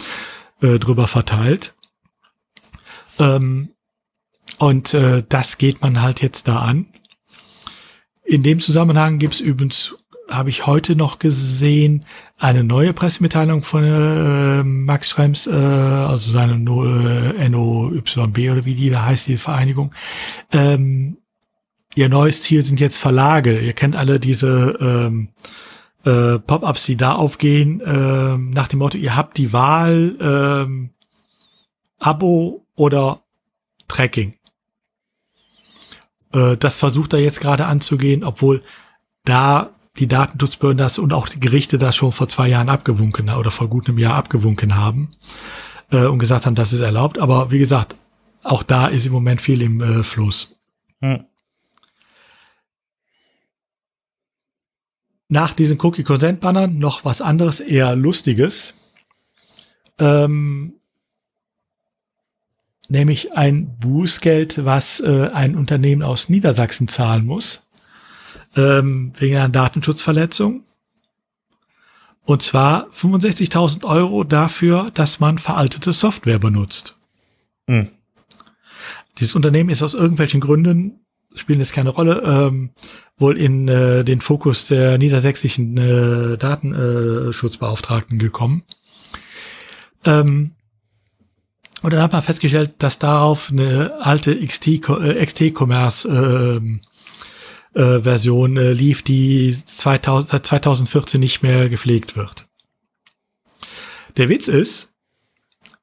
äh, 0.61 0.77
drüber 0.77 1.07
verteilt. 1.07 1.73
Ähm, 3.19 3.72
und 4.57 4.93
äh, 4.93 5.23
das 5.27 5.57
geht 5.57 5.81
man 5.81 6.01
halt 6.01 6.21
jetzt 6.21 6.47
da 6.47 6.59
an. 6.59 6.87
In 8.23 8.43
dem 8.43 8.59
Zusammenhang 8.59 9.19
gibt 9.19 9.35
es 9.35 9.39
übrigens, 9.41 9.95
habe 10.29 10.49
ich 10.49 10.65
heute 10.65 10.95
noch 10.95 11.19
gesehen, 11.19 12.05
eine 12.39 12.63
neue 12.63 12.93
Pressemitteilung 12.93 13.63
von 13.63 13.83
äh, 13.83 14.63
Max 14.63 15.09
Schrems, 15.09 15.47
äh, 15.47 15.51
also 15.51 16.31
seine 16.31 16.53
äh, 16.53 17.49
NOYB 17.49 18.51
oder 18.51 18.65
wie 18.65 18.75
die 18.75 18.89
da 18.89 19.05
heißt, 19.05 19.27
die 19.27 19.37
Vereinigung. 19.37 19.93
Ähm, 20.51 21.17
ihr 21.95 22.09
neues 22.09 22.41
Ziel 22.41 22.63
sind 22.63 22.79
jetzt 22.79 22.97
Verlage. 22.97 23.59
Ihr 23.59 23.73
kennt 23.73 23.95
alle 23.95 24.19
diese 24.19 24.77
ähm, 24.79 25.29
äh, 26.05 26.39
Pop-ups, 26.39 26.85
die 26.85 26.97
da 26.97 27.13
aufgehen, 27.13 27.81
äh, 27.81 28.37
nach 28.37 28.67
dem 28.67 28.79
Motto, 28.79 28.97
ihr 28.97 29.15
habt 29.15 29.37
die 29.37 29.53
Wahl, 29.53 30.15
ähm, 30.19 30.89
Abo 31.99 32.65
oder 32.75 33.21
Tracking. 33.87 34.33
Äh, 36.33 36.57
das 36.57 36.77
versucht 36.77 37.13
er 37.13 37.19
jetzt 37.19 37.39
gerade 37.39 37.65
anzugehen, 37.65 38.23
obwohl 38.23 38.63
da 39.23 39.69
die 39.97 40.07
Datenschutzbehörden 40.07 40.79
das 40.79 40.97
und 40.97 41.13
auch 41.13 41.29
die 41.29 41.39
Gerichte 41.39 41.77
das 41.77 41.95
schon 41.95 42.11
vor 42.11 42.27
zwei 42.27 42.47
Jahren 42.49 42.69
abgewunken 42.69 43.29
oder 43.29 43.51
vor 43.51 43.67
gut 43.69 43.87
einem 43.87 43.99
Jahr 43.99 44.15
abgewunken 44.15 44.75
haben 44.75 45.11
äh, 45.91 46.05
und 46.05 46.19
gesagt 46.19 46.45
haben, 46.45 46.55
das 46.55 46.73
ist 46.73 46.79
erlaubt. 46.79 47.19
Aber 47.19 47.51
wie 47.51 47.59
gesagt, 47.59 47.95
auch 48.43 48.63
da 48.63 48.87
ist 48.87 49.05
im 49.05 49.13
Moment 49.13 49.41
viel 49.41 49.61
im 49.61 49.81
äh, 49.81 50.03
Fluss. 50.03 50.57
Hm. 51.01 51.25
Nach 55.29 55.53
diesen 55.53 55.79
Cookie-Consent-Bannern 55.79 56.77
noch 56.77 57.05
was 57.05 57.21
anderes, 57.21 57.59
eher 57.59 57.95
Lustiges. 57.95 58.73
Ähm, 59.99 60.75
nämlich 62.87 63.33
ein 63.33 63.77
Bußgeld, 63.79 64.65
was 64.65 64.99
äh, 64.99 65.29
ein 65.33 65.55
Unternehmen 65.55 66.03
aus 66.03 66.29
Niedersachsen 66.29 66.87
zahlen 66.87 67.25
muss, 67.25 67.67
ähm, 68.55 69.13
wegen 69.17 69.35
einer 69.37 69.49
Datenschutzverletzung. 69.49 70.63
Und 72.25 72.41
zwar 72.41 72.89
65.000 72.91 73.83
Euro 73.83 74.23
dafür, 74.23 74.91
dass 74.93 75.19
man 75.19 75.39
veraltete 75.39 75.91
Software 75.91 76.39
benutzt. 76.39 76.97
Mhm. 77.67 77.89
Dieses 79.19 79.35
Unternehmen 79.35 79.69
ist 79.69 79.83
aus 79.83 79.93
irgendwelchen 79.93 80.39
Gründen, 80.39 81.05
spielen 81.35 81.59
jetzt 81.59 81.73
keine 81.73 81.89
Rolle, 81.89 82.21
ähm, 82.25 82.71
wohl 83.17 83.37
in 83.37 83.67
äh, 83.67 84.03
den 84.03 84.21
Fokus 84.21 84.67
der 84.67 84.97
niedersächsischen 84.97 85.77
äh, 85.77 86.37
Datenschutzbeauftragten 86.37 88.17
gekommen. 88.17 88.63
Ähm, 90.05 90.55
und 91.83 91.91
dann 91.91 92.01
hat 92.01 92.13
man 92.13 92.23
festgestellt, 92.23 92.75
dass 92.79 92.97
darauf 92.97 93.51
eine 93.51 93.93
alte 93.99 94.33
XT-Commerce 94.35 96.07
äh, 96.07 96.55
ähm, 96.55 96.79
äh, 97.73 97.99
Version 97.99 98.55
äh, 98.55 98.71
lief, 98.71 99.01
die 99.01 99.57
2000, 99.65 100.31
seit 100.31 100.45
2014 100.45 101.19
nicht 101.19 101.43
mehr 101.43 101.67
gepflegt 101.67 102.15
wird. 102.15 102.47
Der 104.15 104.29
Witz 104.29 104.47
ist, 104.47 104.93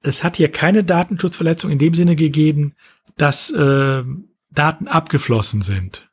es 0.01 0.24
hat 0.24 0.36
hier 0.36 0.51
keine 0.51 0.85
Datenschutzverletzung 0.85 1.70
in 1.70 1.78
dem 1.78 1.93
Sinne 1.93 2.16
gegeben, 2.16 2.74
dass 3.18 3.51
äh, 3.51 4.02
Daten 4.51 4.89
abgeflossen 4.89 5.60
sind. 5.60 6.09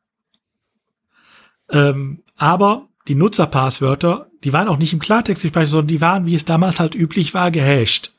Ähm, 1.72 2.23
aber 2.35 2.89
die 3.07 3.15
Nutzerpasswörter, 3.15 4.30
die 4.43 4.51
waren 4.51 4.68
auch 4.68 4.80
nicht 4.80 4.91
im 4.91 4.99
Klartext 4.99 5.43
gespeichert, 5.43 5.69
sondern 5.69 5.88
die 5.88 6.01
waren, 6.01 6.26
wie 6.26 6.35
es 6.35 6.43
damals 6.43 6.81
halt 6.81 6.93
üblich 6.93 7.34
war, 7.34 7.51
gehasht 7.51 8.11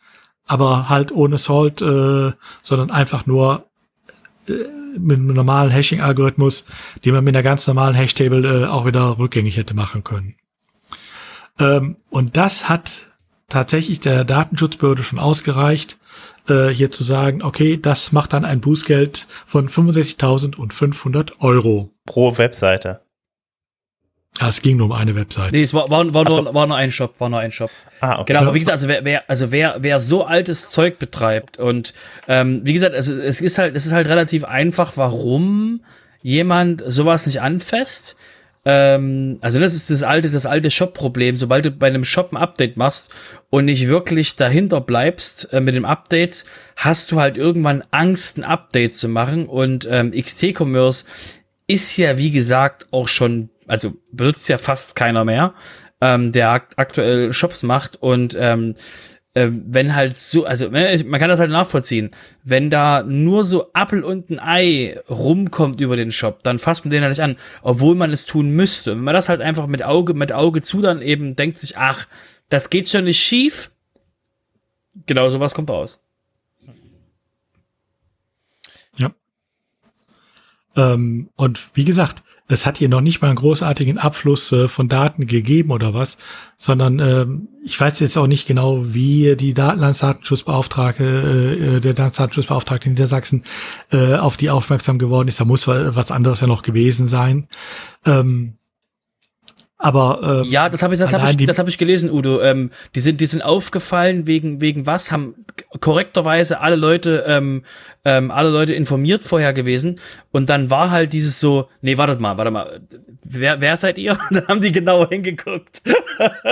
aber 0.49 0.89
halt 0.89 1.13
ohne 1.13 1.39
Salt, 1.39 1.81
äh, 1.81 2.33
sondern 2.63 2.91
einfach 2.91 3.27
nur 3.27 3.67
äh, 4.49 4.53
mit 4.99 5.19
einem 5.19 5.35
normalen 5.35 5.71
Hashing-Algorithmus, 5.71 6.65
die 7.05 7.13
man 7.13 7.23
mit 7.23 7.37
einer 7.37 7.43
ganz 7.43 7.67
normalen 7.67 7.95
Hash-Table 7.95 8.65
äh, 8.65 8.67
auch 8.67 8.87
wieder 8.87 9.19
rückgängig 9.19 9.57
hätte 9.57 9.75
machen 9.75 10.03
können. 10.03 10.35
Ähm, 11.61 11.97
und 12.11 12.37
das 12.37 12.69
hat 12.69 13.07
tatsächlich 13.49 14.01
der 14.01 14.25
Datenschutzbehörde 14.25 15.03
schon 15.03 15.19
ausgereicht, 15.19 15.99
äh, 16.49 16.69
hier 16.69 16.91
zu 16.91 17.05
sagen, 17.05 17.43
okay, 17.43 17.79
das 17.81 18.13
macht 18.13 18.33
dann 18.33 18.45
ein 18.45 18.61
Bußgeld 18.61 19.27
von 19.47 19.69
65.500 19.69 21.33
Euro. 21.41 21.91
Pro 22.07 22.37
Webseite. 22.37 23.01
Ja, 24.41 24.49
es 24.49 24.63
ging 24.63 24.77
nur 24.77 24.87
um 24.87 24.93
eine 24.93 25.15
Webseite. 25.17 25.51
Nee, 25.53 25.63
es 25.63 25.75
war, 25.75 25.89
war, 25.91 26.13
war, 26.15 26.25
nur, 26.25 26.55
war 26.55 26.67
nur 26.67 26.77
ein 26.77 26.91
Shop, 26.91 27.19
war 27.19 27.29
nur 27.29 27.41
ein 27.41 27.51
Shop. 27.51 27.71
Ah, 28.01 28.21
okay. 28.21 28.33
Genau, 28.33 28.41
aber 28.43 28.55
wie 28.55 28.61
gesagt, 28.61 28.75
also 28.75 28.89
wer, 28.89 29.05
wer, 29.05 29.29
also 29.29 29.51
wer, 29.51 29.77
wer 29.81 29.99
so 29.99 30.25
altes 30.25 30.71
Zeug 30.71 30.99
betreibt 30.99 31.59
und 31.59 31.93
ähm, 32.29 32.61
wie 32.65 32.73
gesagt, 32.73 32.95
es, 32.95 33.09
es 33.09 33.41
ist 33.41 33.59
halt, 33.59 33.75
es 33.75 33.87
ist 33.87 33.93
halt 33.93 34.07
relativ 34.07 34.45
einfach, 34.45 34.93
warum 34.97 35.81
jemand 36.23 36.83
sowas 36.87 37.27
nicht 37.27 37.41
anfasst. 37.41 38.17
Ähm, 38.65 39.39
also 39.41 39.59
das 39.59 39.75
ist 39.75 39.91
das 39.91 40.03
alte, 40.03 40.31
das 40.31 40.47
alte 40.47 40.71
Shop-Problem. 40.71 41.37
Sobald 41.37 41.65
du 41.65 41.71
bei 41.71 41.89
einem 41.89 42.05
Shop 42.05 42.33
ein 42.33 42.37
Update 42.37 42.77
machst 42.77 43.11
und 43.51 43.65
nicht 43.65 43.89
wirklich 43.89 44.37
dahinter 44.37 44.81
bleibst 44.81 45.53
äh, 45.53 45.61
mit 45.61 45.75
dem 45.75 45.85
Updates, 45.85 46.45
hast 46.77 47.11
du 47.11 47.21
halt 47.21 47.37
irgendwann 47.37 47.83
Angst, 47.91 48.39
ein 48.39 48.45
Update 48.45 48.95
zu 48.95 49.09
machen. 49.09 49.47
Und 49.47 49.89
ähm, 49.91 50.13
XT-Commerce 50.13 51.07
ist 51.67 51.97
ja, 51.97 52.19
wie 52.19 52.31
gesagt, 52.31 52.89
auch 52.91 53.09
schon 53.09 53.51
also 53.69 53.95
benutzt 54.11 54.49
ja 54.49 54.59
fast 54.59 54.97
keiner 54.97 55.25
mehr, 55.25 55.55
ähm, 56.01 56.33
der 56.33 56.51
akt 56.51 56.79
aktuell 56.79 57.33
Shops 57.33 57.63
macht 57.63 57.97
und 58.03 58.37
ähm, 58.39 58.75
äh, 59.35 59.51
wenn 59.53 59.95
halt 59.95 60.17
so, 60.17 60.47
also 60.47 60.69
ne, 60.69 61.01
man 61.07 61.21
kann 61.21 61.29
das 61.29 61.39
halt 61.39 61.51
nachvollziehen, 61.51 62.11
wenn 62.43 62.71
da 62.71 63.03
nur 63.03 63.45
so 63.45 63.71
Apple 63.75 64.05
und 64.05 64.31
ein 64.31 64.41
Ei 64.41 64.99
rumkommt 65.09 65.81
über 65.81 65.97
den 65.97 66.11
Shop, 66.11 66.43
dann 66.43 66.59
fasst 66.59 66.85
man 66.85 66.91
den 66.91 67.03
halt 67.03 67.11
nicht 67.11 67.23
an, 67.23 67.37
obwohl 67.63 67.95
man 67.95 68.13
es 68.13 68.25
tun 68.25 68.51
müsste. 68.51 68.97
Wenn 68.97 69.05
man 69.05 69.15
das 69.15 69.29
halt 69.29 69.41
einfach 69.41 69.67
mit 69.67 69.85
Auge, 69.85 70.15
mit 70.15 70.33
Auge 70.33 70.63
zu 70.63 70.81
dann 70.83 71.03
eben 71.03 71.37
denkt 71.37 71.59
sich, 71.59 71.77
ach, 71.77 72.09
das 72.49 72.71
geht 72.71 72.89
schon 72.89 73.05
nicht 73.05 73.23
schief, 73.23 73.71
genau 75.07 75.31
sowas 75.31 75.55
kommt 75.55 75.71
raus. 75.71 76.05
Ja. 78.97 79.13
Ähm, 80.75 81.29
und 81.37 81.69
wie 81.75 81.85
gesagt, 81.85 82.23
es 82.49 82.65
hat 82.65 82.79
hier 82.79 82.89
noch 82.89 83.03
nicht 83.03 83.21
mal 83.21 83.29
einen 83.29 83.37
großartigen 83.37 83.99
Abfluss 83.99 84.51
äh, 84.53 84.69
von 84.69 84.89
Daten 84.89 85.27
gegeben 85.27 85.71
oder 85.71 85.93
was, 85.93 86.17
sondern 86.57 86.99
ähm, 86.99 87.49
ich 87.63 87.79
weiß 87.79 88.01
jetzt 88.01 88.17
auch 88.17 88.27
nicht 88.27 88.49
genau, 88.49 88.83
wie 88.95 89.37
die 89.37 89.55
Datenlandsdatenschutzbeauftragte, 89.55 91.05
äh, 91.05 91.77
äh 91.77 91.81
der 91.81 91.95
Datenschutzbeauftragte 91.95 92.89
in 92.89 92.95
Niedersachsen 92.95 93.45
äh, 93.93 94.15
auf 94.15 94.37
die 94.37 94.51
aufmerksam 94.51 94.99
geworden 94.99 95.29
ist. 95.29 95.41
Da 95.41 95.45
muss 95.45 95.69
was 95.69 96.11
anderes 96.11 96.41
ja 96.41 96.47
noch 96.47 96.63
gewesen 96.63 97.07
sein. 97.07 97.49
Ähm, 98.07 98.58
aber 99.81 100.43
ähm, 100.43 100.51
ja, 100.51 100.69
das 100.69 100.83
habe 100.83 100.95
ich, 100.95 101.01
das 101.01 101.13
habe 101.13 101.31
ich, 101.31 101.47
das 101.47 101.59
habe 101.61 101.71
ich 101.71 101.79
gelesen, 101.79 102.11
Udo. 102.11 102.43
Ähm, 102.43 102.71
die 102.97 103.01
sind, 103.01 103.21
die 103.21 103.27
sind 103.27 103.43
aufgefallen 103.43 104.27
wegen 104.27 104.61
wegen 104.61 104.87
was? 104.87 105.13
Haben 105.13 105.47
korrekterweise 105.79 106.61
alle 106.61 106.75
Leute, 106.75 107.25
ähm, 107.29 107.63
ähm, 108.05 108.33
alle 108.33 108.51
Leute 108.51 108.75
informiert 108.75 109.25
vorher 109.25 109.53
gewesen. 109.53 110.01
Und 110.33 110.51
dann 110.51 110.69
war 110.69 110.91
halt 110.91 111.13
dieses 111.13 111.39
so, 111.39 111.69
nee, 111.81 111.97
wartet 111.97 112.19
mal, 112.19 112.37
warte 112.37 112.51
mal, 112.51 112.81
wer, 113.23 113.61
wer 113.61 113.77
seid 113.77 113.99
ihr? 113.99 114.13
Und 114.31 114.37
dann 114.37 114.49
haben 114.49 114.61
die 114.61 114.73
genauer 114.73 115.11
hingeguckt. 115.11 115.83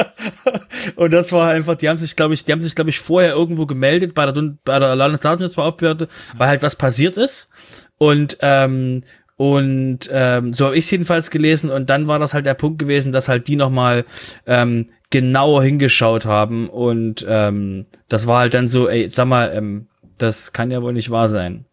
und 0.96 1.12
das 1.12 1.32
war 1.32 1.50
einfach, 1.50 1.74
die 1.74 1.88
haben 1.88 1.98
sich, 1.98 2.14
glaube 2.14 2.34
ich, 2.34 2.44
die 2.44 2.52
haben 2.52 2.60
sich, 2.60 2.76
glaube 2.76 2.90
ich, 2.90 3.00
vorher 3.00 3.32
irgendwo 3.32 3.66
gemeldet 3.66 4.14
bei 4.14 4.30
der, 4.30 4.54
bei 4.64 4.78
der 4.78 4.94
Landesdatenschutzbeauftragte, 4.94 6.06
weil 6.36 6.48
halt 6.48 6.62
was 6.62 6.76
passiert 6.76 7.16
ist. 7.16 7.50
Und 7.98 8.38
ähm, 8.40 9.02
und 9.36 10.08
ähm, 10.10 10.52
so 10.54 10.66
habe 10.66 10.78
ich 10.78 10.90
jedenfalls 10.90 11.30
gelesen. 11.30 11.70
Und 11.70 11.90
dann 11.90 12.08
war 12.08 12.18
das 12.18 12.32
halt 12.32 12.46
der 12.46 12.54
Punkt 12.54 12.78
gewesen, 12.78 13.12
dass 13.12 13.28
halt 13.28 13.48
die 13.48 13.56
nochmal 13.56 14.06
ähm, 14.46 14.86
genauer 15.10 15.62
hingeschaut 15.62 16.24
haben. 16.24 16.68
Und 16.70 17.24
ähm, 17.28 17.86
das 18.08 18.26
war 18.26 18.40
halt 18.40 18.54
dann 18.54 18.66
so, 18.66 18.88
ey, 18.88 19.08
sag 19.08 19.26
mal, 19.26 19.52
ähm, 19.54 19.88
das 20.16 20.52
kann 20.52 20.70
ja 20.70 20.82
wohl 20.82 20.94
nicht 20.94 21.10
wahr 21.10 21.28
sein. 21.28 21.66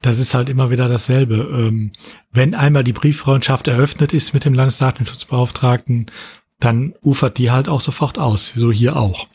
Das 0.00 0.18
ist 0.18 0.34
halt 0.34 0.48
immer 0.48 0.70
wieder 0.70 0.88
dasselbe. 0.88 1.34
Ähm, 1.34 1.92
wenn 2.30 2.54
einmal 2.54 2.84
die 2.84 2.92
Brieffreundschaft 2.92 3.66
eröffnet 3.66 4.12
ist 4.12 4.32
mit 4.32 4.44
dem 4.44 4.54
Landesdatenschutzbeauftragten, 4.54 6.06
dann 6.60 6.94
ufert 7.02 7.38
die 7.38 7.50
halt 7.50 7.68
auch 7.68 7.80
sofort 7.80 8.18
aus. 8.18 8.52
So 8.54 8.70
hier 8.70 8.96
auch. 8.96 9.26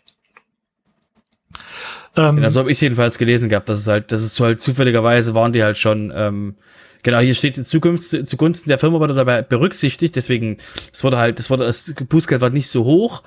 Ähm, 2.16 2.38
genau, 2.38 2.49
so 2.49 2.62
habe 2.62 2.72
ich 2.72 2.80
jedenfalls 2.80 3.18
gelesen 3.18 3.49
gehabt, 3.49 3.68
dass 3.68 3.80
es 3.80 3.88
halt, 3.88 4.12
das 4.14 4.24
ist 4.24 4.40
halt 4.40 4.62
zufälligerweise 4.62 5.36
waren 5.36 5.52
die 5.52 5.62
halt 5.62 5.78
schon 5.78 6.12
ähm, 6.16 6.56
Genau, 7.03 7.19
hier 7.19 7.36
steht 7.36 7.56
Zukunft 7.56 8.28
zugunsten 8.28 8.69
der 8.69 8.80
Firma 8.80 8.99
wurde 8.99 9.14
dabei 9.14 9.41
berücksichtigt, 9.41 10.15
deswegen, 10.15 10.57
das 10.91 11.03
wurde 11.03 11.18
halt, 11.18 11.40
das 11.40 11.49
wurde, 11.49 11.65
das 11.65 11.94
Bußgeld 11.94 12.41
war 12.41 12.49
nicht 12.49 12.69
so 12.69 12.84
hoch, 12.86 13.24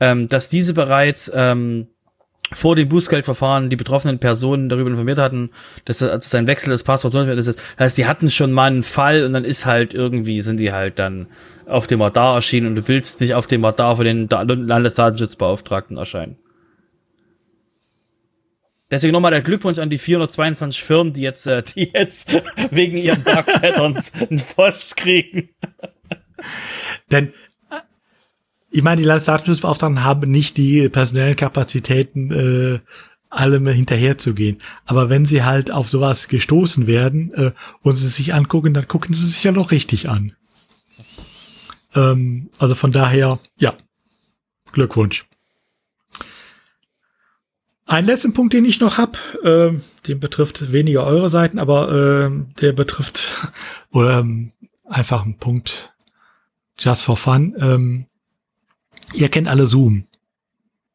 ähm, 0.00 0.28
dass 0.28 0.48
diese 0.48 0.74
bereits 0.74 1.30
ähm, 1.34 1.88
vor 2.52 2.76
dem 2.76 2.88
Bußgeldverfahren 2.88 3.70
die 3.70 3.76
betroffenen 3.76 4.18
Personen 4.18 4.68
darüber 4.68 4.90
informiert 4.90 5.18
hatten, 5.18 5.50
dass 5.84 5.98
das 5.98 6.34
ein 6.34 6.46
Wechsel 6.46 6.70
des 6.70 6.84
Passworts 6.84 7.16
ist. 7.16 7.48
Das 7.48 7.56
heißt, 7.78 7.98
die 7.98 8.06
hatten 8.06 8.30
schon 8.30 8.52
mal 8.52 8.66
einen 8.66 8.82
Fall 8.82 9.24
und 9.24 9.32
dann 9.32 9.44
ist 9.44 9.66
halt 9.66 9.94
irgendwie, 9.94 10.40
sind 10.42 10.58
die 10.58 10.72
halt 10.72 10.98
dann 10.98 11.26
auf 11.66 11.86
dem 11.86 12.02
Radar 12.02 12.36
erschienen 12.36 12.66
und 12.66 12.74
du 12.76 12.88
willst 12.88 13.20
nicht 13.20 13.34
auf 13.34 13.46
dem 13.46 13.64
Radar 13.64 13.96
von 13.96 14.04
den 14.04 14.28
Landesdatenschutzbeauftragten 14.28 15.96
erscheinen. 15.96 16.36
Deswegen 18.90 19.12
nochmal 19.12 19.30
der 19.30 19.42
Glückwunsch 19.42 19.78
an 19.78 19.90
die 19.90 19.98
422 19.98 20.82
Firmen, 20.82 21.12
die 21.12 21.22
jetzt, 21.22 21.46
äh, 21.46 21.62
die 21.62 21.90
jetzt 21.92 22.28
wegen 22.70 22.96
ihren 22.96 23.24
Dark 23.24 23.46
Patterns 23.46 24.12
einen 24.30 24.40
Post 24.40 24.96
kriegen. 24.96 25.48
Denn 27.10 27.28
äh, 27.70 27.80
ich 28.70 28.82
meine, 28.82 29.00
die 29.00 29.06
Landesdatenschutzbeauftragten 29.06 30.04
haben 30.04 30.30
nicht 30.30 30.56
die 30.56 30.88
personellen 30.88 31.36
Kapazitäten, 31.36 32.30
äh, 32.30 32.78
allem 33.30 33.66
hinterherzugehen. 33.66 34.60
Aber 34.86 35.10
wenn 35.10 35.26
sie 35.26 35.42
halt 35.42 35.70
auf 35.70 35.88
sowas 35.88 36.28
gestoßen 36.28 36.86
werden 36.86 37.32
äh, 37.34 37.52
und 37.80 37.96
sie 37.96 38.08
sich 38.08 38.32
angucken, 38.34 38.74
dann 38.74 38.88
gucken 38.88 39.14
sie 39.14 39.26
sich 39.26 39.42
ja 39.42 39.52
noch 39.52 39.70
richtig 39.70 40.08
an. 40.08 40.36
Ähm, 41.94 42.50
also 42.58 42.74
von 42.74 42.92
daher, 42.92 43.40
ja, 43.58 43.74
Glückwunsch. 44.72 45.26
Ein 47.86 48.06
letzten 48.06 48.32
Punkt, 48.32 48.54
den 48.54 48.64
ich 48.64 48.80
noch 48.80 48.96
hab, 48.96 49.18
äh, 49.44 49.72
den 50.06 50.20
betrifft 50.20 50.72
weniger 50.72 51.04
eure 51.04 51.28
Seiten, 51.28 51.58
aber 51.58 51.92
äh, 51.92 52.30
der 52.60 52.72
betrifft 52.72 53.50
oder 53.90 54.18
ähm, 54.20 54.52
einfach 54.84 55.24
ein 55.24 55.38
Punkt 55.38 55.92
just 56.78 57.02
for 57.02 57.16
fun. 57.16 57.54
Ähm, 57.58 58.06
ihr 59.12 59.28
kennt 59.28 59.48
alle 59.48 59.66
Zoom, 59.66 60.06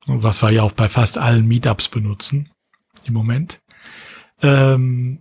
was 0.08 0.42
wir 0.42 0.50
ja 0.50 0.64
auch 0.64 0.72
bei 0.72 0.90
fast 0.90 1.18
allen 1.18 1.48
Meetups 1.48 1.90
benutzen 1.90 2.50
im 3.06 3.14
Moment. 3.14 3.62
Ähm, 4.42 5.20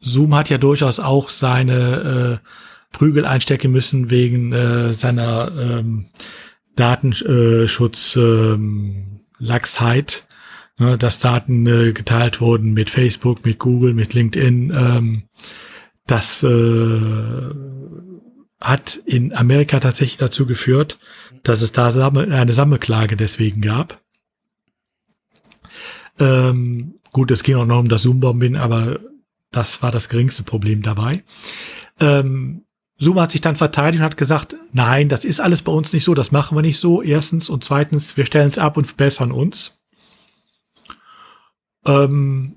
Zoom 0.00 0.34
hat 0.34 0.50
ja 0.50 0.58
durchaus 0.58 0.98
auch 0.98 1.28
seine 1.28 2.40
äh, 2.42 2.48
Prügel 2.96 3.26
einstecken 3.26 3.70
müssen 3.70 4.10
wegen 4.10 4.52
äh, 4.52 4.92
seiner 4.92 5.52
ähm, 5.56 6.06
Datenschutz 6.74 8.16
ähm, 8.16 9.20
Lachsheit 9.38 10.25
ne, 10.78 10.98
dass 10.98 11.20
Daten 11.20 11.66
äh, 11.66 11.92
geteilt 11.92 12.40
wurden 12.40 12.72
mit 12.72 12.90
Facebook, 12.90 13.44
mit 13.44 13.58
Google, 13.58 13.94
mit 13.94 14.14
LinkedIn. 14.14 14.72
Ähm, 14.76 15.22
das 16.06 16.42
äh, 16.42 17.50
hat 18.60 19.00
in 19.04 19.34
Amerika 19.34 19.80
tatsächlich 19.80 20.18
dazu 20.18 20.46
geführt, 20.46 20.98
dass 21.42 21.62
es 21.62 21.72
da 21.72 21.88
eine 21.88 22.52
Sammelklage 22.52 23.16
deswegen 23.16 23.60
gab. 23.60 24.00
Ähm, 26.18 26.94
gut, 27.12 27.30
es 27.30 27.42
ging 27.42 27.56
auch 27.56 27.66
noch 27.66 27.80
um 27.80 27.88
das 27.88 28.02
Zoom-Bombing, 28.02 28.56
aber 28.56 29.00
das 29.50 29.82
war 29.82 29.90
das 29.90 30.08
geringste 30.08 30.42
Problem 30.42 30.82
dabei. 30.82 31.22
Ähm, 32.00 32.64
Zoom 32.98 33.20
hat 33.20 33.30
sich 33.30 33.42
dann 33.42 33.56
verteidigt 33.56 34.00
und 34.00 34.06
hat 34.06 34.16
gesagt, 34.16 34.56
nein, 34.72 35.08
das 35.08 35.24
ist 35.24 35.40
alles 35.40 35.62
bei 35.62 35.72
uns 35.72 35.92
nicht 35.92 36.04
so, 36.04 36.14
das 36.14 36.32
machen 36.32 36.56
wir 36.56 36.62
nicht 36.62 36.78
so. 36.78 37.02
Erstens 37.02 37.50
und 37.50 37.64
zweitens, 37.64 38.16
wir 38.16 38.24
stellen 38.24 38.50
es 38.50 38.58
ab 38.58 38.76
und 38.76 38.86
verbessern 38.86 39.32
uns. 39.32 39.75
Ähm, 41.86 42.56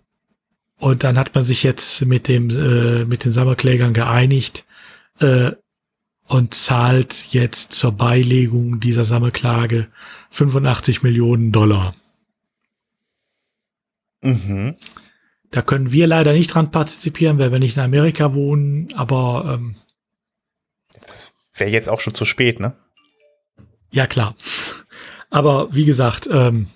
und 0.77 1.03
dann 1.03 1.17
hat 1.17 1.35
man 1.35 1.43
sich 1.43 1.63
jetzt 1.63 2.05
mit 2.05 2.27
dem 2.27 2.49
äh, 2.49 3.05
mit 3.05 3.25
den 3.25 3.33
Sammelklägern 3.33 3.93
geeinigt 3.93 4.65
äh, 5.19 5.51
und 6.27 6.53
zahlt 6.53 7.27
jetzt 7.31 7.73
zur 7.73 7.91
Beilegung 7.91 8.79
dieser 8.79 9.03
Sammelklage 9.03 9.87
85 10.29 11.03
Millionen 11.03 11.51
Dollar. 11.51 11.95
Mhm. 14.21 14.75
Da 15.51 15.61
können 15.61 15.91
wir 15.91 16.07
leider 16.07 16.33
nicht 16.33 16.53
dran 16.53 16.71
partizipieren, 16.71 17.39
weil 17.39 17.51
wir 17.51 17.59
nicht 17.59 17.75
in 17.75 17.83
Amerika 17.83 18.33
wohnen, 18.33 18.89
aber 18.95 19.55
ähm, 19.55 19.75
das 21.05 21.31
wäre 21.53 21.69
jetzt 21.69 21.89
auch 21.89 21.99
schon 21.99 22.13
zu 22.15 22.25
spät, 22.25 22.59
ne? 22.59 22.75
Ja, 23.91 24.05
klar. 24.05 24.35
Aber 25.29 25.73
wie 25.73 25.85
gesagt, 25.85 26.29
ähm, 26.31 26.67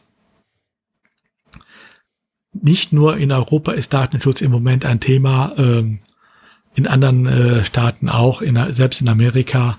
nicht 2.54 2.94
nur 2.94 3.18
in 3.18 3.32
Europa 3.32 3.72
ist 3.72 3.94
Datenschutz 3.94 4.42
im 4.42 4.52
Moment 4.52 4.86
ein 4.86 5.00
Thema, 5.00 5.54
ähm, 5.58 6.00
in 6.76 6.88
anderen 6.88 7.26
äh, 7.26 7.66
Staaten 7.66 8.10
auch, 8.10 8.42
in, 8.42 8.60
selbst 8.72 9.02
in 9.02 9.10
Amerika, 9.10 9.78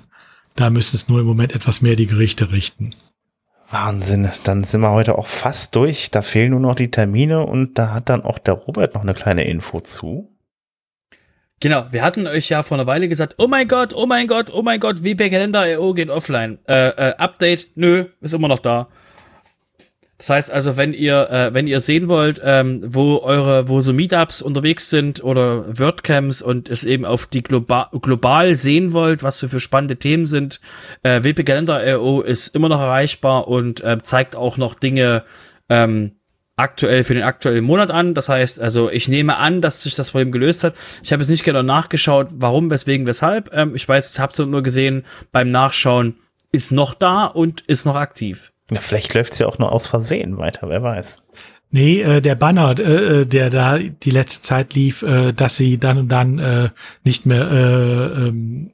da 0.56 0.70
müssen 0.70 0.96
es 0.96 1.08
nur 1.08 1.20
im 1.20 1.26
Moment 1.26 1.54
etwas 1.54 1.82
mehr 1.82 1.96
die 1.96 2.06
Gerichte 2.06 2.52
richten. 2.52 2.94
Wahnsinn, 3.70 4.30
dann 4.44 4.62
sind 4.62 4.82
wir 4.82 4.90
heute 4.90 5.18
auch 5.18 5.26
fast 5.26 5.74
durch. 5.74 6.10
Da 6.10 6.22
fehlen 6.22 6.50
nur 6.50 6.60
noch 6.60 6.74
die 6.76 6.90
Termine 6.90 7.44
und 7.44 7.78
da 7.78 7.92
hat 7.92 8.08
dann 8.08 8.22
auch 8.22 8.38
der 8.38 8.54
Robert 8.54 8.94
noch 8.94 9.02
eine 9.02 9.14
kleine 9.14 9.44
Info 9.44 9.80
zu. 9.80 10.30
Genau, 11.60 11.86
wir 11.90 12.02
hatten 12.02 12.26
euch 12.26 12.48
ja 12.50 12.62
vor 12.62 12.76
einer 12.76 12.86
Weile 12.86 13.08
gesagt, 13.08 13.36
oh 13.38 13.48
mein 13.48 13.66
Gott, 13.66 13.94
oh 13.94 14.06
mein 14.06 14.26
Gott, 14.28 14.52
oh 14.52 14.62
mein 14.62 14.80
Gott, 14.80 15.02
WP 15.02 15.30
Kalender 15.30 15.66
EO 15.66 15.94
geht 15.94 16.10
offline. 16.10 16.58
Äh, 16.68 16.88
äh, 16.88 17.16
Update, 17.16 17.68
nö, 17.74 18.06
ist 18.20 18.34
immer 18.34 18.48
noch 18.48 18.58
da. 18.58 18.88
Das 20.18 20.30
heißt 20.30 20.50
also, 20.52 20.76
wenn 20.76 20.92
ihr, 20.92 21.28
äh, 21.30 21.54
wenn 21.54 21.66
ihr 21.66 21.80
sehen 21.80 22.08
wollt, 22.08 22.40
ähm, 22.44 22.82
wo 22.86 23.18
eure, 23.18 23.68
wo 23.68 23.80
so 23.80 23.92
Meetups 23.92 24.42
unterwegs 24.42 24.88
sind 24.88 25.22
oder 25.24 25.78
WordCamps 25.78 26.40
und 26.40 26.68
es 26.68 26.84
eben 26.84 27.04
auf 27.04 27.26
die 27.26 27.42
global, 27.42 27.88
global 28.00 28.54
sehen 28.54 28.92
wollt, 28.92 29.24
was 29.24 29.38
so 29.38 29.48
für 29.48 29.58
spannende 29.58 29.96
Themen 29.96 30.26
sind, 30.26 30.60
äh, 31.02 31.24
WP 31.24 31.44
Kalender.io 31.44 32.20
ist 32.20 32.54
immer 32.54 32.68
noch 32.68 32.80
erreichbar 32.80 33.48
und 33.48 33.82
äh, 33.82 33.98
zeigt 34.02 34.36
auch 34.36 34.56
noch 34.56 34.74
Dinge 34.74 35.24
ähm, 35.68 36.12
aktuell 36.56 37.02
für 37.02 37.14
den 37.14 37.24
aktuellen 37.24 37.64
Monat 37.64 37.90
an. 37.90 38.14
Das 38.14 38.28
heißt, 38.28 38.60
also 38.60 38.90
ich 38.90 39.08
nehme 39.08 39.36
an, 39.36 39.60
dass 39.60 39.82
sich 39.82 39.96
das 39.96 40.12
Problem 40.12 40.30
gelöst 40.30 40.62
hat. 40.62 40.74
Ich 41.02 41.12
habe 41.12 41.22
jetzt 41.22 41.30
nicht 41.30 41.44
genau 41.44 41.62
nachgeschaut, 41.62 42.28
warum, 42.34 42.70
weswegen, 42.70 43.06
weshalb. 43.06 43.52
Ähm, 43.52 43.74
ich 43.74 43.88
weiß, 43.88 44.12
ich 44.12 44.20
habe 44.20 44.32
es 44.32 44.38
nur 44.38 44.62
gesehen 44.62 45.04
beim 45.32 45.50
Nachschauen, 45.50 46.16
ist 46.52 46.70
noch 46.70 46.94
da 46.94 47.26
und 47.26 47.62
ist 47.62 47.84
noch 47.84 47.96
aktiv. 47.96 48.53
Ja, 48.74 48.80
vielleicht 48.80 49.14
läuft 49.14 49.32
es 49.32 49.38
ja 49.38 49.46
auch 49.46 49.58
nur 49.58 49.72
aus 49.72 49.86
Versehen 49.86 50.38
weiter, 50.38 50.68
wer 50.68 50.82
weiß. 50.82 51.22
Nee, 51.70 52.02
äh, 52.02 52.20
der 52.20 52.36
Banner, 52.36 52.78
äh, 52.78 53.22
äh, 53.22 53.26
der 53.26 53.50
da 53.50 53.78
die 53.78 54.10
letzte 54.10 54.40
Zeit 54.40 54.74
lief, 54.74 55.02
äh, 55.02 55.32
dass 55.32 55.56
sie 55.56 55.78
dann 55.78 55.98
und 55.98 56.08
dann 56.08 56.38
äh, 56.38 56.68
nicht 57.04 57.26
mehr 57.26 57.50
äh, 57.50 58.28
ähm, 58.28 58.70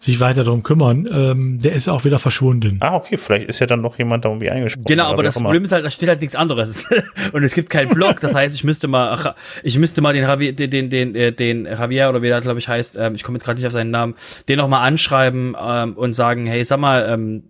sich 0.00 0.18
weiter 0.18 0.44
darum 0.44 0.62
kümmern, 0.62 1.06
ähm, 1.12 1.60
der 1.60 1.72
ist 1.72 1.86
auch 1.86 2.04
wieder 2.04 2.18
verschwunden. 2.18 2.78
Ah, 2.80 2.96
okay, 2.96 3.18
vielleicht 3.18 3.50
ist 3.50 3.58
ja 3.58 3.66
dann 3.66 3.82
noch 3.82 3.98
jemand 3.98 4.24
da 4.24 4.30
irgendwie 4.30 4.48
eingesprochen. 4.48 4.86
Genau, 4.86 5.04
aber 5.04 5.22
das 5.22 5.34
Problem 5.38 5.62
ist 5.62 5.72
halt, 5.72 5.84
da 5.84 5.90
steht 5.90 6.08
halt 6.08 6.22
nichts 6.22 6.34
anderes. 6.34 6.86
und 7.32 7.44
es 7.44 7.52
gibt 7.52 7.68
keinen 7.68 7.90
Blog, 7.90 8.18
das 8.20 8.32
heißt, 8.32 8.54
ich 8.54 8.64
müsste 8.64 8.88
mal, 8.88 9.34
ich 9.62 9.78
müsste 9.78 10.00
mal 10.00 10.14
den 10.14 10.22
Javier, 10.22 10.54
den, 10.54 10.70
den, 10.70 10.88
den, 10.88 11.14
äh, 11.14 11.32
den 11.32 11.66
Javier 11.66 12.08
oder 12.08 12.22
wie 12.22 12.28
der 12.28 12.40
glaube 12.40 12.58
ich 12.58 12.66
heißt, 12.66 12.96
ähm, 12.98 13.14
ich 13.14 13.24
komme 13.24 13.36
jetzt 13.36 13.44
gerade 13.44 13.60
nicht 13.60 13.66
auf 13.66 13.74
seinen 13.74 13.90
Namen, 13.90 14.14
den 14.48 14.56
noch 14.56 14.68
mal 14.68 14.80
anschreiben 14.80 15.54
ähm, 15.60 15.92
und 15.92 16.14
sagen, 16.14 16.46
hey, 16.46 16.64
sag 16.64 16.80
mal, 16.80 17.06
ähm, 17.06 17.42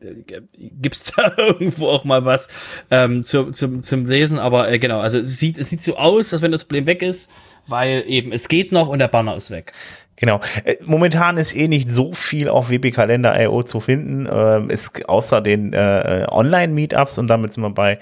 gibt's 0.59 1.12
da 1.16 1.32
irgendwo 1.36 1.86
auch 1.86 2.02
mal 2.02 2.24
was 2.24 2.48
ähm, 2.90 3.24
zu, 3.24 3.52
zum, 3.52 3.85
zum 3.85 4.06
Lesen? 4.06 4.40
Aber 4.40 4.68
äh, 4.68 4.81
genau, 4.81 4.98
also 4.98 5.20
es 5.20 5.39
sieht, 5.39 5.56
es 5.56 5.68
sieht 5.68 5.82
so 5.82 5.97
aus, 5.97 6.32
als 6.32 6.43
wenn 6.43 6.51
das 6.51 6.64
Problem 6.64 6.86
weg 6.86 7.02
ist, 7.02 7.31
weil 7.68 8.02
eben 8.09 8.32
es 8.32 8.48
geht 8.48 8.72
noch 8.72 8.89
und 8.89 8.98
der 8.98 9.09
Banner 9.09 9.36
ist 9.36 9.52
weg. 9.52 9.72
Genau. 10.20 10.40
Äh, 10.64 10.76
momentan 10.84 11.38
ist 11.38 11.56
eh 11.56 11.66
nicht 11.66 11.90
so 11.90 12.12
viel 12.12 12.48
auf 12.48 12.68
wpkalender.io 12.68 13.62
zu 13.62 13.80
finden, 13.80 14.26
äh, 14.26 14.72
ist 14.72 15.09
außer 15.09 15.40
den 15.40 15.72
äh, 15.72 16.26
Online-Meetups 16.30 17.18
und 17.18 17.26
damit 17.26 17.52
sind 17.52 17.62
wir 17.62 17.70
bei, 17.70 17.98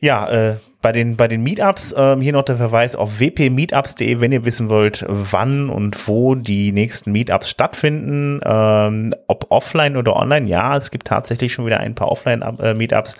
ja, 0.00 0.28
äh, 0.28 0.56
bei 0.80 0.92
den, 0.92 1.16
bei 1.16 1.28
den 1.28 1.42
Meetups, 1.42 1.92
äh, 1.92 2.16
hier 2.18 2.32
noch 2.32 2.44
der 2.44 2.56
Verweis 2.56 2.96
auf 2.96 3.20
wpmeetups.de, 3.20 4.20
wenn 4.20 4.32
ihr 4.32 4.46
wissen 4.46 4.70
wollt, 4.70 5.04
wann 5.06 5.68
und 5.68 6.08
wo 6.08 6.34
die 6.34 6.72
nächsten 6.72 7.12
Meetups 7.12 7.50
stattfinden, 7.50 8.40
ähm, 8.42 9.14
ob 9.26 9.50
offline 9.50 9.98
oder 9.98 10.16
online. 10.16 10.48
Ja, 10.48 10.78
es 10.78 10.90
gibt 10.90 11.08
tatsächlich 11.08 11.52
schon 11.52 11.66
wieder 11.66 11.80
ein 11.80 11.94
paar 11.94 12.10
Offline-Meetups. 12.10 13.16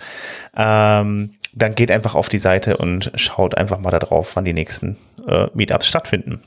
Ähm, 0.57 1.35
dann 1.53 1.75
geht 1.75 1.91
einfach 1.91 2.15
auf 2.15 2.31
die 2.31 2.39
Seite 2.39 2.79
und 2.79 3.13
schaut 3.17 3.59
einfach 3.59 3.79
mal 3.79 3.91
da 3.91 3.99
drauf, 3.99 4.31
wann 4.35 4.47
die 4.47 4.55
nächsten 4.55 4.97
äh, 5.29 5.49
Meetups 5.53 5.87
stattfinden. 5.87 6.41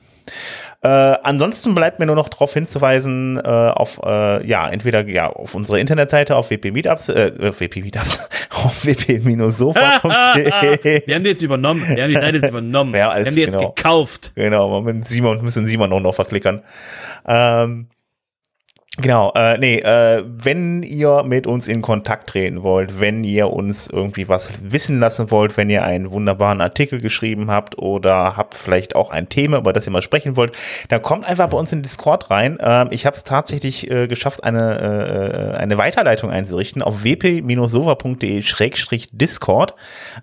Äh, 0.83 0.87
ansonsten 1.23 1.73
bleibt 1.75 1.99
mir 1.99 2.05
nur 2.05 2.17
noch 2.17 2.27
darauf 2.27 2.53
hinzuweisen, 2.53 3.37
äh, 3.37 3.47
auf, 3.47 4.01
äh, 4.03 4.45
ja, 4.45 4.67
entweder 4.67 5.07
ja, 5.07 5.29
auf 5.29 5.55
unsere 5.55 5.79
Internetseite 5.79 6.35
auf 6.35 6.49
WP 6.49 6.71
Meetups, 6.71 7.07
äh, 7.07 7.31
WP 7.37 7.81
Meetups, 7.81 8.19
auf 8.49 8.85
wp-sofa.de. 8.85 10.43
Wir 11.07 11.15
haben 11.15 11.23
die 11.23 11.29
jetzt 11.29 11.41
übernommen, 11.41 11.83
wir 11.87 12.03
haben 12.03 12.09
die 12.09 12.15
Seite 12.15 12.37
jetzt 12.37 12.49
übernommen. 12.49 12.93
Ja, 12.95 13.09
alles, 13.11 13.27
wir 13.27 13.31
haben 13.31 13.35
die 13.35 13.41
jetzt 13.41 13.57
genau. 13.57 13.71
gekauft. 13.71 14.31
Genau, 14.35 14.81
mit 14.81 15.05
Simon, 15.05 15.41
müssen 15.41 15.65
Simon 15.67 15.93
auch 15.93 16.01
noch 16.01 16.15
verklickern. 16.15 16.61
Ähm, 17.25 17.87
Genau, 19.01 19.31
äh, 19.35 19.57
nee, 19.57 19.79
äh, 19.79 20.23
wenn 20.23 20.83
ihr 20.83 21.23
mit 21.23 21.47
uns 21.47 21.67
in 21.67 21.81
Kontakt 21.81 22.29
treten 22.29 22.61
wollt, 22.61 22.99
wenn 22.99 23.23
ihr 23.23 23.49
uns 23.49 23.87
irgendwie 23.87 24.29
was 24.29 24.51
wissen 24.61 24.99
lassen 24.99 25.31
wollt, 25.31 25.57
wenn 25.57 25.71
ihr 25.71 25.83
einen 25.83 26.11
wunderbaren 26.11 26.61
Artikel 26.61 27.01
geschrieben 27.01 27.49
habt 27.49 27.79
oder 27.79 28.37
habt 28.37 28.53
vielleicht 28.53 28.95
auch 28.95 29.09
ein 29.09 29.29
Thema, 29.29 29.57
über 29.57 29.73
das 29.73 29.87
ihr 29.87 29.91
mal 29.91 30.03
sprechen 30.03 30.37
wollt, 30.37 30.55
dann 30.89 31.01
kommt 31.01 31.27
einfach 31.27 31.49
bei 31.49 31.57
uns 31.57 31.71
in 31.71 31.81
Discord 31.81 32.29
rein. 32.29 32.59
Ähm, 32.61 32.89
ich 32.91 33.07
habe 33.07 33.15
es 33.15 33.23
tatsächlich 33.23 33.89
äh, 33.89 34.07
geschafft, 34.07 34.43
eine, 34.43 35.55
äh, 35.55 35.57
eine 35.57 35.79
Weiterleitung 35.79 36.29
einzurichten 36.29 36.83
auf 36.83 37.03
wp-sofa.de-discord. 37.03 39.73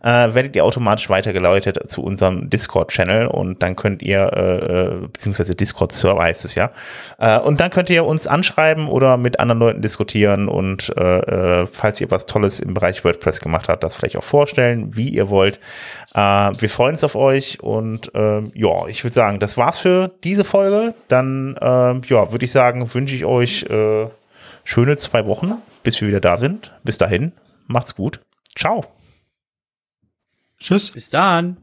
Äh, 0.00 0.32
werdet 0.32 0.54
ihr 0.54 0.64
automatisch 0.64 1.10
weitergeleitet 1.10 1.90
zu 1.90 2.04
unserem 2.04 2.48
Discord-Channel 2.48 3.26
und 3.26 3.64
dann 3.64 3.74
könnt 3.74 4.00
ihr, 4.00 4.30
äh, 4.32 4.58
äh 4.58 5.08
beziehungsweise 5.12 5.56
Discord-Server 5.56 6.22
heißt 6.22 6.44
es 6.44 6.54
ja, 6.54 6.70
äh, 7.18 7.40
und 7.40 7.60
dann 7.60 7.72
könnt 7.72 7.90
ihr 7.90 8.04
uns 8.04 8.28
anschreiben, 8.28 8.59
schreiben 8.60 8.88
oder 8.88 9.16
mit 9.16 9.40
anderen 9.40 9.58
Leuten 9.58 9.82
diskutieren 9.82 10.48
und 10.48 10.92
äh, 10.96 11.62
äh, 11.62 11.66
falls 11.66 12.00
ihr 12.00 12.10
was 12.10 12.26
Tolles 12.26 12.60
im 12.60 12.74
Bereich 12.74 13.04
WordPress 13.04 13.40
gemacht 13.40 13.68
habt, 13.68 13.82
das 13.82 13.96
vielleicht 13.96 14.16
auch 14.16 14.24
vorstellen, 14.24 14.96
wie 14.96 15.08
ihr 15.08 15.30
wollt. 15.30 15.58
Äh, 16.14 16.18
wir 16.18 16.68
freuen 16.68 16.92
uns 16.92 17.04
auf 17.04 17.16
euch 17.16 17.62
und 17.62 18.14
äh, 18.14 18.42
ja, 18.54 18.86
ich 18.88 19.02
würde 19.02 19.14
sagen, 19.14 19.40
das 19.40 19.56
war's 19.56 19.78
für 19.78 20.12
diese 20.24 20.44
Folge. 20.44 20.94
Dann 21.08 21.56
äh, 21.56 22.00
ja, 22.06 22.32
würde 22.32 22.44
ich 22.44 22.52
sagen, 22.52 22.92
wünsche 22.92 23.14
ich 23.14 23.24
euch 23.24 23.62
äh, 23.64 24.08
schöne 24.64 24.96
zwei 24.98 25.26
Wochen, 25.26 25.54
bis 25.82 26.00
wir 26.00 26.08
wieder 26.08 26.20
da 26.20 26.36
sind. 26.36 26.72
Bis 26.84 26.98
dahin, 26.98 27.32
macht's 27.66 27.94
gut. 27.94 28.20
Ciao. 28.56 28.84
Tschüss. 30.58 30.90
Bis 30.90 31.08
dann. 31.08 31.56